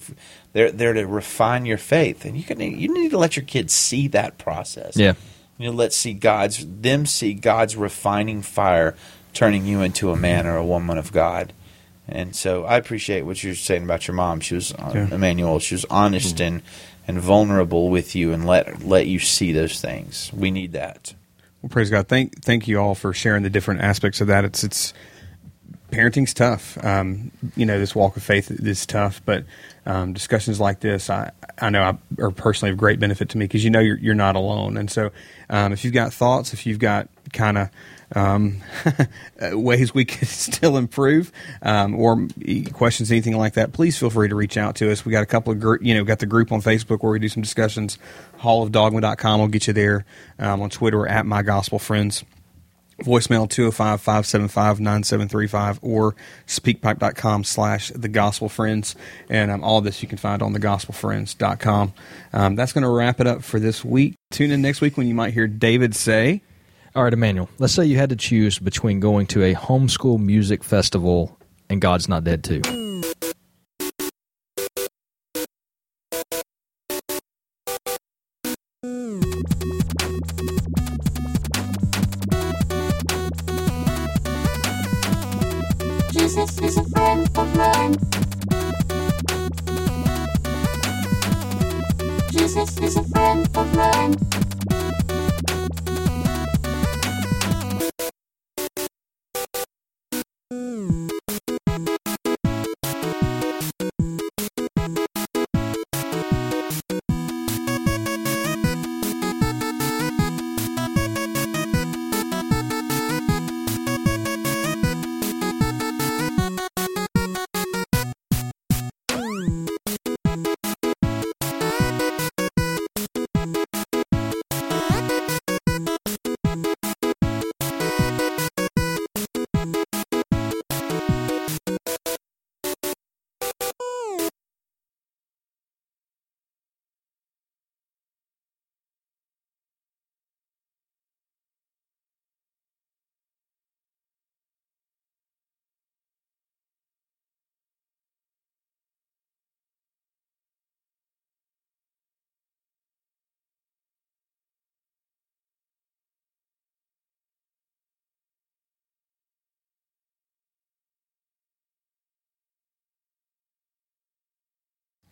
they're 0.52 0.72
they're 0.72 0.94
to 0.94 1.06
refine 1.06 1.66
your 1.66 1.78
faith, 1.78 2.26
and 2.26 2.38
you 2.38 2.44
can 2.44 2.60
you 2.60 2.94
need 2.94 3.12
to 3.12 3.18
let 3.18 3.36
your 3.36 3.46
kids 3.46 3.74
see 3.74 4.08
that 4.10 4.38
process. 4.38 4.98
Yeah. 4.98 5.14
you 5.58 5.70
know, 5.70 5.76
let's 5.76 5.96
see 5.96 6.14
God's 6.14 6.66
them 6.68 7.06
see 7.06 7.34
God's 7.34 7.76
refining 7.76 8.42
fire 8.42 8.96
turning 9.34 9.66
you 9.66 9.82
into 9.82 10.12
a 10.12 10.16
man 10.16 10.46
or 10.46 10.58
a 10.58 10.66
woman 10.66 10.98
of 10.98 11.12
God. 11.12 11.54
And 12.08 12.36
so 12.36 12.66
I 12.66 12.78
appreciate 12.78 13.22
what 13.22 13.44
you're 13.44 13.56
saying 13.56 13.84
about 13.84 14.08
your 14.08 14.16
mom. 14.16 14.42
She 14.42 14.56
was 14.56 14.74
uh, 14.74 14.92
Yeah. 14.94 15.14
Emmanuel. 15.14 15.60
She 15.60 15.76
was 15.76 15.86
honest 15.90 16.40
and 16.42 16.62
and 17.08 17.20
vulnerable 17.20 17.90
with 17.90 18.16
you, 18.16 18.32
and 18.34 18.46
let 18.46 18.84
let 18.84 19.08
you 19.08 19.20
see 19.20 19.52
those 19.52 19.80
things. 19.82 20.32
We 20.34 20.52
need 20.52 20.74
that. 20.74 21.14
Well, 21.62 21.70
praise 21.70 21.90
God. 21.90 22.08
Thank 22.08 22.44
thank 22.44 22.68
you 22.68 22.80
all 22.80 22.96
for 22.96 23.14
sharing 23.14 23.44
the 23.44 23.50
different 23.50 23.82
aspects 23.82 24.20
of 24.22 24.28
that. 24.28 24.44
It's 24.46 24.64
it's 24.64 24.94
parenting's 25.92 26.34
tough. 26.34 26.84
Um, 26.84 27.32
you 27.56 27.66
know, 27.66 27.80
this 27.80 27.96
walk 27.96 28.18
of 28.18 28.24
faith 28.24 28.52
is 28.52 28.86
tough, 28.86 29.22
but 29.26 29.46
um, 29.86 30.14
discussions 30.14 30.60
like 30.60 30.82
this, 30.82 31.10
I 31.10 31.32
I 31.60 31.70
know 31.70 31.84
I, 31.84 32.22
are 32.22 32.32
personally 32.32 32.72
of 32.72 32.78
great 32.78 33.00
benefit 33.00 33.30
to 33.30 33.38
me 33.38 33.46
because 33.46 33.64
you 33.64 33.70
know 33.70 33.80
you're 33.80 33.98
you're 33.98 34.16
not 34.16 34.36
alone. 34.36 34.76
And 34.78 34.90
so, 34.92 35.12
um, 35.50 35.72
if 35.72 35.86
you've 35.86 35.94
got 35.94 36.14
thoughts, 36.14 36.54
if 36.54 36.66
you've 36.66 36.80
got 36.80 37.08
kind 37.32 37.58
of 37.58 37.70
um, 38.16 38.62
ways 39.42 39.94
we 39.94 40.06
can 40.06 40.28
still 40.28 40.78
improve, 40.78 41.32
um, 41.62 41.96
or 41.96 42.28
questions, 42.74 43.12
anything 43.12 43.38
like 43.38 43.54
that, 43.54 43.74
please 43.74 43.98
feel 43.98 44.10
free 44.10 44.30
to 44.30 44.36
reach 44.36 44.58
out 44.58 44.76
to 44.78 44.92
us. 44.92 45.06
We 45.06 45.12
got 45.12 45.24
a 45.24 45.28
couple 45.28 45.54
of 45.54 45.82
you 45.82 45.94
know 45.94 46.04
got 46.04 46.20
the 46.20 46.26
group 46.26 46.52
on 46.52 46.62
Facebook 46.62 47.04
where 47.04 47.12
we 47.12 47.20
do 47.20 47.30
some 47.30 47.44
discussions. 47.44 47.98
hall 48.38 48.64
of 48.64 48.72
Hallofdogma.com 48.72 49.40
will 49.40 49.48
get 49.48 49.68
you 49.68 49.74
there. 49.74 50.06
Um, 50.40 50.62
on 50.62 50.70
Twitter, 50.70 51.08
at 51.08 51.26
my 51.26 51.42
gospel 51.42 51.80
friends 51.80 52.24
voicemail 53.00 53.50
205-575-9735 53.50 55.80
or 55.82 56.16
speakpipe.com 56.48 57.44
slash 57.44 57.90
the 57.90 58.08
gospel 58.08 58.48
friends 58.50 58.96
and 59.30 59.52
um, 59.52 59.64
all 59.64 59.82
this 59.82 60.04
you 60.04 60.08
can 60.08 60.18
find 60.18 60.42
on 60.42 60.54
the 60.54 60.60
thegospelfriends.com 60.60 61.94
um, 62.34 62.56
that's 62.56 62.72
going 62.72 62.84
to 62.84 62.90
wrap 62.90 63.20
it 63.20 63.28
up 63.28 63.44
for 63.44 63.60
this 63.60 63.84
week 63.84 64.16
tune 64.32 64.52
in 64.52 64.62
next 64.62 64.80
week 64.80 64.96
when 64.96 65.08
you 65.08 65.16
might 65.16 65.34
hear 65.34 65.48
david 65.48 65.96
say 65.96 66.42
All 66.96 67.04
right, 67.04 67.12
Emmanuel. 67.12 67.50
Let's 67.58 67.74
say 67.74 67.86
you 67.86 67.98
had 67.98 68.10
to 68.12 68.16
choose 68.16 68.60
between 68.60 69.00
going 69.00 69.26
to 69.28 69.44
a 69.44 69.56
homeschool 69.56 70.20
music 70.20 70.64
festival 70.64 71.36
and 71.68 71.82
God's 71.82 72.08
Not 72.08 72.24
Dead 72.24 72.44
Too. 72.44 72.62
Jesus 86.12 86.62
is 86.62 86.78
a 86.78 86.84
friend. 86.84 87.98
Jesus 92.32 92.78
is 92.78 92.98
a 92.98 93.04
friend 93.06 93.50
of 93.58 93.76
mine. 93.76 94.43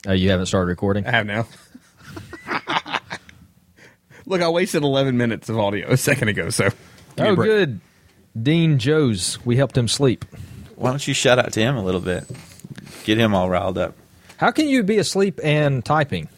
Oh, 0.08 0.14
you 0.14 0.30
haven't 0.32 0.48
started 0.48 0.68
recording? 0.68 1.06
I 1.06 1.12
have 1.12 1.26
now. 1.26 1.48
Look, 4.26 4.42
I 4.42 4.50
wasted 4.50 4.84
11 4.84 5.18
minutes 5.18 5.50
of 5.50 5.58
audio 5.60 5.90
a 5.90 5.98
second 5.98 6.30
ago, 6.30 6.50
so. 6.50 6.70
give 7.16 7.20
me 7.20 7.28
a 7.28 7.32
Oh, 7.32 7.36
good. 7.36 7.80
Dean 8.42 8.80
Joes, 8.80 9.44
we 9.46 9.58
helped 9.58 9.78
him 9.78 9.88
sleep. 9.88 10.26
Why 10.76 10.90
don't 10.90 11.06
you 11.06 11.14
shout 11.14 11.38
out 11.38 11.52
to 11.54 11.60
him 11.60 11.76
a 11.76 11.84
little 11.84 12.00
bit? 12.02 12.24
Get 13.04 13.18
him 13.18 13.34
all 13.36 13.50
riled 13.50 13.78
up. 13.78 13.96
How 14.38 14.52
can 14.52 14.68
you 14.70 14.84
be 14.84 14.98
asleep 15.00 15.40
and 15.44 15.84
typing? 15.84 16.30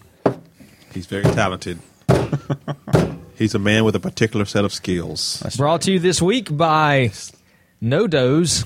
He's 0.93 1.05
very 1.05 1.23
talented. 1.23 1.79
He's 3.37 3.53
a 3.55 3.59
man 3.59 3.83
with 3.83 3.95
a 3.95 3.99
particular 3.99 4.45
set 4.45 4.65
of 4.65 4.73
skills. 4.73 5.41
Brought 5.57 5.81
to 5.83 5.91
you 5.91 5.99
this 5.99 6.21
week 6.21 6.55
by 6.55 7.11
No 7.81 8.07
Doze. 8.07 8.65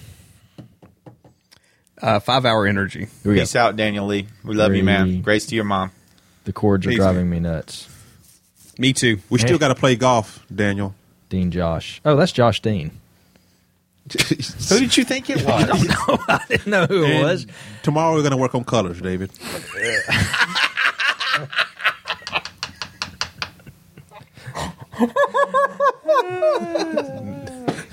Uh, 2.02 2.20
five 2.20 2.46
hour 2.46 2.68
energy. 2.68 3.08
Here 3.24 3.32
we 3.32 3.36
go. 3.36 3.42
Peace 3.42 3.56
out, 3.56 3.76
Daniel 3.76 4.06
Lee. 4.06 4.28
We 4.44 4.56
love 4.56 4.76
you, 4.76 4.84
man. 4.84 5.22
Grace 5.22 5.46
to 5.48 5.56
your 5.56 5.64
mom. 5.64 5.92
The 6.46 6.54
chords 6.54 6.86
are 6.86 6.90
Peace, 6.90 6.98
driving 6.98 7.30
me 7.30 7.40
nuts. 7.40 7.90
Me 8.78 8.94
too. 8.94 9.20
We 9.30 9.40
Hey. 9.40 9.48
still 9.48 9.58
got 9.58 9.70
to 9.70 9.76
play 9.76 9.96
golf, 9.96 10.46
Daniel. 10.54 10.94
Dean 11.30 11.52
Josh. 11.52 12.00
Oh, 12.06 12.16
that's 12.16 12.32
Josh 12.32 12.62
Dean. 12.62 12.92
Who 14.70 14.80
did 14.80 14.96
you 14.96 15.04
think 15.04 15.30
it 15.30 15.44
was? 15.44 15.70
I 16.30 16.46
didn't 16.48 16.68
know 16.68 16.86
who 16.86 17.04
it 17.04 17.22
was. 17.22 17.46
Tomorrow 17.84 18.14
we're 18.14 18.22
going 18.22 18.32
to 18.32 18.38
work 18.38 18.56
on 18.56 18.64
colors, 18.64 19.02
David. 19.02 19.32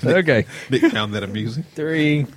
Okay. 0.03 0.45
Nick 0.69 0.81
found 0.91 1.13
that 1.13 1.23
amusing. 1.23 1.63
Three, 1.75 2.27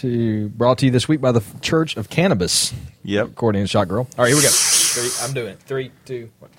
two. 0.00 0.48
Brought 0.48 0.78
to 0.78 0.86
you 0.86 0.92
this 0.92 1.06
week 1.08 1.20
by 1.20 1.32
the 1.32 1.42
Church 1.60 1.96
of 1.96 2.08
Cannabis. 2.08 2.72
yep. 3.04 3.28
According 3.28 3.62
to 3.62 3.68
Shot 3.68 3.88
Girl. 3.88 4.08
All 4.16 4.24
right, 4.24 4.28
here 4.28 4.36
we 4.36 4.42
go. 4.42 4.48
Three, 4.50 5.10
I'm 5.22 5.34
doing 5.34 5.48
it. 5.52 5.60
Three, 5.60 5.90
two, 6.04 6.30
one. 6.38 6.50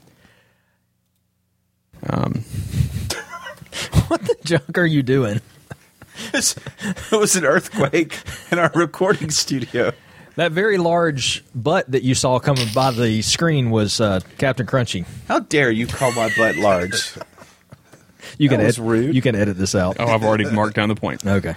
Um, 2.09 2.43
What 4.07 4.22
the 4.22 4.35
junk 4.43 4.77
are 4.77 4.85
you 4.85 5.03
doing? 5.03 5.39
it 6.34 6.55
was 7.11 7.35
an 7.35 7.45
earthquake 7.45 8.18
in 8.51 8.59
our 8.59 8.72
recording 8.76 9.30
studio. 9.31 9.93
That 10.35 10.51
very 10.51 10.77
large 10.77 11.43
butt 11.55 11.91
that 11.91 12.03
you 12.03 12.13
saw 12.13 12.39
coming 12.39 12.68
by 12.76 12.91
the 12.91 13.22
screen 13.22 13.69
was 13.69 14.01
uh, 14.01 14.19
Captain 14.38 14.65
Crunchy. 14.65 15.05
How 15.27 15.39
dare 15.39 15.72
you 15.72 15.88
call 15.88 16.11
my 16.11 16.30
butt 16.38 16.57
large? 16.57 17.13
You 18.38 18.49
can 18.49 18.59
was 18.59 18.77
edit, 18.77 18.89
rude. 18.89 19.15
You 19.15 19.22
can 19.22 19.35
edit 19.35 19.57
this 19.57 19.76
out. 19.76 19.97
oh, 19.99 20.05
I've 20.05 20.23
already 20.23 20.49
marked 20.51 20.76
down 20.76 20.89
the 20.89 20.95
point. 20.95 21.26
Okay. 21.26 21.55